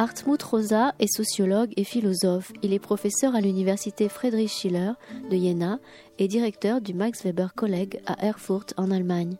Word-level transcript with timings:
Hartmut 0.00 0.42
Rosa 0.42 0.94
est 0.98 1.14
sociologue 1.14 1.74
et 1.76 1.84
philosophe. 1.84 2.52
Il 2.62 2.72
est 2.72 2.78
professeur 2.78 3.34
à 3.34 3.42
l'université 3.42 4.08
Friedrich 4.08 4.48
Schiller 4.48 4.92
de 5.30 5.36
Jena 5.36 5.78
et 6.18 6.26
directeur 6.26 6.80
du 6.80 6.94
Max 6.94 7.22
Weber 7.22 7.52
College 7.52 7.98
à 8.06 8.24
Erfurt 8.24 8.72
en 8.78 8.90
Allemagne. 8.90 9.36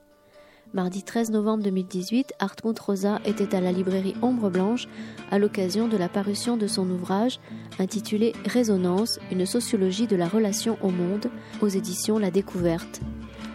Mardi 0.75 1.03
13 1.03 1.31
novembre 1.31 1.63
2018, 1.63 2.35
Hartmut 2.41 2.79
Rosa 2.79 3.21
était 3.25 3.57
à 3.57 3.63
la 3.63 3.73
librairie 3.73 4.13
Ombre 4.21 4.51
Blanche 4.51 4.87
à 5.31 5.39
l'occasion 5.39 5.89
de 5.89 5.97
la 5.97 6.11
parution 6.11 6.59
de 6.59 6.67
son 6.67 6.91
ouvrage 6.91 7.41
intitulé 7.79 8.35
Résonance, 8.45 9.19
une 9.33 9.47
sociologie 9.47 10.09
de 10.09 10.17
la 10.17 10.29
relation 10.29 10.77
au 10.83 10.91
monde 10.91 11.31
aux 11.63 11.69
éditions 11.69 12.19
La 12.19 12.31
Découverte. 12.31 13.01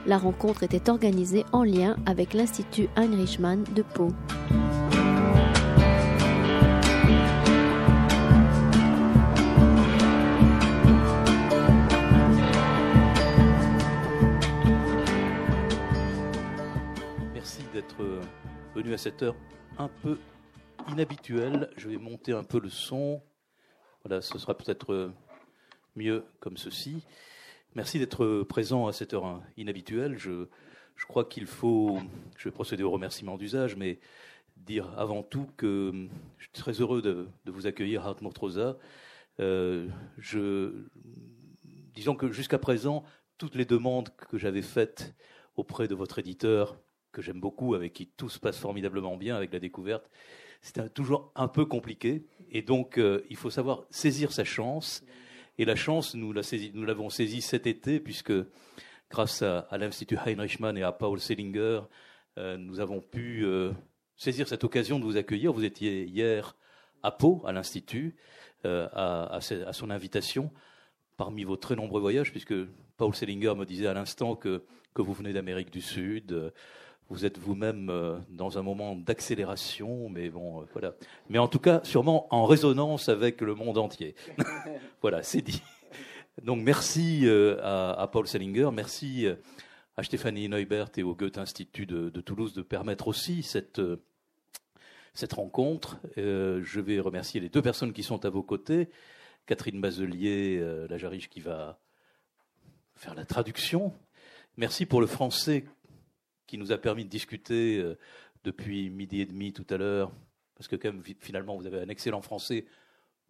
La 0.08 0.18
rencontre 0.18 0.64
était 0.64 0.90
organisée 0.90 1.46
en 1.52 1.64
lien 1.64 1.98
avec 2.08 2.34
l'Institut 2.34 2.90
Heinrich 2.96 3.38
Mann 3.38 3.64
de 3.76 3.84
Pau. 3.84 4.08
À 18.94 18.98
cette 18.98 19.24
heure 19.24 19.36
un 19.78 19.88
peu 19.88 20.20
inhabituelle. 20.90 21.70
Je 21.78 21.90
vais 21.90 21.98
monter 21.98 22.34
un 22.34 22.44
peu 22.44 22.60
le 22.60 22.70
son. 22.70 23.22
Voilà, 24.04 24.22
ce 24.22 24.38
sera 24.38 24.56
peut-être 24.56 24.94
euh, 24.94 25.14
mieux 25.96 26.24
comme 26.40 26.58
ceci. 26.58 27.04
Merci 27.74 28.00
d'être 28.00 28.44
présent 28.44 28.88
à 28.88 28.94
cette 28.94 29.14
heure 29.14 29.42
inhabituelle. 29.58 30.18
Je, 30.18 30.48
crois 31.08 31.26
qu'il 31.26 31.46
faut, 31.46 32.00
je 32.38 32.48
vais 32.48 32.54
procéder 32.54 32.84
au 32.84 32.92
remerciement 32.92 33.38
d'usage, 33.38 33.76
mais 33.76 34.00
dire 34.56 34.98
avant 34.98 35.24
tout 35.24 35.50
que 35.58 36.08
je 36.38 36.44
suis 36.44 36.54
très 36.54 36.74
heureux 36.74 37.02
de, 37.02 37.28
vous 37.46 37.68
accueillir, 37.68 38.16
Rosa. 38.40 38.78
Euh, 39.42 39.90
je, 40.18 40.86
disons 41.94 42.16
que 42.16 42.32
jusqu'à 42.32 42.60
présent, 42.60 43.04
toutes 43.38 43.56
les 43.56 43.66
demandes 43.66 44.10
que 44.16 44.38
j'avais 44.38 44.62
faites 44.62 45.14
auprès 45.58 45.88
de 45.88 45.96
votre 45.96 46.20
éditeur 46.20 46.78
que 47.16 47.22
j'aime 47.22 47.40
beaucoup, 47.40 47.74
avec 47.74 47.94
qui 47.94 48.08
tout 48.08 48.30
se 48.30 48.40
passe 48.40 48.60
formidablement 48.60 49.16
bien 49.16 49.36
avec 49.38 49.54
la 49.54 49.60
découverte, 49.60 50.10
c'est 50.62 50.94
toujours 50.94 51.32
un 51.36 51.48
peu 51.48 51.66
compliqué. 51.66 52.26
Et 52.52 52.62
donc, 52.62 52.98
euh, 52.98 53.24
il 53.30 53.38
faut 53.38 53.50
savoir 53.50 53.86
saisir 53.90 54.32
sa 54.32 54.44
chance. 54.44 55.04
Et 55.58 55.66
la 55.66 55.76
chance, 55.76 56.14
nous 56.16 56.34
l'avons 56.34 57.10
saisie 57.10 57.42
cet 57.42 57.68
été, 57.68 58.00
puisque 58.00 58.34
grâce 59.10 59.42
à, 59.42 59.68
l'Institut 59.78 60.18
Heinrich 60.26 60.60
Mann 60.60 60.78
et 60.78 60.84
à 60.84 60.92
Paul 60.92 61.20
Selinger, 61.20 61.82
euh, 62.38 62.58
nous 62.58 62.82
avons 62.82 63.00
pu 63.00 63.46
euh, 63.46 63.72
saisir 64.18 64.48
cette 64.50 64.66
occasion 64.66 65.00
de 65.00 65.06
vous 65.06 65.16
accueillir. 65.16 65.54
Vous 65.54 65.64
étiez 65.64 66.04
hier 66.04 66.58
à 67.02 67.12
Pau, 67.12 67.42
à 67.46 67.54
l'Institut, 67.54 68.16
à, 68.64 69.36
à, 69.36 69.74
son 69.74 69.92
invitation, 69.92 70.52
parmi 71.18 71.44
vos 71.44 71.56
très 71.56 71.76
nombreux 71.76 72.02
voyages, 72.02 72.32
puisque 72.32 72.56
Paul 72.98 73.14
Selinger 73.14 73.54
me 73.56 73.64
disait 73.64 73.86
à 73.86 73.94
l'instant 73.94 74.36
que, 74.36 74.64
que 74.96 75.04
vous 75.04 75.14
venez 75.14 75.32
d'Amérique 75.32 75.70
du 75.70 75.82
Sud 75.82 76.52
vous 77.10 77.26
êtes 77.26 77.38
vous-même 77.38 77.90
euh, 77.90 78.18
dans 78.30 78.58
un 78.58 78.64
moment 78.64 78.96
d'accélération, 78.96 80.10
mais 80.10 80.30
bon, 80.30 80.62
euh, 80.62 80.66
voilà. 80.74 80.94
Mais 81.30 81.38
en 81.38 81.48
tout 81.48 81.60
cas, 81.60 81.82
sûrement 81.84 82.28
en 82.34 82.46
résonance 82.46 83.10
avec 83.10 83.42
le 83.42 83.54
monde 83.54 83.78
entier. 83.78 84.16
voilà, 85.02 85.22
c'est 85.22 85.42
dit. 85.42 85.62
Donc 86.44 86.62
merci 86.62 87.22
euh, 87.26 87.58
à, 87.62 88.08
Paul 88.12 88.28
Selinger, 88.28 88.70
merci 88.74 89.28
à 89.96 90.04
Stéphanie 90.04 90.50
Neubert 90.50 90.90
et 90.98 91.04
au 91.04 91.16
Goethe 91.16 91.38
Institut 91.38 91.86
de, 91.86 92.10
Toulouse 92.22 92.54
de 92.54 92.62
permettre 92.62 93.08
aussi 93.08 93.42
cette, 93.42 93.82
cette 95.14 95.32
rencontre. 95.32 95.98
je 96.18 96.80
vais 96.82 97.00
remercier 97.00 97.40
les 97.40 97.48
deux 97.48 97.62
personnes 97.62 97.94
qui 97.94 98.04
sont 98.04 98.26
à 98.26 98.30
vos 98.30 98.44
côtés. 98.44 98.90
Catherine 99.46 99.80
Bazelier, 99.80 100.60
la 100.90 100.98
Jarige 100.98 101.30
qui 101.30 101.40
va 101.40 101.80
faire 102.96 103.16
la 103.16 103.24
traduction. 103.24 103.94
Merci 104.58 104.86
pour 104.86 105.00
le 105.00 105.08
français 105.08 105.64
qui 106.48 106.58
nous 106.58 106.72
a 106.72 106.78
permis 106.78 107.06
de 107.06 107.10
discuter 107.10 107.78
euh, 107.78 107.98
depuis 108.44 108.90
midi 108.90 109.22
et 109.22 109.26
demi 109.26 109.54
tout 109.54 109.66
à 109.70 109.78
l'heure, 109.78 110.12
parce 110.56 110.68
que 110.68 110.78
finalement, 111.20 111.56
vous 111.58 111.66
avez 111.66 111.80
un 111.80 111.90
excellent 111.90 112.22
français. 112.22 112.66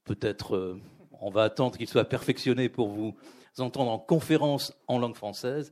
Peut-être 0.04 0.56
euh, 0.56 0.80
on 1.22 1.30
va 1.30 1.44
attendre 1.44 1.78
qu'il 1.78 1.88
soit 1.88 2.06
perfectionné 2.06 2.70
pour 2.70 2.90
vous 2.90 3.16
entendre 3.58 3.92
en 3.92 4.00
conférence 4.00 4.74
en 4.88 5.00
langue 5.00 5.16
française. 5.16 5.72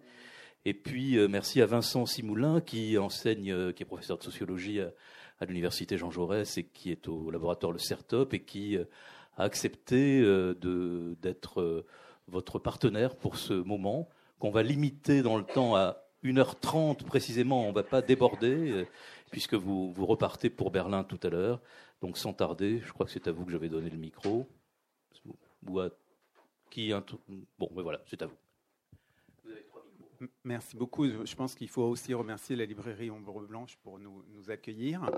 Et 0.65 0.73
puis, 0.73 1.17
euh, 1.17 1.27
merci 1.27 1.61
à 1.61 1.65
Vincent 1.65 2.05
Simoulin, 2.05 2.61
qui 2.61 2.97
enseigne, 2.97 3.73
qui 3.73 3.83
est 3.83 3.85
professeur 3.85 4.17
de 4.17 4.23
sociologie 4.23 4.79
à 4.79 5.45
l'université 5.45 5.97
Jean 5.97 6.09
Jaurès 6.09 6.57
et 6.57 6.63
qui 6.63 6.91
est 6.91 7.07
au 7.09 7.29
laboratoire 7.29 7.73
Le 7.73 7.79
CERTOP 7.79 8.33
et 8.33 8.43
qui 8.43 8.77
a 8.77 9.43
accepté 9.43 10.21
d'être 11.21 11.85
votre 12.27 12.59
partenaire 12.59 13.15
pour 13.15 13.37
ce 13.37 13.53
moment, 13.53 14.07
qu'on 14.39 14.51
va 14.51 14.63
limiter 14.63 15.21
dans 15.21 15.37
le 15.37 15.43
temps 15.43 15.75
à 15.75 16.03
1h30 16.23 17.03
précisément, 17.03 17.66
on 17.66 17.69
ne 17.69 17.75
va 17.75 17.84
pas 17.84 18.01
déborder, 18.01 18.72
euh, 18.72 18.85
puisque 19.31 19.53
vous, 19.53 19.91
vous 19.91 20.06
repartez 20.06 20.50
pour 20.50 20.72
Berlin 20.72 21.03
tout 21.03 21.19
à 21.23 21.29
l'heure. 21.29 21.61
Donc 22.01 22.17
sans 22.17 22.34
tarder, 22.34 22.81
je 22.85 22.91
crois 22.91 23.06
que 23.06 23.11
c'est 23.11 23.28
à 23.28 23.31
vous 23.31 23.45
que 23.45 23.51
j'avais 23.51 23.69
donné 23.69 23.89
le 23.89 23.97
micro. 23.97 24.47
Ou 25.67 25.79
à 25.79 25.89
qui 26.69 26.91
Bon, 27.57 27.69
mais 27.75 27.81
voilà, 27.81 28.01
c'est 28.07 28.22
à 28.22 28.25
vous. 28.25 28.35
Merci 30.44 30.75
beaucoup. 30.75 31.06
Je 31.06 31.35
pense 31.35 31.56
qu'il 31.56 31.67
faut 31.69 31.84
aussi 31.84 32.13
remercier 32.13 32.55
la 32.55 32.66
librairie 32.66 33.11
Ombre 33.11 33.41
Blanche 33.41 33.78
pour 33.84 34.00
nous, 34.00 34.23
accueillir. 34.50 35.09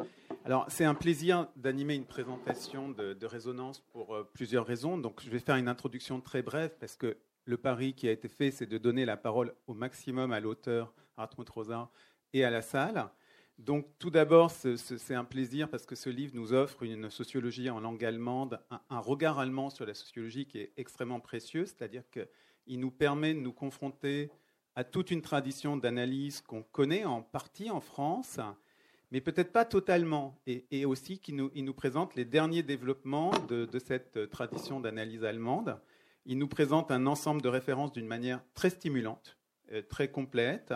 Alors, 0.43 0.65
c'est 0.69 0.85
un 0.85 0.93
plaisir 0.95 1.47
d'animer 1.55 1.95
une 1.95 2.05
présentation 2.05 2.89
de, 2.89 3.13
de, 3.13 3.25
résonance 3.25 3.79
pour 3.91 4.15
euh, 4.15 4.29
plusieurs 4.33 4.65
raisons. 4.65 4.97
Donc, 4.97 5.21
je 5.23 5.29
vais 5.29 5.39
faire 5.39 5.55
une 5.55 5.67
introduction 5.67 6.21
très 6.21 6.41
brève 6.41 6.75
parce 6.79 6.95
que 6.95 7.17
le 7.45 7.57
pari 7.57 7.93
qui 7.93 8.07
a 8.07 8.11
été 8.11 8.27
fait, 8.27 8.51
c'est 8.51 8.65
de 8.65 8.77
donner 8.77 9.05
la 9.05 9.17
parole 9.17 9.53
au 9.67 9.73
maximum 9.73 10.31
à 10.31 10.39
l'auteur 10.39 10.93
Hartmut 11.17 11.49
Rosa 11.49 11.89
et 12.33 12.43
à 12.43 12.49
la 12.49 12.61
salle. 12.61 13.09
Donc, 13.57 13.87
tout 13.99 14.09
d'abord, 14.09 14.51
c'est 14.51 15.13
un 15.15 15.23
plaisir 15.23 15.69
parce 15.69 15.85
que 15.85 15.95
ce 15.95 16.09
livre 16.09 16.33
nous 16.35 16.51
offre 16.51 16.83
une 16.83 17.09
sociologie 17.09 17.69
en 17.69 17.79
langue 17.79 18.03
allemande, 18.03 18.59
un, 18.89 18.99
regard 18.99 19.39
allemand 19.39 19.69
sur 19.69 19.85
la 19.85 19.93
sociologie 19.93 20.45
qui 20.45 20.59
est 20.59 20.73
extrêmement 20.75 21.21
précieux, 21.21 21.65
c'est-à-dire 21.65 22.03
qu'il 22.09 22.79
nous 22.79 22.91
permet 22.91 23.33
de 23.33 23.39
nous 23.39 23.53
confronter 23.53 24.29
à 24.75 24.83
toute 24.83 25.09
une 25.09 25.21
tradition 25.21 25.77
d'analyse 25.77 26.41
qu'on 26.41 26.63
connaît 26.63 27.05
en 27.05 27.21
partie 27.21 27.69
en 27.69 27.79
France, 27.79 28.41
mais 29.11 29.21
peut-être 29.21 29.53
pas 29.53 29.63
totalement, 29.63 30.37
et, 30.47 30.83
aussi 30.83 31.19
qui 31.19 31.31
nous, 31.31 31.49
nous, 31.55 31.73
présente 31.73 32.15
les 32.15 32.25
derniers 32.25 32.63
développements 32.63 33.31
de 33.47 33.79
cette 33.79 34.29
tradition 34.31 34.81
d'analyse 34.81 35.23
allemande. 35.23 35.79
Il 36.25 36.37
nous 36.37 36.47
présente 36.47 36.91
un 36.91 37.05
ensemble 37.05 37.41
de 37.41 37.49
références 37.49 37.91
d'une 37.91 38.07
manière 38.07 38.41
très 38.53 38.69
stimulante, 38.69 39.37
euh, 39.71 39.81
très 39.81 40.09
complète, 40.09 40.73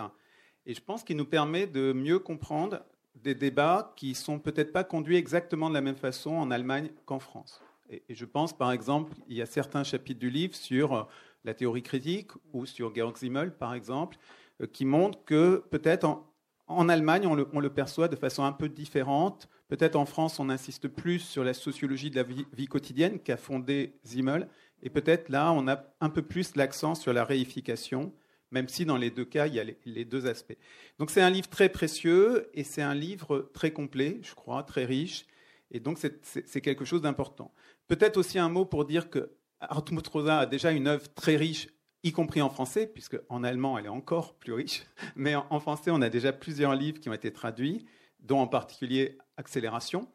et 0.66 0.74
je 0.74 0.80
pense 0.80 1.02
qu'il 1.02 1.16
nous 1.16 1.24
permet 1.24 1.66
de 1.66 1.92
mieux 1.92 2.18
comprendre 2.18 2.80
des 3.14 3.34
débats 3.34 3.92
qui 3.96 4.14
sont 4.14 4.38
peut-être 4.38 4.72
pas 4.72 4.84
conduits 4.84 5.16
exactement 5.16 5.68
de 5.68 5.74
la 5.74 5.80
même 5.80 5.96
façon 5.96 6.30
en 6.30 6.50
Allemagne 6.50 6.90
qu'en 7.06 7.18
France. 7.18 7.60
Et, 7.90 8.02
je 8.08 8.24
pense, 8.24 8.56
par 8.56 8.70
exemple, 8.70 9.12
il 9.28 9.36
y 9.36 9.42
a 9.42 9.46
certains 9.46 9.82
chapitres 9.82 10.20
du 10.20 10.30
livre 10.30 10.54
sur 10.54 10.94
euh, 10.94 11.02
la 11.44 11.54
théorie 11.54 11.82
critique 11.82 12.30
ou 12.52 12.66
sur 12.66 12.94
Georg 12.94 13.16
Simmel, 13.16 13.52
par 13.52 13.74
exemple, 13.74 14.16
euh, 14.60 14.66
qui 14.66 14.84
montrent 14.84 15.24
que 15.24 15.64
peut-être 15.70 16.22
en, 16.68 16.88
Allemagne, 16.88 17.26
on 17.26 17.34
le, 17.34 17.70
perçoit 17.70 18.06
de 18.06 18.14
façon 18.14 18.44
un 18.44 18.52
peu 18.52 18.68
différente. 18.68 19.48
Peut-être 19.66 19.96
en 19.96 20.06
France, 20.06 20.38
on 20.38 20.48
insiste 20.50 20.86
plus 20.86 21.18
sur 21.18 21.42
la 21.42 21.52
sociologie 21.52 22.10
de 22.10 22.16
la 22.16 22.22
vie, 22.22 22.46
vie 22.52 22.66
quotidienne 22.66 23.18
qu'a 23.18 23.36
fondé 23.36 23.98
Simmel. 24.04 24.48
Et 24.82 24.90
peut-être 24.90 25.28
là, 25.28 25.52
on 25.52 25.68
a 25.68 25.84
un 26.00 26.10
peu 26.10 26.22
plus 26.22 26.56
l'accent 26.56 26.94
sur 26.94 27.12
la 27.12 27.24
réification, 27.24 28.12
même 28.50 28.68
si 28.68 28.84
dans 28.84 28.96
les 28.96 29.10
deux 29.10 29.24
cas, 29.24 29.46
il 29.46 29.54
y 29.54 29.60
a 29.60 29.64
les, 29.64 30.04
deux 30.04 30.26
aspects. 30.26 30.56
Donc 30.98 31.10
c'est 31.10 31.20
un 31.20 31.30
livre 31.30 31.48
très 31.48 31.68
précieux 31.68 32.50
et 32.54 32.64
c'est 32.64 32.82
un 32.82 32.94
livre 32.94 33.50
très 33.54 33.72
complet, 33.72 34.18
je 34.22 34.34
crois, 34.34 34.62
très 34.62 34.84
riche. 34.84 35.26
Et 35.70 35.80
donc 35.80 35.98
c'est 35.98 36.60
quelque 36.60 36.84
chose 36.84 37.02
d'important. 37.02 37.52
Peut-être 37.86 38.16
aussi 38.16 38.38
un 38.38 38.48
mot 38.48 38.64
pour 38.64 38.84
dire 38.84 39.08
que 39.10 39.30
Hartmut 39.60 40.06
Rosa 40.06 40.40
a 40.40 40.46
déjà 40.46 40.72
une 40.72 40.88
œuvre 40.88 41.12
très 41.14 41.36
riche, 41.36 41.68
y 42.02 42.12
compris 42.12 42.40
en 42.42 42.50
français, 42.50 42.86
puisque 42.86 43.18
en 43.28 43.44
allemand 43.44 43.78
elle 43.78 43.86
est 43.86 43.88
encore 43.88 44.34
plus 44.34 44.52
riche. 44.52 44.82
Mais 45.16 45.34
en, 45.34 45.60
français, 45.60 45.90
on 45.92 46.02
a 46.02 46.08
déjà 46.08 46.32
plusieurs 46.32 46.74
livres 46.74 46.98
qui 46.98 47.08
ont 47.08 47.14
été 47.14 47.32
traduits, 47.32 47.84
dont 48.20 48.38
en 48.38 48.46
particulier 48.46 49.18
Accélération, 49.36 50.08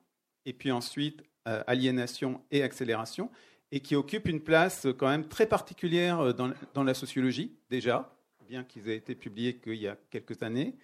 et 0.45 0.53
puis 0.53 0.71
ensuite 0.71 1.23
euh, 1.47 1.63
Aliénation 1.67 2.41
et 2.51 2.63
Accélération 2.63 3.31
et 3.71 3.79
qui 3.79 3.95
occupent 3.95 4.27
une 4.27 4.41
place 4.41 4.87
quand 4.97 5.07
même 5.07 5.27
très 5.27 5.47
particulière 5.47 6.19
euh, 6.19 6.33
dans, 6.73 6.83
la 6.83 6.93
sociologie, 6.93 7.51
déjà, 7.69 8.15
bien 8.47 8.63
qu'ils 8.63 8.89
aient 8.89 8.95
été 8.95 9.15
publiés 9.15 9.55
qu'il 9.55 9.75
y 9.75 9.87
a 9.87 9.97
quelques 10.09 10.41
années, 10.43 10.75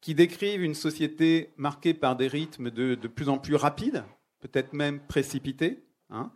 qui 0.00 0.14
décrivent 0.14 0.62
une 0.62 0.74
société 0.74 1.50
marquée 1.56 1.94
par 1.94 2.16
des 2.16 2.28
rythmes 2.28 2.70
de, 2.70 2.94
plus 3.08 3.28
en 3.28 3.38
plus 3.38 3.54
rapides, 3.54 4.04
peut-être 4.40 4.72
même 4.72 5.00
précipités, 5.00 5.82
hein, 6.10 6.30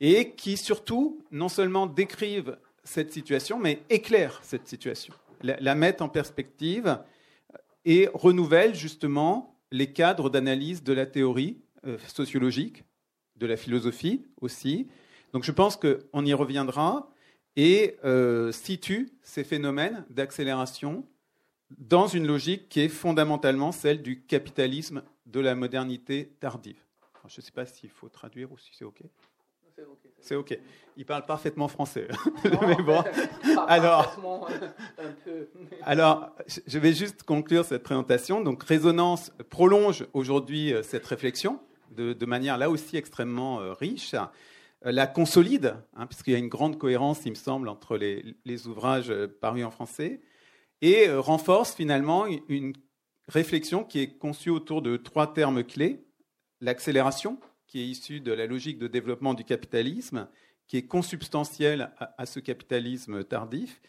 et 0.00 0.32
qui 0.32 0.56
surtout 0.56 1.22
non 1.30 1.48
seulement 1.48 1.86
décrivent 1.86 2.56
cette 2.84 3.12
situation, 3.12 3.58
mais 3.58 3.82
éclairent 3.90 4.40
cette 4.42 4.68
situation, 4.68 5.14
la, 5.42 5.74
mettent 5.74 6.02
en 6.02 6.08
perspective 6.08 6.98
et 7.84 8.08
renouvellent 8.14 8.74
justement 8.74 9.58
les 9.72 9.92
cadres 9.92 10.30
d'analyse 10.30 10.82
de 10.82 10.92
la 10.92 11.06
théorie 11.06 11.58
euh, 11.86 11.98
sociologique, 12.06 12.84
de 13.36 13.46
la 13.46 13.56
philosophie 13.56 14.24
aussi. 14.40 14.88
Donc 15.32 15.44
je 15.44 15.52
pense 15.52 15.76
qu'on 15.76 16.24
y 16.24 16.34
reviendra 16.34 17.10
et 17.56 17.96
euh, 18.04 18.52
situe 18.52 19.10
ces 19.22 19.44
phénomènes 19.44 20.04
d'accélération 20.10 21.06
dans 21.78 22.06
une 22.06 22.26
logique 22.26 22.68
qui 22.68 22.80
est 22.80 22.88
fondamentalement 22.88 23.72
celle 23.72 24.02
du 24.02 24.22
capitalisme 24.22 25.02
de 25.26 25.40
la 25.40 25.54
modernité 25.54 26.32
tardive. 26.40 26.80
je 27.26 27.40
ne 27.40 27.42
sais 27.42 27.52
pas 27.52 27.66
s'il 27.66 27.90
faut 27.90 28.08
traduire 28.08 28.52
ou 28.52 28.58
si 28.58 28.70
c'est 28.72 28.84
OK. 28.84 29.02
C'est 30.20 30.34
OK. 30.34 30.58
Il 30.96 31.04
parle 31.04 31.26
parfaitement 31.26 31.68
français. 31.68 32.08
mais 32.44 32.82
bon. 32.82 33.04
Alors, 33.68 34.16
alors, 35.82 36.30
je 36.66 36.78
vais 36.78 36.94
juste 36.94 37.22
conclure 37.22 37.64
cette 37.64 37.82
présentation. 37.82 38.40
Donc, 38.40 38.62
Résonance 38.62 39.30
prolonge 39.50 40.06
aujourd'hui 40.14 40.72
euh, 40.72 40.82
cette 40.82 41.06
réflexion 41.06 41.60
de, 41.90 42.26
manière 42.26 42.58
là 42.58 42.70
aussi 42.70 42.96
extrêmement 42.96 43.60
euh, 43.60 43.72
riche. 43.72 44.14
Euh, 44.86 44.92
la 44.92 45.06
consolide, 45.06 45.76
hein, 45.94 46.06
puisqu'il 46.06 46.32
y 46.32 46.36
a 46.36 46.38
une 46.38 46.48
grande 46.48 46.78
cohérence, 46.78 47.22
il 47.26 47.30
me 47.30 47.34
semble, 47.34 47.68
entre 47.68 47.96
les, 47.96 48.66
ouvrages 48.66 49.12
parus 49.40 49.64
en 49.64 49.70
français, 49.70 50.20
et 50.82 51.10
renforce 51.10 51.74
finalement 51.74 52.26
une 52.26 52.74
réflexion 53.28 53.84
qui 53.84 54.00
est 54.00 54.18
conçue 54.18 54.50
autour 54.50 54.82
de 54.82 54.96
trois 54.96 55.32
termes 55.32 55.64
clés. 55.64 56.04
L'accélération, 56.60 57.38
qui 57.66 57.80
est 57.80 57.86
issu 57.86 58.20
de 58.20 58.32
la 58.32 58.46
logique 58.46 58.78
de 58.78 58.86
développement 58.86 59.34
du 59.34 59.44
capitalisme, 59.44 60.28
qui 60.66 60.76
est 60.76 60.86
consubstantielle 60.86 61.92
à, 61.98 62.26
ce 62.26 62.40
capitalisme 62.40 63.24
tardif, 63.24 63.80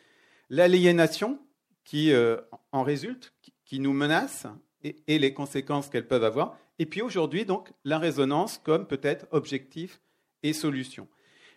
l'aliénation 0.49 1.39
qui 1.83 2.11
euh, 2.11 2.37
en 2.71 2.83
résulte, 2.83 3.33
qui, 3.65 3.79
nous 3.79 3.93
menace, 3.93 4.45
et, 4.83 5.19
les 5.19 5.33
conséquences 5.33 5.89
qu'elles 5.89 6.07
peuvent 6.07 6.23
avoir, 6.23 6.57
et 6.79 6.85
puis 6.85 7.01
aujourd'hui, 7.01 7.45
donc, 7.45 7.71
la 7.83 7.97
résonance 7.97 8.59
comme 8.59 8.85
peut-être 8.85 9.25
objectif 9.31 9.99
et 10.47 10.53
solution. 10.53 11.07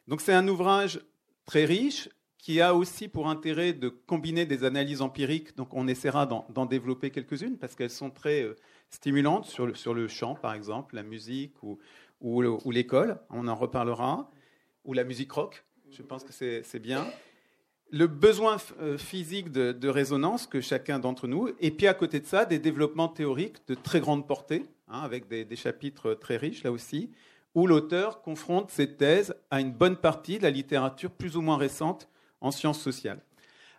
Donc 0.08 0.20
c'est 0.20 0.32
un 0.32 0.46
ouvrage 0.48 1.00
très 1.46 1.64
riche 1.64 2.08
qui 2.38 2.60
a 2.60 2.74
aussi 2.74 3.08
pour 3.08 3.28
intérêt 3.28 3.72
de 3.72 3.88
combiner 3.88 4.46
des 4.46 4.64
analyses 4.64 5.02
empiriques, 5.02 5.56
donc 5.56 5.74
on 5.74 5.86
essaiera 5.86 6.26
d'en 6.26 6.66
développer 6.66 7.10
quelques-unes 7.10 7.58
parce 7.58 7.74
qu'elles 7.74 7.90
sont 7.90 8.10
très 8.10 8.42
euh, 8.42 8.56
stimulantes 8.88 9.44
sur 9.44 9.66
le, 9.66 9.74
sur 9.74 9.92
le 9.92 10.08
chant, 10.08 10.34
par 10.34 10.54
exemple, 10.54 10.94
la 10.94 11.02
musique 11.02 11.62
ou, 11.62 11.78
ou, 12.20 12.70
l'école, 12.70 13.18
on 13.30 13.46
en 13.48 13.54
reparlera, 13.54 14.30
ou 14.84 14.92
la 14.92 15.04
musique 15.04 15.32
rock, 15.32 15.64
je 15.90 16.02
pense 16.02 16.24
que 16.24 16.32
c'est 16.32 16.78
bien. 16.78 17.06
Le 17.90 18.06
besoin 18.06 18.58
euh, 18.80 18.98
physique 18.98 19.50
de, 19.50 19.88
résonance 19.88 20.46
que 20.46 20.60
chacun 20.60 20.98
d'entre 20.98 21.26
nous, 21.26 21.48
et 21.60 21.70
puis 21.70 21.86
à 21.86 21.94
côté 21.94 22.20
de 22.20 22.26
ça, 22.26 22.44
des 22.44 22.58
développements 22.58 23.08
théoriques 23.08 23.66
de 23.68 23.74
très 23.74 24.00
grande 24.00 24.26
portée, 24.26 24.64
hein, 24.88 25.00
avec 25.00 25.28
des, 25.28 25.56
chapitres 25.56 26.14
très 26.14 26.36
riches 26.36 26.62
là 26.62 26.72
aussi, 26.72 27.10
où 27.54 27.66
l'auteur 27.66 28.22
confronte 28.22 28.70
ses 28.70 28.96
thèses 28.96 29.34
à 29.50 29.60
une 29.60 29.72
bonne 29.72 29.96
partie 29.96 30.38
de 30.38 30.44
la 30.44 30.50
littérature 30.50 31.10
plus 31.10 31.36
ou 31.36 31.40
moins 31.40 31.56
récente 31.56 32.08
en 32.40 32.50
sciences 32.50 32.80
sociales. 32.80 33.20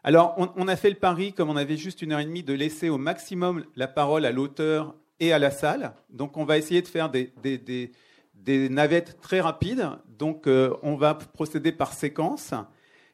Alors, 0.03 0.35
on, 0.37 0.67
a 0.67 0.75
fait 0.75 0.89
le 0.89 0.95
pari, 0.95 1.31
comme 1.31 1.49
on 1.49 1.55
avait 1.55 1.77
juste 1.77 2.01
une 2.01 2.11
heure 2.11 2.19
et 2.19 2.25
demie, 2.25 2.41
de 2.41 2.53
laisser 2.53 2.89
au 2.89 2.97
maximum 2.97 3.63
la 3.75 3.87
parole 3.87 4.25
à 4.25 4.31
l'auteur 4.31 4.95
et 5.19 5.31
à 5.31 5.37
la 5.37 5.51
salle. 5.51 5.93
Donc, 6.09 6.37
on 6.37 6.43
va 6.43 6.57
essayer 6.57 6.81
de 6.81 6.87
faire 6.87 7.09
des, 7.09 7.31
navettes 8.69 9.21
très 9.21 9.41
rapides. 9.41 9.87
Donc, 10.17 10.47
euh, 10.47 10.75
on 10.81 10.95
va 10.95 11.13
procéder 11.13 11.71
par 11.71 11.93
séquence. 11.93 12.55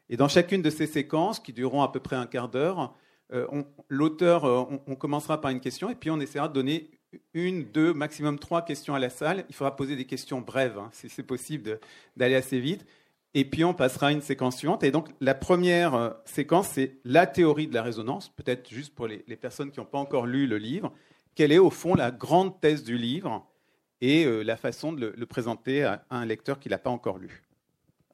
Et 0.08 0.16
dans 0.16 0.28
chacune 0.28 0.62
de 0.62 0.70
ces 0.70 0.86
séquences, 0.86 1.40
qui 1.40 1.52
dureront 1.52 1.82
à 1.82 1.92
peu 1.92 2.00
près 2.00 2.16
un 2.16 2.26
quart 2.26 2.48
d'heure, 2.48 2.94
euh, 3.34 3.46
l'auteur, 3.88 4.46
euh, 4.46 4.64
on, 4.86 4.96
commencera 4.96 5.38
par 5.40 5.50
une 5.50 5.60
question 5.60 5.90
et 5.90 5.94
puis 5.94 6.10
on 6.10 6.18
essaiera 6.18 6.48
de 6.48 6.54
donner 6.54 6.90
une, 7.34 7.64
deux, 7.64 7.94
maximum 7.94 8.38
trois 8.38 8.62
questions 8.62 8.94
à 8.94 8.98
la 8.98 9.10
salle. 9.10 9.44
Il 9.48 9.54
faudra 9.54 9.76
poser 9.76 9.96
des 9.96 10.04
questions 10.04 10.40
brèves, 10.40 10.78
hein, 10.78 10.90
si 10.92 11.08
c'est 11.08 11.22
possible 11.22 11.80
d'aller 12.16 12.34
assez 12.34 12.60
vite. 12.60 12.84
Et 13.34 13.44
puis 13.44 13.64
on 13.64 13.74
passera 13.74 14.08
à 14.08 14.12
une 14.12 14.22
séquence 14.22 14.56
suivante. 14.56 14.82
Et 14.82 14.90
donc 14.90 15.08
la 15.20 15.34
première 15.34 16.16
séquence, 16.24 16.68
c'est 16.68 16.96
la 17.04 17.26
théorie 17.26 17.66
de 17.66 17.74
la 17.74 17.82
résonance, 17.82 18.30
peut-être 18.30 18.68
juste 18.70 18.94
pour 18.94 19.06
les, 19.06 19.18
personnes 19.36 19.70
qui 19.70 19.80
n'ont 19.80 19.86
pas 19.86 19.98
encore 19.98 20.26
lu 20.26 20.46
le 20.46 20.58
livre. 20.58 20.92
Quelle 21.34 21.52
est 21.52 21.58
au 21.58 21.70
fond 21.70 21.94
la 21.94 22.10
grande 22.10 22.60
thèse 22.60 22.82
du 22.82 22.98
livre 22.98 23.46
et 24.00 24.24
euh, 24.24 24.42
la 24.42 24.56
façon 24.56 24.92
de 24.92 25.14
le, 25.16 25.26
présenter 25.26 25.84
à, 25.84 26.04
un 26.10 26.24
lecteur 26.24 26.58
qui 26.58 26.68
ne 26.68 26.72
l'a 26.72 26.78
pas 26.78 26.90
encore 26.90 27.18
lu? 27.18 27.42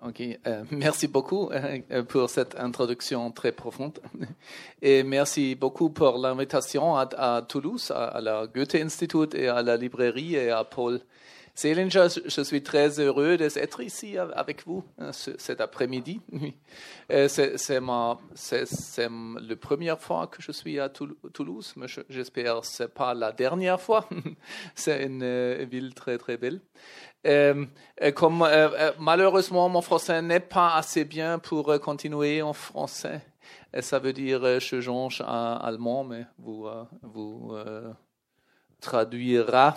Ok, 0.07 0.21
euh, 0.21 0.65
merci 0.71 1.09
beaucoup 1.09 1.51
euh, 1.51 2.03
pour 2.03 2.29
cette 2.29 2.59
introduction 2.59 3.31
très 3.31 3.53
profonde. 3.53 3.99
Et 4.83 5.03
merci 5.03 5.55
beaucoup 5.55 5.89
pour 5.89 6.19
l'invitation 6.19 6.95
à, 6.97 7.43
Toulouse, 7.49 7.91
à, 7.91 8.05
à 8.09 8.21
la 8.21 8.47
Goethe-Institut 8.47 9.35
et 9.35 9.49
à 9.49 9.63
la 9.63 9.77
librairie 9.79 10.35
et 10.35 10.51
à 10.51 10.65
Paul 10.65 11.01
Selinger, 11.57 12.09
je 12.27 12.43
suis 12.43 12.65
très 12.65 12.99
heureux 12.99 13.37
d'être 13.37 13.81
ici 13.81 14.19
avec 14.19 14.67
vous 14.67 14.83
euh, 15.01 15.13
cet 15.13 15.61
après-midi. 15.61 16.21
Euh, 17.13 17.29
c'est 17.29 17.79
la 17.79 19.57
première 19.61 20.01
fois 20.01 20.27
que 20.27 20.43
je 20.43 20.51
suis 20.51 20.81
à 20.81 20.89
Toulouse, 20.89 21.75
mais 21.77 21.87
j'espère 22.09 22.61
que 22.63 22.67
ce 22.67 22.83
n'est 22.83 22.89
pas 22.89 23.15
la 23.15 23.31
dernière 23.31 23.81
fois. 23.81 24.09
c'est 24.75 25.05
une 25.05 25.23
euh, 25.23 25.65
ville 25.71 25.95
très 25.95 26.19
très 26.19 26.39
belle. 26.39 26.61
comme 28.15 28.49
malheureusement 28.99 29.69
mon 29.69 29.83
français 29.83 30.23
n'est 30.23 30.41
pas 30.41 30.75
assez 30.75 31.05
bien 31.05 31.39
pour 31.39 31.79
continuer 31.81 32.43
en 32.43 32.53
français, 32.53 33.21
ça 33.81 34.01
veut 34.01 34.13
dire 34.13 34.59
je 34.59 34.81
change 34.81 35.21
en 35.21 35.59
allemand, 35.59 36.03
mais 36.05 36.27
vous, 36.39 36.67
vous 37.03 37.55
traduira 38.81 39.77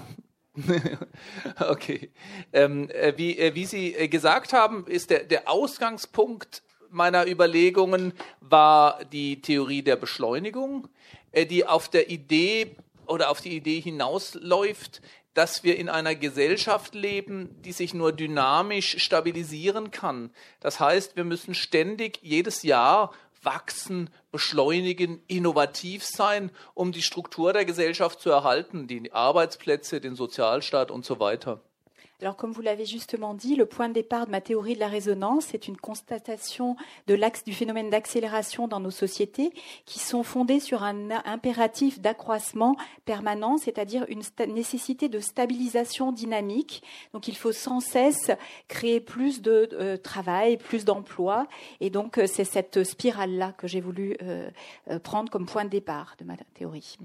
okay. 1.70 2.12
Ähm, 2.54 2.90
äh, 2.90 3.14
wie, 3.18 3.38
äh, 3.38 3.56
wie 3.56 3.66
Sie 3.66 3.94
äh, 3.94 4.08
gesagt 4.08 4.54
haben, 4.54 4.86
ist 4.88 5.10
der, 5.10 5.24
der 5.24 5.50
Ausgangspunkt 5.50 6.64
meiner 6.90 7.28
Überlegungen 7.28 8.14
war 8.40 9.04
die 9.06 9.42
Theorie 9.42 9.82
der 9.82 9.98
Beschleunigung, 9.98 10.88
äh, 11.32 11.46
die 11.46 11.66
auf 11.66 11.90
der 11.90 12.10
Idee 12.10 12.76
oder 13.06 13.30
auf 13.30 13.42
die 13.42 13.56
Idee 13.56 13.80
hinausläuft, 13.80 15.02
dass 15.34 15.64
wir 15.64 15.78
in 15.78 15.88
einer 15.88 16.16
Gesellschaft 16.16 16.96
leben, 16.96 17.62
die 17.62 17.72
sich 17.72 17.94
nur 17.94 18.12
dynamisch 18.12 18.98
stabilisieren 18.98 19.92
kann. 19.92 20.32
Das 20.60 20.80
heißt, 20.80 21.16
wir 21.16 21.24
müssen 21.24 21.54
ständig 21.54 22.20
jedes 22.24 22.64
Jahr 22.64 23.14
wachsen, 23.44 24.10
beschleunigen, 24.32 25.22
innovativ 25.28 26.06
sein, 26.06 26.52
um 26.74 26.92
die 26.92 27.02
Struktur 27.02 27.54
der 27.54 27.66
Gesellschaft 27.66 28.20
zu 28.20 28.30
erhalten, 28.30 28.88
die 28.88 29.12
Arbeitsplätze, 29.12 30.02
den 30.02 30.16
Sozialstaat 30.16 30.92
und 30.92 31.06
so 31.06 31.20
weiter. 31.20 31.62
Alors, 32.20 32.36
comme 32.36 32.52
vous 32.52 32.64
l'avez 32.64 32.86
justement 32.86 33.36
dit, 33.36 33.56
le 33.56 33.68
point 33.68 33.90
de 33.90 33.94
départ 33.94 34.26
de 34.26 34.32
ma 34.32 34.42
théorie 34.42 34.74
de 34.74 34.80
la 34.80 34.88
résonance, 34.88 35.46
c'est 35.52 35.68
une 35.68 35.78
constatation 35.78 36.76
du 37.06 37.54
phénomène 37.54 37.92
d'accélération 37.92 38.68
dans 38.68 38.80
nos 38.80 38.90
sociétés 38.90 39.54
qui 39.86 40.00
sont 40.00 40.24
fondées 40.24 40.60
sur 40.60 40.82
un 40.82 41.12
impératif 41.12 42.00
d'accroissement 42.00 42.76
permanent, 43.06 43.58
c'est-à-dire 43.60 44.04
une 44.10 44.24
nécessité 44.52 45.10
de 45.10 45.20
stabilisation 45.20 46.12
dynamique. 46.12 46.82
Donc, 47.14 47.28
il 47.28 47.38
faut 47.38 47.52
sans 47.52 47.82
cesse 47.82 48.32
créer 48.68 49.00
plus 49.00 49.44
de 49.44 49.70
euh, 49.74 49.98
travail, 49.98 50.58
plus 50.58 50.86
d'emplois. 50.86 51.46
Et 51.82 51.92
donc, 51.92 52.18
euh, 52.18 52.26
c'est 52.26 52.46
cette 52.46 52.84
spirale-là 52.84 53.52
que 53.52 53.68
j'ai 53.68 53.82
voulu 53.82 54.18
euh, 54.24 54.50
prendre 55.04 55.30
comme 55.30 55.46
point 55.46 55.66
de 55.66 55.70
départ 55.70 56.16
de 56.18 56.26
ma 56.26 56.36
théorie. 56.56 56.98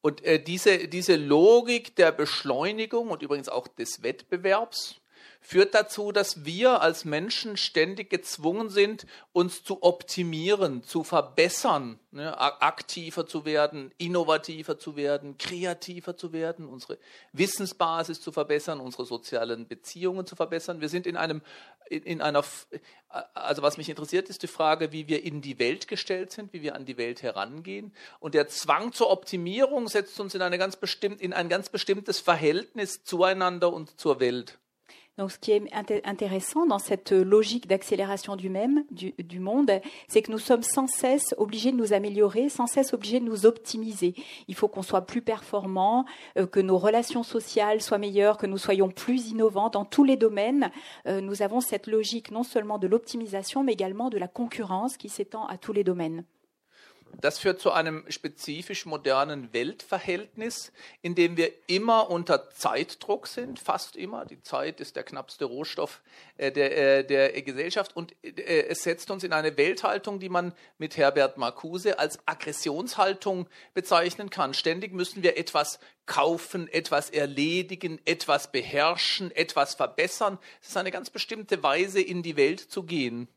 Und 0.00 0.24
äh, 0.24 0.42
diese, 0.42 0.88
diese 0.88 1.16
Logik 1.16 1.96
der 1.96 2.12
Beschleunigung 2.12 3.10
und 3.10 3.22
übrigens 3.22 3.48
auch 3.48 3.66
des 3.68 4.02
Wettbewerbs 4.02 5.00
führt 5.48 5.74
dazu, 5.74 6.12
dass 6.12 6.44
wir 6.44 6.82
als 6.82 7.06
Menschen 7.06 7.56
ständig 7.56 8.10
gezwungen 8.10 8.68
sind, 8.68 9.06
uns 9.32 9.64
zu 9.64 9.82
optimieren, 9.82 10.82
zu 10.82 11.04
verbessern, 11.04 11.98
ne, 12.10 12.38
aktiver 12.38 13.26
zu 13.26 13.46
werden, 13.46 13.90
innovativer 13.96 14.78
zu 14.78 14.94
werden, 14.94 15.38
kreativer 15.38 16.18
zu 16.18 16.34
werden, 16.34 16.66
unsere 16.66 16.98
Wissensbasis 17.32 18.20
zu 18.20 18.30
verbessern, 18.30 18.78
unsere 18.78 19.06
sozialen 19.06 19.66
Beziehungen 19.66 20.26
zu 20.26 20.36
verbessern. 20.36 20.82
Wir 20.82 20.90
sind 20.90 21.06
in 21.06 21.16
einem, 21.16 21.40
in, 21.88 22.02
in 22.02 22.20
einer, 22.20 22.44
also 23.32 23.62
was 23.62 23.78
mich 23.78 23.88
interessiert, 23.88 24.28
ist 24.28 24.42
die 24.42 24.48
Frage, 24.48 24.92
wie 24.92 25.08
wir 25.08 25.24
in 25.24 25.40
die 25.40 25.58
Welt 25.58 25.88
gestellt 25.88 26.30
sind, 26.30 26.52
wie 26.52 26.60
wir 26.60 26.74
an 26.74 26.84
die 26.84 26.98
Welt 26.98 27.22
herangehen. 27.22 27.94
Und 28.20 28.34
der 28.34 28.48
Zwang 28.48 28.92
zur 28.92 29.08
Optimierung 29.08 29.88
setzt 29.88 30.20
uns 30.20 30.34
in, 30.34 30.42
eine 30.42 30.58
ganz 30.58 30.76
bestimmt, 30.76 31.22
in 31.22 31.32
ein 31.32 31.48
ganz 31.48 31.70
bestimmtes 31.70 32.20
Verhältnis 32.20 33.02
zueinander 33.02 33.72
und 33.72 33.98
zur 33.98 34.20
Welt. 34.20 34.58
Donc, 35.18 35.32
ce 35.32 35.38
qui 35.38 35.50
est 35.50 35.62
intéressant 36.04 36.64
dans 36.64 36.78
cette 36.78 37.10
logique 37.10 37.66
d'accélération 37.66 38.36
du 38.36 38.48
même, 38.48 38.84
du, 38.92 39.14
du 39.18 39.40
monde, 39.40 39.72
c'est 40.06 40.22
que 40.22 40.30
nous 40.30 40.38
sommes 40.38 40.62
sans 40.62 40.86
cesse 40.86 41.34
obligés 41.38 41.72
de 41.72 41.76
nous 41.76 41.92
améliorer, 41.92 42.48
sans 42.48 42.68
cesse 42.68 42.94
obligés 42.94 43.18
de 43.18 43.24
nous 43.24 43.44
optimiser. 43.44 44.14
Il 44.46 44.54
faut 44.54 44.68
qu'on 44.68 44.82
soit 44.82 45.06
plus 45.06 45.20
performant, 45.20 46.04
euh, 46.36 46.46
que 46.46 46.60
nos 46.60 46.78
relations 46.78 47.24
sociales 47.24 47.82
soient 47.82 47.98
meilleures, 47.98 48.38
que 48.38 48.46
nous 48.46 48.58
soyons 48.58 48.90
plus 48.90 49.30
innovants 49.30 49.70
dans 49.70 49.84
tous 49.84 50.04
les 50.04 50.16
domaines. 50.16 50.70
Euh, 51.08 51.20
nous 51.20 51.42
avons 51.42 51.60
cette 51.60 51.88
logique 51.88 52.30
non 52.30 52.44
seulement 52.44 52.78
de 52.78 52.86
l'optimisation, 52.86 53.64
mais 53.64 53.72
également 53.72 54.10
de 54.10 54.18
la 54.18 54.28
concurrence 54.28 54.96
qui 54.96 55.08
s'étend 55.08 55.46
à 55.46 55.58
tous 55.58 55.72
les 55.72 55.82
domaines. 55.82 56.22
Das 57.20 57.38
führt 57.38 57.60
zu 57.60 57.72
einem 57.72 58.04
spezifisch 58.08 58.86
modernen 58.86 59.52
Weltverhältnis, 59.52 60.72
in 61.02 61.14
dem 61.14 61.36
wir 61.36 61.50
immer 61.66 62.10
unter 62.10 62.50
Zeitdruck 62.50 63.26
sind, 63.26 63.58
fast 63.58 63.96
immer. 63.96 64.24
Die 64.24 64.40
Zeit 64.42 64.80
ist 64.80 64.96
der 64.96 65.02
knappste 65.02 65.44
Rohstoff 65.44 66.00
äh, 66.36 66.52
der, 66.52 66.98
äh, 66.98 67.04
der 67.04 67.42
Gesellschaft 67.42 67.96
und 67.96 68.14
äh, 68.22 68.66
es 68.68 68.82
setzt 68.82 69.10
uns 69.10 69.24
in 69.24 69.32
eine 69.32 69.56
Welthaltung, 69.56 70.20
die 70.20 70.28
man 70.28 70.52
mit 70.78 70.96
Herbert 70.96 71.38
Marcuse 71.38 71.98
als 71.98 72.18
Aggressionshaltung 72.26 73.48
bezeichnen 73.74 74.30
kann. 74.30 74.54
Ständig 74.54 74.92
müssen 74.92 75.22
wir 75.22 75.36
etwas 75.36 75.80
kaufen, 76.06 76.68
etwas 76.68 77.10
erledigen, 77.10 78.00
etwas 78.04 78.52
beherrschen, 78.52 79.30
etwas 79.34 79.74
verbessern. 79.74 80.38
Es 80.62 80.68
ist 80.68 80.76
eine 80.76 80.90
ganz 80.90 81.10
bestimmte 81.10 81.62
Weise, 81.62 82.00
in 82.00 82.22
die 82.22 82.36
Welt 82.36 82.60
zu 82.60 82.84
gehen. 82.84 83.28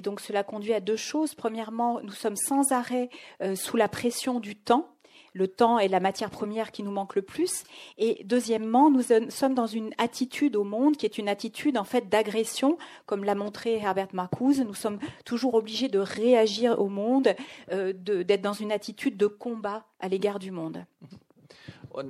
Et 0.00 0.02
donc 0.02 0.20
cela 0.20 0.42
conduit 0.42 0.72
à 0.72 0.80
deux 0.80 0.96
choses. 0.96 1.34
Premièrement, 1.34 2.00
nous 2.02 2.12
sommes 2.12 2.34
sans 2.34 2.72
arrêt 2.72 3.10
euh, 3.42 3.54
sous 3.54 3.76
la 3.76 3.86
pression 3.86 4.40
du 4.40 4.56
temps. 4.56 4.88
Le 5.34 5.46
temps 5.46 5.78
est 5.78 5.88
la 5.88 6.00
matière 6.00 6.30
première 6.30 6.72
qui 6.72 6.82
nous 6.82 6.90
manque 6.90 7.16
le 7.16 7.20
plus. 7.20 7.64
Et 7.98 8.24
deuxièmement, 8.24 8.90
nous 8.90 9.02
sommes 9.02 9.54
dans 9.54 9.66
une 9.66 9.92
attitude 9.98 10.56
au 10.56 10.64
monde 10.64 10.96
qui 10.96 11.04
est 11.04 11.18
une 11.18 11.28
attitude 11.28 11.76
en 11.76 11.84
fait 11.84 12.08
d'agression, 12.08 12.78
comme 13.04 13.24
l'a 13.24 13.34
montré 13.34 13.74
Herbert 13.74 14.08
Marcuse. 14.14 14.62
Nous 14.62 14.72
sommes 14.72 14.98
toujours 15.26 15.52
obligés 15.52 15.88
de 15.88 15.98
réagir 15.98 16.80
au 16.80 16.88
monde, 16.88 17.34
euh, 17.70 17.92
d'être 17.92 18.40
dans 18.40 18.54
une 18.54 18.72
attitude 18.72 19.18
de 19.18 19.26
combat 19.26 19.84
à 20.00 20.08
l'égard 20.08 20.38
du 20.38 20.50
monde. 20.50 20.86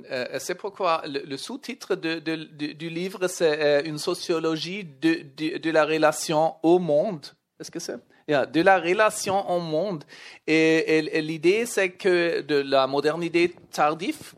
Äh, 0.09 0.39
c'est 0.39 0.55
pourquoi 0.55 1.03
le, 1.05 1.37
sous-titre 1.37 1.95
du 1.95 2.89
livre, 2.89 3.27
c'est 3.27 3.61
euh, 3.61 3.81
une 3.83 3.97
sociologie 3.97 4.83
de, 4.83 5.69
la 5.69 5.85
relation 5.85 6.55
au 6.63 6.79
monde. 6.79 7.25
Est-ce 7.61 7.69
que 7.69 7.79
c'est? 7.79 7.97
De 8.27 8.61
la 8.61 8.79
relation 8.79 9.49
au 9.49 9.59
monde. 9.59 10.03
Et, 10.47 11.01
l'idée, 11.21 11.67
c'est 11.67 11.91
que 11.91 12.41
de 12.41 12.55
la 12.55 12.87
modernité 12.87 13.53
tardive, 13.71 14.33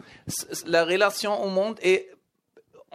la 0.66 0.84
relation 0.84 1.42
au 1.42 1.50
monde 1.50 1.80
est 1.82 2.10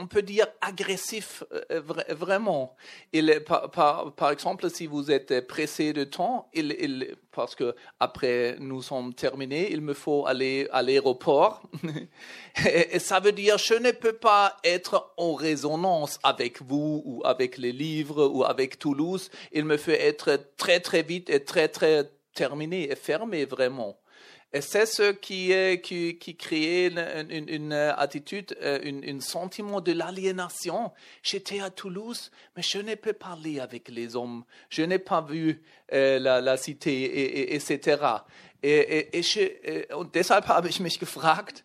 on 0.00 0.06
peut 0.06 0.23
dire 0.23 0.47
agressif 0.61 1.42
euh, 1.73 1.80
vraiment. 2.11 2.76
Il, 3.12 3.42
par, 3.44 3.68
par, 3.68 4.14
par, 4.14 4.30
exemple, 4.30 4.70
si 4.70 4.87
vous 4.87 5.11
êtes 5.11 5.44
pressé 5.49 5.92
de 5.92 6.04
temps, 6.04 6.49
il, 6.54 6.76
il, 6.78 7.16
parce 7.38 7.54
que 7.54 7.73
après 8.00 8.57
nous 8.59 8.83
sommes 8.83 9.14
terminés, 9.14 9.71
il 9.71 9.80
me 9.80 9.95
faut 9.95 10.26
aller 10.26 10.66
à 10.73 10.83
l'aéroport. 10.83 11.62
et, 12.66 12.99
ça 12.99 13.21
veut 13.21 13.30
dire 13.30 13.59
je 13.59 13.75
ne 13.75 13.92
peux 13.92 14.14
pas 14.14 14.57
être 14.64 15.12
en 15.16 15.35
résonance 15.35 16.18
avec 16.25 16.61
vous 16.61 17.00
ou 17.04 17.23
avec 17.25 17.57
les 17.57 17.71
livres 17.71 18.26
ou 18.26 18.42
avec 18.42 18.80
Toulouse. 18.80 19.30
Il 19.52 19.66
me 19.66 19.76
faut 19.76 19.92
être 19.92 20.49
très 20.57 20.80
très 20.80 21.02
vite 21.02 21.30
et 21.30 21.45
très 21.45 21.68
très 21.68 22.11
terminé 22.35 22.90
et 22.90 22.97
fermé 22.97 23.45
vraiment. 23.45 24.00
Et 24.52 24.62
c'est 24.62 24.86
ce 24.86 25.12
qui, 25.12 25.52
qui, 25.82 26.16
qui 26.16 26.36
crée 26.36 26.86
une, 26.86 27.48
une, 27.48 27.72
attitude, 27.72 28.56
euh, 28.62 28.80
un 29.06 29.20
sentiment 29.20 29.82
de 29.82 29.92
l'aliénation. 29.92 30.90
J'étais 31.22 31.60
à 31.60 31.68
Toulouse, 31.68 32.30
mais 32.56 32.62
je 32.62 32.78
n'ai 32.78 32.96
pas 32.96 33.12
parlé 33.12 33.60
avec 33.60 33.88
les 33.88 34.16
hommes. 34.16 34.44
Je 34.70 34.82
n'ai 34.82 34.98
pas 34.98 35.20
vu 35.20 35.60
äh, 35.92 36.18
la, 36.18 36.56
cité, 36.56 37.02
et, 37.02 37.40
et, 37.40 37.54
etc. 37.56 38.02
Et, 38.62 39.18
et, 39.18 39.22
je, 39.22 39.94
und 39.94 40.14
deshalb 40.14 40.48
habe 40.48 40.68
ich 40.68 40.80
mich 40.80 40.98
gefragt, 40.98 41.62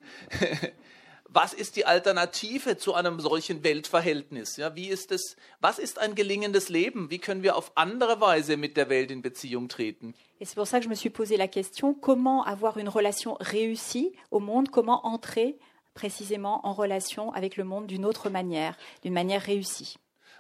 was 1.34 1.54
ist 1.54 1.76
die 1.76 1.86
Alternative 1.86 2.78
zu 2.78 2.94
einem 2.94 3.20
solchen 3.20 3.64
Weltverhältnis? 3.64 4.58
Ja, 4.58 4.76
wie 4.76 4.88
ist 4.88 5.12
es, 5.12 5.36
was 5.60 5.80
ist 5.80 6.00
ein 6.00 6.16
gelingendes 6.16 6.70
Leben? 6.70 7.10
Wie 7.10 7.20
können 7.20 7.44
wir 7.44 7.56
auf 7.56 7.72
andere 7.76 8.22
Weise 8.22 8.56
mit 8.56 8.78
der 8.78 8.90
Welt 8.90 9.10
in 9.10 9.22
Beziehung 9.22 9.68
treten? 9.68 10.14
Et 10.40 10.48
c'est 10.48 10.56
pour 10.56 10.68
ça 10.68 10.80
que 10.80 10.84
je 10.84 10.90
me 10.90 10.96
suis 10.96 11.10
posé 11.10 11.38
la 11.38 11.48
question 11.48 11.94
comment 11.94 12.44
avoir 12.44 12.78
une 12.78 12.90
relation 12.90 13.38
réussie 13.40 14.14
au 14.30 14.40
monde 14.40 14.70
Comment 14.70 15.06
entrer 15.06 15.58
précisément 15.94 16.66
en 16.66 16.74
relation 16.74 17.32
avec 17.32 17.58
le 17.58 17.64
monde 17.64 17.88
d'une 17.88 18.06
autre 18.06 18.30
manière, 18.30 18.78
d'une 19.04 19.14
manière 19.14 19.42
réussie 19.42 19.98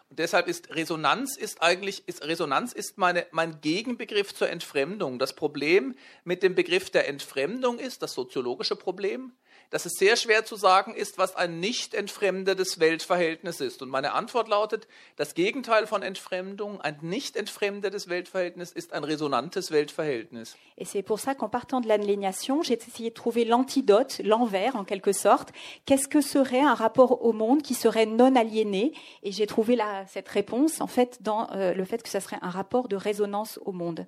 Und 0.09 0.19
deshalb 0.19 0.47
ist 0.47 0.69
Resonanz 0.75 1.37
ist 1.37 1.63
eigentlich 1.63 2.07
ist 2.07 2.23
Resonanz 2.23 2.73
ist 2.73 2.99
meine, 2.99 3.25
mein 3.31 3.61
Gegenbegriff 3.61 4.33
zur 4.35 4.49
Entfremdung. 4.49 5.17
Das 5.17 5.33
Problem 5.33 5.95
mit 6.23 6.43
dem 6.43 6.53
Begriff 6.53 6.91
der 6.91 7.07
Entfremdung 7.07 7.79
ist 7.79 8.03
das 8.03 8.13
soziologische 8.13 8.75
Problem, 8.75 9.31
dass 9.73 9.87
es 9.87 9.93
sehr 9.93 10.17
schwer 10.17 10.45
zu 10.45 10.55
sagen 10.55 10.93
ist, 10.93 11.17
was 11.17 11.35
ein 11.35 11.59
nicht 11.59 11.95
entfremdetes 11.95 12.79
Weltverhältnis 12.79 13.59
ist. 13.59 13.81
Und 13.81 13.89
meine 13.89 14.13
Antwort 14.13 14.47
lautet, 14.47 14.87
das 15.15 15.33
Gegenteil 15.33 15.87
von 15.87 16.03
Entfremdung, 16.03 16.79
ein 16.79 16.99
nicht 17.01 17.35
entfremdetes 17.35 18.07
Weltverhältnis 18.07 18.71
ist 18.71 18.93
ein 18.93 19.03
resonantes 19.03 19.71
Weltverhältnis. 19.71 20.55
Et 20.77 20.85
c'est 20.85 21.01
pour 21.01 21.19
ça 21.19 21.33
qu'en 21.33 21.49
partant 21.49 21.81
de 21.81 21.87
l'aliénation, 21.87 22.61
j'ai 22.61 22.75
essayé 22.75 23.09
de 23.09 23.15
trouver 23.15 23.45
l'antidote, 23.45 24.21
l'envers 24.23 24.75
en 24.75 24.83
quelque 24.83 25.11
sorte. 25.11 25.49
Qu'est-ce 25.87 26.07
que 26.07 26.21
serait 26.21 26.61
un 26.61 26.75
rapport 26.75 27.25
au 27.25 27.33
monde 27.33 27.63
qui 27.63 27.73
serait 27.73 28.05
non 28.05 28.35
aliéné? 28.35 28.93
Et 29.23 29.31
j'ai 29.31 29.47
trouvé 29.47 29.79
cette 30.05 30.29
réponse 30.29 30.81
en 30.81 30.87
fait 30.87 31.23
dans 31.23 31.49
euh, 31.51 31.73
le 31.73 31.83
fait 31.83 32.03
que 32.03 32.09
ça 32.09 32.19
serait 32.19 32.37
un 32.43 32.51
rapport 32.51 32.87
de 32.87 32.95
résonance 32.95 33.59
au 33.65 33.71
monde. 33.71 34.05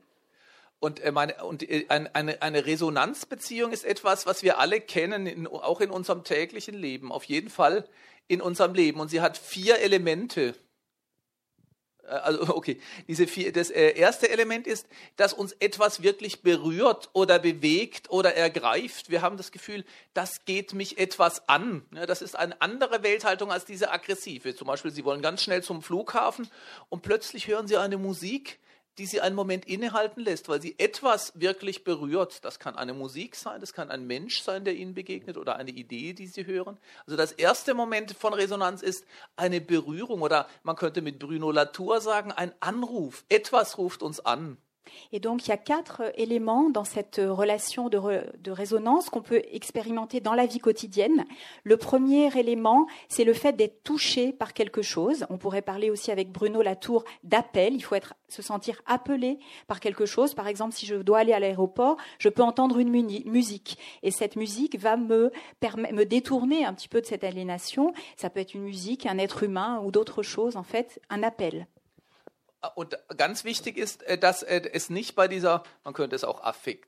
Und, 0.79 0.99
äh, 0.99 1.11
meine, 1.11 1.43
und 1.43 1.63
äh, 1.63 1.85
eine, 1.89 2.41
eine 2.41 2.65
Resonanzbeziehung 2.65 3.71
ist 3.71 3.85
etwas, 3.85 4.25
was 4.25 4.43
wir 4.43 4.59
alle 4.59 4.81
kennen, 4.81 5.25
in, 5.25 5.47
auch 5.47 5.81
in 5.81 5.89
unserem 5.89 6.23
täglichen 6.23 6.75
Leben, 6.75 7.11
auf 7.11 7.23
jeden 7.23 7.49
Fall 7.49 7.87
in 8.27 8.41
unserem 8.41 8.73
Leben. 8.73 8.99
Und 8.99 9.09
sie 9.09 9.21
hat 9.21 9.37
vier 9.37 9.79
Elemente. 9.79 10.53
Äh, 12.03 12.09
also, 12.09 12.41
okay, 12.55 12.79
diese 13.07 13.25
vier, 13.25 13.53
das 13.53 13.69
erste 13.69 14.29
Element 14.29 14.67
ist, 14.67 14.87
dass 15.15 15.33
uns 15.33 15.53
etwas 15.53 16.03
wirklich 16.03 16.41
berührt 16.41 17.09
oder 17.13 17.39
bewegt 17.39 18.09
oder 18.09 18.35
ergreift. 18.35 19.09
Wir 19.09 19.21
haben 19.21 19.37
das 19.37 19.51
Gefühl, 19.51 19.85
das 20.13 20.43
geht 20.45 20.73
mich 20.73 20.97
etwas 20.97 21.47
an. 21.47 21.85
Das 22.05 22.21
ist 22.21 22.35
eine 22.35 22.61
andere 22.61 23.01
Welthaltung 23.01 23.51
als 23.51 23.65
diese 23.65 23.91
aggressive. 23.91 24.55
Zum 24.55 24.67
Beispiel, 24.67 24.91
Sie 24.91 25.05
wollen 25.05 25.21
ganz 25.21 25.41
schnell 25.41 25.63
zum 25.63 25.81
Flughafen 25.81 26.49
und 26.89 27.01
plötzlich 27.01 27.47
hören 27.47 27.67
Sie 27.67 27.77
eine 27.77 27.97
Musik, 27.97 28.59
die 28.97 29.05
sie 29.05 29.21
einen 29.21 29.35
Moment 29.35 29.65
innehalten 29.65 30.23
lässt, 30.23 30.47
weil 30.49 30.61
sie 30.61 30.75
etwas 30.77 31.39
wirklich 31.39 31.83
berührt. 31.83 32.43
Das 32.45 32.59
kann 32.59 32.75
eine 32.75 32.93
Musik 32.93 33.35
sein, 33.35 33.59
das 33.59 33.73
kann 33.73 33.91
ein 33.91 34.07
Mensch 34.07 34.41
sein, 34.41 34.63
der 34.63 34.75
ihnen 34.75 34.93
begegnet 34.93 35.37
oder 35.37 35.55
eine 35.57 35.71
Idee, 35.71 36.13
die 36.13 36.27
sie 36.27 36.45
hören. 36.45 36.77
Also 37.05 37.17
das 37.17 37.31
erste 37.31 37.73
Moment 37.73 38.13
von 38.13 38.33
Resonanz 38.33 38.81
ist 38.81 39.05
eine 39.35 39.61
Berührung 39.61 40.21
oder 40.21 40.47
man 40.63 40.75
könnte 40.75 41.01
mit 41.01 41.19
Bruno 41.19 41.51
Latour 41.51 42.01
sagen, 42.01 42.31
ein 42.31 42.53
Anruf. 42.59 43.25
Etwas 43.29 43.77
ruft 43.77 44.01
uns 44.01 44.19
an. 44.19 44.57
Et 45.11 45.19
donc, 45.19 45.45
il 45.45 45.49
y 45.49 45.53
a 45.53 45.57
quatre 45.57 46.01
éléments 46.15 46.69
dans 46.69 46.83
cette 46.83 47.21
relation 47.23 47.89
de, 47.89 47.99
de 48.39 48.51
résonance 48.51 49.09
qu'on 49.09 49.21
peut 49.21 49.41
expérimenter 49.51 50.19
dans 50.19 50.33
la 50.33 50.45
vie 50.45 50.59
quotidienne. 50.59 51.25
Le 51.63 51.77
premier 51.77 52.37
élément, 52.37 52.87
c'est 53.09 53.23
le 53.23 53.33
fait 53.33 53.53
d'être 53.53 53.83
touché 53.83 54.33
par 54.33 54.53
quelque 54.53 54.81
chose. 54.81 55.25
On 55.29 55.37
pourrait 55.37 55.61
parler 55.61 55.89
aussi 55.89 56.11
avec 56.11 56.31
Bruno 56.31 56.61
Latour 56.61 57.03
d'appel. 57.23 57.73
Il 57.73 57.81
faut 57.81 57.95
être, 57.95 58.13
se 58.27 58.41
sentir 58.41 58.81
appelé 58.85 59.39
par 59.67 59.79
quelque 59.79 60.05
chose. 60.05 60.33
Par 60.33 60.47
exemple, 60.47 60.73
si 60.73 60.85
je 60.85 60.95
dois 60.95 61.19
aller 61.19 61.33
à 61.33 61.39
l'aéroport, 61.39 61.97
je 62.19 62.29
peux 62.29 62.43
entendre 62.43 62.79
une 62.79 62.89
musique. 62.89 63.77
Et 64.03 64.11
cette 64.11 64.35
musique 64.35 64.79
va 64.79 64.97
me, 64.97 65.31
me 65.91 66.03
détourner 66.03 66.65
un 66.65 66.73
petit 66.73 66.87
peu 66.87 67.01
de 67.01 67.05
cette 67.05 67.23
aliénation. 67.23 67.93
Ça 68.17 68.29
peut 68.29 68.39
être 68.39 68.53
une 68.53 68.63
musique, 68.63 69.05
un 69.05 69.17
être 69.17 69.43
humain 69.43 69.81
ou 69.83 69.91
d'autres 69.91 70.23
choses, 70.23 70.55
en 70.55 70.63
fait, 70.63 71.01
un 71.09 71.23
appel. 71.23 71.67
Und 72.75 72.97
ganz 73.17 73.43
wichtig 73.43 73.77
ist, 73.77 74.03
äh, 74.03 74.17
dass 74.17 74.43
äh, 74.43 74.61
es 74.73 74.89
nicht 74.89 75.15
bei 75.15 75.27
dieser, 75.27 75.63
man 75.83 75.93
könnte 75.93 76.15
es 76.15 76.23
auch 76.23 76.41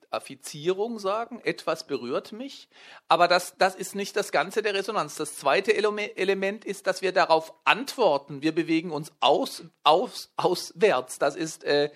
Affizierung 0.10 1.00
sagen, 1.00 1.42
etwas 1.44 1.86
berührt 1.86 2.32
mich, 2.32 2.70
aber 3.08 3.28
das, 3.28 3.56
das 3.58 3.76
ist 3.76 3.96
nicht 3.96 4.16
das 4.16 4.32
Ganze 4.32 4.62
der 4.62 4.74
Resonanz. 4.74 5.16
Das 5.16 5.38
zweite 5.38 5.76
Element 5.76 6.66
ist, 6.66 6.88
dass 6.88 7.02
wir 7.02 7.12
darauf 7.12 7.54
antworten. 7.66 8.42
Wir 8.42 8.54
bewegen 8.54 8.92
uns 8.92 9.12
aus, 9.20 9.64
aus, 9.84 10.32
auswärts. 10.38 11.20
Das 11.20 11.36
ist 11.36 11.64
äh, 11.64 11.90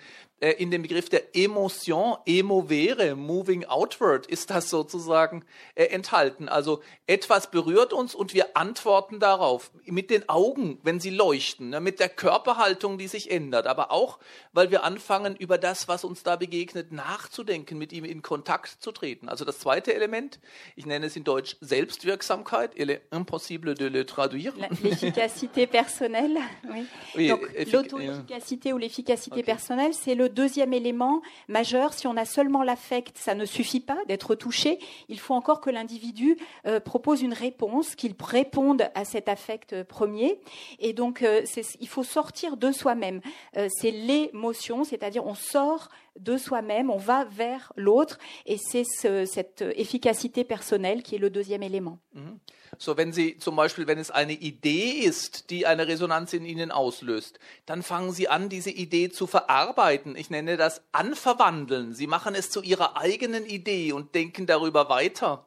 in 0.50 0.72
dem 0.72 0.82
Begriff 0.82 1.08
der 1.08 1.36
Emotion, 1.36 2.16
emovere, 2.26 3.14
moving 3.14 3.64
outward, 3.64 4.26
ist 4.26 4.50
das 4.50 4.70
sozusagen 4.70 5.44
äh, 5.76 5.84
enthalten. 5.84 6.48
Also 6.48 6.82
etwas 7.06 7.50
berührt 7.50 7.92
uns 7.92 8.14
und 8.14 8.34
wir 8.34 8.56
antworten 8.56 9.20
darauf 9.20 9.70
mit 9.84 10.10
den 10.10 10.28
Augen, 10.28 10.80
wenn 10.82 10.98
sie 10.98 11.10
leuchten, 11.10 11.70
ne, 11.70 11.80
mit 11.80 12.00
der 12.00 12.08
Körperhaltung, 12.08 12.98
die 12.98 13.06
sich 13.06 13.30
ändert, 13.30 13.68
aber 13.68 13.92
auch, 13.92 14.18
weil 14.52 14.72
wir 14.72 14.82
anfangen, 14.82 15.36
über 15.36 15.58
das, 15.58 15.86
was 15.86 16.02
uns 16.04 16.24
da 16.24 16.34
begegnet, 16.34 16.90
nachzudenken, 16.90 17.78
mit 17.78 17.92
ihm 17.92 18.04
in 18.04 18.22
Kontakt 18.22 18.82
zu 18.82 18.90
treten. 18.90 19.28
Also 19.28 19.44
das 19.44 19.60
zweite 19.60 19.94
Element, 19.94 20.40
ich 20.74 20.86
nenne 20.86 21.06
es 21.06 21.14
in 21.14 21.22
Deutsch 21.22 21.56
Selbstwirksamkeit, 21.60 22.72
il 22.74 22.90
est 22.90 23.02
impossible 23.12 23.74
de 23.74 23.86
le 23.86 24.04
traduire. 24.06 24.54
L'efficacité 24.56 25.68
personnelle, 25.68 26.38
oui. 26.72 26.86
oui 27.14 27.28
Donc 27.28 27.48
l'auto-efficacité 27.72 28.72
ou 28.72 28.78
l'efficacité 28.78 29.44
personnelle, 29.44 29.94
c'est 29.94 30.16
le 30.16 30.31
deuxième 30.32 30.72
élément 30.72 31.22
majeur. 31.48 31.92
Si 31.92 32.06
on 32.06 32.16
a 32.16 32.24
seulement 32.24 32.62
l'affect, 32.62 33.16
ça 33.16 33.34
ne 33.34 33.44
suffit 33.44 33.80
pas 33.80 33.98
d'être 34.08 34.34
touché. 34.34 34.78
Il 35.08 35.20
faut 35.20 35.34
encore 35.34 35.60
que 35.60 35.70
l'individu 35.70 36.36
euh, 36.66 36.80
propose 36.80 37.22
une 37.22 37.34
réponse, 37.34 37.94
qu'il 37.94 38.14
réponde 38.20 38.88
à 38.94 39.04
cet 39.04 39.28
affect 39.28 39.82
premier. 39.84 40.40
Et 40.78 40.92
donc, 40.92 41.22
euh, 41.22 41.42
il 41.80 41.88
faut 41.88 42.02
sortir 42.02 42.56
de 42.56 42.72
soi-même. 42.72 43.20
Euh, 43.56 43.68
c'est 43.70 43.90
l'émotion, 43.90 44.84
c'est-à-dire 44.84 45.26
on 45.26 45.34
sort 45.34 45.88
de 46.18 46.36
soi-même, 46.36 46.90
on 46.90 46.98
va 46.98 47.24
vers 47.24 47.72
l'autre, 47.76 48.18
et 48.44 48.58
c'est 48.58 48.84
ce, 48.84 49.24
cette 49.24 49.64
efficacité 49.76 50.44
personnelle 50.44 51.02
qui 51.02 51.14
est 51.14 51.18
le 51.18 51.30
deuxième 51.30 51.62
élément. 51.62 51.98
Mhm. 52.14 52.38
So, 52.82 52.96
wenn 52.96 53.12
Sie 53.12 53.38
zum 53.38 53.54
Beispiel, 53.54 53.86
wenn 53.86 54.00
es 54.00 54.10
eine 54.10 54.32
Idee 54.32 54.90
ist, 54.90 55.50
die 55.50 55.68
eine 55.68 55.86
Resonanz 55.86 56.32
in 56.32 56.44
Ihnen 56.44 56.72
auslöst, 56.72 57.38
dann 57.64 57.84
fangen 57.84 58.10
Sie 58.10 58.26
an, 58.26 58.48
diese 58.48 58.70
Idee 58.70 59.08
zu 59.08 59.28
verarbeiten. 59.28 60.16
Ich 60.16 60.30
nenne 60.30 60.56
das 60.56 60.82
Anverwandeln. 60.90 61.94
Sie 61.94 62.08
machen 62.08 62.34
es 62.34 62.50
zu 62.50 62.60
Ihrer 62.60 62.96
eigenen 62.96 63.46
Idee 63.46 63.92
und 63.92 64.16
denken 64.16 64.46
darüber 64.46 64.88
weiter. 64.88 65.46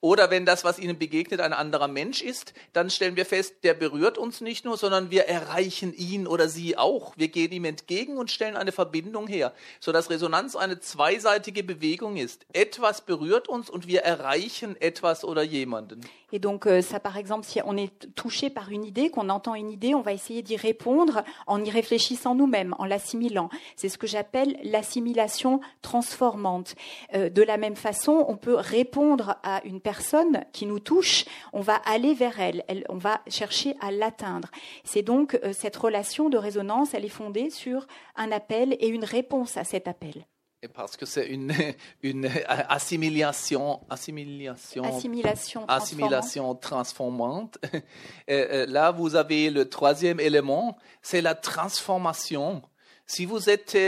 Oder 0.00 0.30
wenn 0.30 0.44
das, 0.44 0.62
was 0.62 0.78
ihnen 0.78 0.98
begegnet, 0.98 1.40
ein 1.40 1.54
anderer 1.54 1.88
Mensch 1.88 2.20
ist, 2.20 2.52
dann 2.74 2.90
stellen 2.90 3.16
wir 3.16 3.24
fest, 3.24 3.56
der 3.64 3.72
berührt 3.72 4.18
uns 4.18 4.42
nicht 4.42 4.64
nur, 4.64 4.76
sondern 4.76 5.10
wir 5.10 5.24
erreichen 5.24 5.94
ihn 5.94 6.26
oder 6.26 6.48
sie 6.48 6.76
auch. 6.76 7.14
Wir 7.16 7.28
gehen 7.28 7.50
ihm 7.50 7.64
entgegen 7.64 8.18
und 8.18 8.30
stellen 8.30 8.56
eine 8.56 8.72
Verbindung 8.72 9.26
her, 9.26 9.54
sodass 9.80 10.10
Resonanz 10.10 10.54
eine 10.54 10.80
zweiseitige 10.80 11.64
Bewegung 11.64 12.18
ist. 12.18 12.44
Etwas 12.52 13.00
berührt 13.00 13.48
uns 13.48 13.70
und 13.70 13.86
wir 13.86 14.02
erreichen 14.02 14.80
etwas 14.80 15.24
oder 15.24 15.42
jemanden. 15.42 16.02
Et 16.32 16.38
donc, 16.40 16.66
euh, 16.66 16.82
ça, 16.82 16.98
par 16.98 17.16
exemple, 17.16 17.46
si 17.46 17.60
on 17.64 17.76
est 17.76 18.12
touché 18.14 18.50
par 18.50 18.70
une 18.70 18.84
idée, 18.84 19.10
qu'on 19.10 19.28
entend 19.28 19.54
une 19.54 19.70
idée, 19.70 19.94
on 19.94 20.00
va 20.00 20.12
essayer 20.12 20.42
d'y 20.42 20.56
répondre 20.56 21.22
en 21.46 21.62
y 21.62 21.70
réfléchissant 21.70 22.34
nous-mêmes, 22.34 22.74
en 22.78 22.84
l'assimilant. 22.84 23.48
C'est 23.76 23.88
ce 23.88 23.96
que 23.96 24.08
j'appelle 24.08 24.58
l'assimilation 24.64 25.60
transformante. 25.82 26.74
Euh, 27.14 27.30
de 27.30 27.42
la 27.42 27.58
même 27.58 27.76
façon, 27.76 28.24
on 28.28 28.36
peut 28.36 28.56
répondre 28.56 29.36
à 29.44 29.64
une 29.64 29.80
personne 29.80 30.44
qui 30.52 30.66
nous 30.66 30.80
touche, 30.80 31.24
on 31.52 31.60
va 31.60 31.76
aller 31.84 32.14
vers 32.14 32.40
elle, 32.40 32.64
on 32.88 32.98
va 32.98 33.20
chercher 33.28 33.76
à 33.80 33.92
l'atteindre. 33.92 34.48
C'est 34.84 35.02
donc 35.02 35.38
euh, 35.44 35.52
cette 35.52 35.76
relation 35.76 36.28
de 36.28 36.38
résonance, 36.38 36.92
elle 36.94 37.04
est 37.04 37.08
fondée 37.08 37.50
sur 37.50 37.86
un 38.16 38.32
appel 38.32 38.76
et 38.80 38.88
une 38.88 39.04
réponse 39.04 39.56
à 39.56 39.64
cet 39.64 39.86
appel. 39.86 40.26
Parce 40.74 40.96
que 40.96 41.06
c'est 41.06 41.26
une, 41.26 41.52
une 42.02 42.30
assimilation, 42.46 43.80
assimilation, 43.90 44.84
assimilation, 44.84 45.66
assimilation 45.68 46.54
transformante. 46.54 47.58
Là, 48.28 48.90
vous 48.90 49.16
avez 49.16 49.50
le 49.50 49.68
troisième 49.68 50.20
élément, 50.20 50.76
c'est 51.02 51.22
la 51.22 51.34
transformation. 51.34 52.62
Si 53.06 53.24
vous 53.24 53.48
êtes, 53.48 53.78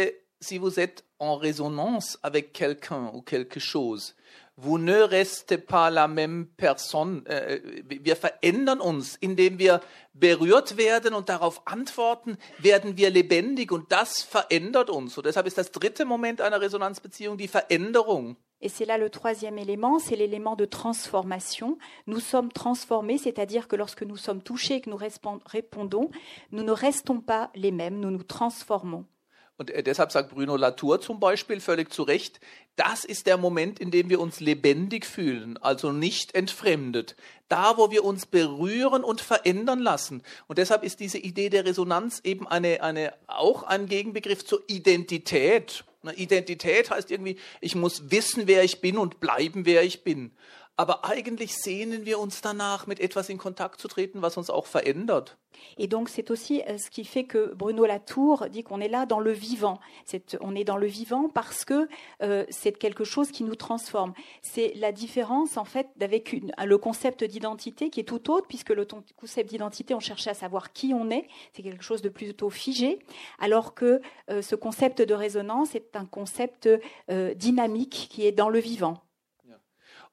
si 0.41 0.59
vous 0.59 0.79
êtes 0.79 1.05
en 1.19 1.37
résonance 1.37 2.19
avec 2.23 2.53
quelqu'un 2.53 3.11
ou 3.15 3.23
quelque 3.23 3.61
chose, 3.61 4.15
vous 4.61 4.77
ne 4.77 4.97
restez 4.97 5.57
pas 5.57 5.89
la 5.89 6.09
même 6.09 6.49
personne. 6.57 7.25
Äh, 7.27 7.61
wir 7.87 8.17
verändern 8.17 8.81
uns, 8.81 9.15
indem 9.15 9.59
wir 9.61 9.81
berührt 10.15 10.77
werden 10.77 11.15
und 11.15 11.29
darauf 11.29 11.63
antworten, 11.65 12.37
werden 12.59 12.97
wir 12.97 13.11
lebendig 13.11 13.71
und 13.71 13.93
das 13.93 14.23
verändert 14.23 14.91
uns. 14.91 15.17
Und 15.17 15.27
deshalb 15.27 15.47
ist 15.47 15.59
das 15.59 15.71
dritte 15.71 16.05
Moment 16.05 16.41
einer 16.41 16.61
Resonanzbeziehung 16.61 17.39
die 17.39 17.47
Veränderung. 17.47 18.37
Et 18.61 18.69
c'est 18.69 18.85
là 18.85 18.99
le 18.99 19.09
troisième 19.09 19.57
élément, 19.59 20.01
c'est 20.01 20.17
l'élément 20.17 20.57
de 20.57 20.65
transformation. 20.65 21.79
Nous 22.07 22.19
sommes 22.19 22.51
transformés, 22.53 23.19
c'est-à-dire 23.19 23.69
que 23.69 23.77
lorsque 23.77 24.03
nous 24.03 24.17
sommes 24.17 24.43
touchés 24.43 24.77
et 24.77 24.81
que 24.81 24.91
nous 24.91 24.99
répondons, 25.47 26.11
nous 26.51 26.65
ne 26.65 26.73
restons 26.73 27.21
pas 27.21 27.53
les 27.55 27.71
mêmes, 27.71 28.01
nous 28.01 28.11
nous 28.11 28.25
transformons. 28.25 29.05
Und 29.59 29.71
äh, 29.71 29.83
deshalb 29.83 30.13
sagt 30.13 30.31
Bruno 30.31 30.57
Latour 30.57 31.01
zum 31.01 31.21
Beispiel 31.21 31.61
völlig 31.61 31.93
zu 31.93 32.05
Recht, 32.05 32.41
das 32.77 33.05
ist 33.05 33.27
der 33.27 33.37
Moment, 33.37 33.81
in 33.81 33.91
dem 33.91 34.09
wir 34.09 34.21
uns 34.21 34.39
lebendig 34.39 35.05
fühlen, 35.05 35.57
also 35.59 35.91
nicht 35.91 36.35
entfremdet. 36.37 37.17
Da, 37.49 37.77
wo 37.77 37.91
wir 37.91 38.05
uns 38.05 38.25
berühren 38.25 39.03
und 39.03 39.21
verändern 39.21 39.81
lassen. 39.81 40.23
Und 40.47 40.59
deshalb 40.59 40.85
ist 40.85 41.01
diese 41.01 41.19
Idee 41.19 41.51
der 41.51 41.65
Resonanz 41.65 42.21
eben 42.23 42.47
eine, 42.47 42.83
eine, 42.83 43.13
auch 43.27 43.65
ein 43.65 43.87
Gegenbegriff 43.87 44.45
zur 44.45 44.63
Identität. 44.69 45.85
Identität 46.15 46.91
heißt 46.91 47.11
irgendwie, 47.11 47.37
ich 47.61 47.75
muss 47.75 48.13
wissen, 48.13 48.45
wer 48.47 48.63
ich 48.63 48.81
bin 48.81 48.97
und 48.97 49.19
bleiben, 49.19 49.67
wer 49.67 49.83
ich 49.83 50.05
bin. 50.05 50.31
Aber 50.79 51.05
eigentlich 51.05 51.57
sehnen 51.57 52.07
wir 52.07 52.21
uns 52.21 52.41
danach, 52.41 52.87
mit 52.87 53.01
etwas 53.01 53.29
in 53.29 53.37
Kontakt 53.37 53.81
zu 53.81 53.89
treten, 53.89 54.23
was 54.23 54.37
uns 54.37 54.49
auch 54.49 54.65
verändert. 54.65 55.37
Et 55.77 55.89
donc 55.89 56.09
c'est 56.09 56.31
aussi 56.31 56.63
euh, 56.63 56.79
ce 56.79 56.89
qui 56.89 57.05
fait 57.05 57.25
que 57.25 57.53
Bruno 57.53 57.85
Latour 57.85 58.47
dit 58.49 58.63
qu'on 58.63 58.81
est 58.81 58.89
là 58.89 59.05
dans 59.05 59.19
le 59.19 59.33
vivant. 59.33 59.81
on 60.41 60.55
est 60.55 60.63
dans 60.63 60.77
le 60.77 60.87
vivant 60.87 61.31
parce 61.31 61.65
que 61.65 61.89
euh, 62.23 62.45
c'est 62.49 62.79
quelque 62.79 63.03
chose 63.03 63.33
qui 63.33 63.43
nous 63.43 63.57
transforme. 63.57 64.13
C'est 64.41 64.73
la 64.77 64.93
différence 64.93 65.57
en 65.57 65.65
fait 65.65 65.89
avec 66.01 66.33
le 66.33 66.79
concept 66.79 67.25
d'identité 67.25 67.91
qui 67.91 67.99
est 67.99 68.05
tout 68.05 68.31
autre 68.31 68.47
puisque 68.47 68.71
le 68.71 68.87
concept 69.17 69.51
d'identité 69.51 69.95
on 69.95 70.01
cherchait 70.01 70.31
à 70.31 70.35
savoir 70.35 70.73
qui 70.73 70.95
on 70.95 71.11
est, 71.11 71.27
c'est 71.55 71.65
quelque 71.65 71.83
chose 71.83 72.03
de 72.03 72.09
plutôt 72.09 72.51
figé, 72.51 73.01
alors 73.41 73.75
que 73.75 74.01
euh, 74.31 74.43
ce 74.43 74.55
concept 74.55 75.03
de 75.03 75.15
résonance 75.15 75.75
est 75.75 75.97
un 75.97 76.07
concept 76.07 76.69
dynamique 77.35 78.07
qui 78.11 78.27
est 78.27 78.33
dans 78.33 78.49
le 78.49 78.61
vivant. 78.61 79.03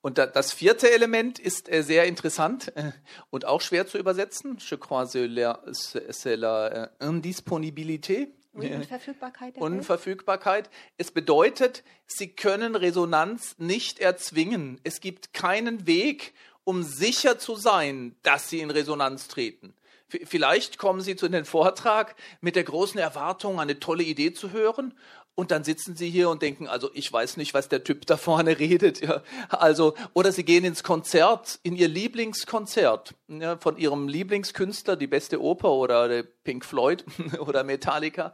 Und 0.05 0.19
das 0.19 0.53
vierte 0.53 0.91
Element 0.91 1.39
ist 1.39 1.67
äh, 1.67 1.81
sehr 1.81 2.05
interessant 2.05 2.71
äh, 2.75 2.91
und 3.31 3.45
auch 3.45 3.59
schwer 3.59 3.87
zu 3.87 3.97
übersetzen. 3.97 4.59
Je 4.59 4.77
crois 4.77 5.05
c'est 5.05 6.35
la 6.35 6.67
äh, 6.67 6.89
indisponibilité. 6.99 8.27
Unverfügbarkeit. 8.53 9.57
Unverfügbarkeit. 9.57 10.69
Es 10.99 11.09
bedeutet, 11.09 11.83
sie 12.05 12.27
können 12.27 12.75
Resonanz 12.75 13.55
nicht 13.57 13.97
erzwingen. 13.97 14.79
Es 14.83 15.01
gibt 15.01 15.33
keinen 15.33 15.87
Weg, 15.87 16.35
um 16.63 16.83
sicher 16.83 17.39
zu 17.39 17.55
sein, 17.55 18.15
dass 18.21 18.47
sie 18.47 18.59
in 18.59 18.69
Resonanz 18.69 19.27
treten. 19.27 19.73
Vielleicht 20.07 20.77
kommen 20.77 21.01
Sie 21.01 21.15
zu 21.15 21.27
den 21.27 21.45
Vortrag 21.45 22.15
mit 22.39 22.55
der 22.55 22.63
großen 22.63 22.99
Erwartung, 22.99 23.59
eine 23.59 23.79
tolle 23.79 24.03
Idee 24.03 24.33
zu 24.33 24.51
hören 24.51 24.93
und 25.35 25.51
dann 25.51 25.65
sitzen 25.65 25.95
sie 25.97 26.09
hier 26.09 26.29
und 26.29 26.41
denken, 26.41 26.67
also 26.67 26.89
ich 26.93 27.11
weiß 27.11 27.35
nicht, 27.37 27.53
was 27.53 27.67
der 27.67 27.83
Typ 27.83 28.05
da 28.05 28.17
vorne 28.17 28.57
redet. 28.59 29.01
Ja. 29.01 29.21
Also, 29.49 29.93
oder 30.13 30.31
sie 30.31 30.43
gehen 30.43 30.63
ins 30.63 30.83
Konzert, 30.83 31.59
in 31.61 31.75
ihr 31.75 31.89
Lieblingskonzert 31.89 33.13
ja, 33.27 33.57
von 33.57 33.77
ihrem 33.77 34.07
Lieblingskünstler, 34.07 34.95
die 34.95 35.07
beste 35.07 35.41
Oper 35.41 35.71
oder 35.71 36.23
Pink 36.23 36.65
Floyd 36.65 37.03
oder 37.39 37.63
Metallica. 37.63 38.33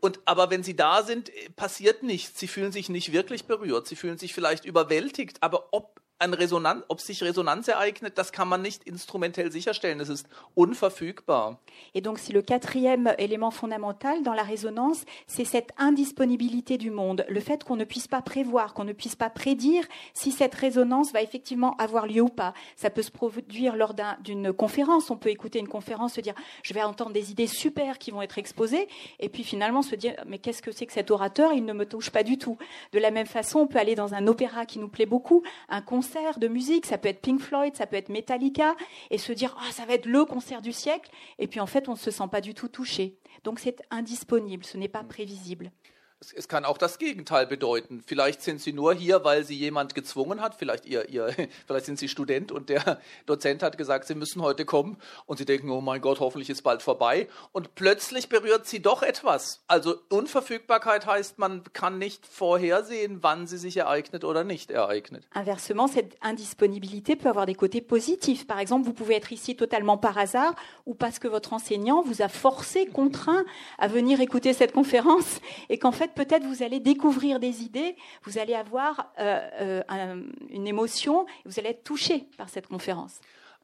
Und, 0.00 0.18
aber 0.24 0.50
wenn 0.50 0.62
sie 0.62 0.74
da 0.74 1.02
sind, 1.02 1.30
passiert 1.56 2.02
nichts. 2.02 2.40
Sie 2.40 2.48
fühlen 2.48 2.72
sich 2.72 2.88
nicht 2.88 3.12
wirklich 3.12 3.44
berührt. 3.44 3.86
Sie 3.86 3.96
fühlen 3.96 4.18
sich 4.18 4.34
vielleicht 4.34 4.64
überwältigt. 4.64 5.42
Aber 5.42 5.68
ob 5.72 6.00
ein 6.20 6.34
Resonanz, 6.34 6.84
ob 6.88 7.00
sich 7.00 7.22
Resonanz 7.22 7.66
ereignet, 7.68 8.18
das 8.18 8.30
kann 8.30 8.46
man 8.46 8.60
nicht 8.60 8.84
instrumentell 8.84 9.50
sicherstellen. 9.50 10.00
Es 10.00 10.10
ist 10.10 10.28
unverfügbar. 10.54 11.58
Et 11.94 12.02
donc, 12.02 12.18
si 12.18 12.32
le 12.32 12.42
quatrième 12.42 13.14
élément 13.16 13.50
fondamental 13.50 14.22
dans 14.22 14.34
la 14.34 14.42
résonance, 14.42 15.06
c'est 15.26 15.46
cette 15.46 15.72
indisponibilité 15.78 16.76
du 16.76 16.90
monde, 16.90 17.24
le 17.28 17.40
fait 17.40 17.64
qu'on 17.64 17.76
ne 17.76 17.84
puisse 17.84 18.06
pas 18.06 18.20
prévoir, 18.20 18.74
qu'on 18.74 18.84
ne 18.84 18.92
puisse 18.92 19.16
pas 19.16 19.30
prédire 19.30 19.86
si 20.12 20.30
cette 20.30 20.54
résonance 20.54 21.10
va 21.12 21.22
effectivement 21.22 21.74
avoir 21.78 22.06
lieu 22.06 22.20
ou 22.20 22.28
pas. 22.28 22.52
Ça 22.76 22.90
peut 22.90 23.02
se 23.02 23.10
produire 23.10 23.74
lors 23.74 23.94
d'une 24.20 24.52
conférence. 24.52 25.10
On 25.10 25.16
peut 25.16 25.30
écouter 25.30 25.58
une 25.58 25.68
conférence, 25.68 26.14
se 26.14 26.20
dire, 26.20 26.34
je 26.62 26.74
vais 26.74 26.82
entendre 26.82 27.12
des 27.12 27.30
idées 27.30 27.46
super 27.46 27.98
qui 27.98 28.10
vont 28.10 28.20
être 28.20 28.36
exposées, 28.36 28.88
et 29.20 29.30
puis 29.30 29.42
finalement 29.42 29.80
se 29.80 29.94
dire, 29.94 30.14
mais 30.26 30.38
qu'est-ce 30.38 30.60
que 30.60 30.70
c'est 30.70 30.84
que 30.84 30.92
cet 30.92 31.10
orateur? 31.10 31.54
Il 31.54 31.64
ne 31.64 31.72
me 31.72 31.86
touche 31.86 32.10
pas 32.10 32.22
du 32.22 32.36
tout. 32.36 32.58
De 32.92 32.98
la 32.98 33.10
même 33.10 33.26
façon, 33.26 33.60
on 33.60 33.66
peut 33.66 33.78
aller 33.78 33.94
dans 33.94 34.12
un 34.12 34.26
opéra 34.26 34.66
qui 34.66 34.78
nous 34.78 34.88
plaît 34.88 35.06
beaucoup, 35.06 35.42
un 35.70 35.80
concert 35.80 36.09
de 36.38 36.48
musique, 36.48 36.86
ça 36.86 36.98
peut 36.98 37.08
être 37.08 37.20
Pink 37.20 37.40
Floyd, 37.40 37.76
ça 37.76 37.86
peut 37.86 37.96
être 37.96 38.08
Metallica, 38.08 38.74
et 39.10 39.18
se 39.18 39.32
dire 39.32 39.56
ah 39.60 39.72
ça 39.72 39.84
va 39.84 39.94
être 39.94 40.06
le 40.06 40.24
concert 40.24 40.62
du 40.62 40.72
siècle, 40.72 41.10
et 41.38 41.46
puis 41.46 41.60
en 41.60 41.66
fait 41.66 41.88
on 41.88 41.92
ne 41.92 41.96
se 41.96 42.10
sent 42.10 42.28
pas 42.30 42.40
du 42.40 42.54
tout 42.54 42.68
touché. 42.68 43.18
Donc 43.44 43.58
c'est 43.58 43.82
indisponible, 43.90 44.64
ce 44.64 44.76
n'est 44.76 44.88
pas 44.88 45.04
prévisible. 45.04 45.72
Es, 46.20 46.48
kann 46.48 46.64
auch 46.64 46.76
das 46.76 46.98
Gegenteil 46.98 47.46
bedeuten. 47.46 48.02
Vielleicht 48.06 48.42
sind 48.42 48.60
Sie 48.60 48.72
nur 48.72 48.92
hier, 48.92 49.24
weil 49.24 49.44
Sie 49.44 49.56
jemand 49.56 49.94
gezwungen 49.94 50.40
hat. 50.40 50.54
Vielleicht, 50.54 50.84
ihr, 50.86 51.08
ihr, 51.08 51.34
vielleicht 51.66 51.86
sind 51.86 51.98
Sie 51.98 52.08
Student 52.08 52.52
und 52.52 52.68
der 52.68 53.00
Dozent 53.26 53.62
hat 53.62 53.78
gesagt, 53.78 54.06
Sie 54.06 54.14
müssen 54.14 54.42
heute 54.42 54.64
kommen. 54.64 54.98
Und 55.26 55.38
Sie 55.38 55.44
denken, 55.44 55.70
oh 55.70 55.80
mein 55.80 56.00
Gott, 56.00 56.20
hoffentlich 56.20 56.50
ist 56.50 56.62
bald 56.62 56.82
vorbei. 56.82 57.28
Und 57.52 57.74
plötzlich 57.74 58.28
berührt 58.28 58.66
Sie 58.66 58.82
doch 58.82 59.02
etwas. 59.02 59.62
Also 59.66 59.96
Unverfügbarkeit 60.10 61.06
heißt, 61.06 61.38
man 61.38 61.62
kann 61.72 61.98
nicht 61.98 62.26
vorhersehen, 62.26 63.22
wann 63.22 63.46
sie 63.46 63.58
sich 63.58 63.76
ereignet 63.76 64.24
oder 64.24 64.44
nicht 64.44 64.70
ereignet. 64.70 65.26
Inversement, 65.34 65.88
cette 65.88 66.16
indisponibilité 66.22 67.16
peut 67.16 67.28
avoir 67.28 67.46
des 67.46 67.54
côtés 67.54 67.80
positifs. 67.80 68.46
Par 68.46 68.58
exemple, 68.58 68.86
vous 68.86 68.92
pouvez 68.92 69.14
être 69.14 69.32
ici 69.32 69.56
totalement 69.56 69.96
par 69.96 70.18
hasard 70.18 70.54
ou 70.86 70.94
parce 70.94 71.18
que 71.18 71.28
votre 71.28 71.52
enseignant 71.52 72.02
vous 72.02 72.22
a 72.22 72.28
forcé, 72.28 72.86
contraint 72.86 73.44
à 73.78 73.88
venir 73.88 74.20
écouter 74.20 74.52
cette 74.52 74.72
conférence 74.72 75.40
et 75.68 75.78
qu'en 75.78 75.92
fait, 75.92 76.09
peut-être 76.14 76.44
vous 76.44 76.62
allez 76.62 76.80
découvrir 76.80 77.40
des 77.40 77.62
idées, 77.62 77.96
vous 78.24 78.38
allez 78.38 78.54
avoir 78.54 79.12
euh, 79.18 79.80
euh, 79.90 80.22
une 80.48 80.66
émotion, 80.66 81.26
vous 81.44 81.58
allez 81.58 81.70
être 81.70 81.84
touché 81.84 82.26
par 82.36 82.48
cette 82.48 82.66
conférence. 82.66 83.20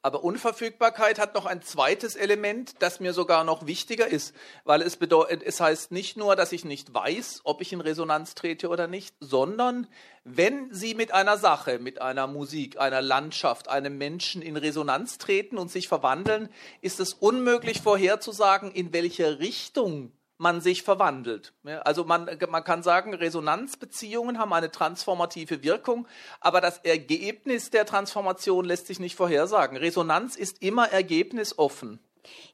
Aber 0.07 0.23
Unverfügbarkeit 0.23 1.19
hat 1.19 1.35
noch 1.35 1.47
ein 1.47 1.63
zweites 1.63 2.15
Element, 2.15 2.81
das 2.81 3.01
mir 3.01 3.13
sogar 3.13 3.43
noch 3.43 3.67
wichtiger 3.67 4.07
ist, 4.07 4.37
weil 4.63 4.81
es 4.83 4.99
bedeutet, 4.99 5.43
es 5.43 5.61
heißt 5.61 5.91
nicht 5.91 6.17
nur, 6.17 6.37
dass 6.37 6.53
ich 6.53 6.65
nicht 6.65 6.95
weiß, 6.95 7.41
ob 7.43 7.61
ich 7.61 7.73
in 7.73 7.81
Resonanz 7.81 8.37
trete 8.37 8.69
oder 8.69 8.87
nicht, 8.87 9.17
sondern 9.19 9.89
wenn 10.23 10.73
Sie 10.73 10.95
mit 10.95 11.13
einer 11.13 11.39
Sache, 11.39 11.81
mit 11.81 12.01
einer 12.01 12.29
Musik, 12.29 12.79
einer 12.79 13.03
Landschaft, 13.03 13.69
einem 13.69 13.99
Menschen 13.99 14.43
in 14.43 14.57
Resonanz 14.57 15.19
treten 15.19 15.59
und 15.59 15.73
sich 15.73 15.89
verwandeln, 15.89 16.51
ist 16.83 17.01
es 17.01 17.13
unmöglich 17.13 17.83
vorherzusagen, 17.83 18.71
in 18.71 18.93
welche 18.93 19.41
Richtung 19.41 20.13
man 20.38 20.61
sich 20.61 20.83
verwandelt. 20.83 21.53
Also 21.85 22.05
man, 22.05 22.29
man 22.49 22.64
kann 22.64 22.83
sagen, 22.83 23.14
Resonanzbeziehungen 23.14 24.38
haben 24.38 24.53
eine 24.53 24.70
transformative 24.70 25.62
Wirkung, 25.62 26.07
aber 26.40 26.61
das 26.61 26.79
Ergebnis 26.79 27.70
der 27.70 27.87
Transformation 27.87 28.64
lässt 28.64 28.87
sich 28.87 29.01
nicht 29.01 29.16
vorhersagen. 29.16 29.77
Resonanz 29.77 30.37
ist 30.37 30.62
immer 30.62 30.90
ergebnisoffen. 30.90 32.01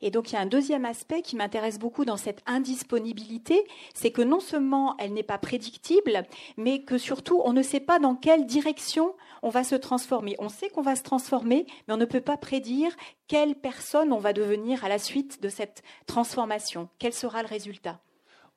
Et 0.00 0.10
donc 0.10 0.30
il 0.30 0.34
y 0.34 0.36
a 0.36 0.40
un 0.40 0.46
deuxième 0.46 0.84
aspect 0.84 1.22
qui 1.22 1.36
m'intéresse 1.36 1.78
beaucoup 1.78 2.04
dans 2.04 2.16
cette 2.16 2.42
indisponibilité, 2.46 3.64
c'est 3.94 4.10
que 4.10 4.22
non 4.22 4.40
seulement 4.40 4.96
elle 4.98 5.12
n'est 5.14 5.22
pas 5.22 5.38
prédictible, 5.38 6.26
mais 6.56 6.82
que 6.82 6.98
surtout 6.98 7.40
on 7.44 7.52
ne 7.52 7.62
sait 7.62 7.80
pas 7.80 7.98
dans 7.98 8.14
quelle 8.14 8.46
direction 8.46 9.14
on 9.42 9.50
va 9.50 9.64
se 9.64 9.74
transformer. 9.74 10.36
On 10.38 10.48
sait 10.48 10.68
qu'on 10.70 10.82
va 10.82 10.96
se 10.96 11.02
transformer, 11.02 11.66
mais 11.86 11.94
on 11.94 11.98
ne 11.98 12.04
peut 12.04 12.20
pas 12.20 12.36
prédire 12.36 12.96
quelle 13.28 13.54
personne 13.54 14.12
on 14.12 14.18
va 14.18 14.32
devenir 14.32 14.84
à 14.84 14.88
la 14.88 14.98
suite 14.98 15.42
de 15.42 15.48
cette 15.48 15.82
transformation. 16.06 16.88
Quel 16.98 17.12
sera 17.12 17.42
le 17.42 17.48
résultat? 17.48 18.00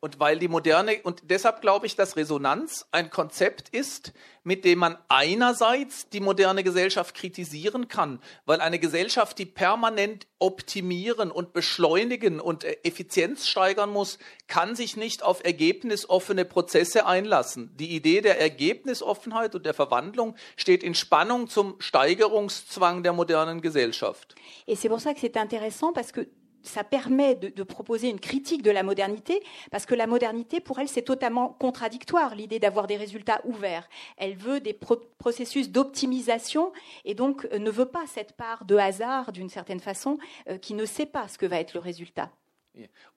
Und 0.05 0.19
weil 0.19 0.37
die 0.37 0.47
moderne, 0.47 0.99
und 1.01 1.31
deshalb 1.31 1.61
glaube 1.61 1.87
ich, 1.87 1.95
dass 1.95 2.15
Resonanz 2.15 2.85
ein 2.91 3.09
Konzept 3.09 3.69
ist, 3.69 4.13
mit 4.43 4.63
dem 4.63 4.77
man 4.77 4.99
einerseits 5.07 6.09
die 6.09 6.19
moderne 6.19 6.63
Gesellschaft 6.63 7.15
kritisieren 7.15 7.87
kann, 7.87 8.19
weil 8.45 8.61
eine 8.61 8.77
Gesellschaft, 8.77 9.39
die 9.39 9.47
permanent 9.47 10.27
optimieren 10.37 11.31
und 11.31 11.53
beschleunigen 11.53 12.39
und 12.39 12.65
äh, 12.65 12.77
Effizienz 12.83 13.47
steigern 13.47 13.89
muss, 13.89 14.19
kann 14.45 14.75
sich 14.75 14.95
nicht 14.95 15.23
auf 15.23 15.43
ergebnisoffene 15.43 16.45
Prozesse 16.45 17.07
einlassen. 17.07 17.75
Die 17.75 17.95
Idee 17.95 18.21
der 18.21 18.39
Ergebnisoffenheit 18.39 19.55
und 19.55 19.65
der 19.65 19.73
Verwandlung 19.73 20.35
steht 20.55 20.83
in 20.83 20.93
Spannung 20.93 21.49
zum 21.49 21.77
Steigerungszwang 21.79 23.01
der 23.01 23.13
modernen 23.13 23.59
Gesellschaft. 23.59 24.35
Et 24.67 24.75
c'est 24.75 24.87
pour 24.87 24.99
ça 24.99 25.15
que 25.15 25.19
c'est 25.21 25.35
intéressant 25.35 25.93
parce 25.93 26.11
que 26.11 26.27
ça 26.67 26.83
permet 26.83 27.35
de, 27.35 27.63
proposer 27.63 28.09
une 28.09 28.19
critique 28.19 28.61
de 28.61 28.71
la 28.71 28.83
modernité, 28.83 29.41
parce 29.71 29.85
que 29.85 29.95
la 29.95 30.07
modernité, 30.07 30.59
pour 30.59 30.79
elle, 30.79 30.87
c'est 30.87 31.01
totalement 31.01 31.49
contradictoire, 31.49 32.35
l'idée 32.35 32.59
d'avoir 32.59 32.87
des 32.87 32.97
résultats 32.97 33.41
ouverts. 33.45 33.87
Elle 34.17 34.35
veut 34.35 34.59
des 34.59 34.77
processus 35.17 35.69
d'optimisation 35.69 36.71
et 37.03 37.15
donc 37.15 37.47
euh, 37.51 37.59
ne 37.59 37.71
veut 37.71 37.87
pas 37.87 38.05
cette 38.07 38.33
part 38.33 38.65
de 38.65 38.75
hasard, 38.75 39.31
d'une 39.31 39.49
certaine 39.49 39.79
façon, 39.79 40.17
euh, 40.49 40.57
qui 40.57 40.73
ne 40.73 40.85
sait 40.85 41.05
pas 41.05 41.27
ce 41.27 41.37
que 41.37 41.45
va 41.45 41.59
être 41.59 41.73
le 41.73 41.79
résultat. 41.79 42.31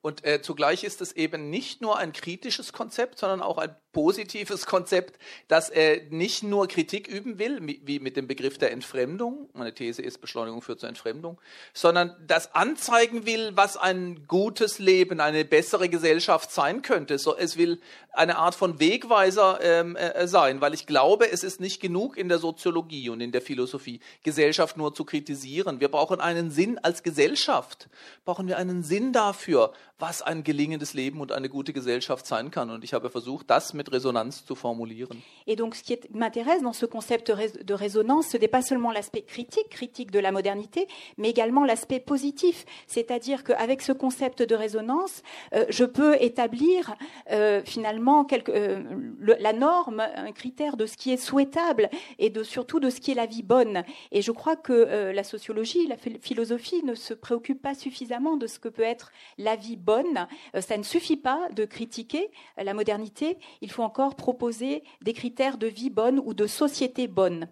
Und 0.01 0.23
äh, 0.25 0.41
zugleich 0.41 0.83
ist 0.83 1.01
es 1.01 1.11
eben 1.11 1.49
nicht 1.49 1.81
nur 1.81 1.97
ein 1.97 2.13
kritisches 2.13 2.71
Konzept, 2.71 3.19
sondern 3.19 3.41
auch 3.41 3.57
ein 3.57 3.75
positives 3.91 4.65
Konzept, 4.65 5.19
das 5.47 5.69
äh, 5.69 6.01
nicht 6.09 6.43
nur 6.43 6.67
Kritik 6.67 7.07
üben 7.07 7.39
will, 7.39 7.59
wie 7.83 7.99
mit 7.99 8.17
dem 8.17 8.27
Begriff 8.27 8.57
der 8.57 8.71
Entfremdung, 8.71 9.49
meine 9.53 9.73
These 9.73 10.01
ist, 10.01 10.19
Beschleunigung 10.19 10.61
führt 10.61 10.79
zur 10.79 10.89
Entfremdung, 10.89 11.39
sondern 11.73 12.15
das 12.27 12.53
anzeigen 12.53 13.25
will, 13.25 13.51
was 13.55 13.77
ein 13.77 14.27
gutes 14.27 14.79
Leben, 14.79 15.19
eine 15.19 15.43
bessere 15.43 15.89
Gesellschaft 15.89 16.51
sein 16.51 16.81
könnte. 16.81 17.17
So, 17.17 17.35
es 17.35 17.57
will 17.57 17.79
eine 18.11 18.37
Art 18.37 18.55
von 18.55 18.79
Wegweiser 18.79 19.59
ähm, 19.61 19.95
äh, 19.95 20.27
sein, 20.27 20.61
weil 20.61 20.73
ich 20.73 20.85
glaube, 20.85 21.31
es 21.31 21.43
ist 21.43 21.59
nicht 21.59 21.81
genug 21.81 22.17
in 22.17 22.29
der 22.29 22.39
Soziologie 22.39 23.09
und 23.09 23.21
in 23.21 23.31
der 23.31 23.41
Philosophie, 23.41 23.99
Gesellschaft 24.23 24.77
nur 24.77 24.93
zu 24.93 25.05
kritisieren. 25.05 25.79
Wir 25.79 25.89
brauchen 25.89 26.19
einen 26.19 26.51
Sinn 26.51 26.77
als 26.79 27.01
Gesellschaft, 27.01 27.89
brauchen 28.25 28.47
wir 28.47 28.57
einen 28.57 28.83
Sinn 28.83 29.13
dafür, 29.13 29.73
was 29.99 30.21
ein 30.21 30.43
gelingendes 30.43 30.93
Leben 30.93 31.21
und 31.21 31.31
eine 31.31 31.49
gute 31.49 31.73
Gesellschaft 31.73 32.25
sein 32.25 32.51
kann. 32.51 32.69
Und 32.69 32.83
ich 32.83 32.93
habe 32.93 33.09
versucht, 33.09 33.49
das 33.49 33.73
mit 33.73 33.78
Resonanz 33.87 34.43
zu 34.45 34.55
formulieren. 34.55 35.17
Et 35.47 35.55
donc, 35.55 35.75
ce 35.75 35.83
qui 35.83 35.97
m'intéresse 36.13 36.61
dans 36.61 36.73
ce 36.73 36.85
concept 36.85 37.31
de 37.31 37.73
résonance, 37.73 38.27
ce 38.27 38.37
n'est 38.37 38.47
pas 38.47 38.61
seulement 38.61 38.91
l'aspect 38.91 39.21
critique, 39.21 39.69
critique 39.69 40.11
de 40.11 40.19
la 40.19 40.31
modernité, 40.31 40.87
mais 41.17 41.29
également 41.29 41.65
l'aspect 41.65 41.99
positif. 41.99 42.65
C'est-à-dire 42.87 43.43
qu'avec 43.43 43.81
ce 43.81 43.91
concept 43.91 44.41
de 44.41 44.55
résonance, 44.55 45.23
euh, 45.53 45.65
je 45.69 45.85
peux 45.85 46.15
établir 46.21 46.95
euh, 47.31 47.61
finalement 47.63 48.25
quelque, 48.25 48.51
euh, 48.51 48.83
la 49.19 49.53
norme, 49.53 49.99
un 49.99 50.31
critère 50.31 50.77
de 50.77 50.85
ce 50.85 50.97
qui 50.97 51.11
est 51.11 51.17
souhaitable 51.17 51.89
et 52.17 52.29
de 52.29 52.43
surtout 52.43 52.79
de 52.79 52.89
ce 52.89 52.99
qui 52.99 53.11
est 53.11 53.15
la 53.15 53.25
vie 53.25 53.43
bonne. 53.43 53.83
Et 54.11 54.21
je 54.21 54.31
crois 54.31 54.55
que 54.55 55.11
la 55.13 55.23
sociologie, 55.23 55.87
la 55.87 55.97
philosophie 55.97 56.83
ne 56.83 56.95
se 56.95 57.13
préoccupe 57.13 57.61
pas 57.61 57.75
suffisamment 57.75 58.37
de 58.37 58.47
ce 58.47 58.59
que 58.59 58.69
peut 58.69 58.83
être 58.83 59.11
la 59.37 59.55
vie 59.55 59.77
bonne. 59.77 60.27
Ça 60.59 60.77
ne 60.77 60.83
suffit 60.83 61.17
pas 61.17 61.47
de 61.53 61.65
critiquer 61.65 62.29
la 62.57 62.73
modernité. 62.73 63.37
Il 63.61 63.68
faut 63.71 63.83
encore 63.83 64.15
proposer 64.15 64.83
des 65.01 65.13
critères 65.13 65.57
de 65.57 65.67
vie 65.67 65.89
bonne 65.89 66.19
ou 66.19 66.33
de 66.33 66.47
société 66.47 67.07
bonne. 67.07 67.47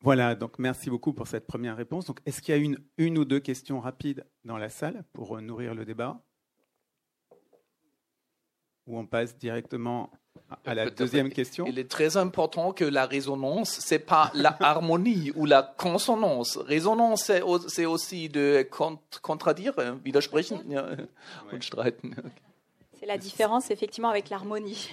Voilà, 0.00 0.34
donc 0.36 0.58
merci 0.58 0.90
beaucoup 0.90 1.12
pour 1.12 1.26
cette 1.26 1.46
première 1.46 1.76
réponse. 1.76 2.06
Donc, 2.06 2.20
est-ce 2.24 2.40
qu'il 2.40 2.54
y 2.54 2.58
a 2.58 2.60
une, 2.60 2.78
une 2.98 3.18
ou 3.18 3.24
deux 3.24 3.40
questions 3.40 3.80
rapides 3.80 4.24
dans 4.44 4.56
la 4.56 4.68
salle 4.68 5.04
pour 5.12 5.40
nourrir 5.40 5.74
le 5.74 5.84
débat? 5.84 6.22
Ou 8.86 8.98
on 8.98 9.06
passe 9.06 9.36
directement 9.36 10.10
à 10.64 10.74
la 10.74 10.88
deuxième 10.88 11.30
question? 11.30 11.66
Il 11.66 11.78
est 11.78 11.90
très 11.90 12.16
important 12.16 12.72
que 12.72 12.84
la 12.84 13.06
résonance, 13.06 13.80
c'est 13.80 13.98
pas 13.98 14.30
la 14.34 14.56
harmonie 14.60 15.32
ou 15.34 15.46
la 15.46 15.62
consonance. 15.62 16.56
Résonance, 16.56 17.32
c'est 17.66 17.86
aussi 17.86 18.28
de 18.28 18.66
contradire, 19.20 19.74
widersprechen? 20.04 20.70
Ja, 20.70 20.86
und 21.52 21.62
streiten. 21.62 22.14
C'est 22.98 23.06
la 23.06 23.18
différence 23.18 23.70
effectivement 23.70 24.08
avec 24.08 24.28
l'harmonie. 24.28 24.90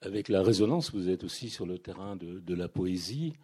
Avec 0.00 0.28
la 0.28 0.42
résonance, 0.42 0.92
vous 0.92 1.08
êtes 1.08 1.22
aussi 1.22 1.48
sur 1.48 1.64
le 1.64 1.78
terrain 1.78 2.16
de, 2.16 2.54
la 2.54 2.68
poésie 2.68 3.34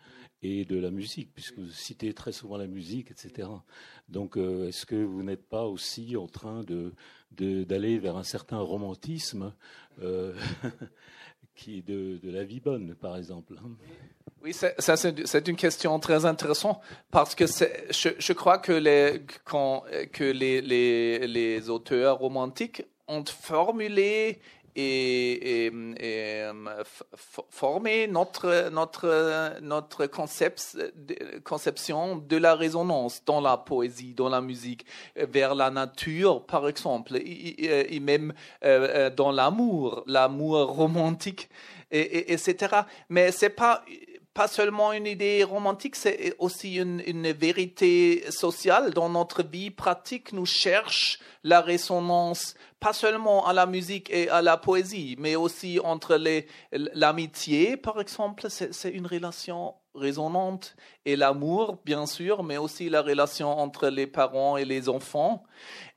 et 0.43 0.65
de 0.65 0.77
la 0.77 0.91
musique, 0.91 1.33
puisque 1.35 1.59
vous 1.59 1.71
citez 1.71 2.15
très 2.15 2.33
souvent 2.33 2.57
la 2.57 2.67
musique, 2.67 3.11
etc. 3.11 3.49
Donc, 4.09 4.37
euh, 4.37 4.69
est-ce 4.69 4.87
que 4.87 4.97
vous 4.97 5.23
n'êtes 5.23 5.49
pas 5.49 5.67
aussi 5.67 6.17
en 6.17 6.27
train 6.27 6.65
de, 6.65 6.93
d'aller 7.31 7.99
vers 7.99 8.17
un 8.17 8.25
certain 8.25 8.59
romantisme 8.59 9.53
euh, 10.01 10.35
qui 11.55 11.79
est 11.79 11.83
de, 11.87 12.19
la 12.25 12.45
vie 12.45 12.61
bonne, 12.61 12.95
par 12.95 13.17
exemple 13.17 13.55
hein. 13.59 13.71
Oui, 14.43 14.53
ça, 14.53 14.97
c'est 14.97 15.49
une 15.49 15.57
question 15.57 15.99
très 15.99 16.27
intéressante 16.27 16.79
parce 17.11 17.35
que 17.35 17.47
je, 17.47 18.33
crois 18.35 18.59
que 18.59 18.73
les 21.23 21.71
auteurs 21.71 22.19
romantiques 22.19 22.85
ont 23.09 23.25
formulé 23.25 24.41
et, 24.77 25.67
et, 25.67 25.73
et 26.01 26.45
former 27.51 28.07
notre, 28.07 28.71
notre, 28.71 29.61
notre 29.61 30.07
concept, 30.07 30.77
conception 31.45 32.17
de 32.17 32.37
la 32.37 32.55
résonance 32.55 33.23
dans 33.25 33.41
la 33.41 33.57
poésie, 33.57 34.15
dans 34.15 34.29
la 34.29 34.41
musique, 34.41 34.87
vers 35.17 35.55
la 35.55 35.71
nature, 35.71 36.45
par 36.45 36.69
exemple, 36.69 37.17
et, 37.17 38.01
même 38.01 38.35
euh, 38.65 39.11
dans 39.11 39.33
l'amour, 39.33 40.03
l'amour 40.07 40.67
romantique, 40.67 41.49
et, 41.91 42.33
etc. 42.33 42.81
Mais 43.09 43.31
c'est 43.31 43.51
pas 43.51 43.85
pas 44.35 44.49
seulement 44.49 44.93
une 44.93 45.07
idée 45.07 45.45
romantique, 45.45 45.95
c'est 45.95 46.35
aussi 46.41 46.75
une, 46.77 47.01
une, 47.07 47.31
vérité 47.31 48.25
sociale. 48.31 48.93
Dans 48.93 49.09
notre 49.09 49.45
vie 49.45 49.71
pratique, 49.71 50.33
nous 50.33 50.45
cherchons 50.45 51.19
la 51.45 51.61
résonance, 51.61 52.55
pas 52.81 52.93
seulement 52.93 53.47
à 53.47 53.53
la 53.53 53.67
musique 53.67 54.11
et 54.11 54.29
à 54.29 54.43
la 54.43 54.57
poésie, 54.57 55.15
mais 55.19 55.37
aussi 55.37 55.79
entre 55.79 56.21
l'amitié, 56.73 57.77
par 57.77 58.01
exemple, 58.01 58.49
c'est 58.49 58.91
une 58.91 59.07
relation 59.07 59.75
résonante, 59.95 60.75
et 61.05 61.15
l'amour, 61.15 61.79
bien 61.85 62.07
sûr, 62.07 62.43
mais 62.43 62.57
aussi 62.57 62.89
la 62.89 63.03
relation 63.03 63.57
entre 63.57 63.89
les 63.89 64.09
parents 64.09 64.57
et 64.57 64.65
les 64.65 64.89
enfants. 64.89 65.45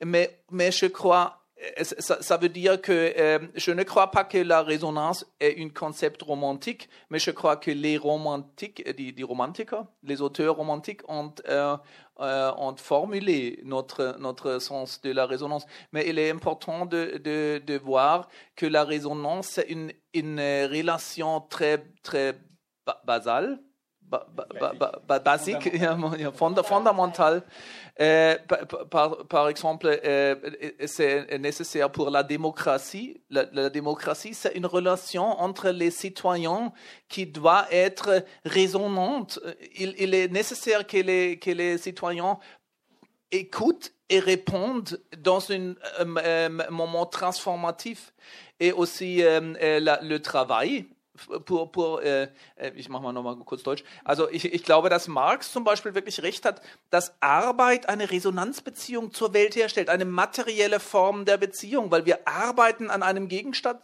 Mais, 0.06 0.40
mais 0.52 0.72
je 0.72 0.86
crois 0.86 1.47
ça, 1.82 2.22
ça, 2.22 2.38
veut 2.38 2.50
dire 2.50 2.80
que 2.80 3.14
euh, 3.18 3.40
je 3.56 3.72
ne 3.72 3.84
crois 3.84 4.12
pas 4.12 4.24
que 4.24 4.38
la 4.38 4.62
résonance 4.62 5.26
est 5.40 5.60
un 5.60 5.70
concept 5.70 6.22
romantique, 6.22 6.88
mais 7.10 7.20
je 7.20 7.32
crois 7.32 7.58
que 7.58 7.72
les 7.72 7.98
romantiques, 7.98 8.84
les, 8.98 9.12
les 9.12 9.24
romantiques, 9.24 9.72
les 10.04 10.22
auteurs 10.22 10.56
romantiques 10.56 11.02
ont, 11.08 11.34
euh, 11.50 11.76
euh, 12.20 12.52
ont 12.58 12.76
formulé 12.76 13.60
notre, 13.64 14.18
notre 14.20 14.60
sens 14.60 15.02
de 15.02 15.12
la 15.12 15.26
résonance. 15.26 15.66
Mais 15.94 16.08
il 16.08 16.20
est 16.20 16.30
important 16.30 16.86
de, 16.86 17.20
de, 17.24 17.62
de 17.66 17.78
voir 17.78 18.28
que 18.56 18.66
la 18.68 18.84
résonance, 18.84 19.48
c'est 19.48 19.68
une, 19.70 19.92
une 20.14 20.40
relation 20.40 21.42
très, 21.42 21.84
très 22.04 22.36
basale 23.04 23.60
ba, 24.10 24.26
ba, 24.34 24.74
ba, 25.08 25.20
basique, 25.20 25.70
fondamental. 26.64 27.44
Euh, 28.00 28.38
par, 28.90 29.26
par, 29.28 29.50
exemple, 29.50 30.00
euh, 30.04 30.36
c'est 30.86 31.38
nécessaire 31.40 31.92
pour 31.92 32.10
la 32.10 32.24
démocratie. 32.24 33.22
La, 33.30 33.70
démocratie, 33.70 34.34
c'est 34.34 34.54
une 34.54 34.68
relation 34.68 35.24
entre 35.24 35.70
les 35.70 35.90
citoyens 35.90 36.72
qui 37.10 37.26
doit 37.26 37.66
être 37.72 38.24
résonnante. 38.46 39.40
Il, 39.76 40.14
est 40.14 40.32
nécessaire 40.32 40.86
que 40.86 40.98
les, 40.98 41.40
que 41.40 41.52
les 41.52 41.78
citoyens 41.78 42.38
écoutent 43.32 43.94
et 44.10 44.20
répondent 44.20 45.02
dans 45.18 45.52
un 45.52 45.74
euh, 46.00 46.50
moment 46.70 47.06
transformatif 47.06 48.14
et 48.60 48.72
aussi 48.72 49.22
le 49.22 50.18
travail 50.18 50.86
pour, 51.46 51.72
pour 51.72 52.02
äh, 52.02 52.30
ich 52.76 52.90
mache 52.90 53.04
mal 53.04 53.14
nochmal 53.14 53.36
kurz 53.38 53.64
Deutsch. 53.64 53.84
Also 54.04 54.30
ich, 54.30 54.54
ich 54.54 54.64
glaube, 54.64 54.90
dass 54.90 55.08
Marx 55.08 55.52
zum 55.52 55.64
Beispiel 55.64 55.94
wirklich 55.94 56.24
recht 56.24 56.46
hat, 56.46 56.62
dass 56.90 57.16
Arbeit 57.22 57.90
eine 57.90 58.10
Resonanzbeziehung 58.10 59.14
zur 59.14 59.34
Welt 59.34 59.56
herstellt, 59.56 59.90
eine 59.90 60.06
materielle 60.06 60.80
Form 60.80 61.26
der 61.26 61.38
Beziehung, 61.38 61.92
weil 61.92 62.06
wir 62.06 62.28
arbeiten 62.28 62.90
an 62.90 63.04
einem 63.04 63.28
Gegenstand, 63.28 63.80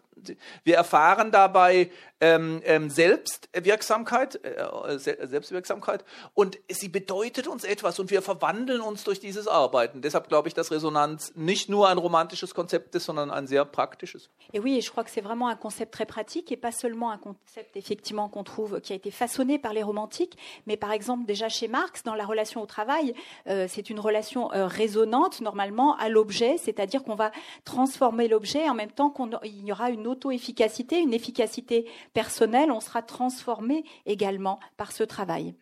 wir 0.63 0.75
erfahren 0.75 1.31
dabei 1.31 1.89
ähm, 2.21 2.61
ähm, 2.63 2.89
Selbstwirksamkeit, 2.89 4.39
äh, 4.45 4.97
Selbstwirksamkeit 4.97 6.05
und 6.33 6.57
sie 6.69 6.87
bedeutet 6.87 7.47
uns 7.47 7.65
etwas 7.65 7.99
und 7.99 8.11
wir 8.11 8.21
verwandeln 8.21 8.79
uns 8.79 9.03
durch 9.03 9.19
dieses 9.19 9.47
Arbeiten. 9.47 10.01
Deshalb 10.01 10.29
glaube 10.29 10.47
ich, 10.47 10.53
dass 10.53 10.71
Resonanz 10.71 11.33
nicht 11.35 11.69
nur 11.69 11.89
ein 11.89 11.97
romantisches 11.97 12.53
Konzept 12.53 12.95
ist, 12.95 13.05
sondern 13.05 13.29
ein 13.29 13.47
sehr 13.47 13.65
praktisches. 13.65 14.29
Et 14.53 14.59
oui, 14.63 14.81
je 14.81 14.89
crois 14.89 15.03
que 15.03 15.09
c'est 15.09 15.23
vraiment 15.23 15.49
un 15.49 15.55
concept 15.55 15.93
très 15.93 16.05
pratique 16.05 16.51
et 16.51 16.57
pas 16.57 16.71
seulement 16.71 17.11
un 17.11 17.17
concept 17.17 17.75
effectivement 17.75 18.29
qu'on 18.29 18.43
trouve 18.43 18.79
qui 18.79 18.93
a 18.93 18.95
été 18.95 19.11
façonné 19.11 19.59
par 19.59 19.73
les 19.73 19.83
romantiques, 19.83 20.37
mais 20.65 20.77
par 20.77 20.93
exemple 20.93 21.25
déjà 21.25 21.49
chez 21.49 21.67
Marx 21.67 22.03
dans 22.03 22.15
la 22.15 22.25
relation 22.25 22.61
au 22.61 22.65
travail, 22.65 23.13
euh, 23.47 23.67
c'est 23.67 23.89
une 23.89 23.99
relation 23.99 24.53
euh, 24.53 24.67
résonante 24.67 25.41
normalement 25.41 25.97
à 25.97 26.07
l'objet, 26.07 26.57
c'est-à-dire 26.57 27.03
qu'on 27.03 27.15
va 27.15 27.31
transformer 27.65 28.29
l'objet 28.29 28.69
en 28.69 28.75
même 28.75 28.91
temps 28.91 29.09
qu'il 29.09 29.65
y 29.65 29.71
aura 29.71 29.89
une 29.89 30.02
auto-efficacité, 30.07 30.99
une 30.99 31.13
efficacité 31.13 31.87
personnelle, 32.13 32.71
on 32.71 32.79
sera 32.79 33.01
transformé 33.01 33.83
également 34.05 34.59
par 34.77 34.91
ce 34.91 35.03
travail. 35.03 35.55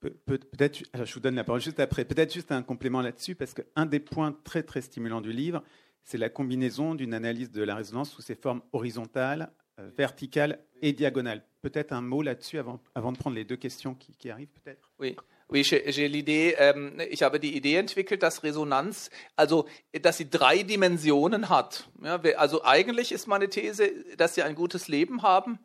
Peut-être, 0.00 0.84
je 1.04 1.14
vous 1.14 1.20
donne 1.20 1.34
la 1.34 1.44
parole 1.44 1.60
juste 1.60 1.80
après, 1.80 2.04
peut-être 2.04 2.32
juste 2.32 2.52
un 2.52 2.62
complément 2.62 3.00
là-dessus, 3.00 3.34
parce 3.34 3.54
qu'un 3.54 3.86
des 3.86 4.00
points 4.00 4.36
très 4.44 4.62
très 4.62 4.80
stimulants 4.80 5.20
du 5.20 5.32
livre, 5.32 5.62
c'est 6.04 6.18
la 6.18 6.28
combinaison 6.28 6.94
d'une 6.94 7.14
analyse 7.14 7.50
de 7.50 7.62
la 7.62 7.74
résonance 7.74 8.10
sous 8.10 8.22
ses 8.22 8.36
formes 8.36 8.62
horizontales, 8.72 9.50
euh, 9.80 9.90
verticales 9.96 10.60
et 10.80 10.92
diagonales. 10.92 11.44
Peut-être 11.62 11.92
un 11.92 12.02
mot 12.02 12.22
là-dessus 12.22 12.58
avant, 12.58 12.80
avant 12.94 13.10
de 13.10 13.18
prendre 13.18 13.34
les 13.34 13.44
deux 13.44 13.56
questions 13.56 13.94
qui, 13.94 14.12
qui 14.12 14.30
arrivent, 14.30 14.52
peut-être? 14.62 14.92
Oui. 15.00 15.16
Ähm, 15.52 17.00
ich 17.08 17.22
habe 17.22 17.40
die 17.40 17.56
Idee 17.56 17.76
entwickelt, 17.76 18.22
dass 18.22 18.42
Resonanz, 18.42 19.10
also 19.36 19.66
dass 20.02 20.18
sie 20.18 20.28
drei 20.28 20.62
Dimensionen 20.62 21.48
hat. 21.48 21.88
Also 22.36 22.64
eigentlich 22.64 23.12
ist 23.12 23.26
meine 23.26 23.48
These, 23.48 23.90
dass 24.16 24.34
sie 24.34 24.42
ein 24.42 24.54
gutes 24.54 24.88
Leben 24.88 25.22
haben, 25.22 25.58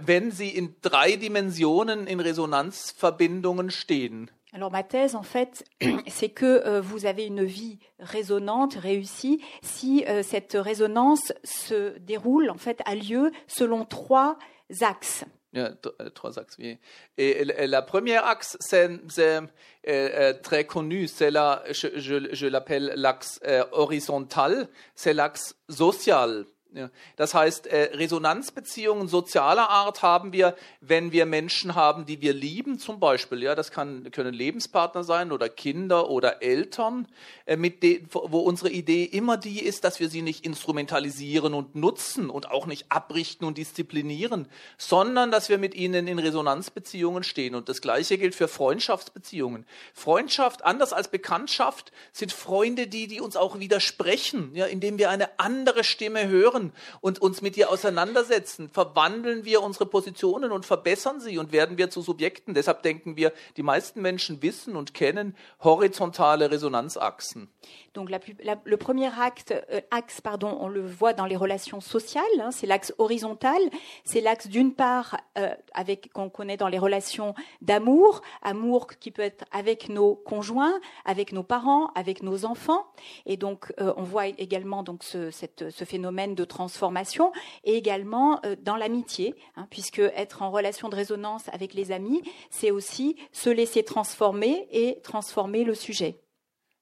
wenn 0.00 0.30
sie 0.30 0.50
in 0.50 0.76
drei 0.82 1.16
Dimensionen 1.16 2.06
in 2.06 2.20
Resonanzverbindungen 2.20 3.70
stehen. 3.70 4.30
Alors 4.54 4.70
ma 4.70 4.82
thèse, 4.82 5.14
en 5.14 5.22
fait, 5.22 5.64
c'est 6.08 6.28
que 6.28 6.44
euh, 6.44 6.82
vous 6.82 7.06
avez 7.06 7.24
une 7.24 7.42
vie 7.42 7.78
résonante, 7.98 8.74
réussie, 8.74 9.40
si 9.62 10.04
euh, 10.06 10.22
cette 10.22 10.52
résonance 10.52 11.32
se 11.42 11.98
déroule, 11.98 12.50
en 12.50 12.58
fait, 12.58 12.82
a 12.84 12.94
lieu 12.94 13.32
selon 13.46 13.86
trois 13.86 14.38
axes. 14.82 15.24
Euh, 15.54 15.70
trois 16.14 16.38
axes, 16.38 16.56
oui. 16.58 16.78
Et, 17.18 17.44
la 17.44 17.82
première 17.82 18.26
axe, 18.26 18.56
c'est 18.60 18.90
euh, 19.18 19.40
euh, 19.86 20.32
très 20.32 20.64
connu, 20.64 21.06
c'est 21.08 21.30
là, 21.30 21.62
je, 21.70 21.88
je, 21.96 22.34
je 22.34 22.46
l'appelle 22.46 22.92
l'axe 22.96 23.38
horizontal, 23.72 24.68
c'est 24.94 25.12
l'axe 25.12 25.54
social. 25.68 26.46
Ja. 26.74 26.88
Das 27.16 27.34
heißt, 27.34 27.66
äh, 27.66 27.90
Resonanzbeziehungen 27.96 29.06
sozialer 29.06 29.68
Art 29.68 30.00
haben 30.00 30.32
wir, 30.32 30.56
wenn 30.80 31.12
wir 31.12 31.26
Menschen 31.26 31.74
haben, 31.74 32.06
die 32.06 32.22
wir 32.22 32.32
lieben, 32.32 32.78
zum 32.78 32.98
Beispiel. 32.98 33.42
Ja, 33.42 33.54
das 33.54 33.70
kann, 33.70 34.10
können 34.10 34.32
Lebenspartner 34.32 35.04
sein 35.04 35.32
oder 35.32 35.50
Kinder 35.50 36.08
oder 36.08 36.42
Eltern, 36.42 37.08
äh, 37.44 37.56
mit 37.56 37.82
de, 37.82 38.02
wo 38.10 38.38
unsere 38.38 38.70
Idee 38.70 39.04
immer 39.04 39.36
die 39.36 39.62
ist, 39.62 39.84
dass 39.84 40.00
wir 40.00 40.08
sie 40.08 40.22
nicht 40.22 40.46
instrumentalisieren 40.46 41.52
und 41.52 41.74
nutzen 41.74 42.30
und 42.30 42.50
auch 42.50 42.64
nicht 42.64 42.86
abrichten 42.88 43.44
und 43.44 43.58
disziplinieren, 43.58 44.48
sondern 44.78 45.30
dass 45.30 45.50
wir 45.50 45.58
mit 45.58 45.74
ihnen 45.74 46.06
in 46.06 46.18
Resonanzbeziehungen 46.18 47.22
stehen. 47.22 47.54
Und 47.54 47.68
das 47.68 47.82
Gleiche 47.82 48.16
gilt 48.16 48.34
für 48.34 48.48
Freundschaftsbeziehungen. 48.48 49.66
Freundschaft, 49.92 50.64
anders 50.64 50.94
als 50.94 51.08
Bekanntschaft, 51.08 51.92
sind 52.12 52.32
Freunde 52.32 52.86
die, 52.86 53.08
die 53.08 53.20
uns 53.20 53.36
auch 53.36 53.58
widersprechen, 53.58 54.54
ja, 54.54 54.64
indem 54.64 54.96
wir 54.96 55.10
eine 55.10 55.38
andere 55.38 55.84
Stimme 55.84 56.28
hören 56.28 56.61
hören 56.62 56.72
und 57.00 57.20
uns 57.20 57.42
mit 57.42 57.56
ihr 57.56 57.70
auseinandersetzen, 57.70 58.70
verwandeln 58.70 59.44
wir 59.44 59.62
unsere 59.62 59.86
Positionen 59.86 60.52
und 60.52 60.66
verbessern 60.66 61.20
sie 61.20 61.38
und 61.38 61.52
werden 61.52 61.78
wir 61.78 61.90
zu 61.90 62.02
Subjekten. 62.02 62.54
Deshalb 62.54 62.82
denken 62.82 63.16
wir, 63.16 63.32
die 63.56 63.62
meisten 63.62 64.02
Menschen 64.02 64.42
wissen 64.42 64.76
und 64.76 64.94
kennen 64.94 65.36
horizontale 65.60 66.50
Resonanzachsen. 66.50 67.48
Donc 67.94 68.10
la, 68.10 68.18
la, 68.42 68.56
le 68.64 68.76
premier 68.76 69.10
acte, 69.20 69.54
euh, 69.70 69.80
axe, 69.90 70.20
pardon, 70.20 70.56
on 70.60 70.68
le 70.68 70.84
voit 70.84 71.12
dans 71.12 71.26
les 71.26 71.36
relations 71.36 71.80
sociales, 71.80 72.24
hein, 72.40 72.50
c'est 72.50 72.66
l'axe 72.66 72.94
horizontal. 72.98 73.60
C'est 74.04 74.20
l'axe 74.20 74.46
d'une 74.46 74.74
part 74.74 75.18
euh, 75.38 75.54
avec 75.74 76.12
qu'on 76.12 76.30
connaît 76.30 76.56
dans 76.56 76.68
les 76.68 76.78
relations 76.78 77.34
d'amour, 77.60 78.22
amour 78.42 78.86
qui 78.86 79.10
peut 79.10 79.22
être 79.22 79.44
avec 79.52 79.88
nos 79.88 80.14
conjoints, 80.14 80.80
avec 81.04 81.32
nos 81.32 81.42
parents, 81.42 81.88
avec 81.94 82.22
nos 82.22 82.44
enfants. 82.44 82.86
Et 83.26 83.36
donc 83.36 83.72
euh, 83.80 83.92
on 83.96 84.02
voit 84.02 84.26
également 84.26 84.82
donc 84.82 85.04
ce, 85.04 85.30
cette, 85.30 85.70
ce, 85.70 85.84
phénomène 85.84 86.34
de 86.34 86.44
transformation 86.44 87.32
et 87.64 87.76
également 87.76 88.40
euh, 88.44 88.56
dans 88.60 88.76
l'amitié, 88.76 89.34
hein, 89.56 89.66
puisque 89.70 89.98
être 89.98 90.42
en 90.42 90.50
relation 90.50 90.88
de 90.88 90.96
résonance 90.96 91.48
avec 91.52 91.74
les 91.74 91.92
amis, 91.92 92.22
c'est 92.50 92.70
aussi 92.70 93.16
se 93.32 93.50
laisser 93.50 93.82
transformer 93.84 94.68
et 94.70 95.00
transformer 95.02 95.64
le 95.64 95.74
sujet. 95.74 96.21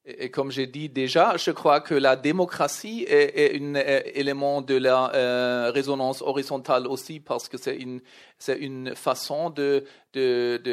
Et 0.03 0.31
comme 0.31 0.51
j'ai 0.51 0.65
dit 0.65 0.89
déjà, 0.89 1.37
je 1.37 1.51
crois 1.51 1.79
que 1.79 1.93
la 1.93 2.15
démocratie 2.15 3.05
est, 3.07 3.55
un 3.61 3.75
élément 4.15 4.63
de 4.63 4.75
la 4.75 5.13
euh, 5.13 5.71
résonance 5.71 6.23
horizontale 6.23 6.87
aussi 6.87 7.19
parce 7.19 7.47
que 7.47 7.57
c'est 7.57 7.77
une, 7.77 8.95
façon 8.95 9.51
de, 9.51 9.85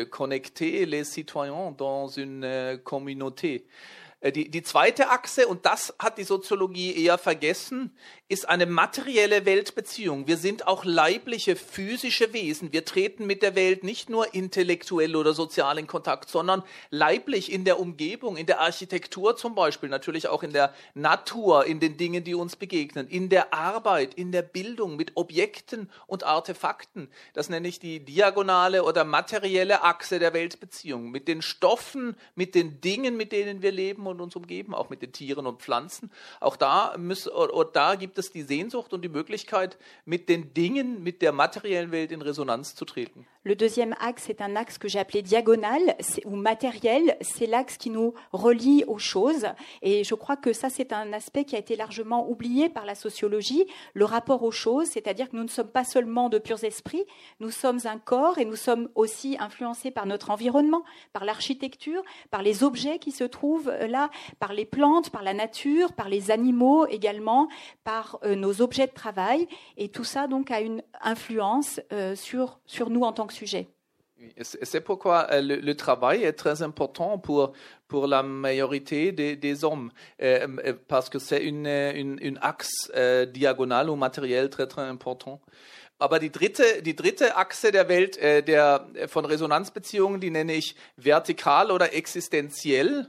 connecter 0.04 0.86
les 0.86 1.04
citoyens 1.04 1.74
dans 1.76 2.08
une 2.08 2.42
euh, 2.44 2.78
communauté. 2.78 3.66
Äh, 4.20 4.32
die, 4.32 4.50
die 4.50 4.62
zweite 4.62 5.10
Achse, 5.10 5.46
und 5.46 5.64
das 5.66 5.94
hat 5.98 6.18
die 6.18 6.24
Soziologie 6.24 7.04
eher 7.04 7.18
vergessen, 7.18 7.92
ist 8.28 8.48
eine 8.48 8.66
materielle 8.66 9.46
Weltbeziehung. 9.46 10.26
Wir 10.26 10.36
sind 10.36 10.66
auch 10.66 10.84
leibliche, 10.84 11.56
physische 11.56 12.32
Wesen. 12.32 12.72
Wir 12.72 12.84
treten 12.84 13.26
mit 13.26 13.42
der 13.42 13.54
Welt 13.54 13.84
nicht 13.84 14.10
nur 14.10 14.34
intellektuell 14.34 15.16
oder 15.16 15.32
sozial 15.32 15.78
in 15.78 15.86
Kontakt, 15.86 16.28
sondern 16.28 16.62
leiblich 16.90 17.50
in 17.50 17.64
der 17.64 17.80
Umgebung, 17.80 18.36
in 18.36 18.46
der 18.46 18.60
Architektur 18.60 19.36
zum 19.36 19.54
Beispiel, 19.54 19.88
natürlich 19.88 20.28
auch 20.28 20.42
in 20.42 20.52
der 20.52 20.74
Natur, 20.94 21.64
in 21.64 21.80
den 21.80 21.96
Dingen, 21.96 22.24
die 22.24 22.34
uns 22.34 22.56
begegnen, 22.56 23.08
in 23.08 23.28
der 23.28 23.54
Arbeit, 23.54 24.14
in 24.14 24.32
der 24.32 24.42
Bildung, 24.42 24.96
mit 24.96 25.12
Objekten 25.16 25.88
und 26.06 26.24
Artefakten. 26.24 27.08
Das 27.32 27.48
nenne 27.48 27.68
ich 27.68 27.78
die 27.78 28.00
diagonale 28.00 28.82
oder 28.82 29.04
materielle 29.04 29.82
Achse 29.84 30.18
der 30.18 30.34
Weltbeziehung. 30.34 31.10
Mit 31.10 31.28
den 31.28 31.40
Stoffen, 31.40 32.16
mit 32.34 32.54
den 32.54 32.80
Dingen, 32.80 33.16
mit 33.16 33.32
denen 33.32 33.62
wir 33.62 33.72
leben 33.72 34.07
und 34.08 34.20
uns 34.20 34.36
umgeben, 34.36 34.74
auch 34.74 34.90
mit 34.90 35.02
den 35.02 35.12
Tieren 35.12 35.46
und 35.46 35.60
Pflanzen. 35.60 36.10
Auch 36.40 36.56
da, 36.56 36.94
oder, 37.34 37.70
da 37.72 37.94
gibt 37.94 38.18
es 38.18 38.30
die 38.30 38.42
Sehnsucht 38.42 38.92
und 38.92 39.02
die 39.02 39.08
Möglichkeit, 39.08 39.78
mit 40.04 40.28
den 40.28 40.54
Dingen, 40.54 41.02
mit 41.02 41.22
der 41.22 41.32
materiellen 41.32 41.90
Welt 41.92 42.12
in 42.12 42.22
Resonanz 42.22 42.74
zu 42.74 42.84
treten. 42.84 43.26
Le 43.48 43.56
deuxième 43.56 43.94
axe 43.98 44.28
est 44.28 44.42
un 44.42 44.56
axe 44.56 44.76
que 44.76 44.88
j'ai 44.88 44.98
appelé 44.98 45.22
diagonal 45.22 45.80
ou 46.26 46.36
matériel. 46.36 47.16
C'est 47.22 47.46
l'axe 47.46 47.78
qui 47.78 47.88
nous 47.88 48.12
relie 48.30 48.84
aux 48.86 48.98
choses. 48.98 49.46
Et 49.80 50.04
je 50.04 50.14
crois 50.14 50.36
que 50.36 50.52
ça, 50.52 50.68
c'est 50.68 50.92
un 50.92 51.14
aspect 51.14 51.46
qui 51.46 51.56
a 51.56 51.58
été 51.58 51.74
largement 51.74 52.28
oublié 52.28 52.68
par 52.68 52.84
la 52.84 52.94
sociologie, 52.94 53.64
le 53.94 54.04
rapport 54.04 54.42
aux 54.42 54.50
choses, 54.50 54.88
c'est-à-dire 54.88 55.30
que 55.30 55.36
nous 55.36 55.44
ne 55.44 55.48
sommes 55.48 55.70
pas 55.70 55.84
seulement 55.84 56.28
de 56.28 56.38
purs 56.38 56.62
esprits, 56.62 57.06
nous 57.40 57.50
sommes 57.50 57.78
un 57.86 57.96
corps 57.96 58.36
et 58.36 58.44
nous 58.44 58.54
sommes 58.54 58.90
aussi 58.94 59.38
influencés 59.40 59.90
par 59.90 60.04
notre 60.04 60.30
environnement, 60.30 60.82
par 61.14 61.24
l'architecture, 61.24 62.02
par 62.30 62.42
les 62.42 62.62
objets 62.64 62.98
qui 62.98 63.12
se 63.12 63.24
trouvent 63.24 63.70
là, 63.70 64.10
par 64.40 64.52
les 64.52 64.66
plantes, 64.66 65.08
par 65.08 65.22
la 65.22 65.32
nature, 65.32 65.94
par 65.94 66.10
les 66.10 66.30
animaux 66.30 66.86
également, 66.88 67.48
par 67.82 68.18
euh, 68.24 68.34
nos 68.34 68.60
objets 68.60 68.88
de 68.88 68.92
travail. 68.92 69.48
Et 69.78 69.88
tout 69.88 70.04
ça, 70.04 70.26
donc, 70.26 70.50
a 70.50 70.60
une 70.60 70.82
influence 71.00 71.80
euh, 71.94 72.14
sur, 72.14 72.60
sur 72.66 72.90
nous 72.90 73.04
en 73.04 73.14
tant 73.14 73.26
que 73.26 73.37
sujet. 73.38 73.68
C'est 74.42 74.80
pourquoi 74.80 75.28
euh, 75.30 75.40
le, 75.40 75.56
le, 75.56 75.76
travail 75.76 76.24
est 76.24 76.32
très 76.32 76.62
important 76.62 77.18
pour, 77.18 77.52
pour 77.86 78.08
la 78.08 78.24
majorité 78.24 79.12
des, 79.12 79.36
des 79.36 79.62
hommes, 79.62 79.92
euh, 80.20 80.46
euh 80.66 80.74
parce 80.88 81.08
que 81.08 81.20
c'est 81.20 81.44
une, 81.44 81.68
une, 81.68 82.18
une, 82.20 82.38
axe 82.42 82.90
euh, 82.96 83.26
diagonale 83.26 83.90
ou 83.90 83.94
matériel 83.94 84.50
très 84.50 84.66
très 84.66 84.82
important. 84.82 85.40
Aber 86.00 86.18
die 86.18 86.30
dritte, 86.30 86.82
die 86.82 86.94
dritte 86.94 87.36
Achse 87.36 87.70
der 87.70 87.88
Welt 87.88 88.16
äh, 88.18 88.42
der, 88.42 88.86
von 89.06 89.24
Resonanzbeziehungen, 89.24 90.20
die 90.20 90.30
nenne 90.30 90.54
ich 90.54 90.76
vertikal 90.96 91.70
oder 91.70 91.92
existenziell. 91.92 93.08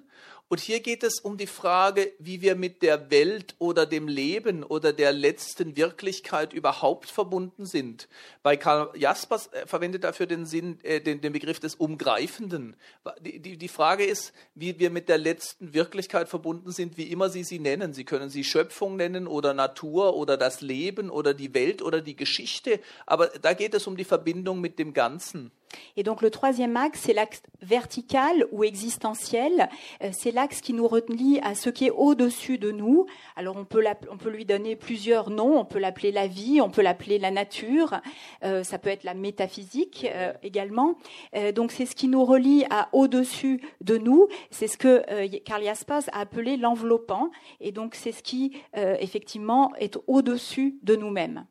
Und 0.49 0.59
hier 0.59 0.79
geht 0.79 1.03
es 1.03 1.19
um 1.19 1.38
die 1.38 1.45
Frage, 1.45 2.12
wie 2.17 2.41
wir 2.41 2.55
mit 2.55 2.81
der 2.81 3.12
Welt 3.12 3.53
oder 3.59 3.85
dem 3.85 4.07
Leben 4.07 4.63
oder 4.63 4.93
der 4.93 5.13
letzten 5.13 5.77
Wirklichkeit 5.77 6.53
überhaupt 6.53 7.12
verbunden 7.12 7.67
sind. 7.67 8.09
Bei 8.41 8.57
Karl 8.57 8.89
Jaspers 8.97 9.53
äh, 9.53 9.67
verwendet 9.67 10.03
dafür 10.03 10.25
den, 10.25 10.47
Sinn, 10.47 10.79
äh, 10.81 11.01
den, 11.01 11.21
den 11.21 11.33
Begriff 11.33 11.59
des 11.59 11.75
Umgreifenden. 11.75 12.75
Die, 13.21 13.39
die, 13.39 13.57
die 13.57 13.67
Frage 13.67 14.03
ist, 14.03 14.33
wie 14.55 14.79
wir 14.79 14.89
mit 14.89 15.07
der 15.07 15.19
letzten 15.19 15.75
Wirklichkeit 15.75 16.27
verbunden 16.27 16.71
sind, 16.71 16.97
wie 16.97 17.12
immer 17.12 17.29
Sie 17.29 17.43
sie 17.43 17.59
nennen. 17.59 17.93
Sie 17.93 18.03
können 18.03 18.31
sie 18.31 18.43
Schöpfung 18.43 18.95
nennen 18.95 19.27
oder 19.27 19.53
Natur 19.53 20.15
oder 20.15 20.35
das 20.35 20.62
Leben 20.62 21.12
oder 21.12 21.35
die 21.35 21.53
Welt 21.53 21.83
oder 21.83 22.01
die 22.01 22.15
Geschichte. 22.15 22.79
Aber 23.05 23.27
da 23.27 23.53
geht 23.53 23.75
es 23.75 23.85
um 23.85 23.95
die 23.95 24.03
Verbindung 24.03 24.62
mit 24.62 24.79
dem 24.79 24.93
Ganzen. 24.95 25.51
Et 25.97 26.03
donc 26.03 26.21
le 26.21 26.29
troisième 26.29 26.77
axe, 26.77 27.01
c'est 27.03 27.13
l'axe 27.13 27.41
vertical 27.62 28.45
ou 28.51 28.63
existentiel. 28.63 29.69
Euh, 30.03 30.10
c'est 30.12 30.32
l'axe 30.32 30.62
qui 30.62 30.73
nous 30.73 30.88
relie 30.88 31.39
à 31.43 31.55
ce 31.55 31.69
qui 31.69 31.86
est 31.86 31.91
au-dessus 31.91 32.58
de 32.58 32.71
nous. 32.71 33.05
Alors 33.36 33.58
on 33.58 33.65
peut, 33.65 33.84
on 34.12 34.17
peut 34.17 34.29
lui 34.29 34.45
donner 34.45 34.75
plusieurs 34.75 35.29
noms. 35.29 35.60
On 35.60 35.65
peut 35.65 35.79
l'appeler 35.79 36.12
la 36.12 36.27
vie, 36.27 36.62
on 36.62 36.69
peut 36.69 36.82
l'appeler 36.82 37.19
la 37.19 37.32
nature. 37.32 37.99
Euh, 38.43 38.63
ça 38.63 38.79
peut 38.79 38.89
être 38.89 39.03
la 39.03 39.13
métaphysique 39.13 40.08
euh, 40.10 40.34
également. 40.43 40.95
Euh, 41.36 41.51
donc 41.51 41.71
c'est 41.71 41.86
ce 41.86 41.95
qui 41.95 42.08
nous 42.08 42.25
relie 42.25 42.65
à 42.69 42.89
au-dessus 42.93 43.62
de 43.82 43.97
nous. 43.97 44.27
C'est 44.51 44.67
ce 44.67 44.77
que 44.77 45.03
euh, 45.10 45.27
Karl 45.45 45.63
Jaspers 45.63 46.03
a 46.12 46.21
appelé 46.21 46.58
l'enveloppant. 46.58 47.32
Et 47.60 47.71
donc 47.71 47.95
c'est 47.95 48.12
ce 48.12 48.23
qui 48.23 48.53
effectivement 48.73 49.73
est 49.77 49.97
au-dessus 50.08 50.79
de 50.84 50.95
nous-mêmes. 50.95 51.45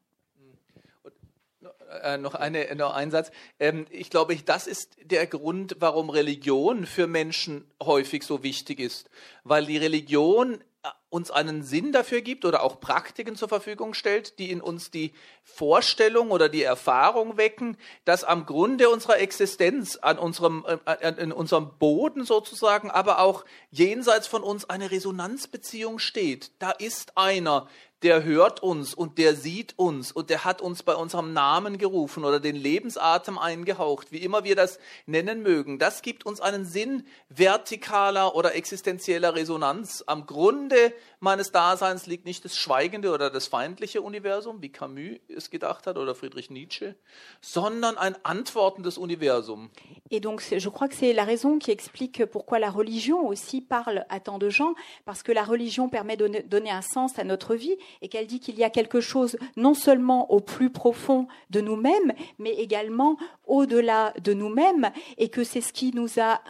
Äh, 2.02 2.18
noch, 2.18 2.34
eine, 2.34 2.74
noch 2.74 2.94
ein 2.94 3.10
Satz. 3.10 3.30
Ähm, 3.58 3.86
ich 3.90 4.10
glaube, 4.10 4.36
das 4.36 4.66
ist 4.66 4.96
der 5.02 5.26
Grund, 5.26 5.76
warum 5.80 6.10
Religion 6.10 6.84
für 6.84 7.06
Menschen 7.06 7.70
häufig 7.82 8.24
so 8.24 8.42
wichtig 8.42 8.78
ist. 8.78 9.08
Weil 9.42 9.64
die 9.64 9.78
Religion 9.78 10.60
äh, 10.82 10.88
uns 11.10 11.30
einen 11.30 11.62
Sinn 11.62 11.92
dafür 11.92 12.20
gibt 12.20 12.44
oder 12.44 12.62
auch 12.62 12.80
Praktiken 12.80 13.36
zur 13.36 13.48
Verfügung 13.48 13.94
stellt, 13.94 14.38
die 14.38 14.50
in 14.50 14.60
uns 14.60 14.90
die 14.90 15.12
Vorstellung 15.42 16.30
oder 16.30 16.48
die 16.48 16.62
Erfahrung 16.62 17.36
wecken, 17.36 17.76
dass 18.04 18.24
am 18.24 18.44
Grunde 18.44 18.90
unserer 18.90 19.18
Existenz, 19.18 19.96
an 19.96 20.18
unserem, 20.18 20.64
äh, 20.84 21.14
in 21.22 21.32
unserem 21.32 21.78
Boden 21.78 22.24
sozusagen, 22.24 22.90
aber 22.90 23.20
auch 23.20 23.44
jenseits 23.70 24.26
von 24.26 24.42
uns 24.42 24.68
eine 24.68 24.90
Resonanzbeziehung 24.90 25.98
steht. 25.98 26.52
Da 26.58 26.70
ist 26.70 27.16
einer, 27.16 27.68
der 28.02 28.22
hört 28.22 28.62
uns 28.62 28.94
und 28.94 29.18
der 29.18 29.34
sieht 29.34 29.74
uns 29.76 30.12
und 30.12 30.30
der 30.30 30.44
hat 30.44 30.60
uns 30.60 30.82
bei 30.82 30.94
unserem 30.94 31.32
Namen 31.32 31.78
gerufen 31.78 32.24
oder 32.24 32.38
den 32.38 32.54
Lebensatem 32.54 33.38
eingehaucht, 33.38 34.12
wie 34.12 34.18
immer 34.18 34.44
wir 34.44 34.54
das 34.54 34.78
nennen 35.06 35.42
mögen. 35.42 35.78
Das 35.78 36.02
gibt 36.02 36.24
uns 36.24 36.40
einen 36.40 36.64
Sinn 36.64 37.04
vertikaler 37.34 38.36
oder 38.36 38.54
existenzieller 38.54 39.34
Resonanz. 39.34 40.04
Am 40.06 40.26
Grunde 40.26 40.92
meines 41.20 41.52
Daseins 41.52 42.06
liegt 42.06 42.24
nicht 42.24 42.44
das 42.44 42.56
schweigende 42.56 43.12
oder 43.12 43.30
das 43.30 43.46
feindliche 43.46 44.02
Universum, 44.02 44.62
wie 44.62 44.70
Camus 44.70 45.18
es 45.28 45.50
gedacht 45.50 45.86
hat 45.86 45.96
oder 45.96 46.14
Friedrich 46.14 46.50
Nietzsche, 46.50 46.96
sondern 47.40 47.96
ein 47.96 48.16
antwortendes 48.24 48.98
Universum. 48.98 49.70
Et 50.10 50.20
donc, 50.20 50.42
je 50.42 50.68
crois 50.68 50.88
que 50.88 50.94
c'est 50.94 51.12
la 51.12 51.24
raison 51.24 51.58
qui 51.58 51.70
explique 51.70 52.24
pourquoi 52.26 52.58
la 52.58 52.70
religion 52.70 53.26
aussi 53.26 53.60
parle 53.60 54.04
à 54.08 54.20
tant 54.20 54.38
de 54.38 54.48
gens, 54.48 54.74
parce 55.04 55.22
que 55.22 55.32
la 55.32 55.44
religion 55.44 55.88
permet 55.88 56.16
de 56.16 56.42
donner 56.46 56.70
un 56.70 56.82
sens 56.82 57.18
à 57.18 57.24
notre 57.24 57.54
vie 57.54 57.76
et 58.02 58.08
qu'elle 58.08 58.26
dit 58.26 58.40
qu'il 58.40 58.56
y 58.56 58.64
a 58.64 58.70
quelque 58.70 59.00
chose 59.00 59.36
non 59.56 59.74
seulement 59.74 60.30
au 60.30 60.40
plus 60.40 60.70
profond 60.70 61.28
de 61.50 61.60
nous-mêmes, 61.60 62.12
mais 62.38 62.52
également 62.54 63.16
au-delà 63.46 64.12
de 64.22 64.32
nous-mêmes, 64.32 64.90
et 65.16 65.28
que 65.28 65.44
c'est 65.44 65.60
ce 65.60 65.72
qui 65.72 65.92
nous 65.94 66.20
a 66.20 66.40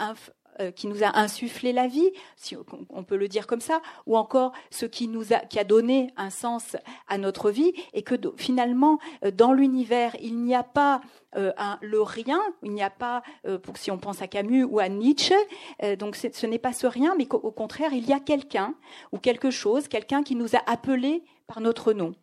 qui 0.75 0.87
nous 0.87 1.03
a 1.03 1.18
insufflé 1.18 1.73
la 1.73 1.87
vie, 1.87 2.11
si 2.37 2.57
on 2.90 3.05
peut 3.05 3.16
le 3.16 3.29
dire 3.29 3.47
comme 3.47 3.61
ça, 3.61 3.81
ou 4.07 4.16
encore 4.16 4.53
ce 4.71 4.87
qui 4.87 5.09
nous 5.09 5.33
a, 5.33 5.38
qui 5.38 5.59
a 5.59 5.64
donné 5.64 6.12
un 6.16 6.31
sens 6.31 6.77
à 7.09 7.18
notre 7.18 7.51
vie, 7.51 7.73
et 7.92 8.03
que 8.03 8.14
finalement, 8.37 8.99
euh, 9.25 9.31
dans 9.31 9.53
l'univers, 9.53 10.16
il 10.21 10.38
n'y 10.38 10.55
a 10.55 10.62
pas 10.62 11.01
euh, 11.37 11.53
le 11.81 12.03
rien, 12.03 12.40
il 12.62 12.73
n'y 12.73 12.83
a 12.83 12.90
pas, 12.90 13.23
si 13.75 13.90
on 13.90 13.99
pense 13.99 14.23
à 14.23 14.29
Camus 14.29 14.64
ou 14.64 14.79
à 14.79 14.88
Nietzsche, 14.88 15.35
donc 15.99 16.16
ce 16.16 16.47
n'est 16.47 16.59
pas 16.59 16.73
ce 16.73 16.87
rien, 16.87 17.14
mais 17.16 17.27
qu'au 17.27 17.51
contraire, 17.51 17.92
il 17.92 18.07
y 18.07 18.12
a 18.12 18.21
quelqu'un 18.21 18.75
ou 19.12 19.18
quelque 19.18 19.51
chose, 19.51 19.88
quelqu'un 19.88 20.23
qui 20.23 20.35
nous 20.35 20.57
a 20.57 20.62
appelés 20.66 21.23
par 21.47 21.61
notre 21.61 21.92
nom. 21.92 22.14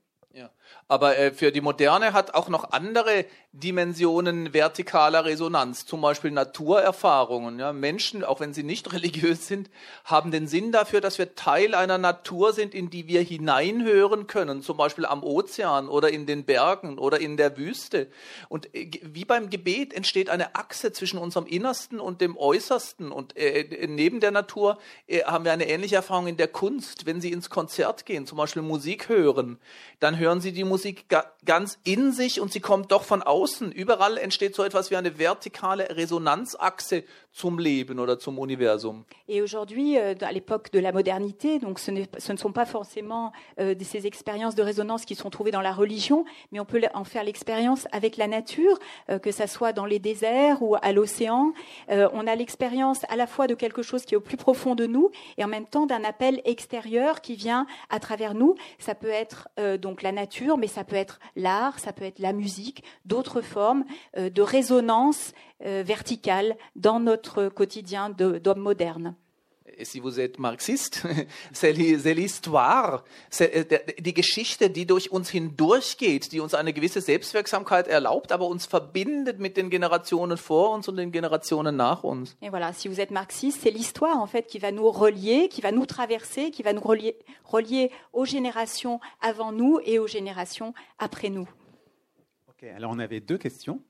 Aber 0.88 1.18
äh, 1.18 1.32
für 1.32 1.52
die 1.52 1.62
Moderne 1.62 2.14
hat 2.14 2.34
auch 2.34 2.48
noch 2.48 2.72
andere 2.72 3.26
Dimensionen 3.54 4.52
vertikaler 4.52 5.24
Resonanz, 5.26 5.86
zum 5.86 6.02
Beispiel 6.02 6.32
Naturerfahrungen. 6.32 7.58
Ja, 7.58 7.72
Menschen, 7.72 8.24
auch 8.24 8.40
wenn 8.40 8.54
sie 8.54 8.64
nicht 8.64 8.92
religiös 8.94 9.48
sind, 9.48 9.70
haben 10.04 10.32
den 10.32 10.48
Sinn 10.48 10.72
dafür, 10.72 11.02
dass 11.02 11.18
wir 11.18 11.36
Teil 11.36 11.74
einer 11.74 11.98
Natur 11.98 12.54
sind, 12.54 12.76
in 12.76 12.90
die 12.90 13.08
wir 13.08 13.22
hineinhören 13.22 14.28
können, 14.28 14.62
zum 14.62 14.78
Beispiel 14.78 15.06
am 15.06 15.24
Ozean 15.24 15.88
oder 15.88 16.10
in 16.10 16.26
den 16.26 16.44
Bergen 16.44 17.00
oder 17.00 17.20
in 17.20 17.38
der 17.38 17.58
Wüste. 17.58 18.08
Und 18.50 18.74
äh, 18.76 18.92
wie 19.04 19.26
beim 19.26 19.50
Gebet 19.50 19.94
entsteht 19.94 20.30
eine 20.30 20.56
Achse 20.56 20.92
zwischen 20.92 21.18
unserem 21.18 21.46
Innersten 21.46 22.00
und 22.00 22.22
dem 22.22 22.38
Äußersten. 22.38 23.12
Und 23.12 23.38
äh, 23.38 23.88
neben 23.88 24.20
der 24.20 24.32
Natur 24.32 24.78
äh, 25.08 25.24
haben 25.24 25.46
wir 25.46 25.54
eine 25.54 25.68
ähnliche 25.70 25.96
Erfahrung 25.96 26.28
in 26.28 26.38
der 26.38 26.50
Kunst. 26.50 27.06
Wenn 27.06 27.22
Sie 27.22 27.32
ins 27.32 27.50
Konzert 27.50 28.06
gehen, 28.06 28.26
zum 28.28 28.38
Beispiel 28.38 28.62
Musik 28.62 29.08
hören, 29.08 29.60
dann 30.00 30.20
hören 30.20 30.42
Sie 30.42 30.52
die 30.56 30.64
Musik 30.64 31.06
ganz 31.46 31.78
in 31.84 32.12
sich 32.12 32.42
und 32.42 32.52
sie 32.52 32.60
kommt 32.60 32.92
doch 32.92 33.04
von 33.04 33.22
außen. 33.22 33.72
Überall 33.72 34.18
entsteht 34.18 34.56
so 34.56 34.64
etwas 34.64 34.90
wie 34.90 34.96
eine 34.96 35.20
vertikale 35.20 35.96
Resonanzachse 35.96 37.04
Et 39.28 39.42
aujourd'hui, 39.42 39.98
euh, 39.98 40.14
à 40.22 40.32
l'époque 40.32 40.72
de 40.72 40.80
la 40.80 40.94
modernité, 40.94 41.60
donc 41.60 41.80
ce, 41.80 41.92
ne 41.92 42.38
sont 42.38 42.52
pas 42.54 42.66
forcément 42.66 43.34
euh, 43.60 43.76
ces 43.82 44.08
expériences 44.08 44.56
de 44.56 44.64
résonance 44.64 45.04
qui 45.04 45.16
sont 45.16 45.30
trouvées 45.30 45.52
dans 45.52 45.62
la 45.62 45.74
religion, 45.74 46.24
mais 46.52 46.62
on 46.62 46.66
peut 46.66 46.82
en 46.94 47.04
faire 47.04 47.26
l'expérience 47.26 47.88
avec 47.92 48.18
la 48.18 48.28
nature, 48.28 48.80
euh, 49.10 49.20
que 49.20 49.32
ça 49.32 49.48
soit 49.48 49.74
dans 49.74 49.86
les 49.86 50.00
déserts 50.00 50.62
ou 50.62 50.76
à 50.82 50.92
l'océan. 50.92 51.52
Euh, 51.90 52.10
on 52.14 52.28
a 52.28 52.36
l'expérience 52.36 53.02
à 53.10 53.16
la 53.16 53.28
fois 53.28 53.48
de 53.48 53.54
quelque 53.54 53.82
chose 53.82 54.06
qui 54.06 54.14
est 54.14 54.18
au 54.18 54.22
plus 54.22 54.38
profond 54.38 54.76
de 54.76 54.86
nous 54.86 55.12
et 55.38 55.44
en 55.44 55.48
même 55.48 55.66
temps 55.66 55.86
d'un 55.86 56.04
appel 56.04 56.42
extérieur 56.46 57.22
qui 57.22 57.36
vient 57.36 57.68
à 57.90 58.00
travers 58.00 58.34
nous. 58.34 58.56
Ça 58.80 58.96
peut 58.96 59.10
être 59.10 59.50
euh, 59.60 59.78
donc 59.78 60.02
la 60.02 60.12
nature, 60.12 60.58
mais 60.58 60.68
ça 60.68 60.84
peut 60.84 60.96
être 60.96 61.20
l'art, 61.36 61.80
ça 61.80 61.94
peut 61.94 62.06
être 62.06 62.20
la 62.20 62.34
musique, 62.34 62.84
d'autres 63.06 63.42
formes 63.42 63.86
de 64.16 64.42
résonance 64.42 65.34
verticale 65.66 66.56
dans 66.76 67.00
notre 67.00 67.50
quotidien 67.50 68.10
d'homme 68.10 68.60
moderne. 68.60 69.16
Si 69.84 70.00
vous 70.00 70.20
êtes 70.20 70.40
Marxiste, 70.40 71.06
c'est 71.52 71.74
l'histoire, 71.74 73.04
äh, 73.40 73.66
die 74.00 74.14
Geschichte, 74.14 74.70
die 74.70 74.86
durch 74.86 75.12
uns 75.12 75.30
hindurchgeht, 75.30 76.32
die 76.32 76.40
uns 76.40 76.54
eine 76.54 76.72
gewisse 76.72 77.02
Selbstwirksamkeit 77.02 77.88
erlaubt, 77.88 78.32
aber 78.32 78.48
uns 78.48 78.66
verbindet 78.66 79.40
mit 79.40 79.58
den 79.58 79.70
Generationen 79.70 80.38
vor 80.38 80.72
uns 80.72 80.88
und 80.88 80.96
den 80.98 81.12
Generationen 81.12 81.76
nach 81.76 82.04
uns. 82.04 82.38
Et 82.42 82.50
voilà, 82.50 82.72
si 82.74 82.88
vous 82.88 83.00
êtes 83.02 83.12
marxiste, 83.12 83.62
c'est 83.64 83.72
l'histoire 83.72 84.18
en 84.18 84.28
fait 84.28 84.48
qui 84.48 84.60
va 84.60 84.72
nous 84.72 84.90
relier, 84.90 85.50
qui 85.50 85.62
va 85.62 85.72
nous 85.72 85.86
traverser, 85.86 86.52
qui 86.52 86.64
va 86.64 86.72
nous 86.72 86.82
relier, 86.82 87.18
relier 87.44 87.92
aux 88.14 88.26
générations 88.26 89.00
avant 89.20 89.52
nous 89.52 89.80
et 89.84 90.00
aux 90.00 90.08
générations 90.08 90.74
après 91.00 91.30
nous. 91.30 91.50
Ok, 92.48 92.64
alors 92.64 92.92
on 92.94 93.00
avait 93.00 93.20
deux 93.20 93.38
questions. 93.38 93.82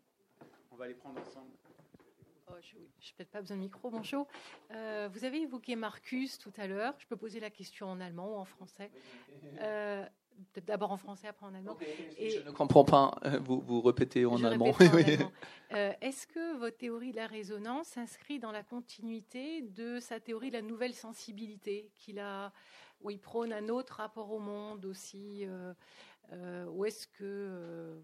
On 0.72 0.78
va 0.78 0.88
les 0.88 0.96
prendre 0.96 1.20
ensemble. 1.20 1.45
Peut-être 3.16 3.32
pas 3.32 3.40
besoin 3.40 3.56
de 3.56 3.62
micro, 3.62 3.90
bonjour. 3.90 4.28
Euh, 4.72 5.08
vous 5.14 5.24
avez 5.24 5.42
évoqué 5.42 5.78
Marcus 5.78 6.38
tout 6.38 6.52
à 6.58 6.68
l'heure. 6.68 6.94
Je 6.98 7.08
peux 7.08 7.16
poser 7.16 7.40
la 7.40 7.50
question 7.50 7.88
en 7.88 8.02
allemand 8.02 8.34
ou 8.34 8.36
en 8.36 8.44
français. 8.44 8.92
Euh, 9.62 10.04
peut-être 10.52 10.66
d'abord 10.66 10.92
en 10.92 10.98
français, 10.98 11.30
après 11.30 11.46
en 11.46 11.54
allemand. 11.54 11.78
Et 12.18 12.32
je 12.32 12.42
ne 12.42 12.52
comprends 12.52 12.84
pas. 12.84 13.18
Euh, 13.24 13.40
vous, 13.40 13.62
vous 13.62 13.82
répétez 13.82 14.26
en 14.26 14.44
allemand. 14.44 14.74
Est-ce 15.70 16.28
que 16.28 16.58
votre 16.58 16.76
théorie 16.76 17.12
de 17.12 17.16
la 17.16 17.28
résonance 17.28 17.88
s'inscrit 17.88 18.40
dans 18.40 18.52
la 18.52 18.64
continuité 18.64 19.62
de 19.62 20.02
sa 20.02 20.20
théorie 20.20 20.50
de 20.50 20.56
la 20.56 20.62
nouvelle 20.62 20.94
sensibilité 20.94 21.94
qu'il 21.96 22.20
a, 22.20 22.52
où 23.00 23.12
il 23.12 23.20
prône 23.22 23.54
un 23.54 23.70
autre 23.70 23.96
rapport 23.96 24.30
au 24.34 24.40
monde 24.40 24.84
aussi 24.84 25.48
Ou 26.34 26.84
est-ce 26.84 27.08
que 27.08 28.04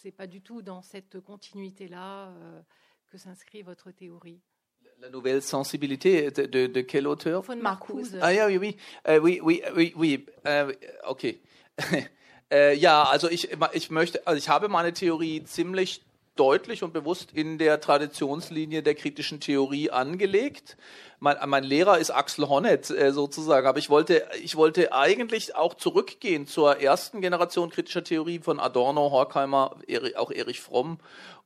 c'est 0.00 0.12
pas 0.12 0.26
du 0.26 0.40
tout 0.40 0.62
dans 0.62 0.80
cette 0.80 1.20
continuité-là 1.20 2.32
que 3.10 3.18
s'inscrit 3.18 3.62
votre 3.62 3.90
théorie 3.90 4.40
La 5.00 5.10
nouvelle 5.10 5.42
sensibilité 5.42 6.30
de, 6.30 6.46
de, 6.46 6.66
de 6.66 6.80
quel 6.80 7.06
auteur 7.06 7.42
Von 7.42 7.56
Marcuse. 7.56 8.18
Ah 8.20 8.34
ja, 8.34 8.46
oui, 8.48 8.58
oui, 8.58 8.76
äh, 9.04 9.18
oui, 9.18 9.40
oui, 9.42 9.62
oui, 9.76 9.94
oui. 9.96 10.26
Äh, 10.44 10.74
okay. 11.06 11.40
äh, 12.50 12.74
ja, 12.74 13.04
also 13.04 13.30
ich, 13.30 13.48
ich 13.72 13.90
möchte, 13.90 14.26
also 14.26 14.36
ich 14.36 14.48
habe 14.48 14.68
meine 14.68 14.92
Theorie 14.92 15.44
ziemlich 15.44 16.02
deutlich 16.34 16.82
und 16.82 16.92
bewusst 16.92 17.32
in 17.32 17.58
der 17.58 17.80
Traditionslinie 17.80 18.82
der 18.82 18.94
kritischen 18.94 19.40
Theorie 19.40 19.90
angelegt. 19.90 20.76
Mein, 21.20 21.36
mein 21.46 21.64
Lehrer 21.64 21.98
ist 21.98 22.10
Axel 22.10 22.48
Honneth 22.48 22.90
äh, 22.90 23.12
sozusagen, 23.12 23.66
aber 23.66 23.78
ich 23.78 23.90
wollte, 23.90 24.26
ich 24.42 24.56
wollte 24.56 24.92
eigentlich 24.92 25.54
auch 25.54 25.74
zurückgehen 25.74 26.46
zur 26.46 26.80
ersten 26.80 27.20
Generation 27.20 27.70
kritischer 27.70 28.04
Theorie 28.04 28.40
von 28.40 28.60
Adorno, 28.60 29.10
Horkheimer, 29.10 29.76
auch 30.16 30.30
Erich 30.30 30.60
Fromm 30.60 30.98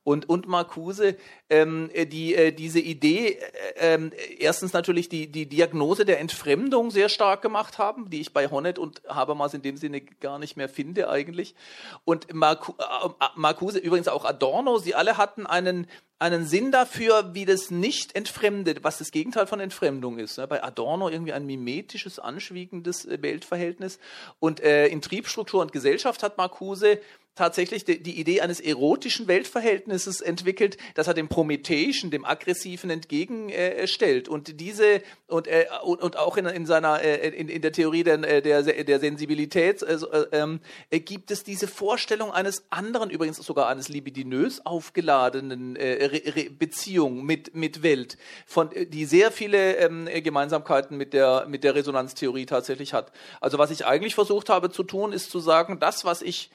und, 0.03 0.27
und 0.27 0.47
Marcuse, 0.47 1.15
ähm, 1.49 1.89
die 1.93 2.35
äh, 2.35 2.51
diese 2.51 2.79
Idee, 2.79 3.39
äh, 3.79 3.95
äh, 3.95 4.09
erstens 4.37 4.73
natürlich 4.73 5.07
die, 5.07 5.31
die 5.31 5.47
Diagnose 5.47 6.03
der 6.03 6.19
Entfremdung 6.19 6.91
sehr 6.91 7.07
stark 7.07 7.41
gemacht 7.41 7.77
haben, 7.77 8.09
die 8.09 8.19
ich 8.19 8.33
bei 8.33 8.49
Honnet 8.49 8.79
und 8.79 9.01
Habermas 9.07 9.53
in 9.53 9.61
dem 9.61 9.77
Sinne 9.77 10.01
gar 10.01 10.39
nicht 10.39 10.57
mehr 10.57 10.67
finde 10.67 11.09
eigentlich. 11.09 11.55
Und 12.03 12.33
Marcu 12.33 12.73
äh, 12.79 13.09
Marcuse, 13.35 13.79
übrigens 13.79 14.07
auch 14.09 14.25
Adorno, 14.25 14.77
sie 14.77 14.93
alle 14.93 15.17
hatten 15.17 15.45
einen, 15.45 15.87
einen 16.19 16.45
Sinn 16.45 16.71
dafür, 16.71 17.33
wie 17.33 17.45
das 17.45 17.71
nicht 17.71 18.15
entfremdet, 18.15 18.83
was 18.83 18.97
das 18.97 19.11
Gegenteil 19.11 19.47
von 19.47 19.61
Entfremdung 19.61 20.19
ist. 20.19 20.37
Ne? 20.37 20.47
Bei 20.47 20.63
Adorno 20.63 21.07
irgendwie 21.07 21.33
ein 21.33 21.45
mimetisches, 21.45 22.19
anschwiegendes 22.19 23.05
äh, 23.05 23.21
Weltverhältnis. 23.21 23.99
Und 24.39 24.59
äh, 24.59 24.87
in 24.87 25.01
Triebstruktur 25.01 25.61
und 25.61 25.71
Gesellschaft 25.71 26.23
hat 26.23 26.37
Marcuse 26.37 26.99
tatsächlich 27.35 27.83
die, 27.83 28.01
die, 28.01 28.19
Idee 28.19 28.41
eines 28.41 28.59
erotischen 28.59 29.27
Weltverhältnisses 29.27 30.21
entwickelt, 30.21 30.77
das 30.93 31.07
er 31.07 31.13
dem 31.13 31.29
Prometheischen, 31.29 32.11
dem 32.11 32.25
Aggressiven 32.25 32.89
entgegenstellt. 32.89 34.27
Äh, 34.27 34.31
und 34.31 34.59
diese 34.59 35.01
und, 35.27 35.47
äh, 35.47 35.65
und, 35.83 36.01
und, 36.01 36.17
auch 36.17 36.37
in, 36.37 36.45
in 36.45 36.65
seiner 36.67 37.01
äh, 37.01 37.29
in, 37.29 37.49
in, 37.49 37.61
der 37.61 37.71
Theorie 37.71 38.03
der, 38.03 38.23
äh, 38.23 38.41
der, 38.41 38.61
der 38.61 38.99
Sensibilität 38.99 39.81
äh, 39.81 39.97
ähm, 40.31 40.59
äh, 40.91 40.99
gibt 40.99 41.31
es 41.31 41.43
diese 41.43 41.67
Vorstellung 41.67 42.31
eines 42.31 42.65
anderen, 42.69 43.09
übrigens 43.09 43.37
sogar 43.37 43.67
eines 43.67 43.89
libidinös 43.89 44.63
aufgeladenen 44.65 45.75
äh, 45.75 46.49
Beziehung 46.57 47.25
mit 47.25 47.55
mit 47.55 47.81
Welt, 47.81 48.17
von 48.45 48.69
die 48.89 49.05
sehr 49.05 49.31
viele 49.31 49.77
ähm, 49.77 50.07
Gemeinsamkeiten 50.23 50.97
mit 50.97 51.13
der 51.13 51.47
mit 51.47 51.63
der 51.63 51.73
Resonanztheorie 51.73 52.45
tatsächlich 52.45 52.93
hat. 52.93 53.11
Also 53.41 53.57
was 53.57 53.71
ich 53.71 53.87
eigentlich 53.87 54.13
versucht 54.13 54.49
habe 54.49 54.69
zu 54.69 54.83
tun, 54.83 55.13
ist 55.13 55.31
zu 55.31 55.39
sagen, 55.39 55.79
das 55.79 56.05
was 56.05 56.21
ich 56.21 56.51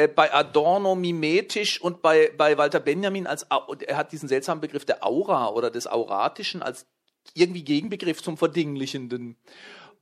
äh, 0.00 0.08
bei 0.08 0.32
Adorno 0.32 0.94
mimetisch 0.94 1.80
und 1.80 2.00
bei, 2.00 2.32
bei 2.36 2.56
Walter 2.56 2.80
Benjamin 2.80 3.26
als, 3.26 3.46
er 3.86 3.96
hat 3.96 4.12
diesen 4.12 4.28
seltsamen 4.28 4.60
Begriff 4.60 4.84
der 4.84 5.04
Aura 5.04 5.48
oder 5.48 5.70
des 5.70 5.86
Auratischen 5.86 6.62
als 6.62 6.86
irgendwie 7.34 7.62
Gegenbegriff 7.62 8.22
zum 8.22 8.38
Verdinglichenden. 8.38 9.36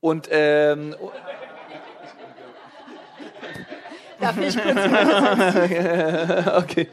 Und, 0.01 0.29
ähm, 0.31 0.95
Darf 4.21 4.37
ich 4.39 4.57
kurz 4.61 4.77
Okay. 6.57 6.89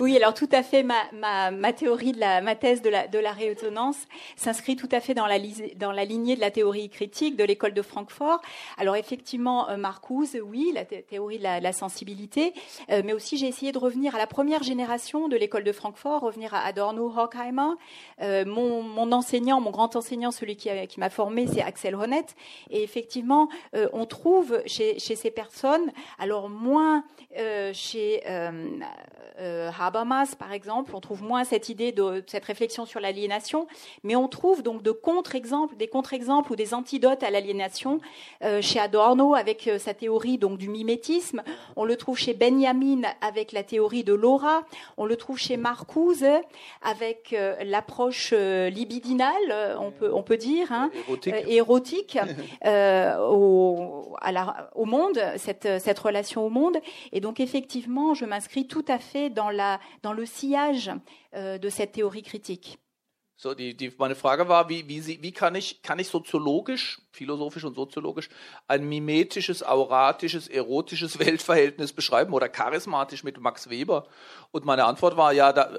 Oui, 0.00 0.16
alors 0.16 0.34
tout 0.34 0.48
à 0.52 0.62
fait, 0.62 0.82
ma, 0.82 1.02
ma, 1.12 1.50
ma 1.50 1.72
théorie 1.72 2.12
de 2.12 2.20
la, 2.20 2.40
ma 2.40 2.54
thèse 2.54 2.82
de 2.82 2.90
la, 2.90 3.06
de 3.06 3.18
la 3.18 3.32
résonance 3.32 3.96
s'inscrit 4.36 4.76
tout 4.76 4.88
à 4.92 5.00
fait 5.00 5.14
dans 5.14 5.26
la, 5.26 5.38
dans 5.76 5.92
la 5.92 6.04
lignée 6.04 6.36
de 6.36 6.40
la 6.40 6.50
théorie 6.50 6.88
critique 6.88 7.36
de 7.36 7.44
l'école 7.44 7.74
de 7.74 7.82
Francfort. 7.82 8.40
Alors 8.78 8.96
effectivement, 8.96 9.68
euh, 9.68 9.76
Marcuse, 9.76 10.38
oui, 10.44 10.72
la 10.74 10.84
théorie 10.84 11.38
de 11.38 11.42
la, 11.42 11.60
la 11.60 11.72
sensibilité, 11.72 12.54
euh, 12.90 13.02
mais 13.04 13.12
aussi 13.12 13.36
j'ai 13.36 13.46
essayé 13.46 13.72
de 13.72 13.78
revenir 13.78 14.14
à 14.14 14.18
la 14.18 14.26
première 14.26 14.62
génération 14.62 15.28
de 15.28 15.36
l'école 15.36 15.64
de 15.64 15.72
Francfort, 15.72 16.22
revenir 16.22 16.54
à 16.54 16.60
Adorno, 16.60 17.12
Horkheimer. 17.16 17.74
Euh, 18.20 18.44
mon, 18.44 18.82
mon, 18.82 19.12
enseignant, 19.12 19.60
mon 19.60 19.70
grand 19.70 19.96
enseignant, 19.96 20.30
celui 20.30 20.56
qui, 20.56 20.68
qui 20.88 21.00
m'a 21.00 21.10
formé, 21.10 21.46
c'est 21.46 21.62
Axel 21.62 21.94
Honneth. 21.94 22.34
Et 22.70 22.82
effectivement, 22.82 23.48
euh, 23.74 23.88
on 23.92 24.06
trouve 24.06 24.62
chez, 24.66 24.98
chez, 24.98 25.16
ces 25.16 25.30
personnes, 25.30 25.90
alors 26.18 26.48
moins 26.48 27.04
euh, 27.38 27.72
chez 27.72 28.22
euh, 29.40 29.70
Habermas, 29.78 30.34
par 30.38 30.52
exemple, 30.52 30.92
on 30.94 31.00
trouve 31.00 31.22
moins 31.22 31.44
cette 31.44 31.68
idée 31.68 31.92
de 31.92 32.22
cette 32.26 32.44
réflexion 32.44 32.84
sur 32.84 33.00
l'aliénation, 33.00 33.66
mais 34.04 34.14
on 34.16 34.28
trouve 34.28 34.62
donc 34.62 34.82
de 34.82 34.90
contre-exemples, 34.90 35.76
des 35.76 35.88
contre-exemples 35.88 36.52
ou 36.52 36.56
des 36.56 36.74
antidotes 36.74 37.22
à 37.22 37.30
l'aliénation 37.30 38.00
euh, 38.42 38.60
chez 38.60 38.78
Adorno 38.78 39.34
avec 39.34 39.66
euh, 39.66 39.78
sa 39.78 39.94
théorie 39.94 40.38
donc 40.38 40.58
du 40.58 40.68
mimétisme. 40.68 41.42
On 41.76 41.84
le 41.84 41.96
trouve 41.96 42.18
chez 42.18 42.34
Benjamin 42.34 43.02
avec 43.20 43.52
la 43.52 43.62
théorie 43.62 44.04
de 44.04 44.12
l'aura. 44.12 44.62
On 44.96 45.06
le 45.06 45.16
trouve 45.16 45.38
chez 45.38 45.56
Marcuse 45.56 46.26
avec 46.82 47.32
euh, 47.32 47.56
l'approche 47.64 48.32
libidinale, 48.32 49.76
on 49.78 49.90
peut 49.90 50.10
on 50.12 50.22
peut 50.22 50.36
dire, 50.36 50.70
hein, 50.72 50.90
érotique, 51.08 51.34
érotique 51.48 52.18
au, 52.66 54.14
à 54.20 54.32
la, 54.32 54.70
au 54.74 54.84
monde, 54.84 55.20
cette 55.36 55.80
cette 55.80 55.98
relation 55.98 56.46
au 56.46 56.50
monde. 56.50 56.78
Et 57.12 57.20
donc 57.20 57.40
effectivement, 57.40 58.14
je 58.14 58.24
m'inscris 58.24 58.66
tout 58.66 58.84
à 58.88 58.98
fait 58.98 59.29
dans, 59.34 59.50
le 60.12 60.26
sillage 60.26 60.90
euh, 61.34 61.58
de 61.58 61.68
cette 61.68 61.92
théorie 61.92 62.22
critique. 62.22 62.78
So, 63.42 63.54
die, 63.54 63.74
die, 63.74 63.90
meine 63.96 64.16
Frage 64.16 64.48
war, 64.48 64.68
wie, 64.68 64.86
wie, 64.86 65.22
wie 65.22 65.32
kann, 65.32 65.54
ich, 65.54 65.80
kann 65.80 65.98
ich 65.98 66.08
soziologisch 66.08 67.00
philosophisch 67.10 67.64
und 67.64 67.74
soziologisch 67.74 68.28
ein 68.68 68.86
mimetisches, 68.86 69.62
auratisches, 69.62 70.46
erotisches 70.46 71.18
Weltverhältnis 71.18 71.94
beschreiben 71.94 72.34
oder 72.34 72.50
charismatisch 72.50 73.24
mit 73.24 73.40
Max 73.40 73.70
Weber? 73.70 74.06
Und 74.52 74.66
meine 74.66 74.84
Antwort 74.84 75.16
war 75.16 75.32
ja, 75.32 75.54
da, 75.54 75.70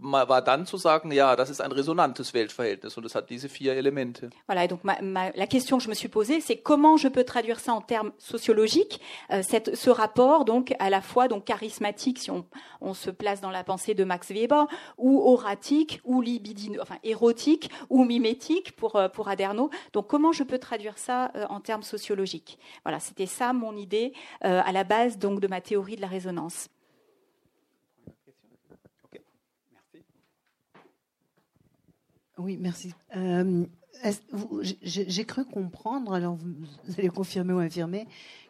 war 0.00 0.42
dann 0.42 0.66
zu 0.66 0.76
sagen, 0.76 1.12
ja, 1.12 1.36
das 1.36 1.50
ist 1.50 1.60
ein 1.60 1.70
resonantes 1.70 2.34
Weltverhältnis 2.34 2.96
und 2.96 3.04
es 3.04 3.14
hat 3.14 3.30
diese 3.30 3.48
vier 3.48 3.74
Elemente. 3.74 4.30
Voilà, 4.48 4.66
donc 4.66 4.82
ma, 4.82 5.00
ma, 5.00 5.30
la 5.36 5.46
question 5.46 5.78
que 5.78 5.84
je 5.84 5.88
me 5.88 5.94
suis 5.94 6.08
posée, 6.08 6.40
c'est 6.40 6.56
comment 6.56 6.96
je 6.96 7.06
peux 7.06 7.24
traduire 7.24 7.60
ça 7.60 7.74
en 7.74 7.80
termes 7.80 8.10
sociologiques, 8.18 9.00
euh, 9.30 9.42
cette, 9.46 9.76
ce 9.76 9.90
rapport 9.90 10.44
donc 10.44 10.74
à 10.80 10.90
la 10.90 11.00
fois 11.00 11.28
donc 11.28 11.44
charismatique 11.44 12.18
si 12.18 12.30
on, 12.32 12.44
on 12.80 12.94
se 12.94 13.10
place 13.10 13.40
dans 13.40 13.50
la 13.50 13.62
pensée 13.62 13.94
de 13.94 14.04
Max 14.04 14.30
Weber, 14.30 14.66
ou 14.96 15.20
auratique, 15.20 16.00
ou 16.04 16.20
libidineux, 16.20 16.80
enfin 16.88 16.98
érotique, 17.02 17.70
ou 17.90 18.04
mimétique 18.04 18.74
pour 18.76 18.96
euh, 18.96 19.08
pour 19.08 19.28
Adorno. 19.28 19.70
Donc 19.92 20.06
comment 20.06 20.32
je 20.32 20.42
peux 20.42 20.58
traduire 20.58 20.98
ça 20.98 21.30
euh, 21.34 21.46
en 21.48 21.60
termes 21.60 21.82
sociologiques? 21.82 22.58
Voilà, 22.84 23.00
c'était 23.00 23.26
ça 23.26 23.52
mon 23.52 23.76
idée 23.76 24.12
euh, 24.44 24.62
à 24.64 24.72
la 24.72 24.84
base 24.84 25.18
donc 25.18 25.40
de 25.40 25.48
ma 25.48 25.60
théorie 25.60 25.96
de 25.96 26.00
la 26.00 26.08
résonance. 26.08 26.68
Oui, 32.38 32.56
merci. 32.56 32.94
Euh, 33.16 33.66
J'ai 34.82 35.24
cru 35.24 35.44
comprendre, 35.44 36.12
alors 36.14 36.36
vous, 36.36 36.54
allez 36.96 37.08
confirmer 37.08 37.52
ou 37.52 37.58
infirmer, 37.58 38.06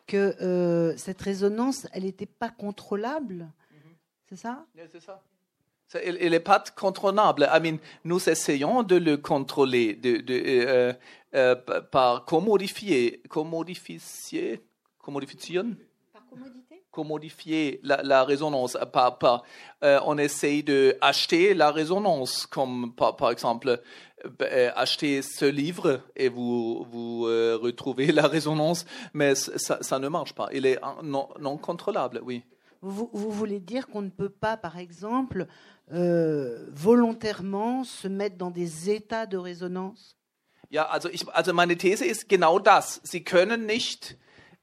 que 0.07 0.37
euh, 0.43 0.95
cette 0.99 1.23
résonance, 1.23 1.87
elle 1.93 2.03
n'était 2.05 2.27
pas 2.27 2.51
contrôlable? 2.51 3.37
Mm 3.37 3.77
-hmm. 3.77 3.95
C'est 4.29 4.37
ça? 4.37 4.67
Oui, 4.75 4.83
c'est 4.93 5.01
ça. 5.01 5.23
Elle 5.95 6.31
n'est 6.31 6.41
pas 6.41 6.63
contrôlable. 6.77 7.49
I 7.53 7.61
mean, 7.61 7.79
nous 8.05 8.29
essayons 8.29 8.83
de 8.83 8.97
le 8.97 9.17
contrôler, 9.17 9.95
de, 9.95 10.19
de, 10.19 10.43
euh, 10.47 10.93
euh, 11.35 11.55
par 11.91 12.25
commodifier, 12.25 13.23
commodifier, 13.29 14.61
commodification? 14.99 15.77
Par 16.13 16.27
commodité? 16.27 16.83
Commodifier 16.91 17.81
la, 17.83 18.03
la 18.03 18.25
résonance. 18.25 18.77
Par, 18.93 19.19
par, 19.19 19.45
euh, 19.83 19.99
on 20.05 20.19
essaye 20.19 20.63
de 20.63 20.97
acheter 21.01 21.55
la 21.55 21.71
résonance, 21.71 22.47
comme 22.47 22.93
par, 22.95 23.17
par 23.17 23.31
exemple 23.31 23.81
euh, 24.43 24.71
acheter 24.75 25.23
ce 25.23 25.45
livre 25.45 26.01
et 26.17 26.29
vous, 26.29 26.85
vous 26.91 27.27
euh, 27.27 27.57
retrouvez 27.61 28.11
la 28.11 28.27
résonance, 28.27 28.85
mais 29.15 29.35
ça, 29.37 29.79
ça, 29.81 29.99
ne 29.99 30.09
marche 30.09 30.35
pas. 30.35 30.49
Il 30.53 30.67
est 30.67 30.81
non, 31.05 31.29
non 31.41 31.57
contrôlable, 31.57 32.21
oui. 32.25 32.43
Vous, 32.81 33.11
vous, 33.13 33.31
voulez 33.31 33.61
dire 33.61 33.87
qu'on 33.89 34.03
ne 34.03 34.11
peut 34.11 34.29
pas, 34.29 34.57
par 34.57 34.79
exemple, 34.79 35.47
euh, 35.93 36.67
volontairement 36.73 37.85
se 37.85 38.09
mettre 38.09 38.37
dans 38.37 38.51
des 38.51 38.91
états 38.91 39.27
de 39.27 39.37
résonance 39.39 40.17
Ja, 40.71 40.85
also, 40.85 41.09
ich, 41.09 41.27
also 41.31 41.53
meine 41.55 41.77
These 41.77 42.05
ist 42.05 42.29
genau 42.29 42.59
das. 42.59 43.01
Sie 43.03 43.25
können 43.25 43.67
nicht 43.67 44.17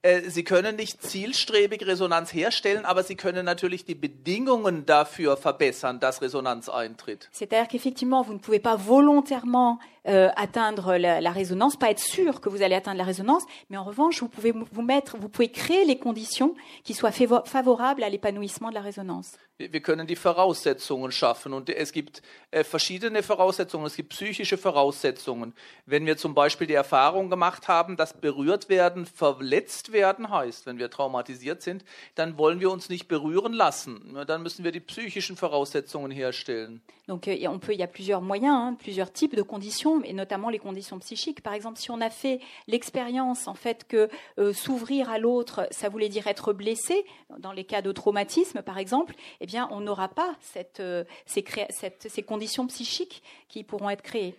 äh, 0.05 0.29
Sie 0.29 0.43
können 0.43 0.75
nicht 0.75 1.01
zielstrebig 1.01 1.85
Resonanz 1.87 2.31
herstellen, 2.31 2.85
aber 2.85 3.01
Sie 3.03 3.15
können 3.15 3.43
natürlich 3.43 3.85
die 3.85 3.95
Bedingungen 3.95 4.85
dafür 4.85 5.35
verbessern, 5.35 5.99
dass 5.99 6.21
Resonanz 6.21 6.69
eintritt. 6.69 7.27
C'est-à-dire 7.31 7.67
qu'effectivement, 7.67 8.21
vous 8.21 8.33
ne 8.33 8.39
pouvez 8.39 8.59
pas 8.59 8.75
volontairement 8.75 9.79
euh, 10.07 10.29
atteindre 10.35 10.97
la, 10.97 11.21
la, 11.21 11.31
résonance, 11.31 11.75
pas 11.77 11.89
être 11.89 11.99
sûr 11.99 12.41
que 12.41 12.49
vous 12.49 12.61
allez 12.61 12.75
atteindre 12.75 12.97
la 12.97 13.03
résonance, 13.03 13.43
mais 13.69 13.77
en 13.77 13.83
revanche, 13.83 14.21
vous 14.21 14.29
pouvez 14.29 14.51
vous 14.51 14.81
mettre, 14.81 15.17
vous 15.17 15.29
pouvez 15.29 15.49
créer 15.49 15.85
les 15.85 15.97
conditions 15.97 16.55
qui 16.83 16.93
soient 16.93 17.11
favorables 17.11 18.03
à 18.03 18.09
l'épanouissement 18.09 18.69
de 18.69 18.75
la 18.75 18.81
résonance. 18.81 19.37
Wir 19.57 19.81
können 19.81 20.05
die 20.05 20.17
Voraussetzungen 20.17 21.13
schaffen 21.13 21.53
und 21.53 21.69
es 21.69 21.93
gibt 21.93 22.21
äh, 22.51 22.65
verschiedene 22.65 23.23
Voraussetzungen. 23.23 23.85
Es 23.85 23.95
gibt 23.95 24.09
psychische 24.09 24.57
Voraussetzungen. 24.57 25.53
Wenn 25.85 26.05
wir 26.05 26.17
zum 26.17 26.33
Beispiel 26.33 26.67
die 26.67 26.73
Erfahrung 26.73 27.29
gemacht 27.29 27.69
haben, 27.69 27.95
dass 27.95 28.11
berührt 28.11 28.67
werden, 28.67 29.05
verletzt 29.05 29.93
werden 29.93 30.29
heißt, 30.29 30.65
wenn 30.65 30.77
wir 30.77 30.89
traumatisiert 30.89 31.61
sind, 31.61 31.85
dann 32.15 32.37
wollen 32.37 32.59
wir 32.59 32.69
uns 32.69 32.89
nicht 32.89 33.07
berühren 33.07 33.53
lassen. 33.53 34.17
Dann 34.27 34.43
müssen 34.43 34.65
wir 34.65 34.73
die 34.73 34.81
psychischen 34.81 35.37
Voraussetzungen 35.37 36.11
herstellen. 36.11 36.81
Donc, 37.07 37.27
euh, 37.27 37.47
on 37.47 37.59
peut, 37.59 37.73
il 37.73 37.79
y 37.79 37.83
a 37.83 37.87
plusieurs 37.87 38.21
moyens, 38.21 38.51
hein, 38.51 38.77
plusieurs 38.77 39.13
types 39.13 39.37
de 39.37 39.43
conditions 39.43 39.94
et 40.03 40.13
notamment 40.13 40.49
les 40.49 40.59
conditions 40.59 40.99
psychiques. 40.99 41.41
Par 41.41 41.53
exemple, 41.53 41.79
si 41.79 41.91
on 41.91 42.01
a 42.01 42.09
fait 42.09 42.39
l'expérience 42.67 43.47
en 43.47 43.53
fait 43.53 43.87
que 43.87 44.09
euh, 44.39 44.53
s'ouvrir 44.53 45.09
à 45.09 45.19
l'autre, 45.19 45.67
ça 45.71 45.89
voulait 45.89 46.09
dire 46.09 46.27
être 46.27 46.53
blessé, 46.53 47.05
dans 47.39 47.51
les 47.51 47.63
cas 47.63 47.81
de 47.81 47.91
traumatisme 47.91 48.61
par 48.61 48.77
exemple, 48.77 49.15
eh 49.41 49.45
bien 49.45 49.67
on 49.71 49.81
n'aura 49.81 50.09
pas 50.09 50.35
euh, 50.79 51.03
ces 51.25 52.23
conditions 52.23 52.67
psychiques 52.67 53.23
qui 53.47 53.63
pourront 53.63 53.89
être 53.89 54.01
créées. 54.01 54.35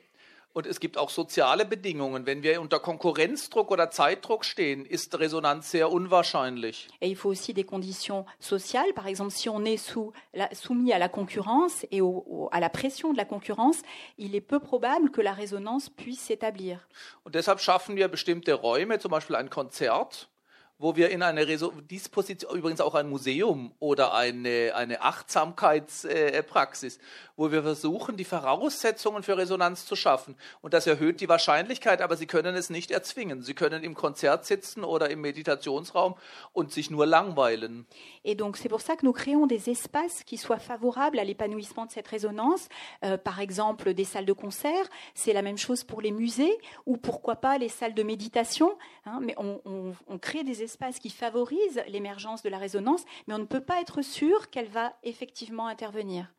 Und 0.57 0.67
es 0.67 0.81
gibt 0.81 0.97
auch 0.97 1.11
soziale 1.11 1.67
Bedingungen. 1.67 2.25
Wenn 2.25 2.43
wir 2.43 2.63
unter 2.63 2.81
Konkurrenzdruck 2.81 3.71
oder 3.71 3.91
Zeitdruck 3.91 4.43
stehen, 4.43 4.87
ist 4.87 5.19
Resonanz 5.19 5.71
sehr 5.71 5.93
unwahrscheinlich. 5.93 6.89
Et 7.03 7.11
il 7.11 7.15
faut 7.15 7.29
aussi 7.29 7.53
des 7.53 7.67
conditions 7.67 8.25
sociales. 8.41 8.91
Par 8.95 9.07
exemple, 9.07 9.33
si 9.33 9.51
on 9.51 9.67
est 9.67 9.77
sous 9.77 10.15
la, 10.33 10.49
soumis 10.55 10.95
à 10.95 10.99
la 10.99 11.11
concurrence 11.11 11.85
et 11.91 12.01
au, 12.01 12.25
au, 12.27 12.49
à 12.53 12.61
la 12.61 12.71
pression 12.71 13.13
de 13.13 13.19
la 13.19 13.27
concurrence, 13.27 13.83
il 14.17 14.35
est 14.35 14.41
peu 14.41 14.59
probable 14.59 15.11
que 15.11 15.21
la 15.21 15.35
résonance 15.35 15.91
puisse 15.91 16.21
s'établir. 16.21 16.89
Und 17.25 17.35
deshalb 17.35 17.61
schaffen 17.61 17.95
wir 17.95 18.09
bestimmte 18.09 18.55
Räume, 18.55 18.99
zum 18.99 19.11
Beispiel 19.11 19.37
ein 19.37 19.51
Konzert, 19.51 20.31
wo 20.79 20.95
wir 20.95 21.11
in 21.11 21.23
eine 21.23 21.47
Disposition, 21.47 22.57
übrigens 22.57 22.83
auch 22.83 22.95
ein 22.95 23.09
Museum 23.09 23.73
oder 23.79 24.13
eine, 24.13 24.73
eine 24.75 25.01
Achtsamkeitspraxis, 25.01 26.99
wo 27.37 27.51
wir 27.51 27.63
versuchen, 27.63 28.17
die 28.17 28.25
Voraussetzungen 28.25 29.23
für 29.23 29.39
Resonanz 29.39 29.87
zu 29.87 29.97
schaffen. 29.97 30.37
Und 30.61 30.75
das 30.75 30.87
erhöht 30.87 31.21
die 31.21 31.29
Wahrscheinlichkeit, 31.29 32.03
aber 32.03 32.17
Sie 32.17 32.27
können 32.27 32.55
es 32.57 32.69
nicht 32.69 32.91
erzwingen. 32.91 33.43
Sie 33.43 33.55
können 33.55 33.83
im 33.85 33.95
Konzert 33.95 34.45
sitzen 34.45 34.85
oder 34.85 35.09
im 35.09 35.23
Meditationsraum 35.23 36.15
und 36.53 36.73
sich 36.73 36.91
nur 36.91 37.07
langweilen. 37.07 37.87
Et 38.23 38.35
donc 38.35 38.57
c'est 38.59 38.69
pour 38.69 38.81
ça 38.81 38.97
que 38.97 39.07
nous 39.07 39.13
créons 39.13 39.47
des 39.47 39.71
espaces 39.71 40.25
qui 40.25 40.37
soient 40.37 40.59
favorables 40.59 41.19
à 41.19 41.25
l'épanouissement 41.25 41.87
de 41.87 41.93
cette 41.93 42.09
résonance. 42.09 42.69
Euh, 43.05 43.17
par 43.17 43.41
exemple, 43.41 43.95
des 43.95 44.05
salles 44.05 44.27
de 44.27 44.33
concert, 44.33 44.85
c'est 45.15 45.33
la 45.33 45.43
même 45.43 45.59
chose 45.59 45.85
pour 45.85 46.03
les 46.03 46.11
musées 46.11 46.59
ou 46.85 46.97
pourquoi 46.99 47.37
pas 47.37 47.57
les 47.57 47.69
salles 47.69 47.95
de 47.95 48.03
méditation. 48.03 48.77
Hein, 49.07 49.21
mais 49.23 49.35
on, 49.39 49.61
on, 49.65 49.95
on 50.09 50.19
crée 50.19 50.45
des 50.45 50.63
espaces 50.63 50.66
qui 51.01 51.11
favorisent 51.11 51.83
l'émergence 51.89 52.43
de 52.43 52.49
la 52.49 52.59
résonance, 52.59 53.05
mais 53.27 53.35
on 53.35 53.39
ne 53.39 53.45
peut 53.45 53.61
pas 53.61 53.81
être 53.81 54.03
sûr 54.03 54.51
qu'elle 54.51 54.69
va 54.69 54.97
effectivement 55.03 55.67
intervenir. 55.67 56.33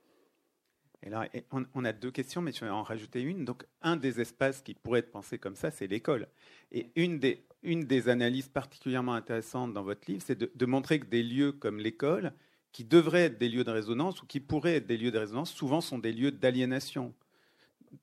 Et 1.04 1.10
là, 1.10 1.28
on, 1.52 1.66
on, 1.76 1.86
a 1.86 1.94
deux 1.94 2.12
questions, 2.12 2.42
mais 2.42 2.52
je 2.52 2.66
vais 2.66 2.72
en 2.72 2.82
rajouter 2.82 3.22
une. 3.22 3.46
Donc, 3.46 3.66
un 3.82 3.98
des 3.98 4.20
espaces 4.20 4.62
qui 4.62 4.74
pourrait 4.74 5.00
être 5.00 5.12
pensé 5.12 5.38
comme 5.38 5.56
ça, 5.56 5.70
c'est 5.70 5.88
l'école. 5.88 6.28
Et 6.72 6.92
une 6.96 7.20
des, 7.20 7.46
une 7.62 7.86
des 7.86 8.10
analyses 8.10 8.50
particulièrement 8.50 9.14
intéressantes 9.14 9.74
dans 9.74 9.84
votre 9.84 10.10
livre, 10.10 10.24
c'est 10.26 10.38
de, 10.38 10.52
de, 10.54 10.66
montrer 10.66 11.00
que 11.00 11.06
des 11.06 11.22
lieux 11.22 11.52
comme 11.52 11.80
l'école, 11.80 12.34
qui 12.72 12.84
devraient 12.84 13.26
être 13.26 13.38
des 13.38 13.50
lieux 13.50 13.64
de 13.64 13.72
résonance 13.72 14.22
ou 14.22 14.26
qui 14.26 14.40
pourraient 14.40 14.78
être 14.78 14.88
des 14.88 14.98
lieux 14.98 15.12
de 15.12 15.20
résonance, 15.20 15.52
souvent 15.52 15.82
sont 15.82 16.00
des 16.00 16.12
lieux 16.12 16.32
d'aliénation. 16.32 17.14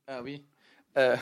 Ah 0.07 0.23
oui. 0.23 0.45
Euh, 0.97 1.17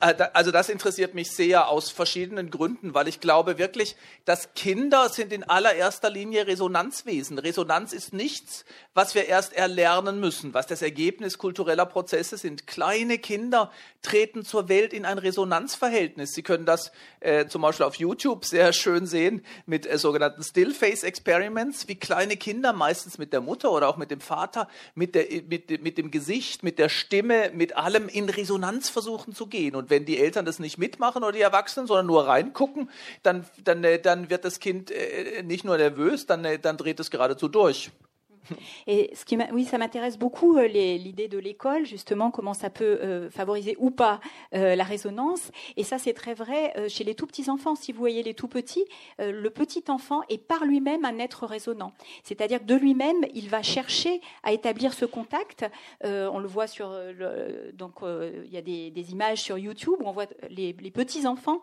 Also 0.00 0.50
das 0.50 0.68
interessiert 0.68 1.14
mich 1.14 1.30
sehr 1.32 1.68
aus 1.68 1.90
verschiedenen 1.90 2.50
Gründen, 2.50 2.94
weil 2.94 3.08
ich 3.08 3.20
glaube 3.20 3.58
wirklich, 3.58 3.96
dass 4.24 4.54
Kinder 4.54 5.08
sind 5.08 5.32
in 5.32 5.44
allererster 5.44 6.10
Linie 6.10 6.46
Resonanzwesen. 6.46 7.38
Resonanz 7.38 7.92
ist 7.92 8.12
nichts, 8.12 8.64
was 8.94 9.14
wir 9.14 9.26
erst 9.26 9.52
erlernen 9.52 10.20
müssen, 10.20 10.54
was 10.54 10.66
das 10.66 10.82
Ergebnis 10.82 11.38
kultureller 11.38 11.86
Prozesse 11.86 12.36
sind. 12.38 12.66
Kleine 12.66 13.18
Kinder 13.18 13.70
treten 14.02 14.44
zur 14.44 14.68
Welt 14.68 14.92
in 14.92 15.04
ein 15.04 15.18
Resonanzverhältnis. 15.18 16.32
Sie 16.32 16.42
können 16.42 16.66
das 16.66 16.92
äh, 17.20 17.46
zum 17.46 17.62
Beispiel 17.62 17.86
auf 17.86 17.96
YouTube 17.96 18.44
sehr 18.44 18.72
schön 18.72 19.06
sehen 19.06 19.44
mit 19.66 19.86
äh, 19.86 19.98
sogenannten 19.98 20.42
Still-Face-Experiments, 20.42 21.88
wie 21.88 21.96
kleine 21.96 22.36
Kinder 22.36 22.72
meistens 22.72 23.18
mit 23.18 23.32
der 23.32 23.40
Mutter 23.40 23.72
oder 23.72 23.88
auch 23.88 23.96
mit 23.96 24.10
dem 24.10 24.20
Vater, 24.20 24.68
mit, 24.94 25.14
der, 25.14 25.26
mit, 25.48 25.82
mit 25.82 25.98
dem 25.98 26.10
Gesicht, 26.10 26.62
mit 26.62 26.78
der 26.78 26.88
Stimme, 26.88 27.50
mit 27.52 27.76
allem 27.76 28.08
in 28.08 28.28
Resonanz 28.28 28.88
versuchen 28.88 29.34
zu 29.34 29.46
gehen. 29.46 29.73
Und 29.74 29.90
wenn 29.90 30.04
die 30.04 30.18
Eltern 30.18 30.44
das 30.44 30.58
nicht 30.58 30.78
mitmachen 30.78 31.22
oder 31.22 31.32
die 31.32 31.40
Erwachsenen, 31.40 31.86
sondern 31.86 32.06
nur 32.06 32.26
reingucken, 32.26 32.90
dann, 33.22 33.44
dann, 33.64 33.84
äh, 33.84 34.00
dann 34.00 34.30
wird 34.30 34.44
das 34.44 34.60
Kind 34.60 34.90
äh, 34.90 35.42
nicht 35.42 35.64
nur 35.64 35.76
nervös, 35.76 36.26
dann, 36.26 36.44
äh, 36.44 36.58
dann 36.58 36.76
dreht 36.76 37.00
es 37.00 37.10
geradezu 37.10 37.48
durch. 37.48 37.90
Et 38.86 39.12
oui, 39.52 39.64
ça 39.64 39.78
m'intéresse 39.78 40.18
beaucoup 40.18 40.56
euh, 40.56 40.66
l'idée 40.66 41.28
de 41.28 41.38
l'école, 41.38 41.86
justement, 41.86 42.30
comment 42.30 42.54
ça 42.54 42.70
peut 42.70 42.98
euh, 43.02 43.30
favoriser 43.30 43.76
ou 43.78 43.90
pas 43.90 44.20
euh, 44.54 44.74
la 44.74 44.84
résonance. 44.84 45.50
Et 45.76 45.84
ça, 45.84 45.98
c'est 45.98 46.12
très 46.12 46.34
vrai 46.34 46.74
chez 46.88 47.04
les 47.04 47.14
tout 47.14 47.26
petits 47.26 47.50
enfants. 47.50 47.74
Si 47.74 47.92
vous 47.92 47.98
voyez 47.98 48.22
les 48.22 48.34
tout 48.34 48.48
petits, 48.48 48.84
le 49.18 49.48
petit 49.48 49.84
enfant 49.88 50.22
est 50.28 50.38
par 50.38 50.64
lui-même 50.64 51.04
un 51.04 51.18
être 51.18 51.46
résonant. 51.46 51.92
C'est-à-dire 52.22 52.60
que 52.60 52.64
de 52.64 52.74
lui-même, 52.74 53.24
il 53.34 53.48
va 53.48 53.62
chercher 53.62 54.20
à 54.42 54.52
établir 54.52 54.92
ce 54.92 55.04
contact. 55.04 55.64
On 56.02 56.38
le 56.38 56.46
voit 56.46 56.66
sur, 56.66 56.96
donc 57.74 57.96
il 58.02 58.52
y 58.52 58.56
a 58.56 58.62
des, 58.62 58.90
des, 58.90 59.12
images 59.12 59.42
sur 59.42 59.58
YouTube 59.58 59.96
où 60.00 60.08
on 60.08 60.12
voit 60.12 60.26
les, 60.50 60.74
les 60.78 60.90
petits 60.90 61.26
enfants 61.26 61.60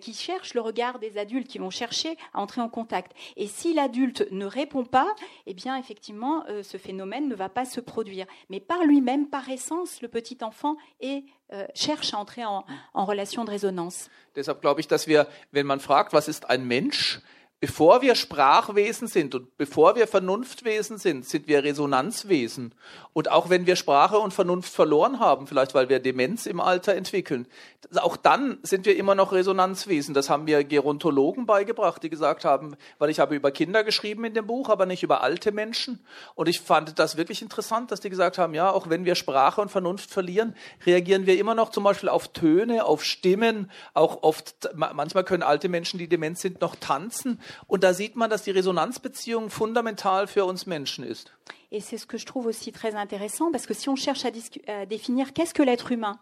qui 0.00 0.14
cherchent 0.14 0.54
le 0.54 0.60
regard 0.60 0.98
des 0.98 1.18
adultes, 1.18 1.48
qui 1.48 1.58
vont 1.58 1.70
chercher 1.70 2.16
à 2.34 2.40
entrer 2.40 2.60
en 2.60 2.68
contact. 2.68 3.12
Et 3.36 3.46
si 3.46 3.74
l'adulte 3.74 4.26
ne 4.30 4.46
répond 4.46 4.84
pas, 4.84 5.14
eh 5.46 5.54
bien, 5.54 5.76
effectivement 5.76 6.17
euh, 6.24 6.62
ce 6.62 6.76
phénomène 6.76 7.28
ne 7.28 7.34
va 7.34 7.48
pas 7.48 7.64
se 7.64 7.80
produire. 7.80 8.26
Mais 8.48 8.60
par 8.60 8.84
lui-même, 8.84 9.28
par 9.28 9.48
essence, 9.48 10.02
le 10.02 10.08
petit 10.08 10.38
enfant 10.42 10.76
est, 11.00 11.24
euh, 11.52 11.66
cherche 11.74 12.14
à 12.14 12.18
entrer 12.18 12.44
en, 12.44 12.64
en 12.94 13.04
relation 13.04 13.44
de 13.44 13.50
résonance. 13.50 14.08
Deshalb 14.34 14.60
glaube 14.60 14.80
ich, 14.80 14.88
dass 14.88 15.06
wir, 15.06 15.26
wenn 15.52 15.66
man 15.66 15.80
fragt, 15.80 16.12
was 16.12 16.28
ist 16.28 16.48
ein 16.50 16.66
Mensch, 16.66 17.20
Bevor 17.60 18.02
wir 18.02 18.14
Sprachwesen 18.14 19.08
sind 19.08 19.34
und 19.34 19.56
bevor 19.56 19.96
wir 19.96 20.06
Vernunftwesen 20.06 20.96
sind, 20.98 21.26
sind 21.26 21.48
wir 21.48 21.64
Resonanzwesen. 21.64 22.72
Und 23.12 23.32
auch 23.32 23.50
wenn 23.50 23.66
wir 23.66 23.74
Sprache 23.74 24.16
und 24.20 24.32
Vernunft 24.32 24.72
verloren 24.72 25.18
haben, 25.18 25.48
vielleicht 25.48 25.74
weil 25.74 25.88
wir 25.88 25.98
Demenz 25.98 26.46
im 26.46 26.60
Alter 26.60 26.94
entwickeln, 26.94 27.48
auch 27.96 28.16
dann 28.16 28.58
sind 28.62 28.86
wir 28.86 28.96
immer 28.96 29.16
noch 29.16 29.32
Resonanzwesen. 29.32 30.14
Das 30.14 30.30
haben 30.30 30.44
mir 30.44 30.62
Gerontologen 30.62 31.46
beigebracht, 31.46 32.00
die 32.00 32.10
gesagt 32.10 32.44
haben, 32.44 32.76
weil 32.98 33.10
ich 33.10 33.18
habe 33.18 33.34
über 33.34 33.50
Kinder 33.50 33.82
geschrieben 33.82 34.24
in 34.24 34.34
dem 34.34 34.46
Buch, 34.46 34.68
aber 34.68 34.86
nicht 34.86 35.02
über 35.02 35.22
alte 35.22 35.50
Menschen. 35.50 35.98
Und 36.36 36.48
ich 36.48 36.60
fand 36.60 36.96
das 37.00 37.16
wirklich 37.16 37.42
interessant, 37.42 37.90
dass 37.90 37.98
die 37.98 38.10
gesagt 38.10 38.38
haben, 38.38 38.54
ja, 38.54 38.70
auch 38.70 38.88
wenn 38.88 39.04
wir 39.04 39.16
Sprache 39.16 39.60
und 39.60 39.70
Vernunft 39.70 40.10
verlieren, 40.10 40.54
reagieren 40.86 41.26
wir 41.26 41.36
immer 41.36 41.56
noch 41.56 41.70
zum 41.70 41.82
Beispiel 41.82 42.08
auf 42.08 42.28
Töne, 42.28 42.84
auf 42.84 43.02
Stimmen, 43.04 43.68
auch 43.94 44.22
oft, 44.22 44.70
manchmal 44.76 45.24
können 45.24 45.42
alte 45.42 45.68
Menschen, 45.68 45.98
die 45.98 46.08
Demenz 46.08 46.40
sind, 46.40 46.60
noch 46.60 46.76
tanzen. 46.76 47.40
Und 47.66 47.84
da 47.84 47.94
sieht 47.94 48.16
man, 48.16 48.30
dass 48.30 48.42
die 48.42 48.50
Resonanzbeziehung 48.50 49.50
fundamental 49.50 50.26
für 50.26 50.44
uns 50.44 50.66
Menschen 50.66 51.04
ist. 51.04 51.32
Et 51.70 51.80
c'est 51.80 51.98
ce 51.98 52.06
que 52.06 52.16
je 52.16 52.24
trouve 52.24 52.46
aussi 52.46 52.72
très 52.72 52.94
intéressant, 52.94 53.50
parce 53.52 53.66
que 53.66 53.74
si 53.74 53.90
on 53.90 53.96
cherche 53.96 54.24
à, 54.24 54.86
définir 54.86 55.34
qu'est-ce 55.34 55.52
que 55.52 55.62
l'être 55.62 55.92
humain, 55.92 56.18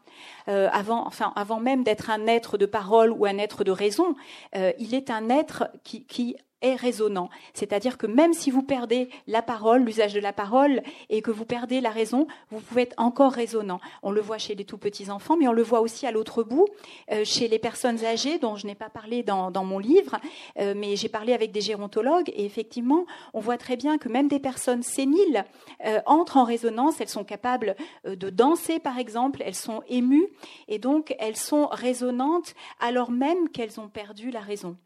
euh, 0.49 0.69
avant, 0.73 1.07
enfin, 1.07 1.33
avant 1.37 1.61
même 1.61 1.85
d'être 1.85 2.11
un 2.11 2.27
être 2.27 2.59
de 2.59 2.67
parole 2.67 3.13
ou 3.13 3.27
un 3.27 3.39
être 3.39 3.63
de 3.63 3.71
raison, 3.71 4.17
euh, 4.57 4.73
il 4.79 4.93
est 4.93 5.09
un 5.09 5.29
être 5.29 5.69
qui, 5.85 6.05
qui 6.05 6.37
est 6.63 6.75
résonnant. 6.75 7.29
C'est-à-dire 7.55 7.99
que 7.99 8.07
même 8.07 8.33
si 8.33 8.51
vous 8.51 8.63
perdez 8.63 9.09
la 9.27 9.43
parole, 9.43 9.83
l'usage 9.83 10.15
de 10.15 10.21
la 10.21 10.33
parole, 10.33 10.83
et 11.11 11.23
que 11.23 11.31
vous 11.31 11.45
perdez 11.45 11.81
la 11.81 11.91
raison, 11.91 12.27
vous 12.51 12.61
pouvez 12.61 12.83
être 12.83 12.95
encore 12.97 13.33
résonnant. 13.33 13.81
On 14.03 14.11
le 14.11 14.21
voit 14.21 14.39
chez 14.39 14.55
les 14.55 14.65
tout 14.65 14.79
petits 14.79 15.11
enfants, 15.11 15.37
mais 15.37 15.49
on 15.49 15.53
le 15.53 15.63
voit 15.63 15.81
aussi 15.81 16.07
à 16.07 16.11
l'autre 16.11 16.43
bout, 16.43 16.67
euh, 17.13 17.25
chez 17.25 17.49
les 17.49 17.59
personnes 17.59 18.05
âgées, 18.05 18.39
dont 18.39 18.57
je 18.57 18.67
n'ai 18.67 18.75
pas 18.75 18.89
parlé 18.89 19.23
dans, 19.23 19.53
mon 19.65 19.79
livre, 19.79 20.17
euh, 20.59 20.75
mais 20.77 20.97
j'ai 20.97 21.09
parlé 21.09 21.33
avec 21.33 21.51
des 21.53 21.61
gérontologues, 21.61 22.31
et 22.31 22.45
effectivement, 22.45 23.07
on 23.35 23.41
voit 23.41 23.59
très 23.59 23.77
bien 23.77 23.99
que 23.99 24.09
même 24.09 24.29
des 24.29 24.39
personnes 24.39 24.83
séniles 24.83 25.45
euh, 25.85 26.01
entrent 26.07 26.37
en 26.37 26.45
résonance, 26.45 27.01
elles 27.01 27.09
sont 27.09 27.25
capables 27.25 27.77
de 28.05 28.31
danser, 28.31 28.79
par 28.79 28.99
exemple, 28.99 29.43
elles 29.45 29.55
sont 29.55 29.83
émues, 29.89 30.29
et 30.69 30.79
donc 30.79 31.15
elles 31.19 31.37
sont 31.37 31.67
résonnantes 31.67 32.55
alors 32.81 33.11
même 33.11 33.49
qu'elles 33.49 33.81
ont 33.81 33.89
perdu 33.89 34.31
la 34.31 34.41
raison. 34.41 34.77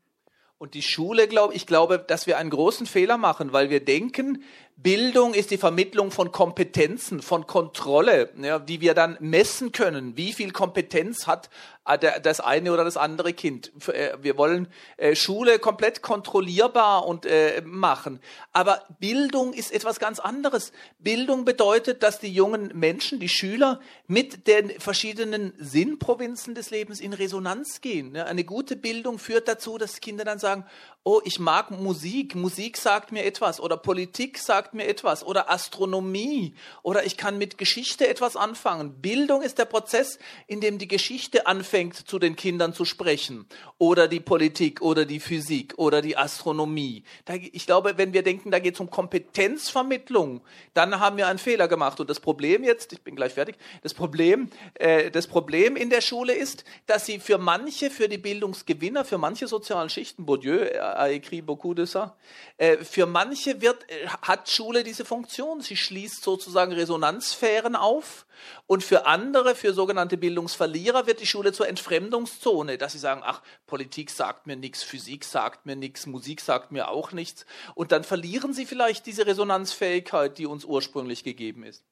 Und 0.61 0.75
die 0.75 0.83
Schule, 0.83 1.27
glaube 1.27 1.55
ich, 1.55 1.67
glaube, 1.67 1.99
dass 1.99 2.27
wir 2.27 2.37
einen 2.37 2.51
großen 2.51 2.85
Fehler 2.85 3.17
machen, 3.17 3.55
weil 3.55 3.71
wir 3.71 3.83
denken, 3.83 4.45
Bildung 4.83 5.35
ist 5.35 5.51
die 5.51 5.59
Vermittlung 5.59 6.11
von 6.11 6.33
Kompetenzen, 6.33 7.21
von 7.21 7.47
Kontrolle, 7.47 8.31
ja, 8.41 8.59
die 8.59 8.81
wir 8.81 8.95
dann 8.95 9.19
messen 9.21 9.73
können. 9.73 10.17
Wie 10.17 10.33
viel 10.33 10.53
Kompetenz 10.53 11.27
hat 11.27 11.51
äh, 11.85 12.21
das 12.23 12.41
eine 12.41 12.73
oder 12.73 12.85
das 12.85 12.97
andere 12.97 13.35
Kind? 13.35 13.73
Äh, 13.89 14.17
wir 14.23 14.39
wollen 14.39 14.69
äh, 14.97 15.15
Schule 15.15 15.59
komplett 15.59 16.01
kontrollierbar 16.01 17.07
und 17.07 17.27
machen. 17.65 18.21
Aber 18.53 18.83
Bildung 18.99 19.53
ist 19.53 19.73
etwas 19.73 19.99
ganz 19.99 20.19
anderes. 20.19 20.73
Bildung 20.99 21.45
bedeutet, 21.45 22.03
dass 22.03 22.19
die 22.19 22.33
jungen 22.33 22.73
Menschen, 22.75 23.21
die 23.21 23.29
Schüler 23.29 23.81
mit 24.07 24.47
den 24.47 24.71
verschiedenen 24.81 25.53
Sinnprovinzen 25.59 26.55
des 26.55 26.71
Lebens 26.71 27.01
in 27.01 27.13
Resonanz 27.13 27.81
gehen. 27.81 28.17
Eine 28.17 28.45
gute 28.45 28.77
Bildung 28.77 29.19
führt 29.19 29.49
dazu, 29.49 29.77
dass 29.77 30.01
Kinder 30.01 30.25
dann 30.25 30.39
sagen, 30.39 30.65
oh, 31.03 31.21
ich 31.25 31.39
mag 31.39 31.71
Musik, 31.71 32.35
Musik 32.35 32.77
sagt 32.77 33.11
mir 33.11 33.25
etwas 33.25 33.59
oder 33.59 33.79
Politik 33.79 34.37
sagt 34.37 34.75
mir 34.75 34.87
etwas 34.87 35.25
oder 35.25 35.51
Astronomie 35.51 36.55
oder 36.83 37.07
ich 37.07 37.17
kann 37.17 37.39
mit 37.39 37.57
Geschichte 37.57 38.07
etwas 38.07 38.37
anfangen. 38.37 39.01
Bildung 39.01 39.41
ist 39.41 39.59
der 39.59 39.65
Prozess, 39.65 40.19
in 40.47 40.61
dem 40.61 40.77
die 40.77 40.89
Geschichte 40.89 41.47
anfängt, 41.47 41.97
zu 41.97 42.19
den 42.19 42.37
Kindern 42.37 42.75
zu 42.75 42.85
sprechen 42.85 43.47
oder 43.79 44.09
die 44.09 44.21
Politik 44.21 44.83
oder 44.83 45.07
die 45.07 45.21
Physik 45.21 45.73
oder 45.79 46.03
die 46.03 46.19
Astronomie. 46.19 47.05
Da, 47.25 47.35
ich 47.35 47.65
glaube, 47.65 47.97
wenn 47.97 48.13
wir 48.13 48.23
denken, 48.23 48.51
da 48.51 48.59
geht 48.59 48.75
es 48.75 48.81
um 48.81 48.91
Kompetenzvermittlung, 48.91 50.43
dann 50.75 51.01
haben 51.01 51.17
wir 51.17 51.29
einen 51.29 51.39
Fehler 51.39 51.67
gemacht. 51.67 51.99
Und 51.99 52.11
das 52.11 52.21
Problem 52.21 52.63
jetzt, 52.63 52.93
ich 52.93 53.01
bin 53.01 53.17
gleich 53.17 53.33
fertig, 53.33 53.57
das 53.83 53.95
Problem, 53.95 54.51
äh, 54.75 55.11
das 55.11 55.27
Problem 55.27 55.77
in 55.77 55.89
der 55.89 56.03
Schule 56.03 56.35
ist, 56.35 56.65
dass 56.87 57.07
sie 57.07 57.21
für 57.21 57.39
manche, 57.39 57.89
für 57.89 58.09
die 58.09 58.19
Bildungsgewinner, 58.19 59.07
für 59.07 59.17
manche 59.17 59.47
sozialen 59.47 59.89
Schichten, 59.89 60.27
Bourdieu 60.27 60.59
a 60.99 61.11
écrit 61.11 61.43
beaucoup 61.43 61.75
de 61.75 61.85
ça, 61.85 62.17
äh, 62.59 62.79
für 62.79 63.07
manche 63.07 63.61
wird, 63.61 63.89
äh, 63.91 64.07
hat 64.23 64.49
Schule 64.49 64.83
diese 64.83 65.05
Funktion. 65.05 65.61
Sie 65.61 65.77
schließt 65.77 66.23
sozusagen 66.23 66.73
Resonanzsphären 66.73 67.77
auf. 67.77 68.27
Und 68.67 68.83
für 68.85 69.07
andere, 69.07 69.55
für 69.55 69.75
sogenannte 69.75 70.17
Bildungsverlierer, 70.17 71.07
wird 71.07 71.21
die 71.21 71.27
Schule 71.27 71.53
zur 71.53 71.69
Entfremdungszone, 71.69 72.79
dass 72.79 72.93
sie 72.93 72.99
sagen, 72.99 73.23
ach, 73.25 73.43
Politik 73.67 74.11
sagt 74.11 74.47
mir 74.47 74.57
nichts, 74.57 74.83
Physik 74.83 75.25
sagt 75.25 75.67
mir 75.67 75.77
nichts, 75.77 76.07
Musik 76.07 76.41
sagt 76.41 76.73
mir 76.73 76.89
auch 76.89 77.13
nichts. 77.13 77.45
Und 77.75 77.93
dann 77.93 78.05
verlieren 78.05 78.53
sie 78.53 78.67
vielleicht 78.67 79.07
diese 79.07 79.27
Resonanzfähigkeit, 79.27 80.39
die 80.39 80.47
uns 80.47 80.65
ursprünglich 80.65 81.25
gegeben 81.25 81.65
ist. 81.65 81.85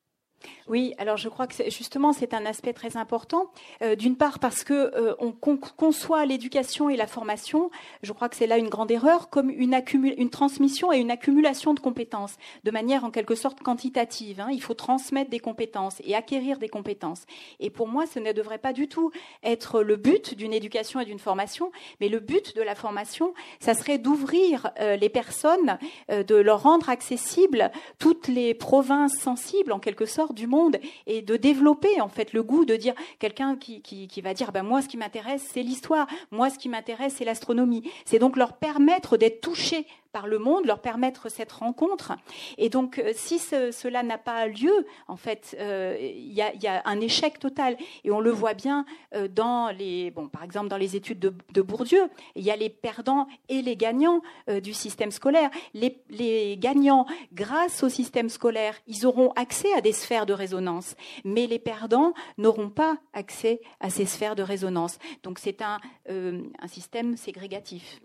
Oui, 0.68 0.94
alors 0.98 1.16
je 1.16 1.28
crois 1.28 1.46
que 1.46 1.54
justement 1.70 2.12
c'est 2.12 2.34
un 2.34 2.44
aspect 2.44 2.72
très 2.72 2.96
important. 2.96 3.50
Euh, 3.82 3.96
d'une 3.96 4.16
part 4.16 4.38
parce 4.38 4.64
que 4.64 4.74
euh, 4.74 5.14
on 5.18 5.32
conçoit 5.32 6.26
l'éducation 6.26 6.90
et 6.90 6.96
la 6.96 7.06
formation, 7.06 7.70
je 8.02 8.12
crois 8.12 8.28
que 8.28 8.36
c'est 8.36 8.46
là 8.46 8.58
une 8.58 8.68
grande 8.68 8.90
erreur, 8.90 9.30
comme 9.30 9.50
une, 9.50 9.80
une, 9.94 10.30
transmission 10.30 10.92
et 10.92 10.98
une 10.98 11.10
accumulation 11.10 11.74
de 11.74 11.80
compétences, 11.80 12.36
de 12.64 12.70
manière 12.70 13.04
en 13.04 13.10
quelque 13.10 13.34
sorte 13.34 13.60
quantitative. 13.60 14.40
Hein. 14.40 14.48
Il 14.52 14.62
faut 14.62 14.74
transmettre 14.74 15.30
des 15.30 15.40
compétences 15.40 16.00
et 16.04 16.14
acquérir 16.14 16.58
des 16.58 16.68
compétences. 16.68 17.24
Et 17.60 17.70
pour 17.70 17.88
moi, 17.88 18.04
ce 18.06 18.18
ne 18.18 18.32
devrait 18.32 18.58
pas 18.58 18.72
du 18.72 18.88
tout 18.88 19.10
être 19.42 19.82
le 19.82 19.96
but 19.96 20.34
d'une 20.34 20.52
éducation 20.52 21.00
et 21.00 21.04
d'une 21.04 21.18
formation, 21.18 21.72
mais 22.00 22.08
le 22.08 22.20
but 22.20 22.54
de 22.54 22.62
la 22.62 22.74
formation, 22.74 23.32
ça 23.58 23.74
serait 23.74 23.98
d'ouvrir 23.98 24.70
euh, 24.80 24.96
les 24.96 25.08
personnes, 25.08 25.78
de 26.08 26.34
leur 26.34 26.62
rendre 26.62 26.90
accessibles 26.90 27.70
toutes 27.98 28.28
les 28.28 28.54
provinces 28.54 29.16
sensibles 29.18 29.72
en 29.72 29.78
quelque 29.78 30.04
sorte 30.04 30.27
du 30.32 30.46
monde 30.46 30.78
et 31.06 31.22
de 31.22 31.36
développer 31.36 32.00
en 32.00 32.08
fait 32.08 32.32
le 32.32 32.42
goût 32.42 32.64
de 32.64 32.76
dire 32.76 32.94
quelqu'un 33.18 33.56
qui, 33.56 33.80
qui, 33.82 34.20
va 34.20 34.34
dire 34.34 34.52
ben 34.52 34.62
moi 34.62 34.82
ce 34.82 34.88
qui 34.88 34.96
m'intéresse 34.96 35.46
c'est 35.52 35.62
l'histoire, 35.62 36.06
moi 36.30 36.50
ce 36.50 36.58
qui 36.58 36.68
m'intéresse 36.68 37.14
c'est 37.16 37.24
l'astronomie. 37.24 37.88
C'est 38.04 38.18
donc 38.18 38.36
leur 38.36 38.54
permettre 38.54 39.16
d'être 39.16 39.40
touchés 39.40 39.86
par 40.18 40.26
le 40.26 40.40
monde, 40.40 40.66
leur 40.66 40.80
permettre 40.80 41.28
cette 41.28 41.52
rencontre. 41.52 42.10
Et 42.56 42.70
donc, 42.70 42.98
euh, 42.98 43.12
si 43.14 43.38
cela 43.38 44.02
n'a 44.02 44.18
pas 44.18 44.48
lieu, 44.48 44.84
en 45.06 45.14
fait, 45.14 45.56
euh, 45.60 45.96
il 46.00 46.32
y, 46.32 46.42
a, 46.42 46.82
un 46.84 47.00
échec 47.00 47.38
total. 47.38 47.76
Et 48.02 48.10
on 48.10 48.18
le 48.18 48.32
voit 48.32 48.54
bien 48.54 48.84
euh, 49.14 49.28
dans 49.28 49.70
les, 49.70 50.10
bon, 50.10 50.26
par 50.26 50.42
exemple, 50.42 50.66
dans 50.66 50.76
les 50.76 50.96
études 50.96 51.20
de, 51.20 51.62
Bourdieu, 51.62 52.08
il 52.34 52.42
y 52.42 52.50
a 52.50 52.56
les 52.56 52.68
perdants 52.68 53.28
et 53.48 53.62
les 53.62 53.76
gagnants 53.76 54.22
du 54.48 54.74
système 54.74 55.12
scolaire. 55.12 55.50
Les, 55.74 56.56
gagnants, 56.58 57.06
grâce 57.32 57.84
au 57.84 57.88
système 57.88 58.28
scolaire, 58.28 58.74
ils 58.88 59.06
auront 59.06 59.30
accès 59.36 59.72
à 59.74 59.80
des 59.80 59.92
sphères 59.92 60.26
de 60.26 60.32
résonance, 60.32 60.96
mais 61.24 61.46
les 61.46 61.58
perdants 61.60 62.12
n'auront 62.38 62.70
pas 62.70 62.96
accès 63.12 63.60
à 63.78 63.90
ces 63.90 64.06
sphères 64.06 64.34
de 64.34 64.42
résonance. 64.42 64.98
Donc, 65.22 65.38
c'est 65.38 65.62
un, 65.62 65.78
un 66.08 66.68
système 66.68 67.16
ségrégatif. 67.16 68.00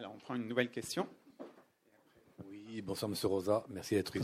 Alors, 0.00 0.14
on 0.14 0.18
prend 0.18 0.34
une 0.34 0.48
nouvelle 0.48 0.70
question. 0.70 1.06
Oui, 2.48 2.80
bonsoir, 2.80 3.10
Monsieur 3.10 3.28
Rosa. 3.28 3.66
Merci 3.68 3.96
d'être 3.96 4.16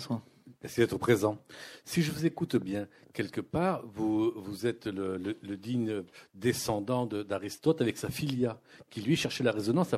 Merci 0.62 0.80
d'être 0.80 0.96
présent. 0.96 1.36
Si 1.84 2.00
je 2.00 2.10
vous 2.10 2.24
écoute 2.24 2.56
bien, 2.56 2.88
quelque 3.12 3.42
part, 3.42 3.86
vous, 3.86 4.32
vous 4.36 4.66
êtes 4.66 4.86
le, 4.86 5.34
digne 5.58 6.02
descendant 6.32 7.04
d'Aristote 7.04 7.82
avec 7.82 7.98
sa 7.98 8.08
filia, 8.08 8.58
qui 8.88 9.02
lui 9.02 9.16
cherchait 9.16 9.44
la 9.44 9.52
résonance 9.52 9.94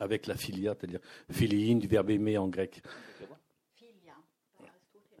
avec 0.00 0.26
la 0.26 0.36
filia, 0.36 0.74
c'est-à-dire 0.74 1.00
philiine, 1.30 1.80
du 1.80 1.86
verbe 1.86 2.08
aimer 2.08 2.38
en 2.38 2.48
grec. 2.48 2.82
Filia. 3.74 4.14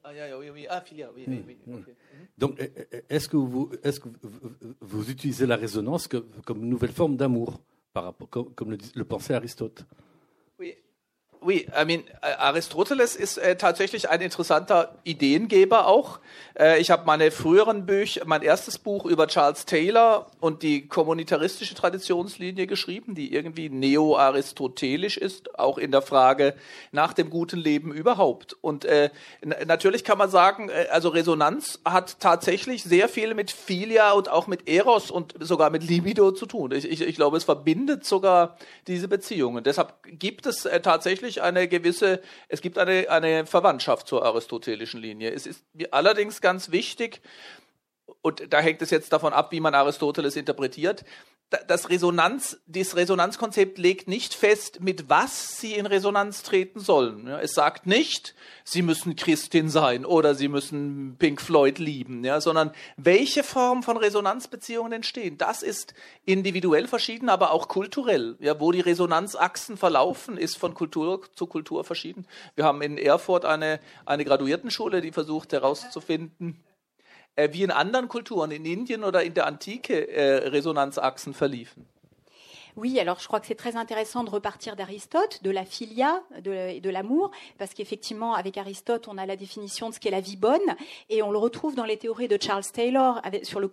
Ah, 0.02 0.12
oui, 0.38 0.48
oui, 0.48 0.66
ah, 0.66 0.80
filia, 0.80 1.10
oui, 1.14 1.24
oui, 1.28 1.44
oui. 1.46 1.58
Hmm, 1.66 1.80
hmm. 1.80 1.84
Donc, 2.38 2.58
est-ce 3.10 3.28
que, 3.28 3.36
vous, 3.36 3.70
est 3.82 4.00
que 4.00 4.08
vous, 4.80 5.10
utilisez 5.10 5.44
la 5.44 5.56
résonance 5.56 6.08
comme 6.08 6.62
une 6.62 6.70
nouvelle 6.70 6.92
forme 6.92 7.18
d'amour? 7.18 7.60
Par 7.94 8.04
rapport, 8.04 8.28
comme, 8.54 8.76
le 8.94 9.04
pensait 9.04 9.34
Aristote. 9.34 9.86
Oui, 11.46 11.66
I 11.78 11.84
mean, 11.84 12.04
Aristoteles 12.22 13.16
ist 13.16 13.36
äh, 13.36 13.56
tatsächlich 13.56 14.08
ein 14.08 14.22
interessanter 14.22 14.94
Ideengeber 15.04 15.86
auch. 15.86 16.18
Äh, 16.58 16.80
ich 16.80 16.90
habe 16.90 17.04
meine 17.04 17.30
früheren 17.30 17.84
Bücher, 17.84 18.22
mein 18.24 18.40
erstes 18.40 18.78
Buch 18.78 19.04
über 19.04 19.26
Charles 19.26 19.66
Taylor 19.66 20.30
und 20.40 20.62
die 20.62 20.88
kommunitaristische 20.88 21.74
Traditionslinie 21.74 22.66
geschrieben, 22.66 23.14
die 23.14 23.34
irgendwie 23.34 23.68
neo-aristotelisch 23.68 25.18
ist, 25.18 25.58
auch 25.58 25.76
in 25.76 25.90
der 25.90 26.00
Frage 26.00 26.54
nach 26.92 27.12
dem 27.12 27.28
guten 27.28 27.58
Leben 27.58 27.92
überhaupt. 27.92 28.56
Und 28.62 28.86
äh, 28.86 29.10
natürlich 29.66 30.02
kann 30.02 30.16
man 30.16 30.30
sagen, 30.30 30.70
äh, 30.70 30.86
also 30.90 31.10
Resonanz 31.10 31.78
hat 31.84 32.20
tatsächlich 32.20 32.84
sehr 32.84 33.06
viel 33.06 33.34
mit 33.34 33.50
Philia 33.50 34.12
und 34.12 34.30
auch 34.30 34.46
mit 34.46 34.66
Eros 34.66 35.10
und 35.10 35.34
sogar 35.40 35.68
mit 35.68 35.82
Libido 35.82 36.32
zu 36.32 36.46
tun. 36.46 36.72
Ich, 36.72 36.90
ich, 36.90 37.02
ich 37.02 37.16
glaube, 37.16 37.36
es 37.36 37.44
verbindet 37.44 38.06
sogar 38.06 38.56
diese 38.86 39.08
Beziehungen. 39.08 39.62
Deshalb 39.62 39.92
gibt 40.06 40.46
es 40.46 40.64
äh, 40.64 40.80
tatsächlich 40.80 41.33
natürlich 41.34 41.42
eine 41.42 41.68
gewisse, 41.68 42.20
es 42.48 42.60
gibt 42.60 42.78
eine, 42.78 43.08
eine 43.08 43.46
Verwandtschaft 43.46 44.06
zur 44.06 44.24
aristotelischen 44.24 45.00
Linie. 45.00 45.32
Es 45.32 45.46
ist 45.46 45.64
allerdings 45.90 46.40
ganz 46.40 46.70
wichtig, 46.70 47.20
und 48.22 48.52
da 48.52 48.60
hängt 48.60 48.82
es 48.82 48.90
jetzt 48.90 49.12
davon 49.12 49.32
ab, 49.32 49.50
wie 49.52 49.60
man 49.60 49.74
Aristoteles 49.74 50.36
interpretiert, 50.36 51.04
das 51.50 51.88
Resonanz, 51.88 52.60
das 52.66 52.96
Resonanzkonzept 52.96 53.78
legt 53.78 54.08
nicht 54.08 54.34
fest, 54.34 54.80
mit 54.80 55.08
was 55.08 55.60
sie 55.60 55.74
in 55.74 55.86
Resonanz 55.86 56.42
treten 56.42 56.80
sollen. 56.80 57.28
Es 57.28 57.54
sagt 57.54 57.86
nicht, 57.86 58.34
sie 58.64 58.82
müssen 58.82 59.14
Christin 59.14 59.68
sein 59.68 60.04
oder 60.04 60.34
sie 60.34 60.48
müssen 60.48 61.16
Pink 61.18 61.40
Floyd 61.40 61.78
lieben, 61.78 62.24
ja, 62.24 62.40
sondern 62.40 62.72
welche 62.96 63.42
Form 63.42 63.82
von 63.82 63.96
Resonanzbeziehungen 63.96 64.92
entstehen. 64.92 65.38
Das 65.38 65.62
ist 65.62 65.94
individuell 66.24 66.88
verschieden, 66.88 67.28
aber 67.28 67.52
auch 67.52 67.68
kulturell. 67.68 68.36
Ja, 68.40 68.58
wo 68.58 68.72
die 68.72 68.80
Resonanzachsen 68.80 69.76
verlaufen, 69.76 70.36
ist 70.36 70.56
von 70.56 70.74
Kultur 70.74 71.22
zu 71.34 71.46
Kultur 71.46 71.84
verschieden. 71.84 72.26
Wir 72.56 72.64
haben 72.64 72.82
in 72.82 72.98
Erfurt 72.98 73.44
eine, 73.44 73.80
eine 74.06 74.24
Graduiertenschule, 74.24 75.00
die 75.00 75.12
versucht 75.12 75.52
herauszufinden, 75.52 76.64
äh, 77.36 77.50
wie 77.52 77.62
in 77.62 77.70
anderen 77.70 78.08
Kulturen, 78.08 78.50
in 78.50 78.64
Indien 78.64 79.04
oder 79.04 79.22
in 79.22 79.34
der 79.34 79.46
Antike, 79.46 80.08
äh, 80.08 80.48
Resonanzachsen 80.48 81.34
verliefen. 81.34 81.86
Oui, 82.76 82.98
alors 82.98 83.20
je 83.20 83.28
crois 83.28 83.38
que 83.38 83.46
c'est 83.46 83.54
très 83.54 83.76
intéressant 83.76 84.24
de 84.24 84.30
repartir 84.30 84.74
d'Aristote, 84.74 85.44
de 85.44 85.50
la 85.50 85.64
philia 85.64 86.22
et 86.44 86.80
de 86.80 86.90
l'amour, 86.90 87.30
parce 87.56 87.72
qu'effectivement, 87.72 88.34
avec 88.34 88.58
Aristote, 88.58 89.06
on 89.06 89.16
a 89.16 89.26
la 89.26 89.36
définition 89.36 89.88
de 89.90 89.94
ce 89.94 90.00
qu'est 90.00 90.10
la 90.10 90.20
vie 90.20 90.36
bonne, 90.36 90.58
et 91.08 91.22
on 91.22 91.30
le 91.30 91.38
retrouve 91.38 91.76
dans 91.76 91.84
les 91.84 91.96
théories 91.96 92.26
de 92.26 92.36
Charles 92.40 92.64
Taylor 92.64 93.20
sur 93.44 93.60
le 93.60 93.68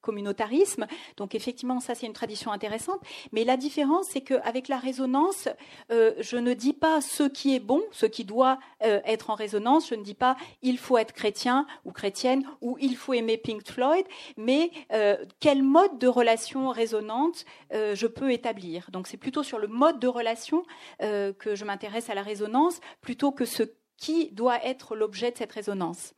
communautarisme. 0.00 0.86
Donc 1.16 1.34
effectivement, 1.34 1.80
ça 1.80 1.96
c'est 1.96 2.06
une 2.06 2.12
tradition 2.12 2.52
intéressante. 2.52 3.00
Mais 3.32 3.42
la 3.42 3.56
différence, 3.56 4.06
c'est 4.12 4.20
qu'avec 4.20 4.68
la 4.68 4.78
résonance, 4.78 5.48
euh, 5.90 6.12
je 6.20 6.36
ne 6.36 6.54
dis 6.54 6.74
pas 6.74 7.00
ce 7.00 7.24
qui 7.24 7.56
est 7.56 7.60
bon, 7.60 7.82
ce 7.90 8.06
qui 8.06 8.24
doit 8.24 8.60
euh, 8.84 9.00
être 9.04 9.30
en 9.30 9.34
résonance. 9.34 9.88
Je 9.88 9.96
ne 9.96 10.04
dis 10.04 10.14
pas 10.14 10.36
il 10.62 10.78
faut 10.78 10.96
être 10.96 11.12
chrétien 11.12 11.66
ou 11.84 11.90
chrétienne 11.90 12.44
ou 12.60 12.76
il 12.80 12.96
faut 12.96 13.14
aimer 13.14 13.36
Pink 13.36 13.66
Floyd, 13.66 14.06
mais 14.36 14.70
euh, 14.92 15.16
quel 15.40 15.64
mode 15.64 15.98
de 15.98 16.06
relation 16.06 16.68
résonante 16.70 17.44
je 17.70 18.06
peux 18.06 18.27
établir. 18.30 18.90
Donc 18.90 19.06
c'est 19.06 19.16
plutôt 19.16 19.42
sur 19.42 19.58
le 19.58 19.68
mode 19.68 19.98
de 20.00 20.08
relation 20.08 20.64
euh, 21.02 21.32
que 21.32 21.54
je 21.54 21.64
m'intéresse 21.64 22.10
à 22.10 22.14
la 22.14 22.22
résonance, 22.22 22.80
plutôt 23.00 23.32
que 23.32 23.44
ce 23.44 23.62
qui 23.96 24.30
doit 24.32 24.64
être 24.64 24.94
l'objet 24.94 25.30
de 25.30 25.38
cette 25.38 25.52
résonance. 25.52 26.14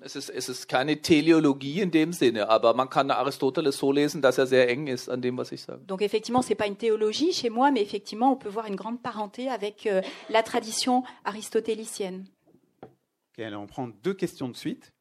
Es 0.00 0.14
ist, 0.14 0.30
es 0.30 0.48
ist 0.48 0.68
keine 0.68 1.02
Teleologie 1.02 1.80
in 1.80 1.90
dem 1.90 2.12
Sinne, 2.12 2.48
aber 2.48 2.72
man 2.74 2.88
kann 2.88 3.10
Aristoteles 3.10 3.78
so 3.78 3.90
lesen, 3.90 4.22
dass 4.22 4.38
er 4.38 4.46
sehr 4.46 4.68
eng 4.68 4.86
ist 4.86 5.08
an 5.08 5.20
dem, 5.20 5.36
was 5.36 5.50
ich 5.50 5.62
sage. 5.62 5.84
Donc 5.86 6.02
effectivement, 6.02 6.42
c'est 6.42 6.54
pas 6.54 6.68
une 6.68 6.76
théologie 6.76 7.32
chez 7.32 7.50
moi, 7.50 7.72
mais 7.72 7.82
effectivement, 7.82 8.32
on 8.32 8.36
peut 8.36 8.48
voir 8.48 8.66
une 8.66 8.76
grande 8.76 9.02
parenté 9.02 9.48
avec 9.48 9.86
euh, 9.86 10.00
la 10.30 10.44
tradition 10.44 11.02
aristotélicienne. 11.24 12.26
Ok, 12.82 13.44
alors 13.44 13.62
on 13.62 13.66
prend 13.66 13.88
deux 13.88 14.14
questions 14.14 14.48
de 14.48 14.56
suite. 14.56 14.92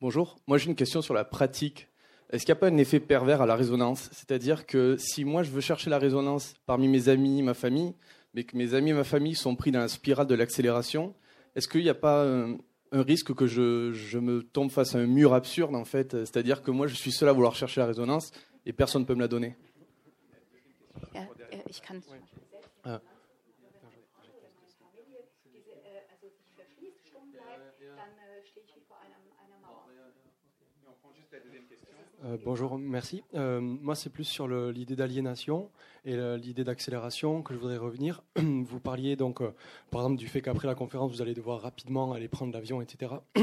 Bonjour, 0.00 0.36
moi 0.48 0.58
j'ai 0.58 0.68
une 0.68 0.74
question 0.74 1.00
sur 1.00 1.14
la 1.14 1.24
pratique 1.24 1.88
est-ce 2.32 2.46
qu'il 2.46 2.54
n'y 2.54 2.58
a 2.58 2.60
pas 2.60 2.68
un 2.68 2.78
effet 2.78 2.98
pervers 2.98 3.42
à 3.42 3.46
la 3.46 3.54
résonance? 3.54 4.08
C'est-à-dire 4.12 4.64
que 4.64 4.96
si 4.98 5.24
moi 5.24 5.42
je 5.42 5.50
veux 5.50 5.60
chercher 5.60 5.90
la 5.90 5.98
résonance 5.98 6.54
parmi 6.64 6.88
mes 6.88 7.10
amis, 7.10 7.42
ma 7.42 7.52
famille, 7.52 7.94
mais 8.32 8.44
que 8.44 8.56
mes 8.56 8.72
amis 8.72 8.90
et 8.90 8.94
ma 8.94 9.04
famille 9.04 9.34
sont 9.34 9.54
pris 9.54 9.70
dans 9.70 9.80
la 9.80 9.88
spirale 9.88 10.26
de 10.26 10.34
l'accélération, 10.34 11.14
est-ce 11.54 11.68
qu'il 11.68 11.82
n'y 11.82 11.90
a 11.90 11.94
pas 11.94 12.24
un, 12.24 12.56
risque 12.92 13.34
que 13.34 13.46
je, 13.46 14.18
me 14.18 14.42
tombe 14.42 14.70
face 14.70 14.94
à 14.94 14.98
un 14.98 15.06
mur 15.06 15.34
absurde 15.34 15.74
en 15.74 15.84
fait? 15.84 16.12
C'est-à-dire 16.12 16.62
que 16.62 16.70
moi 16.70 16.86
je 16.86 16.94
suis 16.94 17.12
seul 17.12 17.28
à 17.28 17.32
vouloir 17.32 17.54
chercher 17.54 17.82
la 17.82 17.86
résonance 17.86 18.32
et 18.64 18.72
personne 18.72 19.02
ne 19.02 19.06
peut 19.06 19.14
me 19.14 19.20
la 19.20 19.28
donner. 19.28 19.54
Euh, 32.24 32.36
bonjour, 32.44 32.78
merci. 32.78 33.24
Euh, 33.34 33.60
moi, 33.60 33.94
c'est 33.94 34.10
plus 34.10 34.24
sur 34.24 34.46
l'idée 34.46 34.94
d'aliénation 34.94 35.70
et 36.04 36.16
l'idée 36.36 36.64
d'accélération 36.64 37.42
que 37.42 37.54
je 37.54 37.58
voudrais 37.58 37.76
revenir. 37.76 38.22
Vous 38.36 38.80
parliez 38.80 39.14
donc, 39.16 39.40
euh, 39.40 39.54
par 39.90 40.00
exemple, 40.02 40.16
du 40.16 40.26
fait 40.26 40.42
qu'après 40.42 40.66
la 40.66 40.74
conférence, 40.74 41.12
vous 41.12 41.22
allez 41.22 41.34
devoir 41.34 41.60
rapidement 41.60 42.12
aller 42.12 42.28
prendre 42.28 42.52
l'avion, 42.52 42.80
etc. 42.80 43.12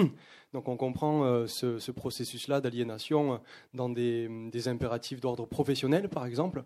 Donc, 0.52 0.68
on 0.68 0.78
comprend 0.78 1.46
ce, 1.46 1.92
processus-là 1.92 2.60
d'aliénation 2.60 3.40
dans 3.76 3.88
des, 3.88 4.28
des 4.52 4.68
impératifs 4.68 5.22
d'ordre 5.22 5.46
professionnel, 5.46 6.10
par 6.10 6.26
exemple. 6.26 6.64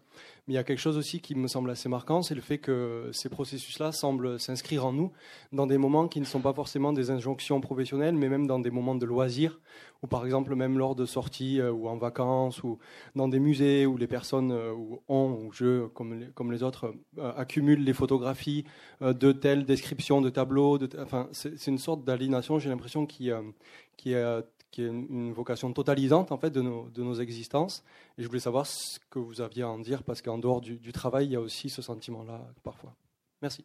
Mais 0.48 0.54
il 0.54 0.56
y 0.56 0.58
a 0.58 0.64
quelque 0.64 0.80
chose 0.80 0.98
aussi 0.98 1.20
qui 1.20 1.36
me 1.36 1.50
semble 1.50 1.70
assez 1.70 1.89
marquant, 1.89 2.22
c'est 2.22 2.34
le 2.34 2.39
fait 2.39 2.60
que 2.60 3.10
ces 3.12 3.28
processus-là 3.28 3.91
semblent 3.91 4.39
s'inscrire 4.39 4.86
en 4.86 4.94
nous 4.94 5.12
dans 5.52 5.68
des 5.68 5.78
moments 5.78 6.08
qui 6.08 6.22
ne 6.22 6.26
sont 6.26 6.39
pas 6.39 6.54
forcément 6.54 6.94
des 6.94 7.12
injonctions 7.12 7.60
professionnelles, 7.60 8.16
mais 8.16 8.30
même 8.30 8.48
dans 8.48 8.60
des 8.60 8.72
moments 8.72 8.96
de 8.96 9.06
loisirs, 9.06 9.60
ou 10.02 10.08
par 10.08 10.26
exemple 10.26 10.56
même 10.56 10.78
lors 10.78 10.96
de 10.96 11.06
sorties 11.06 11.62
ou 11.62 11.88
en 11.89 11.98
vacances 11.98 12.64
ou 12.64 12.78
dans 13.16 13.28
des 13.28 13.39
musées 13.39 13.86
où 13.86 13.98
les 13.98 14.08
personnes 14.08 14.52
euh, 14.52 14.74
ont 15.08 15.39
ou 15.44 15.52
je 15.52 15.83
comme 15.88 16.52
les, 16.52 16.64
autres 16.64 16.94
euh, 17.18 17.34
accumulent 17.36 17.84
les 17.84 17.94
photographies 17.94 18.66
euh, 19.02 19.14
de 19.14 19.32
telles 19.32 19.66
descriptions 19.66 20.22
de 20.22 20.30
tableaux. 20.30 20.80
Enfin, 21.00 21.30
c'est 21.32 21.68
une 21.68 21.78
sorte 21.78 22.04
d'aliénation. 22.04 22.60
J'ai 22.60 22.70
l'impression 22.70 23.06
qui 23.06 23.30
est 23.30 23.34
qui 23.98 24.82
est 24.82 24.88
une 24.88 25.34
vocation 25.34 25.72
totalisante 25.72 26.32
en 26.32 26.38
fait 26.38 26.50
de 26.50 26.62
nos, 26.62 27.14
existences. 27.14 27.84
Et 28.18 28.24
je 28.24 28.28
voulais 28.28 28.40
savoir 28.40 28.66
ce 28.66 29.00
que 29.12 29.20
vous 29.20 29.40
aviez 29.40 29.62
à 29.64 29.70
en 29.70 29.78
dire 29.78 30.02
parce 30.04 30.22
qu'en 30.22 30.40
dehors 30.40 30.62
du 30.62 30.92
travail, 30.92 31.28
il 31.28 31.32
y 31.32 31.36
a 31.36 31.42
aussi 31.42 31.70
ce 31.70 31.82
sentiment-là 31.82 32.42
parfois. 32.64 32.96
Merci. 33.42 33.64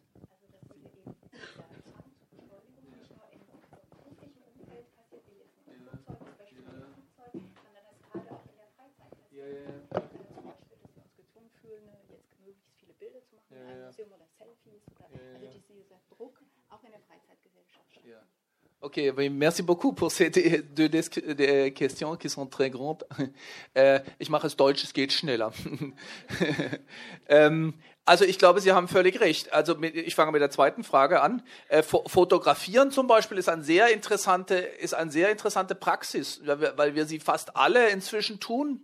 Ok, 18.81 18.97
merci 19.29 19.61
beaucoup 19.61 19.91
pour 19.91 20.09
ces 20.09 20.29
deux 20.29 21.69
questions 21.71 22.15
qui 22.15 22.29
sont 22.29 22.47
très 22.47 22.69
grandes. 22.69 23.05
Äh, 23.75 23.99
ich 24.19 24.29
mache 24.29 24.45
es 24.45 24.55
deutsch, 24.55 24.83
es 24.83 24.93
geht 24.93 25.11
schneller. 25.11 25.51
Also 28.05 28.25
ich 28.25 28.39
glaube, 28.39 28.59
Sie 28.59 28.71
haben 28.71 28.87
völlig 28.87 29.21
recht. 29.21 29.53
Also 29.53 29.75
mit, 29.75 29.95
ich 29.95 30.15
fange 30.15 30.31
mit 30.31 30.41
der 30.41 30.49
zweiten 30.49 30.83
Frage 30.83 31.21
an. 31.21 31.43
Äh, 31.67 31.83
fotografieren 31.83 32.89
zum 32.89 33.05
Beispiel 33.05 33.37
ist 33.37 33.49
ein 33.49 33.61
sehr 33.61 33.93
interessante, 33.93 34.55
ist 34.55 34.95
eine 34.95 35.11
sehr 35.11 35.29
interessante 35.29 35.75
Praxis, 35.75 36.41
weil 36.43 36.59
wir, 36.59 36.73
weil 36.75 36.95
wir 36.95 37.05
sie 37.05 37.19
fast 37.19 37.55
alle 37.55 37.89
inzwischen 37.89 38.39
tun. 38.39 38.81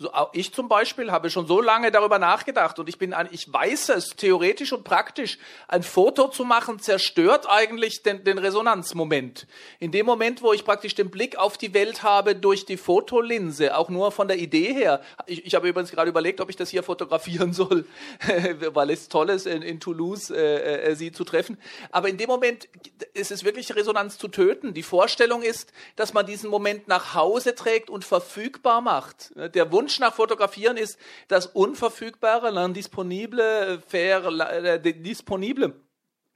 Also 0.00 0.12
auch 0.12 0.30
ich 0.32 0.52
zum 0.52 0.68
Beispiel 0.68 1.12
habe 1.12 1.30
schon 1.30 1.46
so 1.46 1.60
lange 1.60 1.92
darüber 1.92 2.18
nachgedacht 2.18 2.80
und 2.80 2.88
ich 2.88 2.98
bin 2.98 3.14
ein, 3.14 3.28
ich 3.30 3.52
weiß 3.52 3.90
es 3.90 4.16
theoretisch 4.16 4.72
und 4.72 4.82
praktisch. 4.82 5.38
Ein 5.68 5.84
Foto 5.84 6.26
zu 6.26 6.44
machen 6.44 6.80
zerstört 6.80 7.46
eigentlich 7.48 8.02
den, 8.02 8.24
den 8.24 8.38
Resonanzmoment. 8.38 9.46
In 9.78 9.92
dem 9.92 10.04
Moment, 10.04 10.42
wo 10.42 10.52
ich 10.52 10.64
praktisch 10.64 10.96
den 10.96 11.12
Blick 11.12 11.36
auf 11.36 11.58
die 11.58 11.74
Welt 11.74 12.02
habe 12.02 12.34
durch 12.34 12.66
die 12.66 12.76
Fotolinse, 12.76 13.76
auch 13.76 13.88
nur 13.88 14.10
von 14.10 14.26
der 14.26 14.38
Idee 14.38 14.72
her. 14.74 15.00
Ich, 15.26 15.46
ich 15.46 15.54
habe 15.54 15.68
übrigens 15.68 15.92
gerade 15.92 16.10
überlegt, 16.10 16.40
ob 16.40 16.50
ich 16.50 16.56
das 16.56 16.70
hier 16.70 16.82
fotografieren 16.82 17.52
soll 17.52 17.86
weil 18.72 18.90
es 18.90 19.08
toll 19.08 19.30
ist, 19.30 19.46
in, 19.46 19.62
in 19.62 19.80
Toulouse 19.80 20.30
äh, 20.30 20.90
äh, 20.90 20.94
sie 20.94 21.12
zu 21.12 21.24
treffen. 21.24 21.58
Aber 21.90 22.08
in 22.08 22.16
dem 22.16 22.28
Moment 22.28 22.68
ist 23.12 23.30
es 23.30 23.44
wirklich 23.44 23.74
Resonanz 23.74 24.18
zu 24.18 24.28
töten. 24.28 24.74
Die 24.74 24.82
Vorstellung 24.82 25.42
ist, 25.42 25.72
dass 25.96 26.12
man 26.12 26.26
diesen 26.26 26.50
Moment 26.50 26.88
nach 26.88 27.14
Hause 27.14 27.54
trägt 27.54 27.90
und 27.90 28.04
verfügbar 28.04 28.80
macht. 28.80 29.32
Der 29.54 29.72
Wunsch 29.72 29.98
nach 29.98 30.14
Fotografieren 30.14 30.76
ist 30.76 30.98
das 31.28 31.46
Unverfügbare, 31.46 32.50
l'indisponible, 32.50 33.82
faire, 33.86 34.28
äh, 34.62 34.80
disponible. 34.80 35.74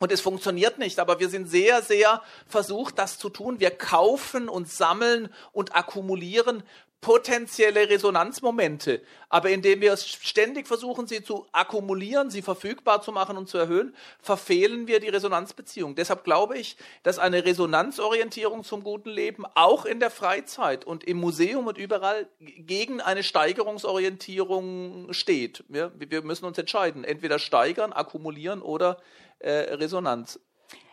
Und 0.01 0.13
es 0.13 0.21
funktioniert 0.21 0.79
nicht, 0.79 1.01
aber 1.01 1.19
wir 1.19 1.29
sind 1.29 1.51
sehr, 1.51 1.83
sehr 1.83 2.23
versucht, 2.47 2.99
das 2.99 3.19
zu 3.19 3.31
tun. 3.31 3.59
Wir 3.59 3.73
kaufen 3.73 4.49
und 4.49 4.71
sammeln 4.71 5.29
und 5.53 5.75
akkumulieren 5.75 6.63
potenzielle 7.01 7.89
Resonanzmomente. 7.89 9.03
Aber 9.29 9.51
indem 9.51 9.81
wir 9.81 9.97
ständig 9.97 10.67
versuchen, 10.67 11.07
sie 11.07 11.23
zu 11.23 11.47
akkumulieren, 11.53 12.31
sie 12.31 12.43
verfügbar 12.43 13.03
zu 13.03 13.13
machen 13.13 13.37
und 13.37 13.49
zu 13.49 13.57
erhöhen, 13.57 13.95
verfehlen 14.21 14.89
wir 14.89 14.99
die 14.99 15.09
Resonanzbeziehung. 15.09 15.95
Deshalb 15.95 16.25
glaube 16.25 16.59
ich, 16.59 16.77
dass 17.05 17.19
eine 17.19 17.45
Resonanzorientierung 17.45 18.65
zum 18.65 18.83
guten 18.83 19.11
Leben 19.11 19.45
auch 19.55 19.85
in 19.85 20.01
der 20.01 20.11
Freizeit 20.11 20.85
und 20.85 21.05
im 21.05 21.19
Museum 21.19 21.67
und 21.67 21.79
überall 21.79 22.29
gegen 22.41 23.01
eine 23.01 23.23
Steigerungsorientierung 23.23 25.13
steht. 25.13 25.65
Wir, 25.69 25.93
wir 25.97 26.23
müssen 26.23 26.47
uns 26.47 26.59
entscheiden, 26.59 27.05
entweder 27.05 27.39
steigern, 27.39 27.93
akkumulieren 27.93 28.61
oder 28.61 28.99
äh, 29.39 29.51
Resonanz. 29.51 30.41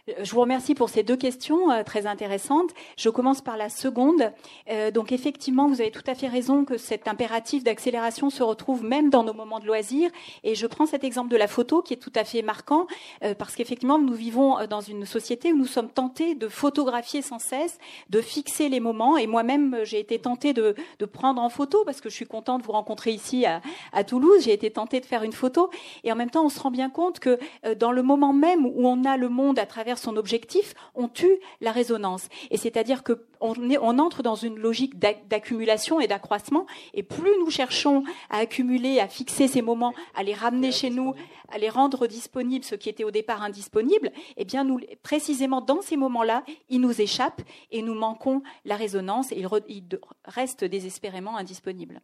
Je 0.08 0.32
vous 0.32 0.41
remercie 0.41 0.76
pour 0.76 0.89
ces 0.89 1.01
deux 1.01 1.16
questions 1.16 1.72
euh, 1.72 1.82
très 1.82 2.06
intéressantes. 2.06 2.70
Je 2.95 3.10
commence 3.10 3.41
par 3.41 3.58
la 3.58 3.70
seconde. 3.70 4.32
Euh, 4.70 4.91
donc 4.91 5.12
effectivement, 5.12 5.68
vous 5.68 5.82
avez 5.82 5.89
tout 5.89 6.03
à 6.06 6.14
fait 6.14 6.28
raison 6.28 6.64
que 6.64 6.78
cet 6.78 7.08
impératif 7.08 7.64
d'accélération 7.64 8.30
se 8.30 8.43
retrouve 8.43 8.84
même 8.84 9.10
dans 9.10 9.24
nos 9.24 9.34
moments 9.34 9.60
de 9.60 9.66
loisirs. 9.66 10.12
Et 10.43 10.53
je 10.53 10.68
prends 10.68 10.86
cet 10.86 11.03
exemple 11.03 11.30
de 11.30 11.38
la 11.38 11.47
photo 11.47 11.82
qui 11.82 11.95
est 11.95 11.97
tout 11.97 12.12
à 12.14 12.24
fait 12.24 12.43
marquant 12.43 12.86
euh, 13.24 13.34
parce 13.34 13.56
qu'effectivement, 13.56 13.97
nous 13.97 14.14
vivons 14.14 14.68
dans 14.68 14.80
une 14.80 15.08
société 15.08 15.51
où 15.53 15.58
nous 15.58 15.66
sommes 15.66 15.89
tentés 15.89 16.36
de 16.36 16.49
photographier 16.49 17.24
sans 17.24 17.39
cesse, 17.39 17.80
de 18.12 18.22
fixer 18.22 18.70
les 18.70 18.80
moments. 18.80 19.18
Et 19.18 19.26
moi-même, 19.26 19.80
j'ai 19.86 19.99
été 19.99 20.20
tentée 20.20 20.53
de, 20.53 20.76
prendre 21.12 21.41
en 21.41 21.49
photo 21.49 21.82
parce 21.84 21.99
que 21.99 22.10
je 22.10 22.16
suis 22.16 22.28
contente 22.28 22.62
de 22.62 22.68
vous 22.68 22.74
rencontrer 22.74 23.10
ici 23.10 23.47
à, 23.47 23.62
à 23.91 24.03
Toulouse. 24.03 24.43
J'ai 24.43 24.53
été 24.53 24.70
tentée 24.70 24.99
de 24.99 25.06
faire 25.08 25.24
une 25.24 25.34
photo. 25.34 25.72
Et 26.03 26.12
en 26.12 26.16
même 26.16 26.30
temps, 26.30 26.45
on 26.45 26.49
se 26.49 26.60
rend 26.60 26.72
bien 26.72 26.91
compte 26.91 27.20
que 27.20 27.39
dans 27.76 27.91
le 27.91 28.03
moment 28.03 28.34
même 28.34 28.68
où 28.68 28.88
on 28.88 29.03
a 29.06 29.18
le 29.18 29.30
monde 29.30 29.58
à 29.58 29.66
travers 29.66 29.95
son 29.98 30.18
objectif, 30.18 30.74
on 30.96 31.08
tue 31.08 31.39
la 31.62 31.72
résonance. 31.72 32.28
Et 32.52 32.58
c'est-à-dire 32.58 33.04
qu'on 33.04 33.16
on 33.41 34.00
entre 34.00 34.24
dans 34.24 34.36
une 34.36 34.58
logique 34.58 34.98
d'accumulation 35.00 36.00
et 36.00 36.08
d'accroissement. 36.08 36.66
Et 36.93 37.04
plus 37.04 37.38
nous 37.39 37.50
cherchons 37.50 38.04
à 38.30 38.38
accumuler, 38.38 39.00
à 39.00 39.08
fixer 39.08 39.48
ces 39.48 39.62
moments, 39.62 39.93
à 40.16 40.24
les 40.24 40.34
ramener 40.34 40.72
chez 40.72 40.89
nous, 40.89 41.14
à 41.50 41.58
les 41.58 41.70
rendre 41.70 42.08
disponibles, 42.08 42.66
ce 42.66 42.76
qui 42.76 42.89
était 42.89 43.04
au 43.04 43.12
départ 43.12 43.43
indisponible, 43.43 44.12
eh 44.38 44.46
bien, 44.46 44.64
nous, 44.64 44.80
précisément 45.04 45.62
dans 45.62 45.82
ces 45.82 45.98
moments-là, 45.98 46.43
ils 46.70 46.82
nous 46.82 47.02
échappent 47.02 47.41
et 47.72 47.82
nous 47.82 47.93
manquons 47.96 48.41
la 48.66 48.76
résonance 48.76 49.32
et 49.32 49.38
ils 49.68 49.88
restent 50.26 50.64
désespérément 50.64 51.38
indisponibles. 51.38 52.02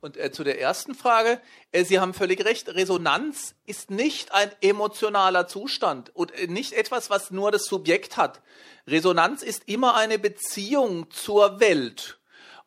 Und 0.00 0.16
äh, 0.16 0.30
zu 0.30 0.44
der 0.44 0.60
ersten 0.60 0.94
Frage, 0.94 1.40
äh, 1.72 1.84
Sie 1.84 1.98
haben 1.98 2.14
völlig 2.14 2.44
recht, 2.44 2.68
Resonanz 2.68 3.54
ist 3.66 3.90
nicht 3.90 4.32
ein 4.32 4.50
emotionaler 4.60 5.46
Zustand 5.46 6.14
und 6.14 6.32
äh, 6.32 6.46
nicht 6.46 6.72
etwas, 6.72 7.10
was 7.10 7.30
nur 7.30 7.50
das 7.50 7.64
Subjekt 7.64 8.16
hat. 8.16 8.42
Resonanz 8.86 9.42
ist 9.42 9.62
immer 9.66 9.94
eine 9.94 10.18
Beziehung 10.18 11.10
zur 11.10 11.60
Welt. 11.60 12.18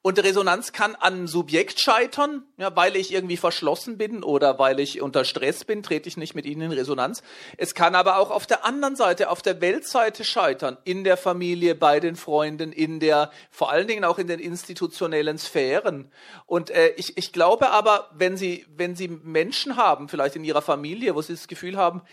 Und 0.01 0.17
Resonanz 0.23 0.71
kann 0.71 0.95
an 0.95 1.27
Subjekt 1.27 1.81
scheitern, 1.81 2.45
ja, 2.55 2.73
weil 2.73 2.95
ich 2.95 3.13
irgendwie 3.13 3.35
verschlossen 3.35 3.97
bin 3.97 4.23
oder 4.23 4.57
weil 4.57 4.79
ich 4.79 5.01
unter 5.01 5.25
Stress 5.25 5.65
bin, 5.65 5.83
trete 5.83 6.07
ich 6.07 6.15
nicht 6.15 6.35
mit 6.35 6.45
ihnen 6.45 6.61
in 6.61 6.71
Resonanz. 6.71 7.21
Es 7.57 7.75
kann 7.75 7.95
aber 7.95 8.17
auch 8.17 8.31
auf 8.31 8.47
der 8.47 8.63
anderen 8.63 8.95
Seite, 8.95 9.29
auf 9.29 9.41
der 9.41 9.59
Weltseite 9.59 10.23
scheitern, 10.23 10.77
in 10.85 11.03
der 11.03 11.17
Familie, 11.17 11.75
bei 11.75 11.99
den 11.99 12.15
Freunden, 12.15 12.71
in 12.71 13.01
der, 13.01 13.29
vor 13.51 13.71
allen 13.71 13.87
Dingen 13.87 14.05
auch 14.05 14.19
in 14.19 14.27
den 14.27 14.39
institutionellen 14.39 15.37
Sphären. 15.37 16.09
Und 16.45 16.69
äh, 16.69 16.93
ich, 16.95 17.17
ich 17.17 17.33
glaube 17.33 17.69
aber, 17.71 18.09
wenn 18.13 18.37
Sie, 18.37 18.65
wenn 18.69 18.95
Sie 18.95 19.09
Menschen 19.09 19.75
haben, 19.75 20.07
vielleicht 20.07 20.37
in 20.37 20.45
Ihrer 20.45 20.61
Familie, 20.61 21.13
wo 21.13 21.21
Sie 21.21 21.33
das 21.33 21.49
Gefühl 21.49 21.75
haben, 21.75 22.03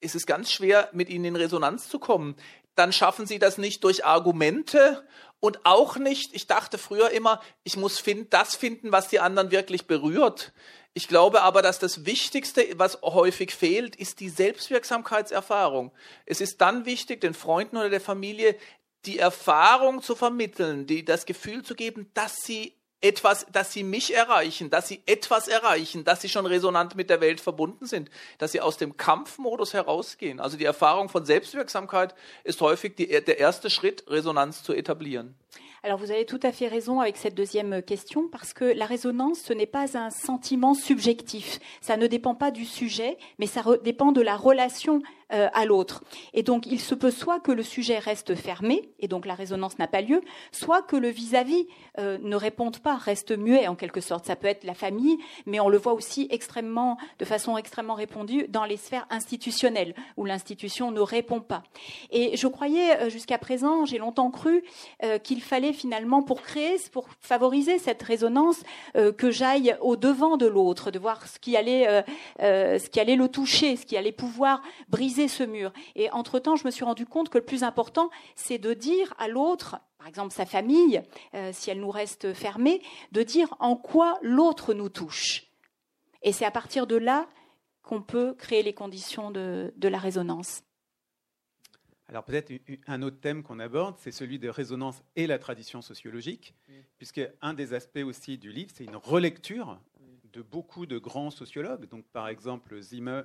ist 0.00 0.14
es 0.14 0.24
ganz 0.24 0.50
schwer, 0.50 0.88
mit 0.92 1.10
ihnen 1.10 1.26
in 1.26 1.36
Resonanz 1.36 1.90
zu 1.90 1.98
kommen. 1.98 2.34
Dann 2.74 2.92
schaffen 2.92 3.26
sie 3.26 3.38
das 3.38 3.58
nicht 3.58 3.84
durch 3.84 4.06
Argumente 4.06 5.04
und 5.40 5.64
auch 5.64 5.96
nicht, 5.96 6.34
ich 6.34 6.46
dachte 6.46 6.78
früher 6.78 7.10
immer, 7.10 7.40
ich 7.64 7.76
muss 7.76 7.98
find, 7.98 8.32
das 8.32 8.54
finden, 8.54 8.92
was 8.92 9.08
die 9.08 9.20
anderen 9.20 9.50
wirklich 9.50 9.86
berührt. 9.86 10.52
Ich 10.92 11.08
glaube 11.08 11.42
aber, 11.42 11.62
dass 11.62 11.78
das 11.78 12.04
Wichtigste, 12.04 12.66
was 12.76 13.00
häufig 13.02 13.54
fehlt, 13.54 13.96
ist 13.96 14.20
die 14.20 14.28
Selbstwirksamkeitserfahrung. 14.28 15.92
Es 16.26 16.40
ist 16.40 16.60
dann 16.60 16.84
wichtig, 16.84 17.20
den 17.20 17.34
Freunden 17.34 17.76
oder 17.76 17.90
der 17.90 18.00
Familie 18.00 18.56
die 19.06 19.18
Erfahrung 19.18 20.02
zu 20.02 20.14
vermitteln, 20.14 20.86
die, 20.86 21.04
das 21.04 21.24
Gefühl 21.24 21.62
zu 21.62 21.74
geben, 21.74 22.10
dass 22.12 22.36
sie 22.42 22.74
etwas, 23.00 23.46
dass 23.52 23.72
sie 23.72 23.82
mich 23.82 24.14
erreichen, 24.14 24.70
dass 24.70 24.88
sie 24.88 25.02
etwas 25.06 25.48
erreichen, 25.48 26.04
dass 26.04 26.20
sie 26.20 26.28
schon 26.28 26.46
resonant 26.46 26.96
mit 26.96 27.10
der 27.10 27.20
Welt 27.20 27.40
verbunden 27.40 27.86
sind, 27.86 28.10
dass 28.38 28.52
sie 28.52 28.60
aus 28.60 28.76
dem 28.76 28.96
Kampfmodus 28.96 29.72
herausgehen. 29.72 30.40
Also 30.40 30.56
die 30.56 30.64
Erfahrung 30.64 31.08
von 31.08 31.24
Selbstwirksamkeit 31.24 32.14
ist 32.44 32.60
häufig 32.60 32.96
die, 32.96 33.06
der 33.06 33.38
erste 33.38 33.70
Schritt, 33.70 34.04
Resonanz 34.08 34.62
zu 34.62 34.72
etablieren. 34.72 35.34
Alors 35.82 35.98
vous 35.98 36.10
avez 36.10 36.26
tout 36.26 36.40
à 36.42 36.52
fait 36.52 36.68
raison 36.68 37.00
avec 37.00 37.16
cette 37.16 37.34
deuxième 37.34 37.82
question 37.82 38.28
parce 38.28 38.52
que 38.52 38.66
la 38.66 38.84
résonance, 38.84 39.38
ce 39.40 39.54
n'est 39.54 39.64
pas 39.64 39.96
un 39.96 40.10
sentiment 40.10 40.74
subjectif. 40.74 41.58
Ça 41.80 41.96
ne 41.96 42.06
dépend 42.06 42.34
pas 42.34 42.50
du 42.50 42.66
sujet, 42.66 43.16
mais 43.38 43.46
ça 43.46 43.62
dépend 43.82 44.12
de 44.12 44.20
la 44.20 44.36
relation 44.36 45.00
euh, 45.32 45.48
à 45.52 45.64
l'autre. 45.64 46.02
Et 46.34 46.42
donc, 46.42 46.66
il 46.66 46.80
se 46.80 46.92
peut 46.92 47.12
soit 47.12 47.38
que 47.38 47.52
le 47.52 47.62
sujet 47.62 47.98
reste 47.98 48.34
fermé, 48.34 48.90
et 48.98 49.06
donc 49.06 49.26
la 49.26 49.34
résonance 49.34 49.78
n'a 49.78 49.86
pas 49.86 50.00
lieu, 50.00 50.22
soit 50.50 50.82
que 50.82 50.96
le 50.96 51.08
vis-à-vis 51.08 51.68
euh, 52.00 52.18
ne 52.20 52.34
réponde 52.34 52.78
pas, 52.80 52.96
reste 52.96 53.30
muet 53.30 53.68
en 53.68 53.76
quelque 53.76 54.00
sorte. 54.00 54.26
Ça 54.26 54.34
peut 54.34 54.48
être 54.48 54.64
la 54.64 54.74
famille, 54.74 55.18
mais 55.46 55.60
on 55.60 55.68
le 55.68 55.78
voit 55.78 55.92
aussi 55.92 56.26
extrêmement, 56.30 56.98
de 57.20 57.24
façon 57.24 57.56
extrêmement 57.56 57.94
répandue 57.94 58.46
dans 58.48 58.64
les 58.64 58.76
sphères 58.76 59.06
institutionnelles, 59.08 59.94
où 60.16 60.24
l'institution 60.24 60.90
ne 60.90 61.00
répond 61.00 61.40
pas. 61.40 61.62
Et 62.10 62.36
je 62.36 62.48
croyais 62.48 62.96
euh, 62.96 63.08
jusqu'à 63.08 63.38
présent, 63.38 63.84
j'ai 63.84 63.98
longtemps 63.98 64.32
cru 64.32 64.64
qu'il 65.22 65.42
fallait 65.42 65.72
finalement, 65.72 66.22
pour 66.22 66.42
créer, 66.42 66.76
pour 66.92 67.08
favoriser 67.20 67.78
cette 67.78 68.02
résonance, 68.02 68.62
que 68.94 69.30
j'aille 69.30 69.76
au 69.80 69.96
devant 69.96 70.36
de 70.36 70.46
l'autre, 70.46 70.90
de 70.90 70.98
voir 70.98 71.26
ce 71.26 71.38
qui 71.38 71.56
allait, 71.56 72.04
ce 72.38 72.88
qui 72.88 73.00
allait 73.00 73.16
le 73.16 73.28
toucher, 73.28 73.76
ce 73.76 73.86
qui 73.86 73.96
allait 73.96 74.12
pouvoir 74.12 74.62
briser 74.88 75.19
ce 75.28 75.42
mur. 75.42 75.72
Et 75.94 76.10
entre-temps, 76.10 76.56
je 76.56 76.64
me 76.64 76.70
suis 76.70 76.84
rendu 76.84 77.06
compte 77.06 77.28
que 77.28 77.38
le 77.38 77.44
plus 77.44 77.62
important, 77.62 78.10
c'est 78.34 78.58
de 78.58 78.74
dire 78.74 79.14
à 79.18 79.28
l'autre, 79.28 79.76
par 79.98 80.06
exemple 80.06 80.32
sa 80.32 80.46
famille, 80.46 81.02
euh, 81.34 81.50
si 81.52 81.70
elle 81.70 81.80
nous 81.80 81.90
reste 81.90 82.32
fermée, 82.32 82.82
de 83.12 83.22
dire 83.22 83.54
en 83.58 83.76
quoi 83.76 84.18
l'autre 84.22 84.74
nous 84.74 84.88
touche. 84.88 85.50
Et 86.22 86.32
c'est 86.32 86.44
à 86.44 86.50
partir 86.50 86.86
de 86.86 86.96
là 86.96 87.28
qu'on 87.82 88.02
peut 88.02 88.34
créer 88.34 88.62
les 88.62 88.74
conditions 88.74 89.30
de, 89.30 89.72
la 89.82 89.98
résonance. 89.98 90.62
Alors 92.08 92.24
peut-être 92.24 92.52
un 92.86 93.02
autre 93.02 93.20
thème 93.20 93.42
qu'on 93.42 93.60
aborde, 93.60 93.96
c'est 93.98 94.10
celui 94.10 94.38
de 94.38 94.48
résonance 94.48 95.02
et 95.16 95.26
la 95.26 95.38
tradition 95.38 95.80
sociologique, 95.80 96.54
puisque 96.98 97.20
un 97.40 97.54
des 97.54 97.72
aspects 97.72 98.02
aussi 98.04 98.36
du 98.36 98.50
livre, 98.50 98.70
c'est 98.74 98.84
une 98.84 98.96
relecture 98.96 99.80
de 100.32 100.42
beaucoup 100.42 100.86
de 100.86 100.98
grands 100.98 101.30
sociologues. 101.30 101.88
Donc 101.88 102.04
par 102.12 102.28
exemple 102.28 102.80
Zimmer, 102.80 103.22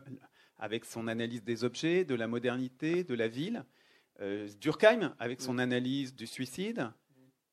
avec 0.57 0.85
son 0.85 1.07
analyse 1.07 1.43
des 1.43 1.63
objets, 1.63 2.05
de 2.05 2.15
la 2.15 2.27
modernité, 2.27 3.03
de 3.03 3.13
la 3.13 3.27
ville. 3.27 3.65
Euh, 4.21 4.47
Durkheim 4.61 5.13
avec 5.19 5.41
son 5.41 5.57
analyse 5.57 6.15
du 6.15 6.27
suicide. 6.27 6.91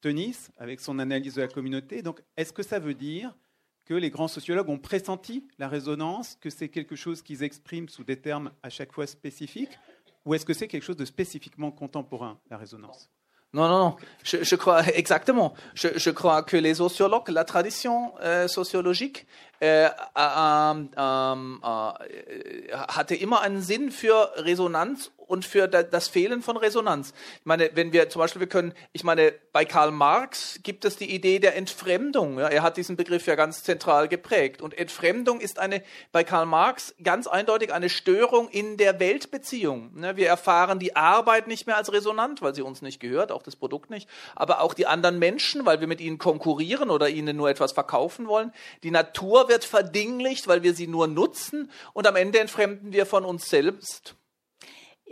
Tenis 0.01 0.51
avec 0.57 0.81
son 0.81 0.99
analyse 0.99 1.35
de 1.35 1.43
la 1.43 1.49
communauté. 1.49 2.03
Donc, 2.03 2.23
est-ce 2.37 2.53
que 2.53 2.63
ça 2.63 2.79
veut 2.79 2.95
dire 2.95 3.37
que 3.85 3.95
les 3.95 4.11
grands 4.11 4.29
sociologues 4.29 4.69
ont 4.69 4.79
pressenti 4.79 5.47
la 5.59 5.69
résonance, 5.69 6.37
que 6.41 6.51
c'est 6.51 6.69
quelque 6.69 6.97
chose 6.97 7.23
qu'ils 7.23 7.43
expriment 7.43 7.89
sous 7.89 8.05
des 8.05 8.21
termes 8.21 8.53
à 8.63 8.71
chaque 8.71 8.93
fois 8.93 9.07
spécifiques, 9.07 9.79
ou 10.25 10.35
est-ce 10.35 10.45
que 10.45 10.55
c'est 10.55 10.69
quelque 10.69 10.85
chose 10.85 10.97
de 10.97 11.05
spécifiquement 11.05 11.73
contemporain, 11.73 12.41
la 12.51 12.57
résonance? 12.57 13.11
Non, 13.55 13.69
non, 13.69 13.79
non. 13.79 13.97
Je, 14.25 14.57
crois 14.57 14.83
exactement. 14.95 15.53
Je, 15.75 16.11
crois 16.11 16.43
que 16.43 16.57
les 16.57 16.75
sociologues, 16.75 17.29
la 17.29 17.45
tradition 17.45 18.13
euh, 18.23 18.49
sociologique, 18.49 19.27
äh, 19.61 19.89
ähm, 20.17 20.89
ähm, 20.97 21.61
äh, 21.63 22.73
hatte 22.73 23.15
immer 23.15 23.43
einen 23.43 23.61
Sinn 23.61 23.91
für 23.91 24.33
Resonanz 24.37 25.11
und 25.33 25.47
für 25.47 25.67
das 25.67 26.09
Fehlen 26.09 26.43
von 26.43 26.59
Resonanz. 26.59 27.15
Ich 27.41 27.47
meine, 27.47 27.71
wenn 27.73 27.95
wir 27.95 28.11
zum 28.11 28.21
Beispiel, 28.21 28.41
wir 28.41 28.51
können, 28.51 28.75
ich 28.93 29.03
meine, 29.03 29.33
bei 29.55 29.65
Karl 29.65 29.91
Marx 29.91 30.61
gibt 30.63 30.85
es 30.85 30.97
die 30.99 31.11
Idee 31.11 31.39
der 31.39 31.57
Entfremdung. 31.57 32.39
Ja, 32.39 32.49
er 32.49 32.63
hat 32.63 32.77
diesen 32.77 32.97
Begriff 32.97 33.27
ja 33.27 33.35
ganz 33.35 33.65
zentral 33.65 34.09
geprägt. 34.09 34.61
Und 34.61 34.77
Entfremdung 34.77 35.41
ist 35.41 35.59
eine, 35.59 35.83
bei 36.13 36.23
Karl 36.23 36.45
Marx 36.45 36.95
ganz 37.03 37.27
eindeutig 37.27 37.73
eine 37.73 37.89
Störung 37.89 38.51
in 38.51 38.77
der 38.77 39.01
Weltbeziehung. 39.01 39.99
Ne, 39.99 40.19
wir 40.19 40.29
erfahren 40.29 40.79
die 40.79 40.97
Arbeit 40.97 41.47
nicht 41.47 41.67
mehr 41.67 41.79
als 41.79 41.91
resonant, 41.95 42.43
weil 42.43 42.55
sie 42.55 42.61
uns 42.61 42.83
nicht 42.83 43.01
gehört, 43.01 43.33
auch 43.33 43.43
das 43.43 43.57
Produkt 43.57 43.89
nicht, 43.89 44.11
aber 44.37 44.61
auch 44.61 44.75
die 44.75 44.87
anderen 44.87 45.19
Menschen, 45.19 45.65
weil 45.65 45.81
wir 45.81 45.87
mit 45.87 46.03
ihnen 46.03 46.19
konkurrieren 46.19 46.91
oder 46.91 47.09
ihnen 47.09 47.39
nur 47.39 47.49
etwas 47.49 47.73
verkaufen 47.73 48.29
wollen. 48.29 48.53
Die 48.83 48.91
Natur 48.91 49.49
wird 49.49 49.65
verdinglicht, 49.65 50.47
weil 50.47 50.63
wir 50.63 50.75
sie 50.75 50.89
nur 50.89 51.07
nutzen 51.07 51.71
und 51.95 52.07
am 52.07 52.17
Ende 52.17 52.39
entfremden 52.39 52.93
wir 52.93 53.07
von 53.07 53.25
uns 53.25 53.49
selbst. 53.49 54.15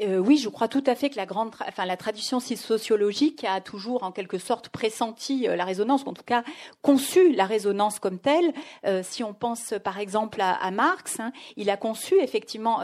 Euh, 0.02 0.18
oui, 0.18 0.38
je 0.38 0.48
crois 0.48 0.68
tout 0.68 0.84
à 0.86 0.94
fait 0.94 1.10
que 1.10 1.16
la 1.16 1.26
grande, 1.26 1.54
enfin 1.66 1.84
la 1.84 1.96
tradition 1.96 2.40
sociologique 2.40 3.44
a 3.44 3.60
toujours 3.60 4.02
en 4.02 4.12
quelque 4.12 4.38
sorte 4.38 4.68
pressenti 4.70 5.46
euh, 5.46 5.56
la 5.56 5.64
résonance, 5.64 6.06
en 6.06 6.14
tout 6.14 6.24
cas 6.24 6.42
conçu 6.80 7.32
la 7.32 7.44
résonance 7.44 7.98
comme 7.98 8.18
telle. 8.18 8.52
Euh, 8.86 9.02
si 9.04 9.22
on 9.22 9.34
pense 9.34 9.74
par 9.84 9.98
exemple 9.98 10.40
à, 10.40 10.70
Marx, 10.70 11.20
hein, 11.20 11.32
il 11.56 11.68
a 11.68 11.76
conçu 11.76 12.14
effectivement 12.20 12.80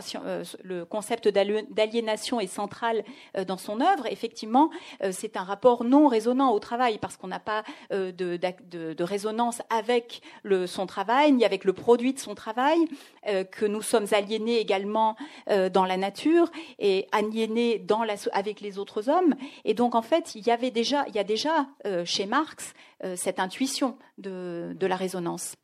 le 0.62 0.85
concept 0.85 1.29
d'aliénation 1.29 2.41
est 2.41 2.47
central 2.47 3.05
dans 3.47 3.57
son 3.57 3.81
œuvre. 3.81 4.07
Effectivement, 4.11 4.71
c'est 5.11 5.37
un 5.37 5.43
rapport 5.43 5.85
non 5.85 6.09
résonant 6.09 6.51
au 6.51 6.59
travail 6.59 6.99
parce 6.99 7.17
qu'on 7.17 7.29
n'a 7.29 7.39
pas 7.39 7.62
de, 7.91 9.03
résonance 9.03 9.62
avec 9.71 10.21
son 10.67 10.87
travail 10.87 11.33
ni 11.33 11.45
avec 11.45 11.64
le 11.64 11.73
produit 11.73 12.12
de 12.12 12.19
son 12.19 12.35
travail, 12.35 12.79
que 13.25 13.67
nous 13.67 13.83
sommes 13.83 14.07
aliénés 14.12 14.59
également 14.59 15.17
dans 15.47 15.85
la 15.85 15.97
nature 15.97 16.51
et 16.79 17.06
aliéné 17.13 17.79
dans 17.79 18.05
la, 18.05 18.15
avec 18.33 18.61
les 18.61 18.79
autres 18.79 19.09
hommes. 19.09 19.35
Et 19.65 19.75
donc, 19.75 19.95
en 19.95 20.03
fait, 20.03 20.35
il 20.35 20.47
y 20.47 20.51
avait 20.51 20.71
déjà, 20.71 21.05
il 21.09 21.15
y 21.15 21.19
a 21.19 21.25
déjà 21.25 21.67
euh, 21.87 22.05
chez 22.05 22.27
Marx 22.27 22.75
euh, 23.05 23.17
cette 23.17 23.41
intuition 23.41 23.97
de, 24.19 24.73
de 24.75 24.87
la 24.87 24.97
résonance. 24.97 25.57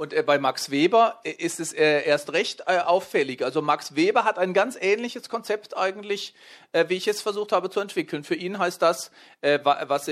Und 0.00 0.14
äh, 0.14 0.22
bei 0.22 0.38
Max 0.38 0.70
Weber 0.70 1.20
äh, 1.24 1.32
ist 1.32 1.60
es 1.60 1.74
äh, 1.74 2.02
erst 2.06 2.32
recht 2.32 2.66
auffällig. 2.66 3.44
Also 3.44 3.60
Max 3.60 3.96
Weber 3.96 4.24
hat 4.24 4.38
ein 4.38 4.54
ganz 4.54 4.78
ähnliches 4.80 5.28
Konzept 5.28 5.76
eigentlich, 5.76 6.32
wie 6.72 6.94
ich 6.94 7.06
es 7.06 7.20
versucht 7.20 7.52
habe 7.52 7.68
zu 7.68 7.80
entwickeln. 7.80 8.24
Für 8.24 8.34
ihn 8.34 8.58
heißt 8.58 8.80
das, 8.80 9.10
was, 9.42 10.10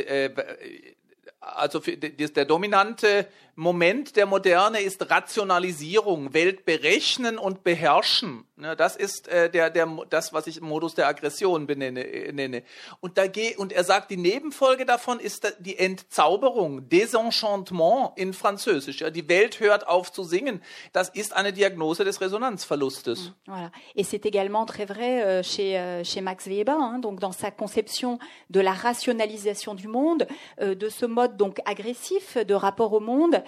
also 1.41 1.79
der 1.79 2.45
dominante 2.45 3.27
Moment 3.59 4.15
der 4.15 4.27
Moderne 4.27 4.81
ist 4.81 5.11
Rationalisierung, 5.11 6.33
Welt 6.33 6.65
berechnen 6.65 7.39
und 7.39 7.65
beherrschen. 7.65 8.45
Ne, 8.55 8.77
das 8.77 8.95
ist 8.95 9.27
äh, 9.27 9.51
der, 9.51 9.71
der, 9.71 9.87
das, 10.11 10.33
was 10.33 10.47
ich 10.47 10.61
Modus 10.61 10.95
der 10.95 11.09
Aggression 11.09 11.67
benenne. 11.67 12.05
Äh, 12.05 12.33
nenne. 12.33 12.63
Und, 13.01 13.19
da 13.19 13.27
geh, 13.27 13.57
und 13.57 13.73
er 13.73 13.83
sagt, 13.83 14.13
die 14.13 14.17
Nebenfolge 14.17 14.85
davon 14.85 15.19
ist 15.19 15.57
die 15.59 15.77
Entzauberung, 15.77 16.89
Désenchantement 16.89 18.13
in 18.17 18.33
Französisch. 18.33 19.01
Ja, 19.01 19.11
die 19.11 19.29
Welt 19.29 19.59
hört 19.59 19.89
auf 19.89 20.13
zu 20.13 20.23
singen. 20.23 20.63
Das 20.93 21.09
ist 21.09 21.35
eine 21.35 21.53
Diagnose 21.53 22.05
des 22.05 22.21
Resonanzverlustes. 22.21 23.33
Mm, 23.47 23.51
voilà. 23.51 23.73
Et 23.97 24.05
c'est 24.05 24.25
également 24.25 24.67
très 24.67 24.87
vrai 24.87 25.25
euh, 25.25 25.43
chez, 25.43 25.77
euh, 25.79 26.05
chez 26.05 26.21
Max 26.21 26.47
Weber, 26.47 26.77
hein, 26.77 27.01
donc 27.01 27.19
dans 27.19 27.33
sa 27.33 27.51
conception 27.51 28.21
de 28.51 28.61
la 28.61 28.73
rationalisation 28.73 29.75
du 29.75 29.89
monde, 29.89 30.29
euh, 30.61 30.77
de 30.77 30.89
ce 30.89 31.07
mode 31.07 31.37
donc 31.37 31.59
agressif 31.65 32.37
de 32.37 32.55
rapport 32.55 32.93
au 32.93 33.01
monde 33.01 33.43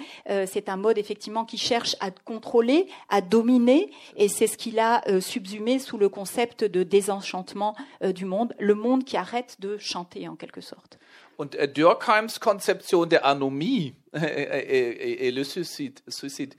c'est 0.47 0.69
un 0.69 0.77
mode 0.77 0.99
effectivement 0.99 1.45
qui 1.45 1.59
cherche 1.59 1.97
à 2.01 2.11
contrôler, 2.11 2.87
à 3.09 3.21
dominer, 3.21 3.91
et 4.17 4.29
c'est 4.29 4.47
ce 4.47 4.57
qu'il 4.57 4.79
a 4.79 5.03
euh, 5.09 5.21
subsumé 5.21 5.79
sous 5.79 5.99
le 5.99 6.09
concept 6.09 6.65
de 6.65 6.83
désenchantement 6.83 7.75
euh, 8.03 8.13
du 8.13 8.25
monde, 8.25 8.55
le 8.59 8.75
monde 8.75 9.05
qui 9.05 9.17
arrête 9.17 9.57
de 9.61 9.79
chanter 9.79 10.29
en 10.29 10.37
quelque 10.37 10.61
sorte. 10.61 10.99
Und 11.41 11.55
äh, 11.55 11.67
Durkheims 11.69 12.39
Konzeption 12.39 13.09
der 13.09 13.25
Anomie 13.25 13.95
et, 14.13 15.31
le 15.35 15.43
suicide, 15.43 16.03
suicide 16.07 16.55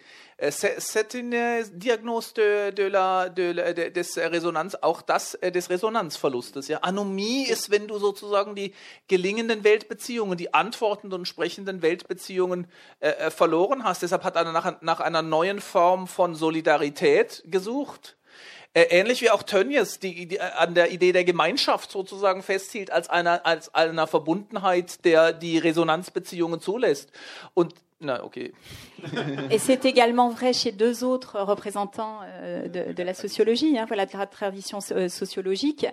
c'est 0.49 1.13
une 1.13 1.35
Diagnose 1.73 2.33
de, 2.33 2.71
de 2.71 2.87
la, 2.87 3.29
de, 3.29 3.53
de, 3.53 3.89
des 3.89 4.17
Resonanz, 4.17 4.75
auch 4.81 5.03
das 5.03 5.35
äh, 5.35 5.51
des 5.51 5.69
Resonanzverlustes. 5.69 6.67
Ja. 6.67 6.79
Anomie 6.79 7.43
ist, 7.43 7.69
wenn 7.69 7.87
du 7.87 7.99
sozusagen 7.99 8.55
die 8.55 8.73
gelingenden 9.07 9.63
Weltbeziehungen, 9.63 10.35
die 10.35 10.51
antwortenden 10.51 11.19
und 11.19 11.27
sprechenden 11.27 11.83
Weltbeziehungen 11.83 12.65
äh, 13.01 13.09
äh, 13.09 13.29
verloren 13.29 13.83
hast. 13.83 14.01
Deshalb 14.01 14.23
hat 14.23 14.35
er 14.35 14.51
nach, 14.51 14.81
nach 14.81 14.99
einer 14.99 15.21
neuen 15.21 15.61
Form 15.61 16.07
von 16.07 16.33
Solidarität 16.33 17.43
gesucht. 17.45 18.17
Äh, 18.73 18.83
ähnlich 18.83 19.21
wie 19.21 19.29
auch 19.29 19.43
Tönnies 19.43 19.99
die, 19.99 20.27
die, 20.27 20.39
an 20.39 20.75
der 20.75 20.91
Idee 20.91 21.11
der 21.11 21.25
Gemeinschaft 21.25 21.91
sozusagen 21.91 22.41
festhielt 22.41 22.89
als 22.89 23.09
einer, 23.09 23.45
als 23.45 23.73
einer 23.75 24.07
Verbundenheit, 24.07 25.03
der 25.03 25.33
die 25.33 25.57
Resonanzbeziehungen 25.57 26.61
zulässt. 26.61 27.11
Und 27.53 27.75
Non, 28.01 28.17
ok. 28.23 28.37
Et 29.51 29.57
c'est 29.57 29.85
également 29.85 30.29
vrai 30.29 30.53
chez 30.53 30.71
deux 30.71 31.03
autres 31.03 31.39
représentants 31.39 32.19
euh, 32.23 32.67
de, 32.67 33.03
la 33.03 33.13
sociologie, 33.13 33.77
hein, 33.77 33.85
voilà, 33.87 34.05
de 34.05 34.17
la 34.17 34.25
tradition 34.25 34.79
euh, 34.91 35.07
sociologique. 35.07 35.85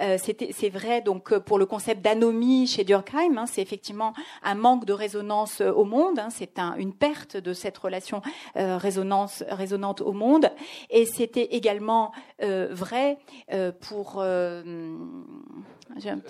Euh, 0.00 0.16
c'est 0.18 0.68
vrai 0.68 1.00
donc 1.00 1.36
pour 1.38 1.58
le 1.58 1.66
concept 1.66 2.02
d'anomie 2.02 2.66
chez 2.66 2.84
Durkheim, 2.84 3.36
hein, 3.36 3.46
c'est 3.46 3.62
effectivement 3.62 4.14
un 4.42 4.54
manque 4.54 4.84
de 4.84 4.92
résonance 4.92 5.60
au 5.60 5.84
monde, 5.84 6.18
hein, 6.18 6.28
c'est 6.30 6.58
un, 6.58 6.74
une 6.76 6.92
perte 6.92 7.36
de 7.36 7.52
cette 7.52 7.78
relation 7.78 8.22
euh, 8.56 8.76
résonance 8.78 9.44
résonante 9.48 10.00
au 10.00 10.12
monde. 10.12 10.50
Et 10.90 11.06
c'était 11.06 11.48
également 11.56 12.12
euh, 12.42 12.68
vrai 12.70 13.18
euh, 13.52 13.72
pour 13.72 14.22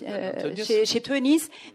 euh, 0.02 0.54
chez, 0.56 0.84
chez 0.84 1.02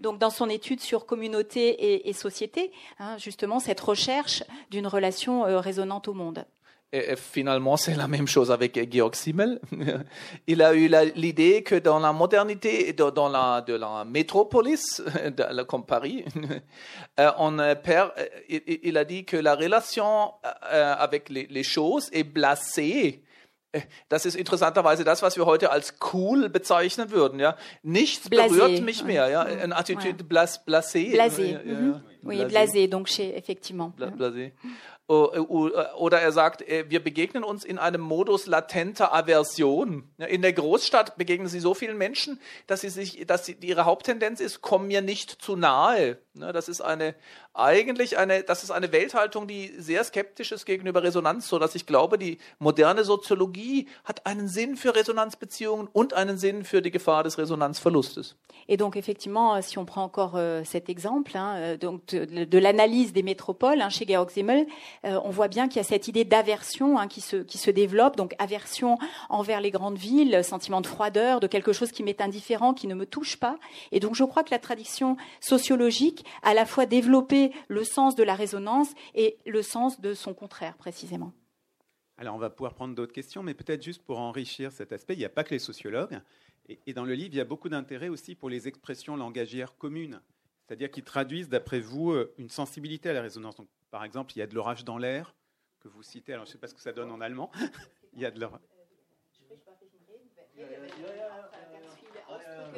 donc 0.02 0.20
dans 0.20 0.30
son 0.30 0.50
étude 0.50 0.80
sur 0.80 1.06
communauté 1.06 1.70
et, 1.70 2.10
et 2.10 2.14
société, 2.14 2.72
hein, 3.00 3.18
justement 3.18 3.60
cette 3.60 3.80
recherche 3.80 4.44
d'une 4.70 4.88
relation 4.88 5.46
euh, 5.46 5.60
résonante 5.60 6.08
au 6.08 6.14
monde. 6.14 6.46
Et, 6.94 7.16
finalement, 7.16 7.78
c'est 7.78 7.96
la 7.96 8.08
même 8.08 8.28
chose 8.28 8.52
avec 8.52 8.92
Georg 8.94 9.16
Simmel. 9.16 9.60
Il 10.48 10.62
a 10.62 10.74
eu 10.74 10.92
l'idée 11.16 11.64
que 11.64 11.76
dans 11.76 12.00
la 12.00 12.12
modernité, 12.12 12.94
dans 12.94 13.30
la, 13.30 13.62
de 13.62 13.74
la 13.74 14.04
métropolis, 14.06 15.02
comme 15.68 15.86
Paris, 15.86 16.26
euh, 17.20 17.32
on 17.38 17.58
perd, 17.82 18.12
il, 18.50 18.62
il, 18.84 18.98
a 18.98 19.06
dit 19.06 19.24
que 19.24 19.38
la 19.38 19.56
relation 19.56 20.34
avec 20.62 21.30
les, 21.30 21.48
les 21.50 21.64
choses 21.64 22.10
est 22.12 22.26
blasée 22.26 23.24
das 24.10 24.26
ist 24.26 24.36
interessanterweise 24.36 25.04
das, 25.04 25.22
was 25.22 25.38
wir 25.38 25.46
heute 25.46 25.72
als 25.72 25.96
cool 26.14 26.50
bezeichnen 26.50 27.12
würden. 27.12 27.40
Ja, 27.40 27.56
nichts 27.84 28.30
Blasé. 28.30 28.50
berührt 28.50 28.82
mich 28.82 29.04
mehr. 29.04 29.30
Ja, 29.30 29.42
eine 29.44 29.76
Attitude 29.76 30.24
blas, 30.24 30.66
blasé. 30.66 31.14
Blasé. 31.14 31.44
Ja, 31.54 31.62
ja, 31.62 31.80
Mhm. 31.80 31.92
ja. 31.94 32.02
Oui, 32.24 32.44
blasé, 32.46 32.88
donc 32.88 33.08
chez, 33.10 33.34
effectivement. 33.36 33.96
Bla- 33.96 34.10
blasé. 34.12 34.52
O- 35.08 35.70
Oder 35.98 36.22
er 36.22 36.32
sagt, 36.32 36.62
äh, 36.62 36.86
wir 36.90 37.04
begegnen 37.04 37.44
uns 37.44 37.66
in 37.66 37.78
einem 37.78 38.00
Modus 38.00 38.46
latenter 38.48 39.14
Aversion. 39.14 40.10
Ja, 40.18 40.28
In 40.28 40.42
der 40.42 40.54
Großstadt 40.54 41.18
begegnen 41.18 41.48
sie 41.50 41.60
so 41.60 41.74
vielen 41.74 41.98
Menschen, 41.98 42.40
dass 42.68 42.82
sie 42.82 42.90
sich, 42.90 43.26
dass 43.28 43.46
sie, 43.46 43.58
ihre 43.60 43.84
Haupttendenz 43.84 44.40
ist, 44.40 44.62
komm 44.62 44.88
mir 44.88 45.02
nicht 45.02 45.30
zu 45.42 45.58
nahe. 45.58 46.18
Ja, 46.36 46.54
Das 46.54 46.70
ist 46.70 46.80
eine, 46.80 47.14
eigentlich 47.54 48.18
eine, 48.18 48.44
das 48.44 48.64
ist 48.64 48.72
eine 48.72 48.92
Welthaltung, 48.92 49.48
die 49.48 49.74
sehr 49.78 50.04
skeptisch 50.04 50.52
ist 50.52 50.66
gegenüber 50.66 51.04
Resonanz, 51.04 51.48
so 51.48 51.60
dass 51.60 51.76
ich 51.76 51.86
glaube, 51.86 52.18
die 52.18 52.38
moderne 52.60 53.04
Soziologie 53.04 53.88
hat 54.06 54.26
einen 54.26 54.48
Sinn 54.48 54.78
für 54.78 54.96
Resonanzbeziehungen 54.96 55.90
und 55.92 56.14
einen 56.14 56.38
Sinn 56.38 56.64
für 56.64 56.82
die 56.82 56.92
Gefahr 56.92 57.24
des 57.24 57.38
Resonanzverlustes. 57.38 58.36
Et 58.68 58.78
donc 58.78 58.96
effectivement, 58.96 59.62
si 59.62 59.78
on 59.78 59.86
prend 59.86 60.04
encore 60.04 60.36
euh, 60.36 60.64
cet 60.64 60.88
exemple, 60.88 61.36
hein, 61.36 61.56
euh, 61.58 61.78
donc 61.78 62.06
de, 62.06 62.46
de 62.46 62.58
l'analyse 62.58 63.12
des 63.12 63.24
métropoles 63.24 63.82
hein, 63.82 63.90
chez 63.90 64.06
Georg 64.08 64.30
Simmel, 64.30 64.66
euh, 65.06 65.20
on 65.24 65.30
voit 65.30 65.48
bien 65.48 65.68
qu'il 65.68 65.78
y 65.78 65.80
a 65.80 65.84
cette 65.88 66.08
idée 66.08 66.24
d'aversion 66.24 66.98
hein, 66.98 67.08
qui 67.08 67.22
se 67.22 67.38
qui 67.38 67.58
se 67.58 67.72
développe, 67.72 68.16
donc 68.16 68.34
aversion 68.40 68.98
envers 69.30 69.62
les 69.62 69.72
grandes 69.72 69.98
villes, 69.98 70.44
sentiment 70.44 70.80
de 70.80 70.88
froideur, 70.88 71.40
de 71.40 71.48
quelque 71.48 71.74
chose 71.74 71.92
qui 71.92 72.04
m'est 72.04 72.22
indifférent, 72.22 72.74
qui 72.74 72.88
ne 72.88 72.96
me 72.96 73.06
touche 73.06 73.38
pas. 73.38 73.58
Et 73.92 74.00
donc 74.00 74.16
je 74.16 74.24
crois 74.24 74.44
que 74.44 74.52
la 74.52 74.60
tradition 74.60 75.18
sociologique 75.40 76.24
à 76.44 76.54
la 76.54 76.66
fois 76.66 76.86
le 77.68 77.84
sens 77.84 78.16
de 78.16 78.24
la 78.24 78.36
résonance 78.36 78.94
et 79.16 79.38
le 79.46 79.62
sens 79.62 80.00
de 80.02 80.14
son 80.14 80.34
contraire 80.34 80.78
précisément. 80.78 81.32
Alors, 82.18 82.36
on 82.36 82.40
va 82.40 82.50
pouvoir 82.52 82.76
prendre 82.76 82.94
d'autres 82.94 83.14
questions, 83.14 83.42
mais 83.42 83.54
peut-être 83.56 83.82
juste 83.84 84.04
pour 84.04 84.20
enrichir 84.20 84.72
cet 84.72 84.92
aspect, 84.92 85.16
il 85.16 85.20
n'y 85.20 85.26
a 85.26 85.30
pas 85.30 85.44
que 85.44 85.50
les 85.52 85.60
sociologues. 85.60 86.20
Et, 86.70 86.80
et 86.86 86.94
dans 86.94 87.06
le 87.06 87.14
livre, 87.16 87.30
il 87.34 87.38
y 87.38 87.42
a 87.42 87.46
beaucoup 87.46 87.70
d'intérêt 87.70 88.10
aussi 88.10 88.36
pour 88.36 88.50
les 88.50 88.68
expressions 88.68 89.16
langagières 89.16 89.76
communes, 89.78 90.22
c'est-à-dire 90.68 90.92
qui 90.92 91.02
traduisent, 91.02 91.50
d'après 91.50 91.80
vous, 91.80 92.12
euh, 92.12 92.32
une 92.38 92.50
sensibilité 92.50 93.10
à 93.10 93.14
la 93.14 93.22
résonance. 93.22 93.56
Donc, 93.56 93.68
par 93.90 94.04
exemple, 94.04 94.34
il 94.36 94.40
y 94.40 94.42
a 94.44 94.48
de 94.48 94.54
l'orage 94.54 94.86
dans 94.86 94.98
l'air, 95.00 95.34
que 95.80 95.88
vous 95.88 96.04
citez. 96.04 96.34
Alors, 96.34 96.46
je 96.46 96.50
ne 96.50 96.54
sais 96.54 96.60
pas 96.60 96.68
ce 96.68 96.76
que 96.76 96.82
ça 96.82 96.92
donne 96.94 97.10
en 97.12 97.22
allemand. 97.22 97.50
il 98.14 98.22
y 98.22 98.26
a 98.26 98.32
de 98.32 98.40
l'orage. 98.40 98.62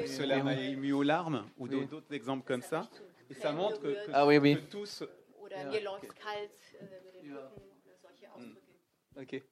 Cela 0.07 0.43
m'a 0.43 0.55
ému 0.55 0.93
aux 0.93 1.03
larmes, 1.03 1.45
ou 1.57 1.67
Oui. 1.67 1.85
d'autres 1.85 2.13
exemples 2.13 2.45
comme 2.45 2.61
ça. 2.61 2.89
Et 3.35 3.39
ça 3.41 3.51
montre 3.51 3.79
que, 3.81 3.87
que- 4.05 4.11
Ah 4.13 4.25
oui, 4.27 4.37
oui. 4.37 4.55
que 4.55 4.61
tous. 4.71 5.03
Okay. 9.15 9.43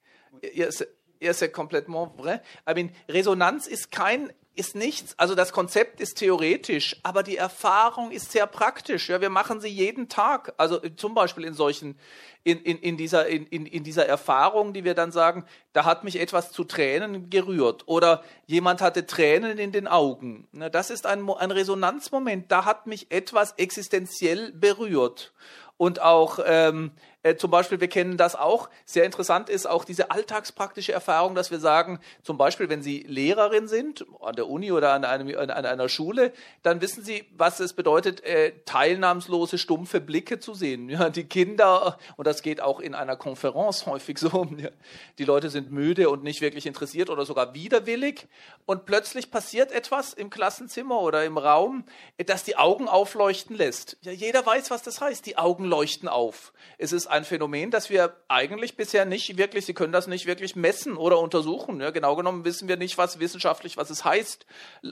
Ja, 0.54 0.66
ist, 0.66 0.80
ja, 0.80 0.86
ist 1.30 1.40
ja 1.40 1.48
complètement 1.48 2.12
vrai. 2.16 2.40
I 2.68 2.74
mean, 2.74 2.90
Resonanz 3.08 3.66
ist 3.66 3.90
kein, 3.90 4.32
ist 4.54 4.76
nichts. 4.76 5.14
Also 5.18 5.34
das 5.34 5.52
Konzept 5.52 6.00
ist 6.00 6.18
theoretisch, 6.18 6.96
aber 7.02 7.22
die 7.22 7.36
Erfahrung 7.36 8.10
ist 8.10 8.32
sehr 8.32 8.46
praktisch. 8.46 9.08
Ja, 9.08 9.20
wir 9.20 9.30
machen 9.30 9.60
sie 9.60 9.68
jeden 9.68 10.08
Tag. 10.08 10.52
Also 10.58 10.78
zum 10.78 11.14
Beispiel 11.14 11.44
in 11.44 11.54
solchen, 11.54 11.98
in, 12.44 12.58
in, 12.60 12.78
in 12.78 12.96
dieser, 12.96 13.26
in, 13.28 13.46
in, 13.46 13.64
in 13.64 13.82
dieser 13.82 14.06
Erfahrung, 14.06 14.74
die 14.74 14.84
wir 14.84 14.94
dann 14.94 15.10
sagen, 15.10 15.44
da 15.72 15.84
hat 15.84 16.04
mich 16.04 16.20
etwas 16.20 16.52
zu 16.52 16.64
Tränen 16.64 17.30
gerührt 17.30 17.84
oder 17.86 18.22
jemand 18.46 18.82
hatte 18.82 19.06
Tränen 19.06 19.58
in 19.58 19.72
den 19.72 19.88
Augen. 19.88 20.46
Na, 20.52 20.68
das 20.68 20.90
ist 20.90 21.06
ein, 21.06 21.28
ein 21.30 21.50
Resonanzmoment. 21.50 22.52
Da 22.52 22.66
hat 22.66 22.86
mich 22.86 23.10
etwas 23.10 23.52
existenziell 23.52 24.52
berührt. 24.52 25.32
Und 25.78 26.00
auch 26.00 26.38
ähm, 26.44 26.92
äh, 27.22 27.36
zum 27.36 27.50
Beispiel, 27.50 27.80
wir 27.80 27.88
kennen 27.88 28.16
das 28.16 28.34
auch, 28.34 28.68
sehr 28.84 29.04
interessant 29.04 29.48
ist 29.48 29.66
auch 29.66 29.84
diese 29.84 30.10
alltagspraktische 30.10 30.92
Erfahrung, 30.92 31.34
dass 31.34 31.50
wir 31.50 31.60
sagen, 31.60 32.00
zum 32.22 32.36
Beispiel, 32.36 32.68
wenn 32.68 32.82
Sie 32.82 33.04
Lehrerin 33.06 33.68
sind, 33.68 34.04
an 34.20 34.34
der 34.34 34.48
Uni 34.48 34.72
oder 34.72 34.92
an, 34.92 35.04
einem, 35.04 35.38
an, 35.38 35.50
einer 35.50 35.88
Schule, 35.88 36.32
dann 36.62 36.80
wissen 36.80 37.04
Sie, 37.04 37.24
was 37.36 37.60
es 37.60 37.74
bedeutet, 37.74 38.24
äh, 38.24 38.52
teilnahmslose, 38.64 39.58
stumpfe 39.58 40.00
Blicke 40.00 40.38
zu 40.38 40.54
sehen. 40.54 40.88
Ja, 40.92 41.08
die 41.08 41.24
Kinder, 41.24 41.96
und 42.16 42.26
das 42.26 42.42
geht 42.42 42.60
auch 42.60 42.78
in 42.78 42.94
einer 42.94 43.16
Konferenz 43.16 43.86
häufig 43.86 44.18
so, 44.18 44.46
die 45.18 45.24
Leute 45.24 45.48
sind 45.48 45.72
müde 45.72 46.10
und 46.10 46.22
nicht 46.22 46.42
wirklich 46.42 46.66
interessiert 46.66 47.08
oder 47.08 47.24
sogar 47.24 47.54
widerwillig 47.54 48.28
und 48.66 48.84
plötzlich 48.84 49.30
passiert 49.30 49.72
etwas 49.72 50.12
im 50.12 50.28
Klassenzimmer 50.28 51.00
oder 51.00 51.24
im 51.24 51.38
Raum, 51.38 51.84
äh, 52.18 52.24
das 52.24 52.44
die 52.44 52.56
Augen 52.56 52.88
aufleuchten 52.88 53.56
lässt. 53.56 53.96
Ja, 54.02 54.12
jeder 54.12 54.44
weiß, 54.44 54.70
was 54.70 54.82
das 54.82 55.00
heißt. 55.00 55.24
Die 55.24 55.38
Augen 55.38 55.64
leuchten 55.64 56.08
auf. 56.08 56.52
Es 56.78 56.92
ist 56.92 57.06
ein 57.12 57.24
Phänomen, 57.24 57.70
das 57.70 57.90
wir 57.90 58.16
eigentlich 58.26 58.76
bisher 58.76 59.04
nicht 59.04 59.36
wirklich, 59.36 59.66
Sie 59.66 59.74
können 59.74 59.92
das 59.92 60.06
nicht 60.06 60.26
wirklich 60.26 60.56
messen 60.56 60.96
oder 60.96 61.18
untersuchen. 61.18 61.80
Ja, 61.80 61.90
genau 61.90 62.16
genommen 62.16 62.44
wissen 62.44 62.68
wir 62.68 62.76
nicht, 62.76 62.98
was 62.98 63.20
wissenschaftlich, 63.20 63.76
was 63.76 63.90
es 63.90 64.04
heißt, 64.04 64.46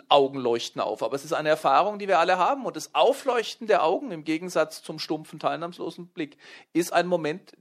Augen 0.08 0.38
leuchten 0.38 0.80
auf. 0.80 1.02
Aber 1.02 1.16
es 1.16 1.24
ist 1.24 1.32
eine 1.32 1.48
Erfahrung, 1.48 1.98
die 1.98 2.06
wir 2.06 2.18
alle 2.18 2.38
haben. 2.38 2.66
Und 2.66 2.76
das 2.76 2.94
Aufleuchten 2.94 3.66
der 3.66 3.82
Augen 3.82 4.12
im 4.12 4.24
Gegensatz 4.24 4.82
zum 4.82 4.98
stumpfen, 4.98 5.40
teilnahmslosen 5.40 6.08
Blick 6.08 6.36
ist 6.72 6.92
ein 6.92 7.06
Moment, 7.06 7.52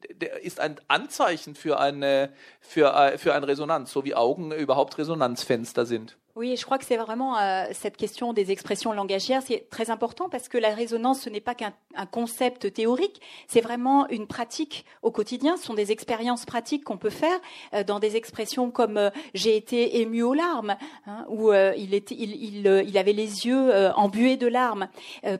ist 0.41 0.60
ein 0.60 0.80
Anzeichen 0.88 1.55
für 1.55 1.80
eine, 1.80 2.32
für, 2.60 2.93
äh, 2.93 3.18
für 3.18 3.34
eine 3.34 3.47
Resonanz, 3.47 3.91
so 3.91 4.03
wie 4.03 4.14
Augen 4.14 4.51
überhaupt 4.51 4.97
Resonanzfenster 4.97 5.86
sind. 5.88 6.19
Oui, 6.36 6.56
je 6.56 6.64
crois 6.64 6.78
que 6.78 6.86
c'est 6.86 6.98
vraiment 6.98 7.38
euh, 7.38 7.66
cette 7.74 7.98
question 7.98 8.34
des 8.34 8.52
expressions 8.52 8.94
langagières, 8.94 9.42
c'est 9.42 9.68
très 9.70 9.90
important 9.90 10.30
parce 10.30 10.48
que 10.48 10.58
la 10.58 10.74
résonance, 10.74 11.22
ce 11.22 11.30
n'est 11.30 11.42
pas 11.42 11.56
qu'un 11.56 11.74
un 11.96 12.06
concept 12.06 12.72
théorique, 12.72 13.20
c'est 13.48 13.62
vraiment 13.62 14.08
une 14.10 14.28
pratique 14.28 14.86
au 15.02 15.12
quotidien. 15.12 15.58
Ce 15.58 15.66
sont 15.66 15.74
des 15.74 15.92
expériences 15.92 16.46
pratiques 16.46 16.84
qu'on 16.84 16.98
peut 16.98 17.10
faire 17.10 17.40
euh, 17.74 17.84
dans 17.84 18.00
des 18.00 18.16
expressions 18.16 18.70
comme 18.70 18.98
euh, 18.98 19.10
j'ai 19.34 19.58
été 19.58 20.02
ému 20.02 20.22
aux 20.22 20.36
larmes, 20.36 20.78
hein, 21.08 21.26
ou 21.30 21.52
il, 21.52 21.94
il, 21.94 22.98
avait 22.98 23.14
les 23.14 23.48
yeux 23.48 23.92
embués 23.96 24.38
de 24.38 24.48
larmes, 24.48 24.88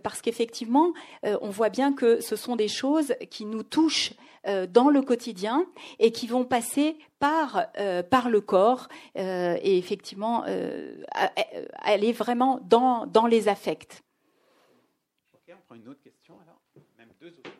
parce 0.04 0.22
qu'effectivement, 0.22 0.94
on 1.24 1.50
voit 1.50 1.70
bien 1.70 1.94
que 1.94 2.20
ce 2.22 2.36
sont 2.36 2.56
des 2.56 2.68
choses 2.68 3.14
qui 3.30 3.46
nous 3.46 3.64
touchent 3.64 4.14
dans 4.46 4.90
le 4.90 5.02
quotidien 5.02 5.66
et 6.00 6.12
qui 6.12 6.28
vont 6.28 6.46
passer 6.46 6.98
par, 7.20 7.68
euh, 7.78 8.02
par 8.02 8.30
le 8.30 8.42
corps 8.42 8.88
euh, 9.18 9.58
et 9.62 9.78
effectivement 9.78 10.44
euh, 10.48 11.04
aller 11.74 12.14
vraiment 12.14 12.60
dans, 12.64 13.06
dans 13.06 13.28
les 13.28 13.48
affects. 13.48 14.02
Ok, 15.34 15.54
on 15.54 15.62
prend 15.66 15.76
une 15.76 15.88
autre 15.90 16.02
question 16.02 16.36
alors. 16.42 16.62
Même 16.98 17.10
deux 17.20 17.38
autres. 17.40 17.59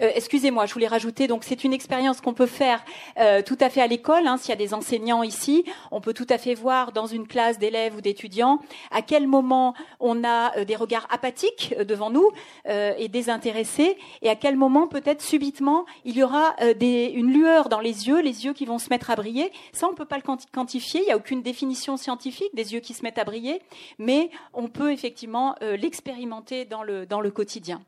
Euh, 0.00 0.10
Excusez-moi, 0.14 0.66
je 0.66 0.72
voulais 0.74 0.86
rajouter, 0.86 1.26
donc 1.26 1.44
c'est 1.44 1.64
une 1.64 1.72
expérience 1.72 2.20
qu'on 2.20 2.34
peut 2.34 2.46
faire 2.46 2.84
euh, 3.18 3.42
tout 3.42 3.56
à 3.60 3.70
fait 3.70 3.80
à 3.80 3.86
l'école. 3.86 4.26
hein, 4.26 4.36
S'il 4.36 4.50
y 4.50 4.52
a 4.52 4.56
des 4.56 4.74
enseignants 4.74 5.22
ici, 5.22 5.64
on 5.90 6.00
peut 6.00 6.14
tout 6.14 6.26
à 6.30 6.38
fait 6.38 6.54
voir 6.54 6.92
dans 6.92 7.06
une 7.06 7.26
classe 7.26 7.58
d'élèves 7.58 7.96
ou 7.96 8.00
d'étudiants 8.00 8.60
à 8.90 9.02
quel 9.02 9.26
moment 9.26 9.74
on 10.00 10.24
a 10.24 10.56
euh, 10.58 10.64
des 10.64 10.76
regards 10.76 11.06
apathiques 11.10 11.74
devant 11.78 12.10
nous 12.10 12.28
et 12.66 13.08
désintéressés, 13.08 13.96
et 14.22 14.28
à 14.28 14.36
quel 14.36 14.56
moment 14.56 14.86
peut-être 14.86 15.22
subitement 15.22 15.84
il 16.04 16.16
y 16.16 16.22
aura 16.22 16.54
une 16.80 17.32
lueur 17.32 17.68
dans 17.68 17.80
les 17.80 18.08
yeux, 18.08 18.20
les 18.20 18.44
yeux 18.44 18.52
qui 18.52 18.64
vont 18.66 18.78
se 18.78 18.88
mettre 18.90 19.10
à 19.10 19.16
briller. 19.16 19.50
Ça, 19.72 19.88
on 19.90 19.94
peut 19.94 20.04
pas 20.04 20.16
le 20.16 20.22
quanti- 20.22 20.46
quantifier. 20.52 21.00
Il 21.02 21.06
n'y 21.06 21.12
a 21.12 21.16
aucune 21.16 21.42
définition 21.42 21.96
scientifique 21.96 22.54
des 22.54 22.72
yeux 22.74 22.80
qui 22.80 22.94
se 22.94 23.02
mettent 23.02 23.18
à 23.18 23.24
briller, 23.24 23.60
mais 23.98 24.30
on 24.52 24.68
peut 24.68 24.92
effectivement 24.92 25.54
l'expérimenter 25.60 26.64
dans 26.64 26.82
le 26.82 27.06
dans 27.06 27.20
le 27.20 27.30
quotidien. 27.30 27.80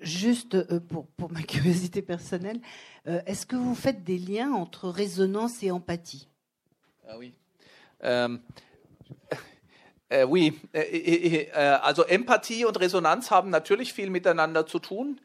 Juste 0.00 0.54
euh, 0.54 0.80
pour, 0.80 1.06
pour 1.08 1.32
ma 1.32 1.42
curiosité 1.44 2.02
personnelle, 2.02 2.60
euh, 3.06 3.20
est-ce 3.26 3.46
que 3.46 3.56
vous 3.56 3.74
faites 3.74 4.04
des 4.04 4.18
liens 4.18 4.52
entre 4.52 4.88
résonance 4.88 5.62
et 5.62 5.70
empathie? 5.70 6.28
Ah 7.08 7.18
oui. 7.18 7.34
Äh, 10.10 10.24
oui, 10.24 10.58
äh, 10.72 10.80
äh, 10.80 11.48
äh, 11.52 11.58
also 11.82 12.02
Empathie 12.08 12.64
und 12.64 12.80
Resonanz 12.80 13.30
haben 13.30 13.50
natürlich 13.50 13.92
viel 13.92 14.08
miteinander 14.08 14.64
zu 14.64 14.78
tun. 14.78 15.20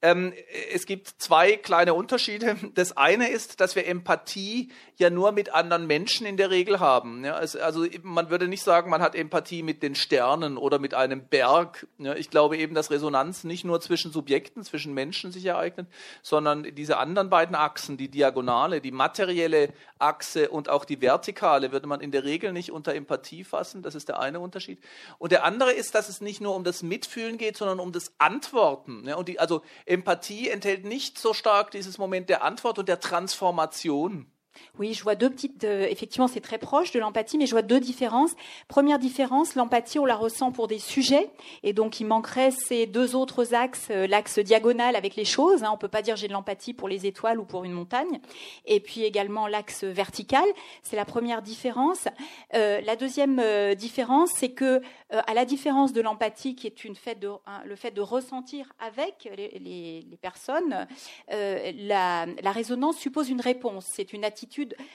Ähm, 0.00 0.32
es 0.72 0.86
gibt 0.86 1.08
zwei 1.18 1.56
kleine 1.56 1.94
Unterschiede. 1.94 2.56
Das 2.74 2.96
eine 2.96 3.30
ist, 3.30 3.60
dass 3.60 3.74
wir 3.74 3.86
Empathie 3.86 4.70
ja 4.96 5.10
nur 5.10 5.32
mit 5.32 5.52
anderen 5.52 5.86
Menschen 5.88 6.24
in 6.26 6.36
der 6.36 6.50
Regel 6.50 6.78
haben. 6.78 7.24
Ja, 7.24 7.40
es, 7.40 7.56
also 7.56 7.84
man 8.02 8.30
würde 8.30 8.46
nicht 8.46 8.62
sagen, 8.62 8.90
man 8.90 9.02
hat 9.02 9.16
Empathie 9.16 9.62
mit 9.64 9.82
den 9.82 9.96
Sternen 9.96 10.56
oder 10.56 10.78
mit 10.78 10.94
einem 10.94 11.26
Berg. 11.26 11.86
Ja, 11.98 12.14
ich 12.14 12.30
glaube 12.30 12.56
eben, 12.56 12.74
dass 12.74 12.90
Resonanz 12.90 13.42
nicht 13.42 13.64
nur 13.64 13.80
zwischen 13.80 14.12
Subjekten, 14.12 14.62
zwischen 14.62 14.94
Menschen 14.94 15.32
sich 15.32 15.44
ereignet, 15.44 15.88
sondern 16.22 16.62
diese 16.74 16.98
anderen 16.98 17.28
beiden 17.28 17.56
Achsen, 17.56 17.96
die 17.96 18.08
Diagonale, 18.08 18.80
die 18.80 18.92
materielle 18.92 19.72
Achse 19.98 20.48
und 20.48 20.68
auch 20.68 20.84
die 20.84 21.00
vertikale, 21.00 21.72
würde 21.72 21.88
man 21.88 22.00
in 22.00 22.12
der 22.12 22.22
Regel 22.22 22.52
nicht 22.52 22.70
unter 22.70 22.94
Empathie 22.94 23.42
fassen. 23.42 23.82
Das 23.82 23.96
ist 23.96 24.08
der 24.08 24.20
eine 24.20 24.38
Unterschied. 24.38 24.78
Und 25.18 25.32
der 25.32 25.44
andere 25.44 25.72
ist, 25.72 25.96
dass 25.96 26.08
es 26.08 26.20
nicht 26.20 26.40
nur 26.40 26.54
um 26.54 26.62
das 26.62 26.84
Mitfühlen 26.84 27.36
geht, 27.36 27.56
sondern 27.56 27.80
um 27.80 27.90
das 27.90 28.12
Antworten. 28.18 29.04
Ja, 29.06 29.16
und 29.16 29.28
die, 29.28 29.40
also 29.40 29.62
Empathie 29.88 30.48
enthält 30.48 30.84
nicht 30.84 31.18
so 31.18 31.32
stark 31.32 31.70
dieses 31.70 31.98
Moment 31.98 32.28
der 32.28 32.42
Antwort 32.42 32.78
und 32.78 32.88
der 32.88 33.00
Transformation. 33.00 34.30
Oui, 34.78 34.94
je 34.94 35.02
vois 35.02 35.14
deux 35.14 35.30
petites. 35.30 35.64
euh, 35.64 35.86
effectivement, 35.90 36.28
c'est 36.28 36.40
très 36.40 36.58
proche 36.58 36.92
de 36.92 37.00
l'empathie, 37.00 37.38
mais 37.38 37.46
je 37.46 37.52
vois 37.52 37.62
deux 37.62 37.80
différences. 37.80 38.32
Première 38.68 38.98
différence, 38.98 39.54
l'empathie, 39.54 39.98
on 39.98 40.04
la 40.04 40.16
ressent 40.16 40.52
pour 40.52 40.68
des 40.68 40.78
sujets, 40.78 41.30
et 41.62 41.72
donc 41.72 42.00
il 42.00 42.06
manquerait 42.06 42.50
ces 42.50 42.86
deux 42.86 43.16
autres 43.16 43.54
axes, 43.54 43.88
euh, 43.90 44.06
l'axe 44.06 44.38
diagonal 44.38 44.96
avec 44.96 45.16
les 45.16 45.24
choses. 45.24 45.64
Hein, 45.64 45.70
on 45.72 45.78
peut 45.78 45.88
pas 45.88 46.02
dire 46.02 46.16
j'ai 46.16 46.28
de 46.28 46.32
l'empathie 46.32 46.74
pour 46.74 46.88
les 46.88 47.06
étoiles 47.06 47.38
ou 47.38 47.44
pour 47.44 47.64
une 47.64 47.72
montagne, 47.72 48.20
et 48.66 48.80
puis 48.80 49.02
également 49.04 49.46
l'axe 49.46 49.84
vertical. 49.84 50.44
C'est 50.82 50.96
la 50.96 51.04
première 51.04 51.42
différence. 51.42 52.06
Euh, 52.54 52.80
la 52.80 52.96
deuxième 52.96 53.38
euh, 53.40 53.74
différence, 53.74 54.30
c'est 54.34 54.50
que, 54.50 54.80
à 55.10 55.34
la 55.34 55.44
différence 55.44 55.92
de 55.92 56.00
l'empathie, 56.00 56.54
qui 56.54 56.66
est 56.66 56.84
une 56.84 56.94
fait 56.94 57.14
de, 57.14 57.30
le 57.64 57.76
fait 57.76 57.90
de 57.90 58.00
ressentir 58.00 58.72
avec 58.78 59.28
les, 59.36 60.04
personnes, 60.20 60.86
la, 61.30 62.26
la 62.26 62.52
résonance 62.52 62.96
suppose 62.98 63.30
une 63.30 63.40
réponse. 63.40 63.86
C'est 63.94 64.12
une 64.12 64.24
attitude 64.24 64.47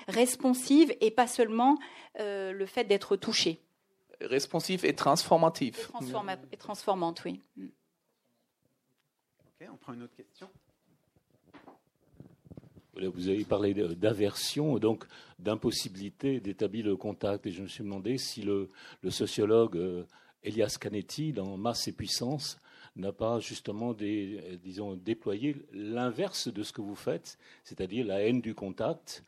responsive 0.08 0.93
et 1.01 1.12
pas 1.12 1.28
seulement 1.28 1.78
euh, 2.20 2.51
le 2.51 2.66
fait 2.66 2.84
d'être 2.84 3.16
touché. 3.16 3.60
Responsiv 4.22 4.86
et 4.86 4.93
transformativ. 4.93 5.76
Transforma- 5.91 6.38
et 6.51 6.58
transformante, 6.58 7.24
oui. 7.26 7.41
Mm. 7.58 7.66
Ok, 9.45 9.68
on 9.72 9.78
prend 9.78 9.93
une 9.93 10.04
autre 10.04 10.16
question. 10.16 10.49
Vous 12.95 13.28
avez 13.28 13.43
parlé 13.43 13.74
d'aversion, 13.74 14.78
donc 14.78 15.04
d'impossibilité 15.39 16.39
d'établir 16.39 16.86
le 16.86 16.95
contact. 16.95 17.47
Et 17.47 17.51
je 17.51 17.64
me 17.64 17.68
suis 17.68 17.84
demandé 17.84 18.20
si 18.20 18.43
le, 18.43 18.70
le 19.01 19.10
sociologue 19.10 19.78
euh, 19.78 20.04
Elias 20.43 20.78
Canetti, 20.80 21.34
dans 21.34 21.58
Masse 21.58 21.88
et 21.88 21.91
puissance, 21.91 22.60
n'a 22.95 23.12
pas 23.12 23.39
justement 23.39 23.93
des, 23.93 24.39
euh, 24.43 24.58
disons, 24.58 24.95
déployé 24.95 25.56
l'inverse 25.74 26.49
de 26.49 26.62
ce 26.62 26.72
que 26.72 26.82
vous 26.82 26.95
faites, 26.95 27.39
c'est-à-dire 27.64 28.06
la 28.06 28.22
haine 28.22 28.41
du 28.41 28.54
contact. 28.54 29.24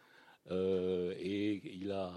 Euh, 0.52 1.14
et 1.20 1.62
il 1.76 1.92
a 1.92 2.12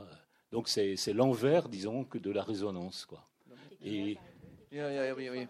donc 0.51 0.69
c'est 0.69 0.97
l'envers, 1.13 1.69
disons, 1.69 2.05
que 2.05 2.19
de 2.19 2.31
la 2.31 2.43
résonance, 2.43 3.05
quoi. 3.05 3.23
Et 3.85 4.17
oui, 4.73 5.29
oui. 5.31 5.47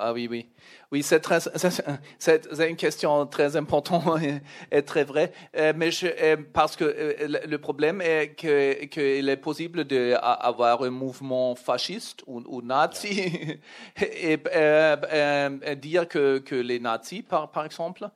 ah 0.00 0.12
oui, 0.12 0.28
oui. 0.30 0.46
Oui, 0.90 1.02
c'est 1.02 2.68
une 2.70 2.76
question 2.76 3.26
très 3.26 3.56
importante 3.56 4.22
et, 4.22 4.40
et 4.76 4.82
très 4.82 5.04
vraie. 5.04 5.32
Euh, 5.56 5.72
mais 5.76 5.90
je, 5.90 6.06
euh, 6.06 6.36
parce 6.52 6.76
que 6.76 6.84
le, 6.84 7.58
problème 7.58 8.00
est 8.00 8.34
que 8.34 8.84
qu'il 8.86 9.28
est 9.28 9.36
possible 9.36 9.84
d'avoir 9.84 10.82
un 10.82 10.90
mouvement 10.90 11.54
fasciste 11.54 12.22
ou, 12.26 12.42
ou 12.46 12.62
nazi 12.62 13.20
et 14.00 14.38
euh, 14.54 15.74
dire 15.74 16.08
que, 16.08 16.38
que 16.38 16.54
les 16.54 16.80
Nazis, 16.80 17.22
par, 17.22 17.50
par 17.50 17.64
exemple, 17.64 18.08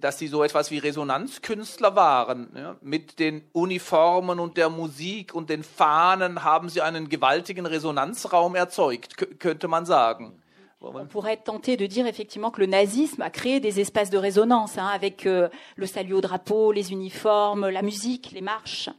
dass 0.00 0.18
sie 0.18 0.28
so 0.28 0.44
etwas 0.44 0.70
wie 0.70 0.78
Resonanzkünstler 0.78 1.96
waren. 1.96 2.48
Mit 2.80 3.18
den 3.18 3.42
Uniformen 3.52 4.38
und 4.38 4.56
der 4.56 4.70
Musik 4.70 5.34
und 5.34 5.50
den 5.50 5.64
Fahnen 5.64 6.44
haben 6.44 6.68
sie 6.68 6.80
einen 6.80 7.08
gewaltigen 7.08 7.66
Resonanzraum 7.66 8.54
erzeugt, 8.54 9.40
könnte 9.40 9.66
man 9.66 9.84
sagen. 9.84 10.40
On 10.80 11.06
pourrait 11.06 11.38
tenté 11.38 11.76
de 11.76 11.86
dire 11.86 12.06
effectivement 12.06 12.50
que 12.50 12.60
le 12.60 12.66
nazisme 12.66 13.22
a 13.22 13.30
créé 13.30 13.60
des 13.60 13.80
espaces 13.80 14.10
de 14.10 14.18
résonance 14.18 14.78
hein, 14.78 14.86
avec 14.86 15.26
euh, 15.26 15.48
le 15.74 15.86
salut 15.86 16.14
au 16.14 16.20
drapeau, 16.20 16.70
les 16.70 16.92
uniformes, 16.92 17.68
la 17.70 17.82
musique, 17.82 18.30
les 18.32 18.42
marches. 18.42 18.90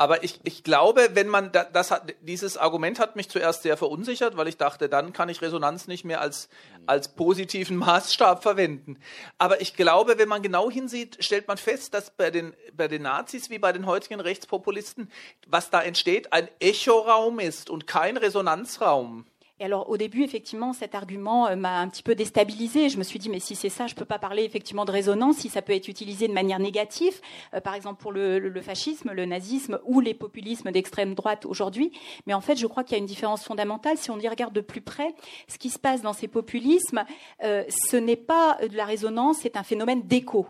Aber 0.00 0.24
ich, 0.24 0.40
ich 0.44 0.64
glaube, 0.64 1.10
wenn 1.12 1.28
man 1.28 1.52
da, 1.52 1.62
das 1.62 1.90
hat, 1.90 2.14
dieses 2.22 2.56
Argument 2.56 2.98
hat 2.98 3.16
mich 3.16 3.28
zuerst 3.28 3.64
sehr 3.64 3.76
verunsichert, 3.76 4.34
weil 4.34 4.48
ich 4.48 4.56
dachte, 4.56 4.88
dann 4.88 5.12
kann 5.12 5.28
ich 5.28 5.42
Resonanz 5.42 5.88
nicht 5.88 6.06
mehr 6.06 6.22
als, 6.22 6.48
als 6.86 7.08
positiven 7.08 7.76
Maßstab 7.76 8.42
verwenden. 8.42 8.98
Aber 9.36 9.60
ich 9.60 9.74
glaube, 9.74 10.16
wenn 10.16 10.26
man 10.26 10.40
genau 10.40 10.70
hinsieht, 10.70 11.22
stellt 11.22 11.48
man 11.48 11.58
fest, 11.58 11.92
dass 11.92 12.08
bei 12.12 12.30
den, 12.30 12.54
bei 12.72 12.88
den 12.88 13.02
Nazis 13.02 13.50
wie 13.50 13.58
bei 13.58 13.72
den 13.72 13.84
heutigen 13.84 14.20
Rechtspopulisten, 14.20 15.12
was 15.46 15.68
da 15.68 15.82
entsteht, 15.82 16.32
ein 16.32 16.48
Echoraum 16.60 17.38
ist 17.38 17.68
und 17.68 17.86
kein 17.86 18.16
Resonanzraum. 18.16 19.26
Et 19.60 19.64
alors 19.64 19.90
au 19.90 19.98
début, 19.98 20.22
effectivement, 20.22 20.72
cet 20.72 20.94
argument 20.94 21.46
euh, 21.46 21.54
m'a 21.54 21.78
un 21.78 21.88
petit 21.88 22.02
peu 22.02 22.14
déstabilisé. 22.14 22.88
Je 22.88 22.96
me 22.96 23.02
suis 23.02 23.18
dit, 23.18 23.28
mais 23.28 23.40
si 23.40 23.54
c'est 23.54 23.68
ça, 23.68 23.86
je 23.86 23.94
peux 23.94 24.06
pas 24.06 24.18
parler 24.18 24.42
effectivement 24.42 24.86
de 24.86 24.90
résonance, 24.90 25.36
si 25.36 25.50
ça 25.50 25.60
peut 25.60 25.74
être 25.74 25.88
utilisé 25.88 26.26
de 26.28 26.32
manière 26.32 26.58
négative, 26.58 27.20
euh, 27.52 27.60
par 27.60 27.74
exemple 27.74 28.00
pour 28.00 28.10
le 28.10 28.60
fascisme, 28.62 29.12
le 29.12 29.26
nazisme 29.26 29.78
ou 29.84 30.00
les 30.00 30.14
populismes 30.14 30.72
d'extrême 30.72 31.14
droite 31.14 31.44
aujourd'hui. 31.44 31.92
Mais 32.26 32.32
en 32.32 32.40
fait, 32.40 32.56
je 32.56 32.66
crois 32.66 32.84
qu'il 32.84 32.92
y 32.92 32.94
a 32.96 32.98
une 33.00 33.06
différence 33.06 33.44
fondamentale. 33.44 33.98
Si 33.98 34.10
on 34.10 34.18
y 34.18 34.28
regarde 34.28 34.54
de 34.54 34.62
plus 34.62 34.80
près, 34.80 35.14
ce 35.46 35.58
qui 35.58 35.68
se 35.68 35.78
passe 35.78 36.00
dans 36.00 36.14
ces 36.14 36.26
populismes, 36.28 37.04
euh, 37.44 37.62
ce 37.68 37.96
n'est 37.96 38.16
pas 38.16 38.58
de 38.66 38.76
la 38.76 38.86
résonance, 38.86 39.38
c'est 39.42 39.56
un 39.56 39.62
phénomène 39.62 40.02
d'écho. 40.02 40.46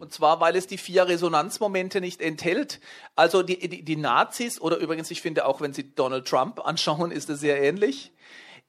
Und 0.00 0.12
zwar, 0.12 0.40
weil 0.40 0.54
es 0.54 0.66
die 0.66 0.78
vier 0.78 1.08
Resonanzmomente 1.08 2.00
nicht 2.00 2.20
enthält. 2.20 2.80
Also 3.16 3.42
die, 3.42 3.58
die, 3.68 3.82
die 3.82 3.96
Nazis, 3.96 4.60
oder 4.60 4.76
übrigens, 4.78 5.10
ich 5.10 5.20
finde 5.20 5.44
auch, 5.46 5.60
wenn 5.60 5.72
Sie 5.72 5.92
Donald 5.94 6.26
Trump 6.26 6.60
anschauen, 6.64 7.10
ist 7.10 7.28
es 7.30 7.40
sehr 7.40 7.60
ähnlich. 7.60 8.12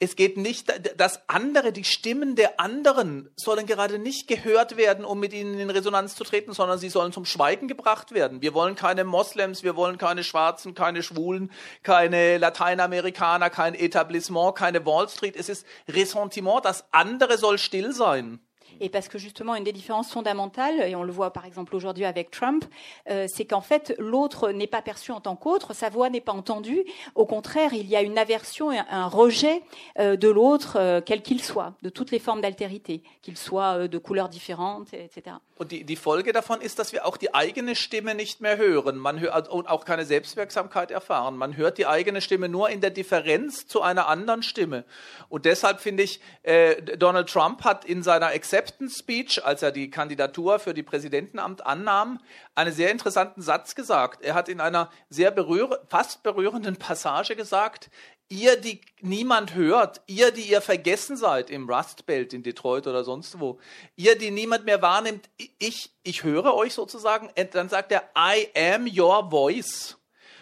Es 0.01 0.15
geht 0.15 0.37
nicht, 0.37 0.73
dass 0.97 1.27
andere, 1.27 1.73
die 1.73 1.83
Stimmen 1.83 2.37
der 2.37 2.57
anderen 2.57 3.29
sollen 3.35 3.65
gerade 3.65 3.99
nicht 3.99 4.29
gehört 4.29 4.77
werden, 4.77 5.03
um 5.03 5.19
mit 5.19 5.33
ihnen 5.33 5.59
in 5.59 5.69
Resonanz 5.69 6.15
zu 6.15 6.23
treten, 6.23 6.53
sondern 6.53 6.79
sie 6.79 6.87
sollen 6.87 7.11
zum 7.11 7.25
Schweigen 7.25 7.67
gebracht 7.67 8.13
werden. 8.13 8.41
Wir 8.41 8.53
wollen 8.53 8.75
keine 8.75 9.03
Moslems, 9.03 9.61
wir 9.61 9.75
wollen 9.75 9.97
keine 9.97 10.23
Schwarzen, 10.23 10.73
keine 10.73 11.03
Schwulen, 11.03 11.51
keine 11.83 12.37
Lateinamerikaner, 12.37 13.49
kein 13.49 13.75
Etablissement, 13.75 14.55
keine 14.55 14.85
Wall 14.85 15.09
Street. 15.09 15.35
Es 15.35 15.49
ist 15.49 15.67
Ressentiment, 15.89 16.63
das 16.63 16.85
andere 16.93 17.37
soll 17.37 17.57
still 17.57 17.91
sein. 17.91 18.39
Et 18.79 18.89
parce 18.89 19.07
que 19.07 19.17
justement, 19.17 19.55
une 19.55 19.63
des 19.63 19.71
différences 19.71 20.11
fondamentales, 20.11 20.81
et 20.81 20.95
on 20.95 21.03
le 21.03 21.11
voit 21.11 21.31
par 21.31 21.45
exemple 21.45 21.75
aujourd'hui 21.75 22.05
avec 22.05 22.31
Trump, 22.31 22.65
euh, 23.09 23.25
c'est 23.27 23.45
qu'en 23.45 23.61
fait, 23.61 23.95
l'autre 23.99 24.51
n'est 24.51 24.67
pas 24.67 24.81
perçu 24.81 25.11
en 25.11 25.21
tant 25.21 25.35
qu'autre, 25.35 25.73
sa 25.73 25.89
voix 25.89 26.09
n'est 26.09 26.21
pas 26.21 26.33
entendue. 26.33 26.83
Au 27.15 27.25
contraire, 27.25 27.73
il 27.73 27.87
y 27.87 27.95
a 27.95 28.01
une 28.01 28.17
aversion 28.17 28.71
et 28.71 28.79
un 28.89 29.07
rejet 29.07 29.61
euh, 29.99 30.15
de 30.15 30.29
l'autre, 30.29 30.77
euh, 30.79 31.01
quel 31.05 31.21
qu'il 31.21 31.41
soit, 31.41 31.73
de 31.81 31.89
toutes 31.89 32.11
les 32.11 32.19
formes 32.19 32.41
d'altérité, 32.41 33.03
qu'il 33.21 33.37
soit 33.37 33.87
de 33.87 33.97
couleurs 33.97 34.29
différentes, 34.29 34.93
etc. 34.93 35.35
Und 35.59 35.73
die, 35.73 35.83
die 35.83 35.97
Folge 35.97 36.31
davon 36.31 36.61
ist, 36.61 36.79
dass 36.79 36.93
wir 36.93 37.05
auch 37.05 37.17
die 37.17 37.33
eigene 37.33 37.75
Stimme 37.75 38.15
nicht 38.15 38.39
mehr 38.39 38.55
hören. 38.55 38.97
Man 38.97 39.19
hört 39.19 39.49
und 39.49 39.67
auch 39.67 39.83
keine 39.83 40.05
Selbstwirksamkeit 40.05 40.89
erfahren. 40.89 41.35
Man 41.35 41.57
hört 41.57 41.77
die 41.77 41.85
eigene 41.85 42.21
Stimme 42.21 42.47
nur 42.47 42.69
in 42.69 42.79
der 42.79 42.91
Differenz 42.91 43.67
zu 43.67 43.81
einer 43.81 44.07
anderen 44.07 44.41
Stimme. 44.41 44.85
Und 45.27 45.43
deshalb 45.43 45.81
finde 45.81 46.03
ich, 46.03 46.21
äh, 46.43 46.81
Donald 46.95 47.27
Trump 47.27 47.65
hat 47.65 47.83
in 47.83 48.03
seiner 48.03 48.27
Acceptance 48.27 48.99
Speech, 48.99 49.43
als 49.43 49.61
er 49.61 49.73
die 49.73 49.89
Kandidatur 49.89 50.59
für 50.59 50.73
die 50.73 50.81
Präsidentenamt 50.81 51.65
annahm, 51.65 52.21
einen 52.55 52.71
sehr 52.71 52.89
interessanten 52.89 53.41
Satz 53.41 53.75
gesagt. 53.75 54.23
Er 54.23 54.35
hat 54.35 54.47
in 54.47 54.61
einer 54.61 54.89
sehr 55.09 55.29
berühr 55.29 55.81
fast 55.89 56.23
berührenden 56.23 56.77
Passage 56.77 57.35
gesagt, 57.35 57.89
ihr, 58.29 58.55
die 58.55 58.81
niemand 59.01 59.55
hört, 59.55 60.01
ihr, 60.07 60.31
die 60.31 60.43
ihr 60.43 60.61
vergessen 60.61 61.17
seid 61.17 61.49
im 61.49 61.69
Rust 61.69 62.05
Belt 62.05 62.33
in 62.33 62.43
Detroit 62.43 62.87
oder 62.87 63.03
sonst 63.03 63.39
wo, 63.39 63.59
ihr, 63.95 64.17
die 64.17 64.31
niemand 64.31 64.65
mehr 64.65 64.81
wahrnimmt, 64.81 65.29
ich, 65.57 65.91
ich 66.03 66.23
höre 66.23 66.53
euch 66.53 66.73
sozusagen, 66.73 67.29
und 67.37 67.55
dann 67.55 67.69
sagt 67.69 67.91
er, 67.91 68.09
I 68.15 68.47
am 68.55 68.87
your 68.87 69.29
voice. 69.29 69.98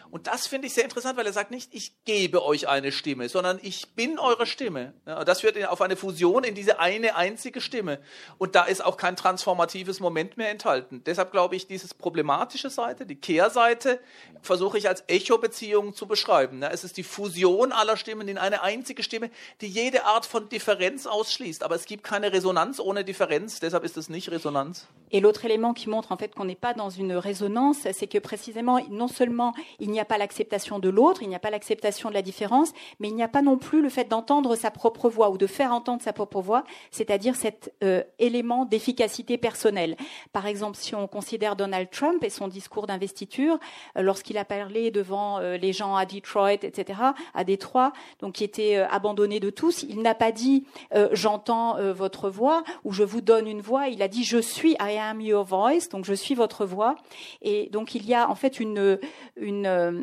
Und 0.09 0.27
das 0.27 0.47
finde 0.47 0.67
ich 0.67 0.73
sehr 0.73 0.83
interessant, 0.83 1.17
weil 1.17 1.25
er 1.25 1.33
sagt 1.33 1.51
nicht, 1.51 1.73
ich 1.73 1.93
gebe 2.05 2.43
euch 2.43 2.67
eine 2.67 2.91
Stimme, 2.91 3.29
sondern 3.29 3.59
ich 3.61 3.89
bin 3.95 4.19
eure 4.19 4.45
Stimme. 4.45 4.93
Ja, 5.05 5.23
das 5.23 5.41
führt 5.41 5.57
auf 5.67 5.81
eine 5.81 5.95
Fusion 5.95 6.43
in 6.43 6.55
diese 6.55 6.79
eine 6.79 7.15
einzige 7.15 7.61
Stimme. 7.61 7.99
Und 8.37 8.55
da 8.55 8.63
ist 8.63 8.83
auch 8.83 8.97
kein 8.97 9.15
transformatives 9.15 9.99
Moment 9.99 10.37
mehr 10.37 10.49
enthalten. 10.49 11.03
Deshalb 11.05 11.31
glaube 11.31 11.55
ich, 11.55 11.67
dieses 11.67 11.93
problematische 11.93 12.69
Seite, 12.69 13.05
die 13.05 13.15
Kehrseite, 13.15 13.99
versuche 14.41 14.77
ich 14.77 14.87
als 14.87 15.03
Echo-Beziehung 15.07 15.93
zu 15.93 16.07
beschreiben. 16.07 16.61
Ja, 16.61 16.69
es 16.69 16.83
ist 16.83 16.97
die 16.97 17.03
Fusion 17.03 17.71
aller 17.71 17.97
Stimmen 17.97 18.27
in 18.27 18.37
eine 18.37 18.61
einzige 18.61 19.03
Stimme, 19.03 19.29
die 19.61 19.67
jede 19.67 20.05
Art 20.05 20.25
von 20.25 20.49
Differenz 20.49 21.07
ausschließt. 21.07 21.63
Aber 21.63 21.75
es 21.75 21.85
gibt 21.85 22.03
keine 22.03 22.31
Resonanz 22.31 22.79
ohne 22.79 23.03
Differenz, 23.03 23.59
deshalb 23.59 23.83
ist 23.83 23.97
es 23.97 24.09
nicht 24.09 24.31
Resonanz. 24.31 24.87
Et 25.09 25.21
l'autre 25.21 25.45
élément 25.45 25.73
qui 25.73 25.89
montre 25.89 26.11
en 26.11 26.17
fait 26.17 26.35
qu'on 26.35 26.45
n'est 26.45 26.55
pas 26.55 26.73
dans 26.73 26.89
une 26.89 27.13
résonance, 27.13 27.87
c'est 27.93 28.07
que 28.07 28.17
précisément, 28.17 28.79
non 28.89 29.07
seulement 29.07 29.53
il 29.79 29.89
n'y 29.89 29.96
a 29.99 30.05
pas 30.05 30.17
l'acceptation 30.17 30.79
de 30.79 30.89
l'autre, 30.89 31.21
il 31.23 31.29
n'y 31.29 31.35
a 31.35 31.39
pas 31.39 31.49
l'acceptation 31.49 32.09
de 32.09 32.13
la 32.13 32.21
différence, 32.21 32.73
mais 32.99 33.09
il 33.09 33.15
n'y 33.15 33.23
a 33.23 33.27
pas 33.27 33.41
non 33.41 33.57
plus 33.57 33.81
le 33.81 33.89
fait 33.89 34.05
d'entendre 34.05 34.55
sa 34.55 34.71
propre 34.71 35.09
voix 35.09 35.29
ou 35.29 35.37
de 35.37 35.47
faire 35.47 35.71
entendre 35.71 36.01
sa 36.01 36.13
propre 36.13 36.41
voix, 36.41 36.63
c'est-à-dire 36.91 37.35
cet 37.35 37.73
euh, 37.83 38.03
élément 38.19 38.65
d'efficacité 38.65 39.37
personnelle. 39.37 39.95
Par 40.33 40.47
exemple, 40.47 40.77
si 40.77 40.95
on 40.95 41.07
considère 41.07 41.55
Donald 41.55 41.89
Trump 41.89 42.23
et 42.23 42.29
son 42.29 42.47
discours 42.47 42.87
d'investiture, 42.87 43.59
euh, 43.97 44.01
lorsqu'il 44.01 44.37
a 44.37 44.45
parlé 44.45 44.91
devant 44.91 45.39
euh, 45.39 45.57
les 45.57 45.73
gens 45.73 45.95
à 45.95 46.05
Detroit, 46.05 46.53
etc., 46.53 46.99
à 47.33 47.43
Détroit, 47.43 47.93
donc 48.19 48.35
qui 48.35 48.43
étaient 48.43 48.77
euh, 48.77 48.87
abandonnés 48.89 49.39
de 49.39 49.49
tous, 49.49 49.83
il 49.83 50.01
n'a 50.01 50.15
pas 50.15 50.31
dit 50.31 50.65
j'entends 51.11 51.77
votre 51.93 52.29
voix 52.29 52.63
ou 52.83 52.91
je 52.91 53.03
vous 53.03 53.21
donne 53.21 53.47
une 53.47 53.61
voix, 53.61 53.87
il 53.87 54.01
a 54.01 54.07
dit 54.07 54.23
je 54.23 54.37
suis, 54.37 54.71
I 54.73 54.97
am 54.97 55.21
your 55.21 55.43
voice, 55.43 55.89
donc 55.91 56.05
je 56.05 56.13
suis 56.13 56.35
votre 56.35 56.65
voix. 56.65 56.95
Et 57.41 57.69
donc 57.71 57.95
il 57.95 58.05
y 58.05 58.13
a 58.13 58.29
en 58.29 58.35
fait 58.35 58.59
une 58.59 58.97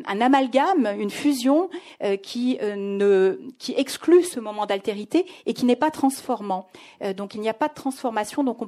un 0.05 0.21
amalgame, 0.21 0.87
une 0.99 1.09
fusion 1.09 1.69
qui 2.23 2.57
ne 2.61 3.39
qui 3.57 3.73
exclut 3.77 4.23
ce 4.23 4.39
moment 4.39 4.65
d'altérité 4.65 5.25
et 5.45 5.53
qui 5.53 5.65
n'est 5.65 5.75
pas 5.75 5.91
transformant. 5.91 6.67
donc 7.15 7.35
il 7.35 7.41
n'y 7.41 7.49
a 7.49 7.53
pas 7.53 7.67
de 7.67 7.73
transformation, 7.73 8.43
donc 8.43 8.61
on 8.61 8.65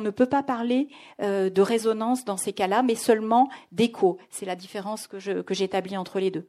ne 0.00 0.10
peut 0.10 0.26
pas 0.26 0.42
parler 0.42 0.88
de 1.20 1.60
résonance 1.60 2.24
dans 2.24 2.36
ces 2.36 2.52
cas-là, 2.52 2.82
mais 2.82 2.94
seulement 2.94 3.48
d'écho. 3.72 4.18
C'est 4.30 4.46
la 4.46 4.56
différence 4.56 5.06
que 5.06 5.54
j'établis 5.54 5.96
entre 5.96 6.18
les 6.18 6.30
deux 6.30 6.48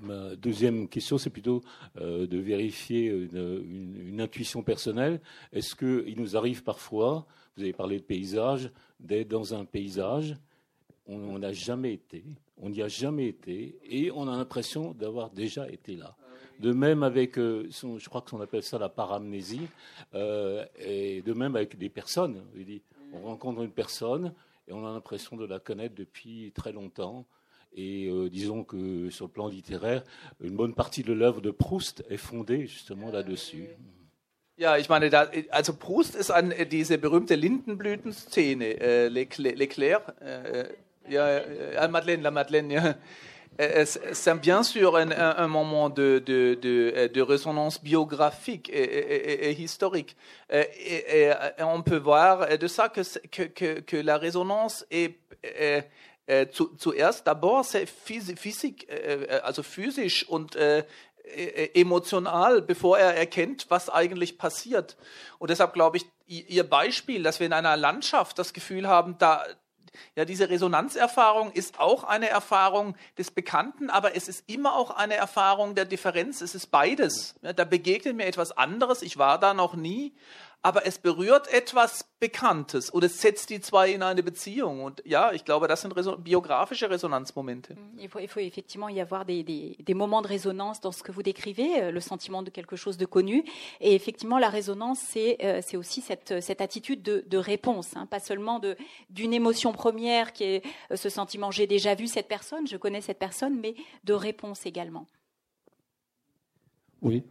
ma 0.00 0.36
deuxième 0.36 0.88
question, 0.88 1.18
c'est 1.18 1.30
plutôt 1.30 1.62
euh, 2.00 2.26
de 2.26 2.38
vérifier 2.38 3.06
une, 3.06 4.20
intuition 4.20 4.62
personnelle. 4.62 5.20
Est-ce 5.52 5.74
qu'il 5.74 6.18
nous 6.18 6.36
arrive 6.36 6.62
parfois, 6.62 7.26
vous 7.56 7.62
avez 7.62 7.72
parlé 7.72 7.98
de 7.98 8.04
paysage, 8.04 8.70
d'être 9.00 9.28
dans 9.28 9.54
un 9.54 9.64
paysage, 9.64 10.36
on 11.06 11.38
n'a 11.38 11.52
jamais 11.52 11.94
été, 11.94 12.24
on 12.60 12.70
n'y 12.70 12.82
a 12.82 12.88
jamais 12.88 13.26
été, 13.26 13.78
et 13.84 14.10
on 14.10 14.28
a 14.28 14.36
l'impression 14.36 14.92
d'avoir 14.92 15.30
déjà 15.30 15.68
été 15.70 15.96
là. 15.96 16.16
De 16.60 16.72
même 16.72 17.02
avec, 17.02 17.38
euh, 17.38 17.68
je 17.70 18.08
crois 18.08 18.22
qu'on 18.22 18.40
appelle 18.40 18.64
ça 18.64 18.78
la 18.78 18.88
paramnésie, 18.88 19.68
euh, 20.14 20.64
et 20.78 21.22
de 21.22 21.32
même 21.32 21.54
avec 21.54 21.78
des 21.78 21.88
personnes. 21.88 22.42
On 23.12 23.20
rencontre 23.20 23.62
une 23.62 23.70
personne 23.70 24.34
et 24.66 24.72
on 24.72 24.84
a 24.86 24.92
l'impression 24.92 25.36
de 25.36 25.46
la 25.46 25.60
connaître 25.60 25.94
depuis 25.94 26.52
très 26.54 26.72
longtemps 26.72 27.26
et 27.72 28.08
euh, 28.08 28.28
disons 28.28 28.64
que 28.64 29.08
sur 29.10 29.26
le 29.26 29.30
plan 29.30 29.48
littéraire, 29.48 30.02
une 30.40 30.56
bonne 30.56 30.74
partie 30.74 31.02
de 31.02 31.12
l'œuvre 31.12 31.40
de 31.40 31.50
Proust 31.50 32.04
est 32.08 32.16
fondée 32.16 32.66
justement 32.66 33.10
là-dessus. 33.10 33.68
Ja, 34.56 34.76
ich 34.76 34.88
meine, 34.88 35.08
also 35.50 35.72
Proust 35.72 36.16
ist 36.16 36.32
an 36.32 36.52
diese 36.68 36.98
berühmte 36.98 37.36
Lindenblütenszene, 37.36 38.80
äh, 38.80 39.08
Leclerc, 39.08 40.20
äh, 40.20 40.64
ja, 41.10 41.38
äh, 41.38 41.88
Madeleine, 41.88 42.22
la 42.22 42.30
Madeleine, 42.30 42.70
ja. 42.70 42.94
Äh, 43.58 43.86
c'est 43.86 44.34
bien 44.40 44.62
sûr 44.62 44.96
un, 44.96 45.10
un 45.10 45.48
moment 45.48 45.90
de, 45.90 46.22
de, 46.24 46.54
de, 46.54 47.08
de, 47.08 47.20
résonance 47.20 47.82
biographique 47.82 48.68
et, 48.68 48.82
et, 48.82 49.50
et 49.50 49.60
historique. 49.60 50.16
Äh, 50.48 50.66
et, 50.78 51.32
et, 51.58 51.62
on 51.64 51.82
peut 51.82 51.96
voir 51.96 52.46
de 52.56 52.66
ça 52.68 52.88
que, 52.88 53.00
que, 53.42 53.80
que 53.80 53.96
la 53.96 54.16
résonance 54.16 54.86
est, 54.92 55.18
est 55.42 55.90
zu, 56.52 56.68
zuerst 56.76 57.26
d'abord 57.26 57.64
äh, 57.74 57.86
also 59.42 59.62
physisch 59.62 60.28
und 60.28 60.54
äh, 60.56 60.84
äh, 61.24 61.70
emotional, 61.74 62.62
bevor 62.62 62.98
er 62.98 63.14
erkennt, 63.14 63.66
was 63.70 63.90
eigentlich 63.90 64.38
passiert. 64.38 64.96
Und 65.38 65.50
deshalb 65.50 65.72
glaube 65.72 65.96
ich, 65.96 66.06
Ihr 66.30 66.64
Beispiel, 66.64 67.22
dass 67.22 67.40
wir 67.40 67.46
in 67.46 67.54
einer 67.54 67.78
Landschaft 67.78 68.38
das 68.38 68.52
Gefühl 68.52 68.86
haben, 68.86 69.16
da, 69.18 69.46
ja, 70.16 70.24
diese 70.24 70.48
Resonanzerfahrung 70.48 71.52
ist 71.52 71.80
auch 71.80 72.04
eine 72.04 72.28
Erfahrung 72.28 72.96
des 73.16 73.30
Bekannten, 73.30 73.90
aber 73.90 74.16
es 74.16 74.28
ist 74.28 74.44
immer 74.48 74.74
auch 74.74 74.90
eine 74.90 75.14
Erfahrung 75.14 75.74
der 75.74 75.84
Differenz. 75.84 76.40
Es 76.40 76.54
ist 76.54 76.70
beides. 76.70 77.34
Ja, 77.42 77.52
da 77.52 77.64
begegnet 77.64 78.16
mir 78.16 78.26
etwas 78.26 78.56
anderes. 78.56 79.02
Ich 79.02 79.18
war 79.18 79.38
da 79.38 79.54
noch 79.54 79.74
nie, 79.74 80.12
aber 80.62 80.86
es 80.86 80.98
berührt 80.98 81.46
etwas 81.52 82.04
Bekanntes 82.20 82.92
oder 82.92 83.06
es 83.06 83.20
setzt 83.20 83.48
die 83.48 83.60
zwei 83.60 83.92
in 83.92 84.02
eine 84.02 84.24
Beziehung. 84.24 84.82
Und 84.82 85.02
ja, 85.06 85.32
ich 85.32 85.44
glaube, 85.44 85.68
das 85.68 85.82
sind 85.82 85.96
Reson 85.96 86.22
biografische 86.22 86.90
Resonanzmomente. 86.90 87.74
Mm, 87.74 87.98
il 87.98 88.08
faut, 88.08 88.18
il 88.18 88.28
faut, 88.28 88.40
effectivement 88.40 88.88
y 88.88 89.00
avoir 89.00 89.24
des, 89.24 89.44
des, 89.44 89.76
des, 89.78 89.94
moments 89.94 90.20
de 90.20 90.26
résonance 90.26 90.80
dans 90.80 90.90
ce 90.90 91.04
que 91.04 91.12
vous 91.12 91.22
décrivez, 91.22 91.80
euh, 91.80 91.90
le 91.92 92.00
sentiment 92.00 92.42
de 92.42 92.50
quelque 92.50 92.74
chose 92.74 92.96
de 92.96 93.06
connu. 93.06 93.44
Et 93.80 93.94
effectivement, 93.94 94.38
la 94.38 94.48
résonance, 94.48 94.98
c'est 94.98 95.38
euh, 95.44 95.78
aussi 95.78 96.00
cette, 96.00 96.40
cette, 96.40 96.60
attitude 96.60 97.02
de, 97.02 97.24
de 97.26 97.38
réponse, 97.38 97.96
hein, 97.96 98.06
pas 98.06 98.20
seulement 98.20 98.60
d'une 99.10 99.32
émotion 99.32 99.72
première 99.72 100.32
qui 100.32 100.44
est 100.44 100.64
euh, 100.90 100.96
ce 100.96 101.08
sentiment 101.08 101.52
j'ai 101.52 101.66
déjà 101.66 101.94
vu 101.94 102.08
cette 102.08 102.28
personne, 102.28 102.66
je 102.66 102.76
connais 102.76 103.00
cette 103.00 103.18
personne, 103.18 103.58
mais 103.60 103.74
de 104.04 104.12
réponse 104.12 104.66
également. 104.66 105.06
Oui, 107.00 107.22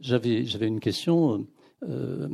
j'avais 0.00 0.66
une 0.66 0.80
question. 0.80 1.46
Euh, 1.88 2.28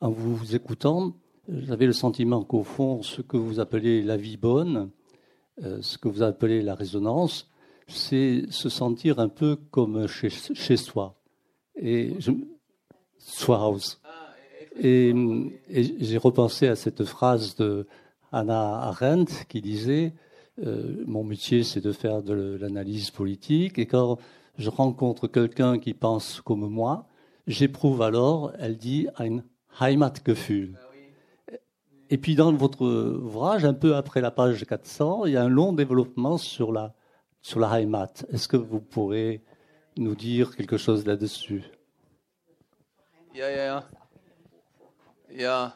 en 0.00 0.10
vous 0.10 0.54
écoutant, 0.54 1.14
j'avais 1.48 1.86
le 1.86 1.92
sentiment 1.92 2.44
qu'au 2.44 2.62
fond, 2.62 3.02
ce 3.02 3.22
que 3.22 3.36
vous 3.36 3.60
appelez 3.60 4.02
la 4.02 4.16
vie 4.16 4.36
bonne, 4.36 4.90
euh, 5.64 5.78
ce 5.82 5.98
que 5.98 6.08
vous 6.08 6.22
appelez 6.22 6.62
la 6.62 6.74
résonance, 6.74 7.50
c'est 7.88 8.44
se 8.50 8.68
sentir 8.68 9.18
un 9.18 9.28
peu 9.28 9.56
comme 9.70 10.06
chez, 10.06 10.30
chez 10.30 10.76
soi. 10.76 11.16
Et 11.74 12.14
je, 12.18 12.30
house. 13.48 14.00
Et, 14.80 15.14
j'ai 15.68 16.18
repensé 16.18 16.68
à 16.68 16.76
cette 16.76 17.04
phrase 17.04 17.56
de 17.56 17.86
Hannah 18.30 18.82
Arendt 18.82 19.46
qui 19.48 19.60
disait 19.60 20.12
euh, 20.64 21.02
Mon 21.06 21.24
métier, 21.24 21.64
c'est 21.64 21.80
de 21.80 21.92
faire 21.92 22.22
de 22.22 22.56
l'analyse 22.60 23.10
politique, 23.10 23.78
et 23.78 23.86
quand 23.86 24.18
je 24.58 24.70
rencontre 24.70 25.26
quelqu'un 25.26 25.78
qui 25.78 25.94
pense 25.94 26.40
comme 26.40 26.68
moi, 26.68 27.07
J'éprouve 27.48 28.02
alors, 28.02 28.52
elle 28.58 28.76
dit, 28.76 29.08
ein 29.16 29.42
Heimatgefühl. 29.80 30.78
Et 32.10 32.18
puis 32.18 32.34
dans 32.34 32.52
votre 32.52 32.82
ouvrage, 32.84 33.64
un 33.64 33.72
peu 33.72 33.96
après 33.96 34.20
la 34.20 34.30
page 34.30 34.66
400, 34.66 35.24
il 35.24 35.32
y 35.32 35.36
a 35.38 35.42
un 35.42 35.48
long 35.48 35.72
développement 35.72 36.36
sur 36.36 36.72
la, 36.72 36.94
sur 37.40 37.58
la 37.58 37.80
Heimat. 37.80 38.12
Est-ce 38.30 38.48
que 38.48 38.58
vous 38.58 38.80
pourrez 38.80 39.42
nous 39.96 40.14
dire 40.14 40.56
quelque 40.56 40.76
chose 40.76 41.06
là-dessus 41.06 41.64
Ja, 43.34 43.48
ja, 43.48 43.64
ja. 43.64 43.84
Ja. 45.30 45.74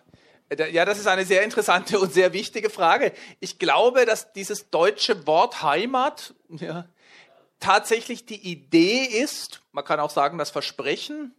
Ja, 0.71 0.85
das 0.85 0.99
ist 0.99 1.07
eine 1.07 1.25
sehr 1.25 1.43
interessante 1.43 1.99
und 1.99 2.13
sehr 2.13 2.35
wichtige 2.35 2.69
Frage. 2.69 3.13
Ich 3.41 3.59
glaube, 3.59 4.05
dass 4.05 4.35
dieses 4.35 4.69
deutsche 4.69 5.27
Wort 5.27 5.63
Heimat 5.63 6.35
ja, 6.51 6.87
tatsächlich 7.61 8.27
die 8.27 8.51
Idee 8.51 9.05
ist, 9.05 9.63
man 9.73 9.85
kann 9.87 10.01
auch 10.01 10.11
sagen 10.11 10.37
das 10.37 10.51
Versprechen, 10.51 11.35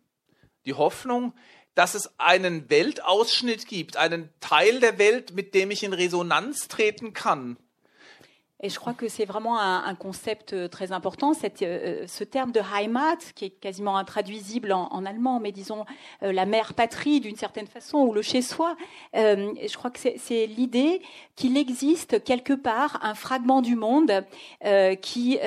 die 0.65 0.73
Hoffnung, 0.73 1.34
dass 1.76 1.95
es 1.95 2.10
einen 2.19 2.69
Weltausschnitt 2.69 3.68
gibt, 3.68 3.98
einen 3.98 4.30
Teil 4.40 4.80
der 4.80 4.99
Welt, 4.99 5.34
mit 5.34 5.53
dem 5.56 5.72
ich 5.72 5.84
in 5.84 5.94
Resonanz 5.94 6.68
treten 6.68 7.14
kann. 7.14 7.57
Et 8.65 8.69
je 8.69 8.80
crois 8.80 8.94
que 8.94 9.10
c'est 9.10 9.26
vraiment 9.26 9.60
un, 9.60 9.94
concept 9.94 10.53
euh, 10.53 10.69
très 10.69 10.94
important. 10.94 11.34
Cette, 11.34 11.61
euh, 11.64 12.07
ce 12.07 12.23
terme 12.23 12.53
de 12.53 12.61
Heimat, 12.61 13.18
qui 13.35 13.44
est 13.45 13.49
quasiment 13.49 13.98
intraduisible 13.98 14.72
en, 14.72 15.06
allemand, 15.06 15.41
mais 15.41 15.52
disons 15.52 15.84
euh, 16.23 16.31
la 16.31 16.45
mère 16.45 16.73
patrie 16.73 17.19
d'une 17.19 17.35
certaine 17.35 17.68
façon, 17.68 17.98
ou 17.98 18.14
le 18.14 18.22
chez-soi, 18.22 18.77
euh, 19.18 19.53
je 19.68 19.76
crois 19.76 19.91
que 19.91 19.99
c'est 19.99 20.48
l'idée 20.48 21.02
qu'il 21.35 21.57
existe 21.57 22.23
quelque 22.23 22.53
part 22.53 22.99
un 23.03 23.15
fragment 23.15 23.61
du 23.61 23.76
monde 23.76 24.23
euh, 24.64 24.95
qui, 24.95 25.40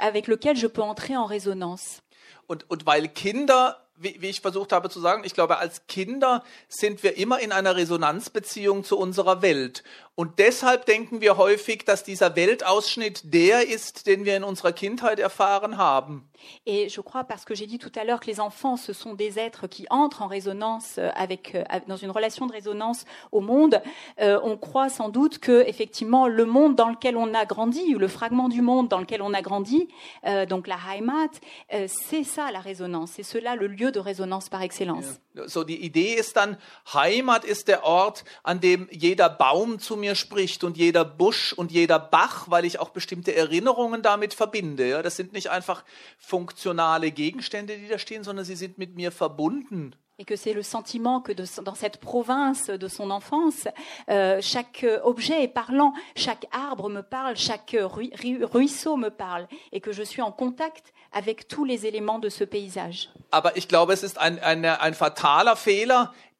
avec 0.00 0.26
lequel 0.26 0.56
je 0.56 0.66
peux 0.66 0.82
entrer 0.82 1.16
en 1.16 1.26
résonance. 1.26 2.00
Und, 2.48 2.68
und 2.68 2.84
weil 2.86 3.06
Kinder 3.06 3.76
wie, 3.98 4.16
wie 4.20 4.28
ich 4.28 4.40
versucht 4.40 4.72
habe 4.72 4.90
zu 4.90 5.00
sagen, 5.00 5.24
ich 5.24 5.34
glaube, 5.34 5.58
als 5.58 5.86
Kinder 5.86 6.44
sind 6.68 7.02
wir 7.02 7.16
immer 7.16 7.40
in 7.40 7.52
einer 7.52 7.76
Resonanzbeziehung 7.76 8.84
zu 8.84 8.96
unserer 8.96 9.42
Welt. 9.42 9.82
Und 10.18 10.40
deshalb 10.40 10.84
denken 10.84 11.20
wir 11.20 11.36
häufig, 11.36 11.84
dass 11.84 12.02
dieser 12.02 12.34
Weltausschnitt 12.34 13.32
der 13.32 13.68
ist, 13.68 14.08
den 14.08 14.24
wir 14.24 14.36
in 14.36 14.42
unserer 14.42 14.72
Kindheit 14.72 15.20
erfahren 15.20 15.78
haben. 15.78 16.28
Et 16.66 16.88
je 16.88 17.00
crois, 17.00 17.22
parce 17.22 17.44
que 17.44 17.54
j'ai 17.54 17.66
dit 17.66 17.78
tout 17.78 17.92
à 17.94 18.02
l'heure 18.02 18.18
que 18.18 18.26
les 18.26 18.40
enfants, 18.40 18.76
ce 18.76 18.92
sont 18.92 19.14
des 19.14 19.38
êtres 19.38 19.68
qui 19.68 19.86
entrent 19.90 20.22
en 20.22 20.26
résonance 20.26 20.96
euh, 20.98 21.10
avec, 21.14 21.54
euh, 21.54 21.62
dans 21.86 21.96
une 21.96 22.10
relation 22.10 22.46
de 22.46 22.52
résonance 22.52 23.04
au 23.30 23.40
monde, 23.40 23.80
euh, 24.20 24.40
on 24.42 24.56
croit 24.56 24.88
sans 24.88 25.08
doute 25.08 25.38
que, 25.38 25.64
effectivement, 25.68 26.26
le 26.26 26.44
monde 26.44 26.74
dans 26.74 26.88
lequel 26.88 27.16
on 27.16 27.32
a 27.32 27.44
grandi, 27.44 27.94
ou 27.94 27.98
le 28.00 28.08
fragment 28.08 28.48
du 28.48 28.60
monde 28.60 28.88
dans 28.88 28.98
lequel 28.98 29.22
on 29.22 29.32
a 29.34 29.40
grandi, 29.40 29.86
euh, 30.26 30.46
donc 30.46 30.66
la 30.66 30.78
Heimat, 30.92 31.28
euh, 31.74 31.86
c'est 31.86 32.24
ça 32.24 32.50
la 32.50 32.60
résonance, 32.60 33.12
c'est 33.12 33.22
cela 33.22 33.54
le 33.54 33.68
lieu 33.68 33.92
de 33.92 34.00
Resonanz 34.00 34.48
par 34.50 34.62
excellence. 34.62 35.20
So 35.46 35.64
die 35.64 35.82
Idee 35.82 36.14
ist 36.14 36.36
dann, 36.36 36.56
Heimat 36.92 37.44
ist 37.44 37.68
der 37.68 37.84
Ort, 37.84 38.24
an 38.42 38.60
dem 38.60 38.88
jeder 38.90 39.28
Baum 39.28 39.78
zu 39.78 39.96
mir 39.96 40.14
spricht 40.14 40.64
und 40.64 40.76
jeder 40.76 41.04
Busch 41.04 41.52
und 41.52 41.70
jeder 41.70 41.98
Bach, 41.98 42.50
weil 42.50 42.64
ich 42.64 42.78
auch 42.78 42.90
bestimmte 42.90 43.34
Erinnerungen 43.34 44.02
damit 44.02 44.34
verbinde. 44.34 44.88
Ja, 44.88 45.02
das 45.02 45.16
sind 45.16 45.32
nicht 45.32 45.50
einfach 45.50 45.84
funktionale 46.18 47.10
Gegenstände, 47.10 47.78
die 47.78 47.88
da 47.88 47.98
stehen, 47.98 48.24
sondern 48.24 48.44
sie 48.44 48.56
sind 48.56 48.78
mit 48.78 48.96
mir 48.96 49.12
verbunden. 49.12 49.94
Et 50.18 50.24
que 50.24 50.34
c'est 50.34 50.52
le 50.52 50.62
sentiment 50.62 51.20
que 51.20 51.32
dans 51.32 51.74
cette 51.74 51.98
province 51.98 52.70
de 52.70 52.88
son 52.88 53.10
enfance, 53.10 53.68
euh, 54.10 54.40
chaque 54.40 54.84
objet 55.04 55.44
est 55.44 55.48
parlant, 55.48 55.92
chaque 56.16 56.46
arbre 56.50 56.90
me 56.90 57.02
parle, 57.02 57.36
chaque 57.36 57.76
ruisseau 57.80 58.96
me 58.96 59.10
parle, 59.10 59.46
et 59.70 59.80
que 59.80 59.92
je 59.92 60.02
suis 60.02 60.20
en 60.20 60.32
contact 60.32 60.92
avec 61.12 61.46
tous 61.46 61.64
les 61.64 61.86
éléments 61.86 62.18
de 62.18 62.28
ce 62.28 62.44
paysage. 62.44 63.10
Aber 63.30 63.52
ich 63.56 63.68
glaube, 63.68 63.92
es 63.92 64.02
ist 64.02 64.18
ein, 64.18 64.94
fataler 64.94 65.56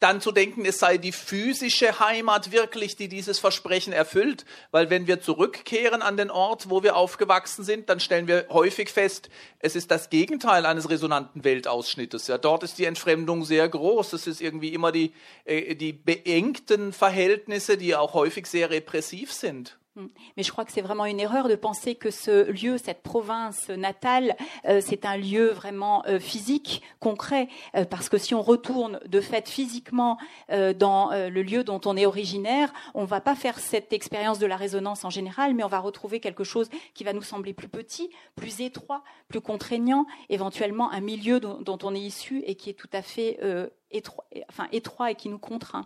dann 0.01 0.21
zu 0.21 0.31
denken, 0.31 0.65
es 0.65 0.79
sei 0.79 0.97
die 0.99 1.13
physische 1.13 1.99
Heimat 1.99 2.53
wirklich, 2.53 2.97
die 2.97 3.09
dieses 3.09 3.39
Versprechen 3.39 3.93
erfüllt. 3.93 4.45
Weil 4.71 4.91
wenn 4.91 5.07
wir 5.07 5.21
zurückkehren 5.21 6.03
an 6.03 6.17
den 6.17 6.31
Ort, 6.31 6.71
wo 6.71 6.83
wir 6.83 6.97
aufgewachsen 6.97 7.65
sind, 7.65 7.89
dann 7.89 7.99
stellen 7.99 8.29
wir 8.29 8.47
häufig 8.51 8.91
fest, 8.91 9.29
es 9.59 9.75
ist 9.75 9.91
das 9.91 10.11
Gegenteil 10.11 10.67
eines 10.67 10.89
resonanten 10.89 11.43
Weltausschnittes. 11.45 12.29
Ja, 12.29 12.39
dort 12.39 12.63
ist 12.63 12.79
die 12.79 12.85
Entfremdung 12.85 13.45
sehr 13.45 13.69
groß. 13.69 14.13
Es 14.13 14.27
ist 14.27 14.41
irgendwie 14.41 14.75
immer 14.75 14.93
die, 14.93 15.13
äh, 15.45 15.75
die 15.75 15.93
beengten 15.93 16.93
Verhältnisse, 16.93 17.77
die 17.77 17.97
auch 17.97 18.15
häufig 18.15 18.47
sehr 18.47 18.71
repressiv 18.71 19.33
sind. 19.33 19.78
Mm. 19.99 20.07
Mais 20.37 20.43
je 20.45 20.53
crois 20.53 20.65
que 20.65 20.73
c'est 20.73 20.81
vraiment 20.81 21.05
une 21.05 21.19
erreur 21.19 21.49
de 21.49 21.57
penser 21.57 21.97
que 21.97 22.11
ce 22.11 22.51
lieu, 22.51 22.79
cette 22.79 23.03
province 23.03 23.69
natale, 23.69 24.37
euh, 24.67 24.81
c'est 24.85 25.05
un 25.05 25.17
lieu 25.17 25.49
vraiment 25.49 26.05
euh, 26.07 26.21
physique, 26.21 26.83
concret, 27.01 27.49
euh, 27.75 27.85
parce 27.85 28.09
que 28.09 28.17
si 28.17 28.35
on 28.35 28.43
retourne 28.43 29.01
de 29.07 29.21
fait 29.21 29.49
physiquement 29.49 30.19
dans 30.49 31.11
le 31.11 31.43
lieu 31.43 31.65
dont 31.65 31.81
on 31.85 31.97
est 31.97 32.07
originaire, 32.07 32.73
on 32.95 33.05
va 33.05 33.21
pas 33.21 33.35
faire 33.35 33.59
cette 33.59 33.93
expérience 33.93 34.39
de 34.39 34.47
la 34.47 34.57
résonance 34.57 35.05
en 35.05 35.11
général, 35.11 35.55
mais 35.55 35.65
on 35.65 35.69
va 35.69 35.81
retrouver 35.81 36.21
quelque 36.21 36.45
chose 36.45 36.69
qui 36.95 37.05
va 37.05 37.13
nous 37.13 37.23
sembler 37.23 37.53
plus 37.53 37.69
petit, 37.69 38.11
plus 38.37 38.61
étroit, 38.61 39.03
plus 39.29 39.41
contraignant, 39.41 40.07
éventuellement 40.29 40.91
un 40.91 41.01
milieu 41.01 41.41
dont, 41.41 41.79
on 41.83 41.95
est 41.95 42.01
issu 42.01 42.43
et 42.47 42.55
qui 42.55 42.71
est 42.71 42.75
tout 42.75 42.91
à 42.93 43.03
fait 43.03 43.39
enfin, 44.49 44.69
étroit 44.73 45.11
et 45.11 45.15
qui 45.15 45.29
nous 45.29 45.39
contraint. 45.39 45.85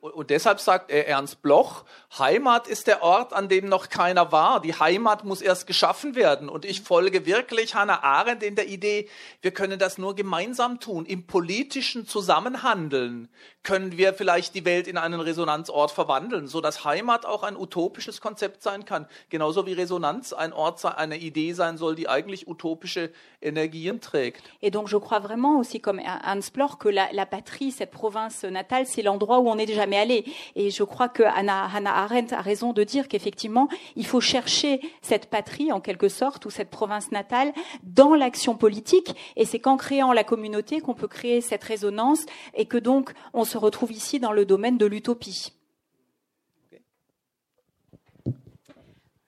Und 0.00 0.30
deshalb 0.30 0.60
sagt 0.60 0.90
Ernst 0.90 1.42
Bloch, 1.42 1.84
Heimat 2.18 2.68
ist 2.68 2.86
der 2.86 3.02
Ort, 3.02 3.32
an 3.32 3.48
dem 3.48 3.68
noch 3.68 3.88
keiner 3.88 4.30
war. 4.30 4.60
Die 4.60 4.74
Heimat 4.74 5.24
muss 5.24 5.42
erst 5.42 5.66
geschaffen 5.66 6.14
werden. 6.14 6.48
Und 6.48 6.64
ich 6.64 6.82
folge 6.82 7.26
wirklich 7.26 7.74
Hannah 7.74 8.02
Arendt 8.04 8.42
in 8.44 8.54
der 8.54 8.68
Idee, 8.68 9.08
wir 9.42 9.50
können 9.50 9.78
das 9.78 9.98
nur 9.98 10.14
gemeinsam 10.14 10.78
tun. 10.78 11.04
Im 11.04 11.26
politischen 11.26 12.06
Zusammenhandeln 12.06 13.28
können 13.64 13.98
wir 13.98 14.14
vielleicht 14.14 14.54
die 14.54 14.64
Welt 14.64 14.86
in 14.86 14.98
einen 14.98 15.20
Resonanzort 15.20 15.90
verwandeln, 15.90 16.46
so 16.46 16.60
dass 16.60 16.84
Heimat 16.84 17.26
auch 17.26 17.42
ein 17.42 17.56
utopisches 17.56 18.20
Konzept 18.20 18.62
sein 18.62 18.84
kann. 18.84 19.06
Genauso 19.30 19.66
wie 19.66 19.72
Resonanz 19.72 20.32
ein 20.32 20.52
Ort, 20.52 20.84
eine 20.84 21.16
Idee 21.16 21.54
sein 21.54 21.76
soll, 21.76 21.96
die 21.96 22.08
eigentlich 22.08 22.46
utopische 22.46 23.10
Energien 23.40 24.00
trägt. 24.00 24.42
Et 24.60 24.72
donc 24.72 24.88
je 24.88 24.98
crois 24.98 25.18
vraiment 25.18 25.58
aussi 25.58 25.80
comme 25.80 25.98
Ernst 25.98 26.52
Bloch 26.52 26.78
que 26.78 26.88
la, 26.88 27.08
la 27.12 27.26
patrie, 27.26 27.72
cette 27.72 27.90
province 27.90 28.44
natale, 28.44 28.86
c'est 28.86 29.02
l'endroit 29.02 29.40
où 29.40 29.48
on 29.48 29.58
est 29.58 29.66
déjà 29.66 29.87
jamais 29.88 29.98
allé. 29.98 30.24
Et 30.54 30.70
je 30.70 30.82
crois 30.82 31.08
que 31.08 31.22
Hannah, 31.22 31.64
Arendt 31.64 32.34
a 32.34 32.42
raison 32.42 32.72
de 32.72 32.84
dire 32.84 33.08
qu'effectivement, 33.08 33.68
il 33.96 34.06
faut 34.06 34.20
chercher 34.20 34.80
cette 35.00 35.30
patrie, 35.30 35.72
en 35.72 35.80
quelque 35.80 36.08
sorte, 36.08 36.44
ou 36.44 36.50
cette 36.50 36.70
province 36.70 37.10
natale, 37.10 37.52
dans 37.82 38.14
l'action 38.14 38.54
politique. 38.54 39.14
Et 39.36 39.46
c'est 39.46 39.58
qu'en 39.58 39.76
créant 39.76 40.12
la 40.12 40.24
communauté 40.24 40.80
qu'on 40.80 40.94
peut 40.94 41.08
créer 41.08 41.40
cette 41.40 41.64
résonance 41.64 42.26
et 42.54 42.66
que 42.66 42.76
donc 42.76 43.12
on 43.32 43.44
se 43.44 43.56
retrouve 43.56 43.92
ici 43.92 44.20
dans 44.20 44.32
le 44.32 44.44
domaine 44.44 44.76
de 44.76 44.86
l'utopie. 44.86 45.52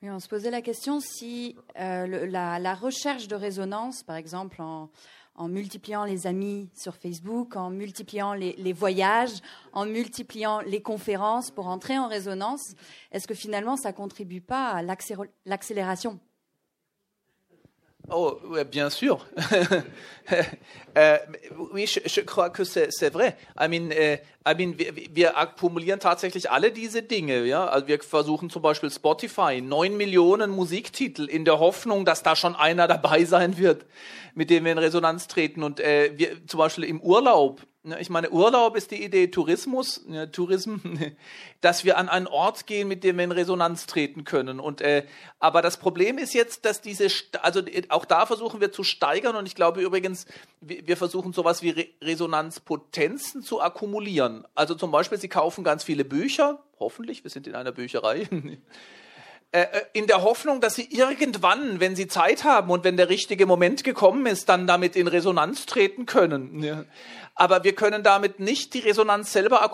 on 0.03 0.19
se 0.19 0.27
posait 0.27 0.49
la 0.49 0.63
question 0.63 0.99
si 0.99 1.55
euh, 1.79 2.25
la, 2.27 2.57
la, 2.57 2.73
recherche 2.73 3.27
de 3.27 3.35
résonance, 3.35 4.01
par 4.01 4.15
exemple 4.15 4.59
en, 4.59 4.89
en 5.35 5.47
multipliant 5.47 6.05
les 6.05 6.27
amis 6.27 6.69
sur 6.73 6.95
Facebook, 6.95 7.55
en 7.55 7.69
multipliant 7.69 8.33
les, 8.33 8.73
voyages, 8.73 9.41
en 9.73 9.85
multipliant 9.85 10.59
les 10.61 10.81
conférences 10.81 11.51
pour 11.51 11.67
entrer 11.67 11.97
en 11.97 12.07
résonance, 12.07 12.75
est-ce 13.11 13.27
que 13.27 13.33
finalement 13.33 13.77
ça 13.77 13.93
contribue 13.93 14.41
pas 14.41 14.69
à 14.69 14.83
l'accélération? 15.45 16.19
Oh, 18.13 18.37
bien 18.69 18.89
sûr. 18.89 19.25
äh, 20.93 21.19
oui, 21.71 21.87
je, 21.87 22.01
je, 22.05 22.21
crois 22.21 22.49
que 22.49 22.65
c'est 22.65 23.09
vrai. 23.13 23.37
I 23.57 23.69
mean, 23.69 23.89
äh, 23.91 24.19
I 24.45 24.53
mean, 24.53 24.77
wir, 24.77 24.93
wir 24.95 25.37
akkumulieren 25.37 26.01
tatsächlich 26.01 26.51
alle 26.51 26.71
diese 26.71 27.03
Dinge. 27.03 27.45
Ja? 27.45 27.67
Also 27.67 27.87
wir 27.87 27.99
versuchen 28.01 28.49
zum 28.49 28.61
Beispiel 28.61 28.91
Spotify, 28.91 29.61
neun 29.61 29.95
Millionen 29.95 30.51
Musiktitel 30.51 31.25
in 31.25 31.45
der 31.45 31.59
Hoffnung, 31.59 32.03
dass 32.03 32.21
da 32.21 32.35
schon 32.35 32.55
einer 32.55 32.87
dabei 32.87 33.23
sein 33.23 33.57
wird, 33.57 33.85
mit 34.35 34.49
dem 34.49 34.65
wir 34.65 34.73
in 34.73 34.77
Resonanz 34.77 35.27
treten. 35.27 35.63
Und 35.63 35.79
äh, 35.79 36.11
wir 36.17 36.45
zum 36.47 36.57
Beispiel 36.57 36.83
im 36.83 36.99
Urlaub 36.99 37.61
ich 37.99 38.11
meine, 38.11 38.29
Urlaub 38.29 38.75
ist 38.75 38.91
die 38.91 39.03
Idee 39.03 39.27
Tourismus, 39.27 40.05
ja, 40.07 40.27
Tourism, 40.27 40.77
dass 41.61 41.83
wir 41.83 41.97
an 41.97 42.09
einen 42.09 42.27
Ort 42.27 42.67
gehen, 42.67 42.87
mit 42.87 43.03
dem 43.03 43.17
wir 43.17 43.23
in 43.23 43.31
Resonanz 43.31 43.87
treten 43.87 44.23
können. 44.23 44.59
Und 44.59 44.81
äh, 44.81 45.05
aber 45.39 45.63
das 45.63 45.77
Problem 45.77 46.19
ist 46.19 46.35
jetzt, 46.35 46.65
dass 46.65 46.81
diese, 46.81 47.07
also 47.41 47.61
auch 47.89 48.05
da 48.05 48.27
versuchen 48.27 48.61
wir 48.61 48.71
zu 48.71 48.83
steigern. 48.83 49.35
Und 49.35 49.47
ich 49.47 49.55
glaube 49.55 49.81
übrigens, 49.81 50.27
wir 50.59 50.95
versuchen 50.95 51.33
sowas 51.33 51.63
wie 51.63 51.71
Re 51.71 51.87
Resonanzpotenzen 52.03 53.41
zu 53.41 53.61
akkumulieren. 53.61 54.45
Also 54.53 54.75
zum 54.75 54.91
Beispiel, 54.91 55.17
Sie 55.17 55.29
kaufen 55.29 55.63
ganz 55.63 55.83
viele 55.83 56.05
Bücher, 56.05 56.61
hoffentlich, 56.79 57.23
wir 57.23 57.31
sind 57.31 57.47
in 57.47 57.55
einer 57.55 57.71
Bücherei. 57.71 58.27
Äh, 59.53 59.63
äh, 59.63 59.81
in 59.91 60.07
der 60.07 60.23
Hoffnung, 60.23 60.61
dass 60.61 60.75
sie 60.75 60.87
irgendwann, 60.89 61.81
wenn 61.81 61.93
sie 61.93 62.07
Zeit 62.07 62.45
haben 62.45 62.69
und 62.69 62.85
wenn 62.85 62.95
der 62.95 63.09
richtige 63.09 63.45
Moment 63.45 63.83
gekommen 63.83 64.25
ist, 64.25 64.47
dann 64.47 64.65
damit 64.65 64.95
in 64.95 65.07
Resonanz 65.07 65.65
treten 65.65 66.05
können. 66.05 66.63
Ja. 66.63 66.85
Aber 67.35 67.63
wir 67.63 67.73
können 67.73 68.03
damit 68.03 68.39
nicht 68.39 68.73
die 68.73 68.79
Resonanz 68.79 69.31
selber. 69.31 69.71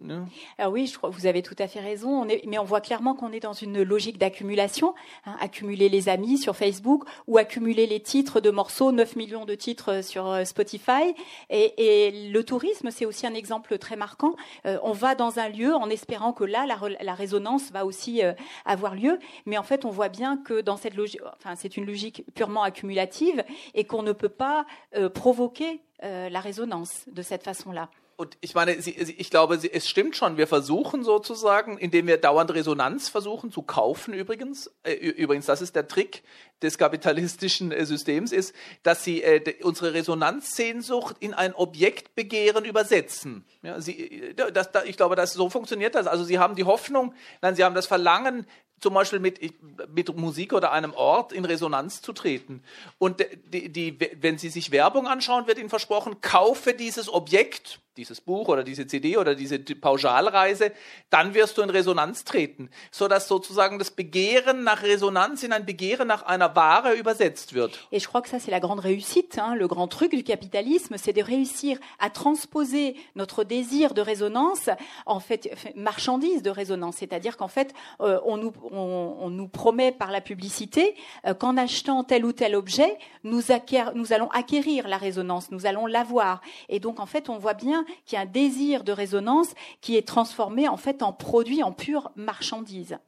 Ne? 0.00 0.28
Alors 0.58 0.72
oui, 0.72 0.92
vous 1.02 1.26
avez 1.26 1.42
tout 1.42 1.54
à 1.58 1.68
fait 1.68 1.80
raison, 1.80 2.26
mais 2.46 2.58
on 2.58 2.64
voit 2.64 2.80
clairement 2.80 3.14
qu'on 3.14 3.32
est 3.32 3.40
dans 3.40 3.52
une 3.52 3.82
logique 3.82 4.18
d'accumulation, 4.18 4.94
hein, 5.24 5.36
accumuler 5.40 5.88
les 5.88 6.08
amis 6.08 6.38
sur 6.38 6.56
Facebook 6.56 7.04
ou 7.26 7.38
accumuler 7.38 7.86
les 7.86 8.00
titres 8.00 8.40
de 8.40 8.50
morceaux, 8.50 8.92
9 8.92 9.16
millions 9.16 9.44
de 9.44 9.54
titres 9.54 10.02
sur 10.02 10.28
euh, 10.28 10.44
Spotify. 10.44 11.14
Et, 11.50 12.30
le 12.32 12.42
tourisme, 12.42 12.90
c'est 12.90 13.06
aussi 13.06 13.26
un 13.26 13.34
exemple 13.34 13.78
très 13.78 13.96
marquant. 13.96 14.34
Euh, 14.66 14.78
on 14.82 14.92
va 14.92 15.14
dans 15.14 15.38
un 15.38 15.48
lieu 15.48 15.74
en 15.74 15.88
espérant 15.90 16.32
que 16.32 16.44
là, 16.44 16.66
la, 16.66 17.14
résonance 17.14 17.70
va 17.70 17.86
aussi 17.86 18.22
euh, 18.22 18.32
avoir 18.64 18.94
lieu, 18.94 19.18
mais 19.46 19.58
en 19.58 19.62
fait, 19.62 19.84
on 19.84 19.90
voit 19.90 20.08
bien 20.08 20.36
que 20.36 20.60
dans 20.60 20.76
cette 20.76 20.94
logique, 20.94 21.20
c'est 21.56 21.76
une 21.76 21.86
logique 21.86 22.24
purement 22.34 22.62
accumulative 22.62 23.44
et 23.74 23.84
qu'on 23.84 24.02
ne 24.02 24.12
peut 24.12 24.28
pas 24.28 24.66
euh, 24.96 25.08
provoquer 25.08 25.80
äh, 25.98 26.28
la 26.28 26.40
Résonance 26.40 27.04
de 27.06 27.22
cette 27.22 27.42
façon-là. 27.42 27.88
Und 28.16 28.36
ich 28.40 28.54
meine, 28.54 28.80
sie, 28.80 28.92
ich 28.92 29.28
glaube, 29.30 29.58
sie, 29.58 29.72
es 29.72 29.88
stimmt 29.88 30.14
schon. 30.14 30.36
Wir 30.36 30.46
versuchen 30.46 31.02
sozusagen, 31.02 31.78
indem 31.78 32.06
wir 32.06 32.16
dauernd 32.16 32.54
Resonanz 32.54 33.08
versuchen 33.08 33.50
zu 33.50 33.62
kaufen. 33.62 34.14
Übrigens, 34.14 34.70
äh, 34.84 34.94
übrigens, 34.94 35.46
das 35.46 35.60
ist 35.60 35.74
der 35.74 35.88
Trick 35.88 36.22
des 36.62 36.78
kapitalistischen 36.78 37.72
äh, 37.72 37.84
Systems, 37.84 38.30
ist, 38.30 38.54
dass 38.84 39.02
sie 39.02 39.22
äh, 39.22 39.64
unsere 39.64 39.94
Resonanzsehnsucht 39.94 41.16
in 41.18 41.34
ein 41.34 41.54
Objektbegehren 41.54 42.64
übersetzen. 42.64 43.44
Ja, 43.62 43.80
sie, 43.80 44.30
äh, 44.30 44.34
das, 44.34 44.70
das, 44.70 44.84
ich 44.84 44.96
glaube, 44.96 45.16
das 45.16 45.32
so 45.32 45.50
funktioniert 45.50 45.96
das. 45.96 46.06
Also 46.06 46.22
sie 46.22 46.38
haben 46.38 46.54
die 46.54 46.64
Hoffnung, 46.64 47.14
nein, 47.42 47.56
sie 47.56 47.64
haben 47.64 47.74
das 47.74 47.86
Verlangen, 47.86 48.46
zum 48.80 48.94
Beispiel 48.94 49.18
mit, 49.18 49.40
mit 49.94 50.16
Musik 50.16 50.52
oder 50.52 50.72
einem 50.72 50.92
Ort 50.92 51.32
in 51.32 51.44
Resonanz 51.44 52.02
zu 52.02 52.12
treten. 52.12 52.62
Und 52.98 53.24
die, 53.52 53.70
die, 53.70 53.98
wenn 54.20 54.38
Sie 54.38 54.50
sich 54.50 54.70
Werbung 54.70 55.06
anschauen, 55.06 55.46
wird 55.46 55.58
Ihnen 55.58 55.70
versprochen, 55.70 56.20
kaufe 56.20 56.74
dieses 56.74 57.12
Objekt, 57.12 57.80
dieses 57.96 58.20
Buch 58.20 58.48
oder 58.48 58.64
diese 58.64 58.86
CD 58.86 59.16
oder 59.16 59.34
diese 59.34 59.58
Pauschalreise, 59.58 60.72
dann 61.10 61.34
wirst 61.34 61.58
du 61.58 61.62
in 61.62 61.70
Resonanz 61.70 62.24
treten, 62.24 62.68
sodass 62.90 63.28
sozusagen 63.28 63.78
das 63.78 63.90
Begehren 63.90 64.64
nach 64.64 64.82
Resonanz 64.82 65.42
in 65.42 65.52
ein 65.52 65.64
Begehren 65.64 66.08
nach 66.08 66.24
einer 66.24 66.54
Ware 66.56 66.94
übersetzt 66.94 67.54
wird. 67.54 67.86
Et 67.92 68.02
je 68.02 68.08
crois 68.08 68.22
que 68.22 68.28
ça 68.28 68.38
c'est 68.40 68.50
la 68.50 68.60
grande 68.60 68.80
réussite, 68.80 69.38
hein, 69.38 69.54
le 69.54 69.68
grand 69.68 69.88
truc 69.88 70.10
du 70.10 70.24
capitalisme, 70.24 70.96
c'est 70.98 71.12
de 71.12 71.22
réussir 71.22 71.78
à 71.98 72.10
transposer 72.10 72.96
notre 73.14 73.44
désir 73.44 73.94
de 73.94 74.00
résonance 74.00 74.68
en 75.06 75.20
fait 75.20 75.50
marchandise 75.76 76.42
de 76.42 76.50
résonance, 76.50 76.96
c'est-à-dire 76.96 77.36
qu'en 77.36 77.48
fait 77.48 77.72
euh, 78.00 78.20
on, 78.24 78.36
nous, 78.36 78.52
on, 78.72 79.16
on, 79.20 79.30
nous 79.30 79.48
promet 79.48 79.92
par 79.92 80.10
la 80.10 80.20
publicité 80.20 80.96
euh, 81.26 81.34
qu'en 81.34 81.56
achetant 81.56 82.02
tel 82.02 82.24
ou 82.24 82.32
tel 82.32 82.56
objet, 82.56 82.98
nous, 83.22 83.40
nous 83.94 84.12
allons 84.12 84.28
acquérir 84.30 84.88
la 84.88 84.96
résonance, 84.96 85.50
nous 85.50 85.66
allons 85.66 85.86
l'avoir. 85.86 86.40
Et 86.68 86.80
donc 86.80 86.98
en 86.98 87.06
fait 87.06 87.28
on 87.28 87.38
voit 87.38 87.54
bien 87.54 87.83
qui 88.06 88.16
a 88.16 88.20
un 88.20 88.26
désir 88.26 88.84
de 88.84 88.92
résonance 88.92 89.54
qui 89.80 89.96
est 89.96 90.06
transformé 90.06 90.68
en 90.68 90.76
fait 90.76 91.02
en 91.02 91.12
produit, 91.12 91.62
en 91.62 91.72
pure 91.72 92.10
marchandise. 92.16 92.98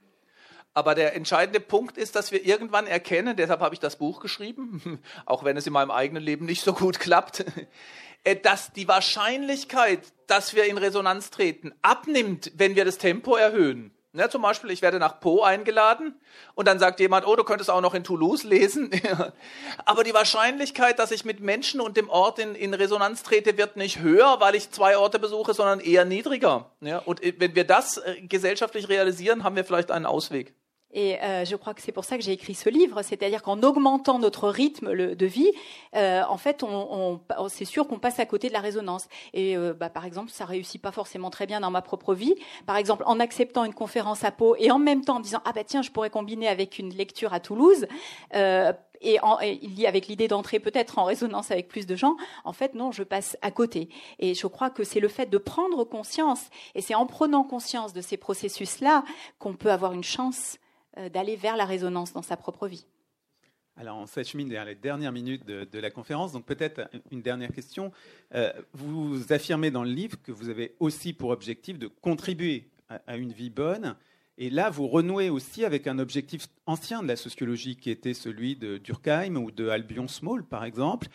Aber 0.77 0.95
der 0.95 1.15
entscheidende 1.15 1.59
Punkt 1.59 1.97
ist, 1.97 2.17
dass 2.17 2.33
wir 2.33 2.45
irgendwann 2.45 2.87
erkennen, 2.87 3.35
deshalb 3.35 3.61
habe 3.61 3.75
ich 3.75 3.81
das 3.81 3.97
Buch 3.97 4.21
geschrieben, 4.21 5.01
auch 5.25 5.43
wenn 5.43 5.57
es 5.57 5.67
in 5.67 5.73
meinem 5.73 5.91
eigenen 5.91 6.23
Leben 6.23 6.45
nicht 6.45 6.63
so 6.63 6.75
gut 6.75 7.01
klappt, 7.01 7.47
äh, 8.25 8.37
dass 8.37 8.73
die 8.73 8.87
Wahrscheinlichkeit, 8.87 10.01
dass 10.27 10.55
wir 10.55 10.67
in 10.67 10.77
Resonanz 10.77 11.31
treten, 11.31 11.73
abnimmt, 11.81 12.53
wenn 12.57 12.77
wir 12.77 12.85
das 12.85 12.99
Tempo 12.99 13.37
erhöhen. 13.37 13.96
Ja, 14.17 14.31
zum 14.31 14.41
Beispiel, 14.41 14.71
ich 14.71 14.81
werde 14.81 14.99
nach 14.99 15.21
Po 15.21 15.43
eingeladen 15.43 16.15
und 16.55 16.67
dann 16.67 16.79
sagt 16.79 17.01
jemand, 17.01 17.27
oh, 17.27 17.37
du 17.37 17.45
könntest 17.45 17.71
auch 17.71 17.83
noch 17.83 17.93
in 17.93 18.03
Toulouse 18.03 18.45
lesen. 18.45 18.91
Aber 19.85 20.05
die 20.05 20.15
Wahrscheinlichkeit, 20.15 20.99
dass 20.99 21.11
ich 21.11 21.27
mit 21.27 21.41
Menschen 21.41 21.81
und 21.81 21.99
dem 21.99 22.09
Ort 22.09 22.39
in, 22.39 22.55
in 22.55 22.73
Resonanz 22.73 23.23
trete, 23.23 23.59
wird 23.59 23.77
nicht 23.77 24.01
höher, 24.01 24.37
weil 24.41 24.55
ich 24.55 24.71
zwei 24.71 24.97
Orte 24.97 25.19
besuche, 25.19 25.53
sondern 25.53 25.81
eher 25.81 26.07
niedriger. 26.07 26.71
Ja, 26.81 26.99
und 26.99 27.23
äh, 27.23 27.35
wenn 27.39 27.55
wir 27.55 27.65
das 27.65 27.99
äh, 27.99 28.23
gesellschaftlich 28.23 28.89
realisieren, 28.89 29.45
haben 29.45 29.57
wir 29.57 29.65
vielleicht 29.65 29.91
einen 29.91 30.07
Ausweg. 30.07 30.55
Et 30.97 31.23
euh, 31.23 31.45
je 31.45 31.55
crois 31.57 31.75
que 31.75 31.83
c'est 31.83 31.93
pour 31.93 32.07
ça 32.07 32.17
que 32.17 32.25
j'ai 32.25 32.33
écrit 32.33 32.55
ce 32.55 32.71
livre, 32.71 33.03
c'est-à-dire 33.03 33.43
qu'en 33.43 33.63
augmentant 33.63 34.19
notre 34.19 34.49
rythme 34.49 35.15
de 35.15 35.27
vie, 35.27 35.53
euh, 35.95 36.23
en 36.27 36.39
fait, 36.39 36.63
on, 36.63 37.21
c'est 37.49 37.67
sûr 37.67 37.87
qu'on 37.87 37.99
passe 37.99 38.19
à 38.19 38.25
côté 38.25 38.49
de 38.49 38.55
la 38.55 38.61
résonance. 38.61 39.07
Et 39.35 39.59
euh, 39.59 39.75
bah, 39.75 39.91
par 39.91 40.07
exemple, 40.07 40.31
ça 40.31 40.47
réussit 40.47 40.81
pas 40.81 40.93
forcément 40.93 41.29
très 41.29 41.45
bien 41.47 41.61
dans 41.61 41.71
ma 41.71 41.83
propre 41.83 42.15
vie. 42.15 42.35
Par 42.65 42.79
exemple, 42.79 43.03
en 43.05 43.21
acceptant 43.21 43.65
une 43.65 43.75
conférence 43.75 44.25
à 44.25 44.31
Pau 44.31 44.57
et 44.59 44.71
en 44.71 44.79
même 44.79 45.05
temps 45.05 45.17
en 45.17 45.21
disant 45.21 45.43
ah 45.45 45.53
bah 45.53 45.65
tiens, 45.65 45.83
je 45.83 45.91
pourrais 45.91 46.09
combiner 46.09 46.49
avec 46.49 46.79
une 46.79 46.95
lecture 46.95 47.35
à 47.35 47.41
Toulouse. 47.41 47.87
et, 49.03 49.21
en, 49.21 49.39
y 49.43 49.87
avec 49.87 50.07
l'idée 50.07 50.29
d'entrer 50.29 50.61
peut-être 50.61 50.99
en 50.99 51.05
résonance 51.05 51.51
avec 51.51 51.69
plus 51.69 51.85
de 51.85 51.95
gens, 51.95 52.17
en 52.45 52.55
fait 52.55 52.75
non, 52.75 52.91
je 52.91 53.03
passe 53.03 53.37
à 53.43 53.51
côté. 53.51 53.91
Et 54.19 54.33
je 54.33 54.47
crois 54.47 54.71
que 54.71 54.83
c'est 54.83 55.01
le 55.01 55.09
fait 55.09 55.27
de 55.27 55.37
prendre 55.37 55.85
conscience, 55.85 56.49
et 56.75 56.81
c'est 56.81 56.95
en 56.95 57.05
prenant 57.05 57.45
conscience 57.45 57.93
de 57.93 58.01
ces 58.01 58.17
processus-là 58.17 59.05
qu'on 59.39 59.53
peut 59.53 59.71
avoir 59.71 59.93
une 59.93 60.03
chance 60.03 60.57
euh, 60.57 60.66
d'aller 61.13 61.37
vers 61.37 61.57
la 61.57 61.65
résonance 61.65 62.13
dans 62.13 62.23
sa 62.23 62.37
propre 62.37 62.69
vie. 62.69 62.87
Alors, 63.79 63.99
on 63.99 64.07
s'achemine 64.07 64.49
vers 64.49 64.65
les 64.65 64.75
dernières 64.75 65.13
minutes 65.13 65.45
de, 65.45 65.79
la 65.79 65.91
conférence. 65.91 66.33
Donc, 66.33 66.47
peut-être 66.47 66.89
une 67.11 67.21
dernière 67.21 67.53
question. 67.53 67.93
Euh, 68.35 68.51
vous 68.73 69.33
affirmez 69.33 69.71
dans 69.71 69.85
le 69.85 69.91
livre 69.91 70.17
que 70.23 70.33
vous 70.33 70.49
avez 70.49 70.75
aussi 70.81 71.13
pour 71.13 71.31
objectif 71.31 71.79
de 71.79 71.87
contribuer 71.87 72.71
à, 72.89 73.17
une 73.19 73.33
vie 73.33 73.51
bonne. 73.51 73.97
Et 74.39 74.49
là, 74.49 74.71
vous 74.71 74.89
renouez 74.89 75.29
aussi 75.29 75.65
avec 75.65 75.87
un 75.87 75.99
objectif 75.99 76.49
ancien 76.65 77.03
de 77.03 77.09
la 77.09 77.17
sociologie 77.17 77.77
qui 77.77 77.91
était 77.91 78.15
celui 78.15 78.57
de 78.57 78.79
Durkheim 78.79 79.37
ou 79.37 79.51
de 79.51 79.69
Albion 79.69 80.09
Small, 80.09 80.43
par 80.43 80.65
exemple. 80.65 81.09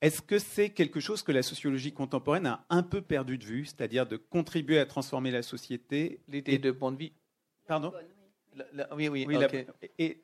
Est-ce 0.00 0.22
que 0.22 0.38
c'est 0.38 0.70
quelque 0.70 1.00
chose 1.00 1.22
que 1.22 1.32
la 1.32 1.42
sociologie 1.42 1.92
contemporaine 1.92 2.46
a 2.46 2.64
un 2.70 2.82
peu 2.82 3.00
perdu 3.00 3.38
de 3.38 3.44
vue, 3.44 3.64
c'est-à-dire 3.64 4.06
de 4.06 4.16
contribuer 4.16 4.78
à 4.78 4.86
transformer 4.86 5.32
la 5.32 5.42
société 5.42 6.20
L'idée 6.28 6.58
de 6.58 6.70
bonne 6.70 6.96
vie. 6.96 7.12
Pardon? 7.66 7.92
Oui, 8.92 9.08
oui, 9.08 9.26
Et 9.98 10.18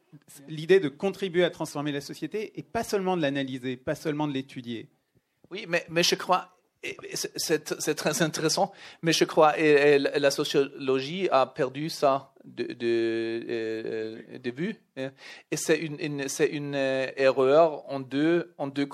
l'idée 0.48 0.80
de 0.80 0.88
contribuer 0.88 1.44
à 1.44 1.50
transformer 1.50 1.92
la 1.92 2.00
société 2.00 2.58
et 2.58 2.62
pas 2.62 2.84
seulement 2.84 3.16
de 3.16 3.22
l'analyser, 3.22 3.76
pas 3.76 3.94
seulement 3.94 4.28
de 4.28 4.32
l'étudier. 4.32 4.88
Oui, 5.50 5.66
mais, 5.68 5.84
mais 5.88 6.02
je 6.02 6.14
crois, 6.14 6.56
c'est 7.36 7.94
très 7.94 8.22
intéressant, 8.22 8.72
mais 9.02 9.12
je 9.12 9.24
crois 9.24 9.52
que 9.52 10.18
la 10.18 10.30
sociologie 10.30 11.28
a 11.30 11.46
perdu 11.46 11.90
ça 11.90 12.32
de, 12.44 12.64
de, 12.72 13.46
euh, 13.48 14.38
de 14.38 14.50
vue. 14.50 14.76
Et 14.96 15.56
c'est 15.56 15.76
une, 15.76 15.98
une, 16.00 16.26
une, 16.50 16.74
euh, 16.74 17.10
erreur 17.16 17.84
en 17.90 18.00
deux, 18.00 18.54
en 18.58 18.68
deux 18.68 18.88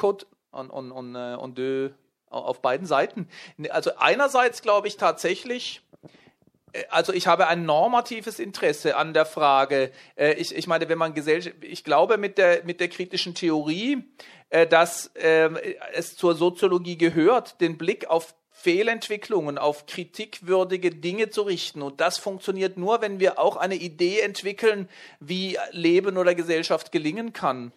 en, 0.52 0.66
en, 0.70 0.90
en, 0.90 1.14
en 1.14 1.48
deux, 1.48 1.94
auf 2.30 2.60
beiden 2.60 2.86
Seiten. 2.86 3.28
Also 3.70 3.90
einerseits 4.00 4.62
glaube 4.62 4.88
ich 4.88 4.96
tatsächlich, 4.96 5.82
also 6.90 7.12
ich 7.12 7.26
habe 7.26 7.46
ein 7.46 7.64
normatives 7.64 8.38
Interesse 8.38 8.96
an 8.96 9.14
der 9.14 9.26
Frage. 9.26 9.90
Äh, 10.16 10.34
ich, 10.34 10.54
ich 10.54 10.66
meine, 10.66 10.88
wenn 10.88 10.98
man 10.98 11.14
Gesellschaft, 11.14 11.56
ich 11.62 11.84
glaube 11.84 12.18
mit 12.18 12.38
der, 12.38 12.64
mit 12.64 12.80
der 12.80 12.88
kritischen 12.88 13.34
Theorie, 13.34 14.04
äh, 14.50 14.66
dass 14.66 15.10
ähm, 15.16 15.58
es 15.92 16.16
zur 16.16 16.34
Soziologie 16.34 16.98
gehört, 16.98 17.60
den 17.60 17.78
Blick 17.78 18.08
auf 18.08 18.34
Fehlentwicklungen, 18.50 19.58
auf 19.58 19.86
kritikwürdige 19.86 20.90
Dinge 20.90 21.28
zu 21.28 21.42
richten. 21.42 21.82
Und 21.82 22.00
das 22.00 22.18
funktioniert 22.18 22.78
nur, 22.78 23.00
wenn 23.02 23.20
wir 23.20 23.38
auch 23.38 23.56
eine 23.56 23.76
Idee 23.76 24.20
entwickeln, 24.20 24.88
wie 25.20 25.58
Leben 25.72 26.16
oder 26.16 26.34
Gesellschaft 26.34 26.90
gelingen 26.90 27.32
kann. 27.32 27.70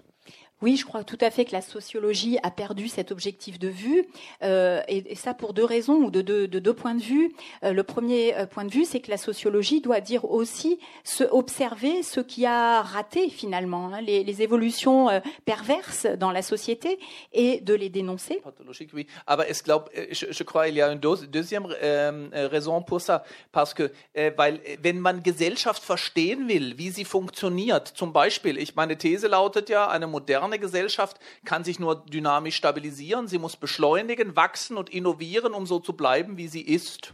Oui, 0.62 0.76
je 0.76 0.86
crois 0.86 1.04
tout 1.04 1.18
à 1.22 1.32
fait 1.32 1.46
que 1.46 1.54
la 1.54 1.62
sociologie 1.62 2.38
a 2.44 2.52
perdu 2.52 2.88
cet 2.88 3.12
objectif 3.12 3.60
de 3.60 3.70
vue, 3.70 4.06
euh, 4.44 4.82
et, 4.88 5.16
ça 5.16 5.34
pour 5.34 5.54
deux 5.54 5.64
raisons 5.64 5.96
ou 5.96 6.12
de 6.12 6.22
deux, 6.22 6.48
de 6.48 6.60
deux 6.60 6.74
points 6.74 6.96
de 6.96 7.02
vue. 7.02 7.34
Euh, 7.64 7.72
le 7.72 7.84
premier 7.84 8.36
euh, 8.36 8.46
point 8.46 8.66
de 8.66 8.72
vue, 8.72 8.86
c'est 8.86 9.00
que 9.00 9.10
la 9.10 9.18
sociologie 9.18 9.82
doit 9.82 10.02
dire 10.02 10.30
aussi 10.30 10.80
se 11.04 11.24
observer 11.24 12.04
ce 12.04 12.20
qui 12.20 12.46
a 12.46 12.82
raté 12.82 13.30
finalement, 13.30 13.94
hein, 13.94 14.02
les, 14.02 14.40
évolutions 14.42 15.08
perverses 15.44 16.06
dans 16.06 16.32
la 16.32 16.42
société 16.42 17.00
et 17.34 17.60
de 17.60 17.74
les 17.74 17.90
dénoncer. 17.90 18.40
Pathologique, 18.44 18.92
oui. 18.94 19.08
Es 19.48 19.62
glaub, 19.64 19.90
äh, 19.94 20.14
je, 20.14 20.28
je 20.32 20.44
crois 20.44 20.68
il 20.70 20.76
y 20.76 20.82
a 20.82 20.92
une 20.92 21.00
deuxième 21.00 21.66
raison 22.32 22.82
pour 22.82 23.02
ça, 23.02 23.24
parce 23.52 23.74
que 23.74 23.92
äh, 24.14 24.32
weil 24.38 24.60
wenn 24.82 25.00
man 25.00 25.24
Gesellschaft 25.24 25.84
verstehen 25.84 26.48
will, 26.48 26.78
wie 26.78 26.90
sie 26.90 27.06
funktioniert, 27.06 27.88
zum 27.88 28.14
Beispiel, 28.14 28.58
ich 28.58 28.76
meine 28.76 28.98
These 28.98 29.28
lautet 29.28 29.70
ja, 29.70 29.88
eine 29.88 30.08
moderne 30.08 30.49
moderne 30.50 30.60
Gesellschaft 30.60 31.18
kann 31.46 31.64
sich 31.64 31.80
nur 31.80 32.04
dynamisch 32.06 32.56
stabilisieren, 32.56 33.28
sie 33.28 33.38
muss 33.38 33.56
beschleunigen, 33.56 34.36
wachsen 34.36 34.78
und 34.78 34.90
innovieren, 34.90 35.54
um 35.54 35.66
so 35.66 35.80
zu 35.80 35.94
bleiben, 35.94 36.38
wie 36.38 36.48
sie 36.48 36.62
ist. 36.62 37.14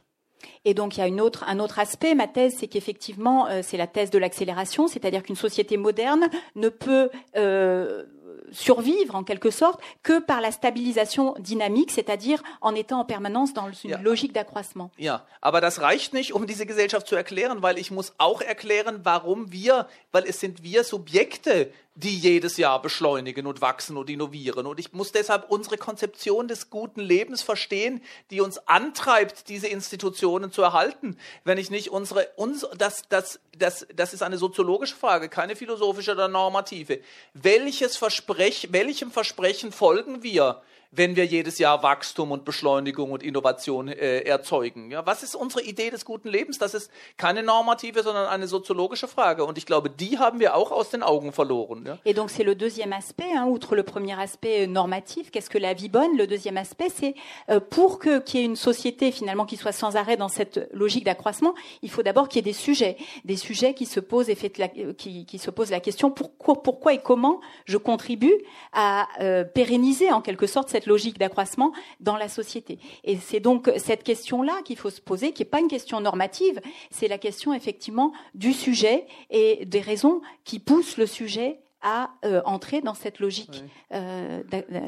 Et 0.63 0.75
donc 0.75 0.97
il 0.97 0.99
y 0.99 1.03
a 1.03 1.07
une 1.07 1.21
autre, 1.21 1.43
un 1.47 1.59
autre 1.59 1.79
aspect, 1.79 2.13
ma 2.13 2.27
thèse, 2.27 2.57
c'est 2.59 2.67
qu'effectivement, 2.67 3.47
euh, 3.47 3.61
c'est 3.63 3.77
la 3.77 3.87
thèse 3.87 4.11
de 4.11 4.19
l'accélération, 4.19 4.87
c'est-à-dire 4.87 5.23
qu'une 5.23 5.35
société 5.35 5.75
moderne 5.77 6.27
ne 6.55 6.69
peut 6.69 7.09
euh, 7.35 8.03
survivre 8.51 9.15
en 9.15 9.23
quelque 9.23 9.49
sorte 9.49 9.79
que 10.03 10.19
par 10.19 10.41
la 10.41 10.51
stabilisation 10.51 11.35
dynamique, 11.39 11.91
c'est-à-dire 11.91 12.43
en 12.61 12.75
étant 12.75 12.99
en 12.99 13.05
permanence 13.05 13.53
dans 13.53 13.71
une 13.71 13.91
ja. 13.91 14.01
logique 14.01 14.33
d'accroissement. 14.33 14.91
Ja, 14.97 15.25
aber 15.41 15.61
das 15.61 15.81
reicht 15.81 16.13
nicht, 16.13 16.33
um 16.33 16.45
diese 16.45 16.65
Gesellschaft 16.65 17.07
zu 17.07 17.15
erklären, 17.15 17.61
weil 17.61 17.77
ich 17.79 17.89
muss 17.89 18.13
auch 18.17 18.41
erklären, 18.41 18.99
warum 19.03 19.51
wir, 19.51 19.87
weil 20.11 20.25
es 20.25 20.39
sind 20.39 20.63
wir 20.63 20.83
Subjekte, 20.83 21.71
die 21.95 22.17
jedes 22.17 22.57
Jahr 22.57 22.81
beschleunigen 22.81 23.47
und 23.47 23.61
wachsen 23.61 23.95
und 23.95 24.09
innovieren. 24.09 24.65
Und 24.65 24.79
ich 24.81 24.91
muss 24.91 25.13
deshalb 25.13 25.49
unsere 25.49 25.77
Konzeption 25.77 26.49
des 26.49 26.69
guten 26.69 26.99
Lebens 26.99 27.41
verstehen, 27.41 28.01
die 28.31 28.41
uns 28.41 28.57
antreibt, 28.67 29.47
diese 29.47 29.67
Institutionen 29.67 30.51
zu 30.51 30.61
erhalten. 30.61 31.17
Wenn 31.45 31.57
ich 31.57 31.69
nicht 31.69 31.89
unsere, 31.89 32.27
uns, 32.35 32.67
das, 32.77 33.03
das, 33.07 33.39
das, 33.57 33.87
das 33.95 34.13
ist 34.13 34.23
eine 34.23 34.37
soziologische 34.37 34.95
Frage, 34.95 35.29
keine 35.29 35.55
philosophische 35.55 36.11
oder 36.11 36.27
normative. 36.27 36.99
Welches 37.33 37.95
Versprech, 37.95 38.67
welchem 38.71 39.09
Versprechen 39.11 39.71
folgen 39.71 40.21
wir? 40.21 40.61
Wenn 40.91 41.15
wir 41.15 41.25
jedes 41.25 41.57
Jahr 41.59 41.83
Wachstum 41.83 42.31
und 42.31 42.45
Beschleunigung 42.45 43.11
und 43.11 43.23
Innovation 43.23 43.87
äh, 43.87 44.19
erzeugen. 44.21 44.91
Ja, 44.91 45.05
was 45.05 45.23
ist 45.23 45.35
unsere 45.35 45.63
Idee 45.63 45.89
des 45.89 46.05
guten 46.05 46.29
Lebens? 46.29 46.57
Das 46.57 46.73
ist 46.73 46.91
keine 47.17 47.43
normative, 47.43 48.03
sondern 48.03 48.27
eine 48.27 48.47
soziologische 48.47 49.07
Frage. 49.07 49.45
Und 49.45 49.57
ich 49.57 49.65
glaube, 49.65 49.89
die 49.89 50.17
haben 50.19 50.39
wir 50.39 50.55
auch 50.55 50.71
aus 50.71 50.89
den 50.89 51.03
Augen 51.03 51.31
verloren. 51.31 51.85
Ja. 51.85 51.97
Et 52.05 52.13
donc 52.15 52.29
c'est 52.29 52.43
le 52.43 52.55
deuxième 52.55 52.93
aspect, 52.93 53.35
hein, 53.35 53.45
outre 53.47 53.75
le 53.75 53.83
premier 53.83 54.19
aspect 54.19 54.63
euh, 54.63 54.67
normatif, 54.67 55.31
qu'est-ce 55.31 55.49
que 55.49 55.57
la 55.57 55.73
vie 55.73 55.89
bonne 55.89 56.17
Le 56.17 56.27
deuxième 56.27 56.57
aspect, 56.57 56.89
c'est 56.89 57.15
euh, 57.49 57.59
pour 57.59 57.99
que 57.99 58.19
qu'il 58.19 58.39
y 58.39 58.43
ait 58.43 58.45
une 58.45 58.55
société 58.55 59.11
finalement 59.11 59.45
qui 59.45 59.57
soit 59.57 59.71
sans 59.71 59.95
arrêt 59.95 60.17
dans 60.17 60.29
cette 60.29 60.69
logique 60.73 61.03
d'accroissement, 61.03 61.53
il 61.81 61.89
faut 61.89 62.03
d'abord 62.03 62.29
qu'il 62.29 62.37
y 62.37 62.39
ait 62.39 62.51
des 62.51 62.57
sujets, 62.57 62.97
des 63.23 63.37
sujets 63.37 63.73
qui 63.73 63.85
se 63.85 63.99
posent 63.99 64.29
et 64.29 64.35
fait 64.35 64.57
la, 64.57 64.67
euh, 64.77 64.93
qui, 64.93 65.25
qui, 65.25 65.37
se 65.37 65.51
posent 65.51 65.71
la 65.71 65.79
question 65.79 66.11
pourquoi, 66.11 66.61
pourquoi 66.61 66.93
et 66.93 66.99
comment 66.99 67.41
je 67.65 67.77
contribue 67.77 68.33
à 68.73 69.07
euh, 69.21 69.43
pérenniser 69.43 70.11
en 70.11 70.21
quelque 70.21 70.47
sorte 70.47 70.69
cette 70.75 70.87
logique 70.87 71.17
d'accroissement 71.17 71.71
dans 72.01 72.17
la 72.17 72.27
société. 72.27 72.79
Et 73.05 73.15
c'est 73.15 73.39
donc 73.39 73.71
cette 73.77 74.03
question-là 74.03 74.61
qu'il 74.65 74.75
faut 74.75 74.89
se 74.89 74.99
poser, 74.99 75.31
qui 75.31 75.41
n'est 75.41 75.49
pas 75.49 75.61
une 75.61 75.69
question 75.69 76.01
normative, 76.01 76.59
c'est 76.91 77.07
la 77.07 77.17
question 77.17 77.53
effectivement 77.53 78.11
du 78.33 78.51
sujet 78.51 79.07
et 79.29 79.65
des 79.65 79.79
raisons 79.79 80.21
qui 80.43 80.59
poussent 80.59 80.97
le 80.97 81.05
sujet 81.05 81.59
à 81.85 82.09
euh, 82.25 82.41
entrer 82.45 82.81
dans 82.81 82.95
cette 82.95 83.19
logique 83.19 83.63
euh, 83.93 84.41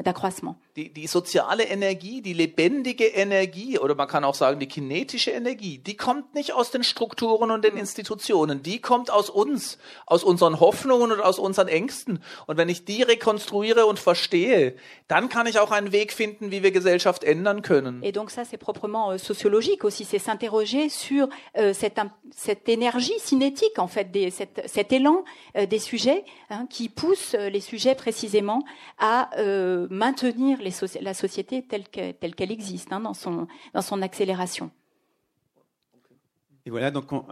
d'accroissement. 0.04 0.56
Die, 0.74 0.92
die, 0.92 1.06
soziale 1.06 1.62
Energie, 1.62 2.22
die 2.22 2.32
lebendige 2.32 3.04
Energie 3.04 3.78
oder 3.78 3.94
man 3.94 4.08
kann 4.08 4.24
auch 4.24 4.34
sagen 4.34 4.58
die 4.58 4.66
kinetische 4.66 5.30
Energie, 5.30 5.78
die 5.78 5.96
kommt 5.96 6.34
nicht 6.34 6.52
aus 6.52 6.72
den 6.72 6.82
Strukturen 6.82 7.52
und 7.52 7.64
den 7.64 7.74
mhm. 7.74 7.80
Institutionen, 7.80 8.64
die 8.64 8.80
kommt 8.80 9.12
aus 9.12 9.30
uns, 9.30 9.78
aus 10.06 10.24
unseren 10.24 10.58
Hoffnungen 10.58 11.12
und 11.12 11.20
aus 11.20 11.38
unseren 11.38 11.68
Ängsten. 11.68 12.18
Und 12.48 12.56
wenn 12.56 12.68
ich 12.68 12.84
die 12.84 13.02
rekonstruiere 13.02 13.86
und 13.86 14.00
verstehe, 14.00 14.74
dann 15.06 15.28
kann 15.28 15.46
ich 15.46 15.60
auch 15.60 15.70
einen 15.70 15.92
Weg 15.92 16.12
finden, 16.12 16.50
wie 16.50 16.64
wir 16.64 16.72
Gesellschaft 16.72 17.22
ändern 17.22 17.62
können. 17.62 18.02
Et 18.02 18.12
donc 18.12 18.30
ça 18.30 18.44
c'est 18.44 18.58
proprement 18.58 19.12
euh, 19.12 19.18
sociologique 19.18 19.84
aussi, 19.84 20.04
c'est 20.04 20.18
s'interroger 20.18 20.88
sur 20.88 21.28
euh, 21.56 21.72
cette, 21.72 22.00
cette 22.34 22.68
énergie 22.68 23.18
cinétique 23.18 23.78
en 23.78 23.86
fait, 23.86 24.10
des, 24.10 24.30
cette, 24.30 24.62
cet 24.66 24.92
élan 24.92 25.24
euh, 25.56 25.66
des 25.66 25.78
sujets 25.78 26.24
hein, 26.50 26.66
qui 26.68 26.87
pousse 26.88 27.34
euh, 27.34 27.48
les 27.48 27.60
sujets 27.60 27.94
précisément 27.94 28.64
à 28.98 29.30
euh, 29.38 29.86
maintenir 29.90 30.58
les 30.60 30.72
la 31.00 31.14
société 31.14 31.62
telle 31.62 31.88
qu'elle 31.88 32.52
existe 32.52 32.92
hein, 32.92 33.00
dans, 33.00 33.14
son, 33.14 33.46
dans 33.74 33.82
son 33.82 34.02
accélération. 34.02 34.70
Et 36.68 36.70
voilà, 36.70 36.90
donc 36.90 37.10
on, 37.14 37.24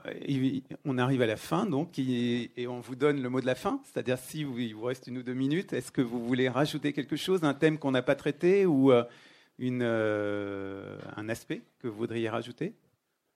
on, 0.87 0.97
arrive 0.97 1.21
à 1.21 1.27
la 1.27 1.37
fin, 1.37 1.67
donc, 1.67 1.99
et, 1.99 2.51
et, 2.57 2.67
on 2.67 2.81
vous 2.81 2.97
donne 2.97 3.21
le 3.21 3.29
mot 3.29 3.43
de 3.43 3.45
la 3.45 3.55
fin. 3.55 3.81
C'est-à-dire, 3.85 4.17
si 4.17 4.45
vous, 4.45 4.59
il 4.59 4.75
vous 4.75 4.85
reste 4.85 5.09
une 5.09 5.19
ou 5.19 5.23
deux 5.23 5.35
minutes, 5.35 5.75
est-ce 5.75 5.93
que 5.93 6.01
vous 6.01 6.25
voulez 6.25 6.49
rajouter 6.49 6.95
quelque 6.95 7.17
chose, 7.17 7.45
un 7.45 7.53
thème 7.53 7.77
qu'on 7.77 7.91
n'a 7.91 8.01
pas 8.01 8.15
traité 8.15 8.65
ou 8.65 8.93
euh, 8.93 9.05
une, 9.59 9.83
euh, 9.83 10.97
un 11.17 11.29
aspect 11.29 11.61
que 11.81 11.87
vous 11.87 11.99
voudriez 11.99 12.31
rajouter? 12.31 12.73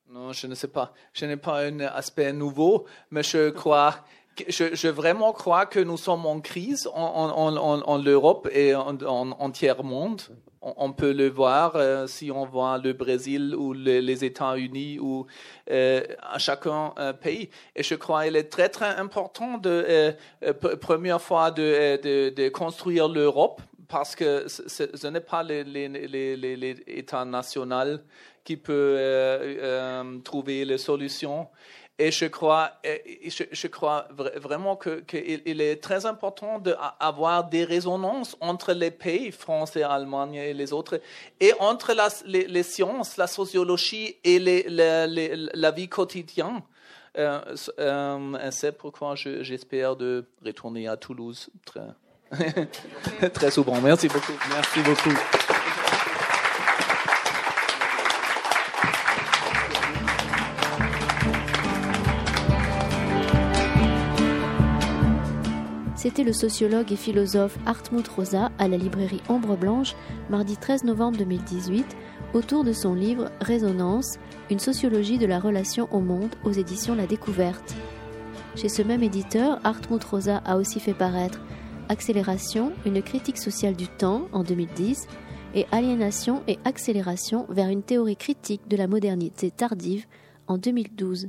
Non, 0.08 0.32
je 0.32 0.46
ne 0.46 0.54
sais 0.54 0.68
pas. 0.68 0.94
Je 1.12 1.26
n'ai 1.26 1.36
pas 1.36 1.66
un 1.66 1.80
aspect 1.80 2.32
nouveau, 2.32 2.86
mais 3.10 3.22
je 3.22 3.50
crois 3.50 4.02
je, 4.48 4.88
vraiment 4.88 5.32
crois 5.32 5.66
que 5.66 5.80
nous 5.80 5.96
sommes 5.96 6.26
en 6.26 6.40
crise 6.40 6.88
en, 6.94 7.98
Europe 7.98 8.48
et 8.52 8.74
en, 8.74 8.96
en, 9.02 9.50
tiers 9.50 9.82
monde. 9.82 10.22
On, 10.62 10.92
peut 10.92 11.12
le 11.12 11.30
voir 11.30 11.72
euh, 11.74 12.06
si 12.06 12.30
on 12.30 12.44
voit 12.44 12.76
le 12.76 12.92
Brésil 12.92 13.54
ou 13.56 13.72
les 13.72 14.24
États-Unis 14.24 14.98
ou 14.98 15.26
euh, 15.70 16.02
à 16.20 16.38
chacun 16.38 16.92
euh, 16.98 17.14
pays. 17.14 17.48
Et 17.74 17.82
je 17.82 17.94
crois 17.94 18.24
qu'il 18.24 18.36
est 18.36 18.50
très 18.50 18.68
très 18.68 18.94
important 18.96 19.56
de 19.56 20.14
première 20.80 21.20
fois 21.22 21.50
de, 21.50 22.48
construire 22.50 23.08
l'Europe 23.08 23.62
parce 23.88 24.14
que 24.14 24.46
ce, 24.48 25.06
n'est 25.06 25.20
pas 25.20 25.42
les, 25.42 25.64
les, 25.64 26.76
États 26.86 27.24
nationaux 27.24 27.98
qui 28.44 28.58
peuvent 28.58 30.22
trouver 30.22 30.66
les 30.66 30.78
solutions. 30.78 31.48
Et 32.02 32.10
je 32.12 32.24
crois, 32.24 32.72
je, 32.82 33.66
crois 33.66 34.08
vraiment 34.10 34.74
qu'il 34.74 35.42
il 35.44 35.60
est 35.60 35.76
très 35.82 36.06
important 36.06 36.58
d'avoir 36.58 37.44
des 37.44 37.62
résonances 37.62 38.38
entre 38.40 38.72
les 38.72 38.90
pays, 38.90 39.30
France 39.30 39.76
et 39.76 39.82
Allemagne 39.82 40.36
et 40.36 40.54
les 40.54 40.72
autres, 40.72 40.98
et 41.40 41.52
entre 41.60 41.94
les, 42.24 42.62
sciences, 42.62 43.18
la 43.18 43.26
sociologie 43.26 44.16
et 44.24 44.38
la 44.38 45.70
vie 45.72 45.90
quotidienne. 45.90 46.62
Euh, 47.18 47.40
euh, 47.78 48.50
c'est 48.50 48.72
pourquoi 48.78 49.14
j'espère 49.14 49.94
de 49.94 50.24
retourner 50.42 50.88
à 50.88 50.96
Toulouse 50.96 51.50
très, 51.66 53.28
très 53.34 53.50
souvent. 53.50 53.78
Merci 53.82 54.08
beaucoup. 54.08 54.32
Merci 54.48 54.80
beaucoup. 54.80 55.59
C'était 66.02 66.24
le 66.24 66.32
sociologue 66.32 66.92
et 66.92 66.96
philosophe 66.96 67.58
Hartmut 67.66 68.08
Rosa 68.08 68.50
à 68.58 68.68
la 68.68 68.78
librairie 68.78 69.20
Ombre 69.28 69.54
Blanche, 69.54 69.94
mardi 70.30 70.56
13 70.56 70.84
novembre 70.84 71.18
2018, 71.18 71.84
autour 72.32 72.64
de 72.64 72.72
son 72.72 72.94
livre 72.94 73.30
Résonance, 73.42 74.16
une 74.50 74.60
sociologie 74.60 75.18
de 75.18 75.26
la 75.26 75.38
relation 75.38 75.92
au 75.92 76.00
monde 76.00 76.34
aux 76.42 76.52
éditions 76.52 76.94
La 76.94 77.06
Découverte. 77.06 77.74
Chez 78.56 78.70
ce 78.70 78.80
même 78.80 79.02
éditeur, 79.02 79.60
Hartmut 79.62 80.02
Rosa 80.02 80.38
a 80.46 80.56
aussi 80.56 80.80
fait 80.80 80.94
paraître 80.94 81.42
Accélération, 81.90 82.72
une 82.86 83.02
critique 83.02 83.36
sociale 83.36 83.76
du 83.76 83.86
temps 83.86 84.26
en 84.32 84.42
2010 84.42 85.06
et 85.54 85.66
Aliénation 85.70 86.42
et 86.48 86.58
accélération 86.64 87.44
vers 87.50 87.68
une 87.68 87.82
théorie 87.82 88.16
critique 88.16 88.66
de 88.68 88.76
la 88.78 88.86
modernité 88.86 89.50
tardive 89.50 90.06
en 90.46 90.56
2012. 90.56 91.28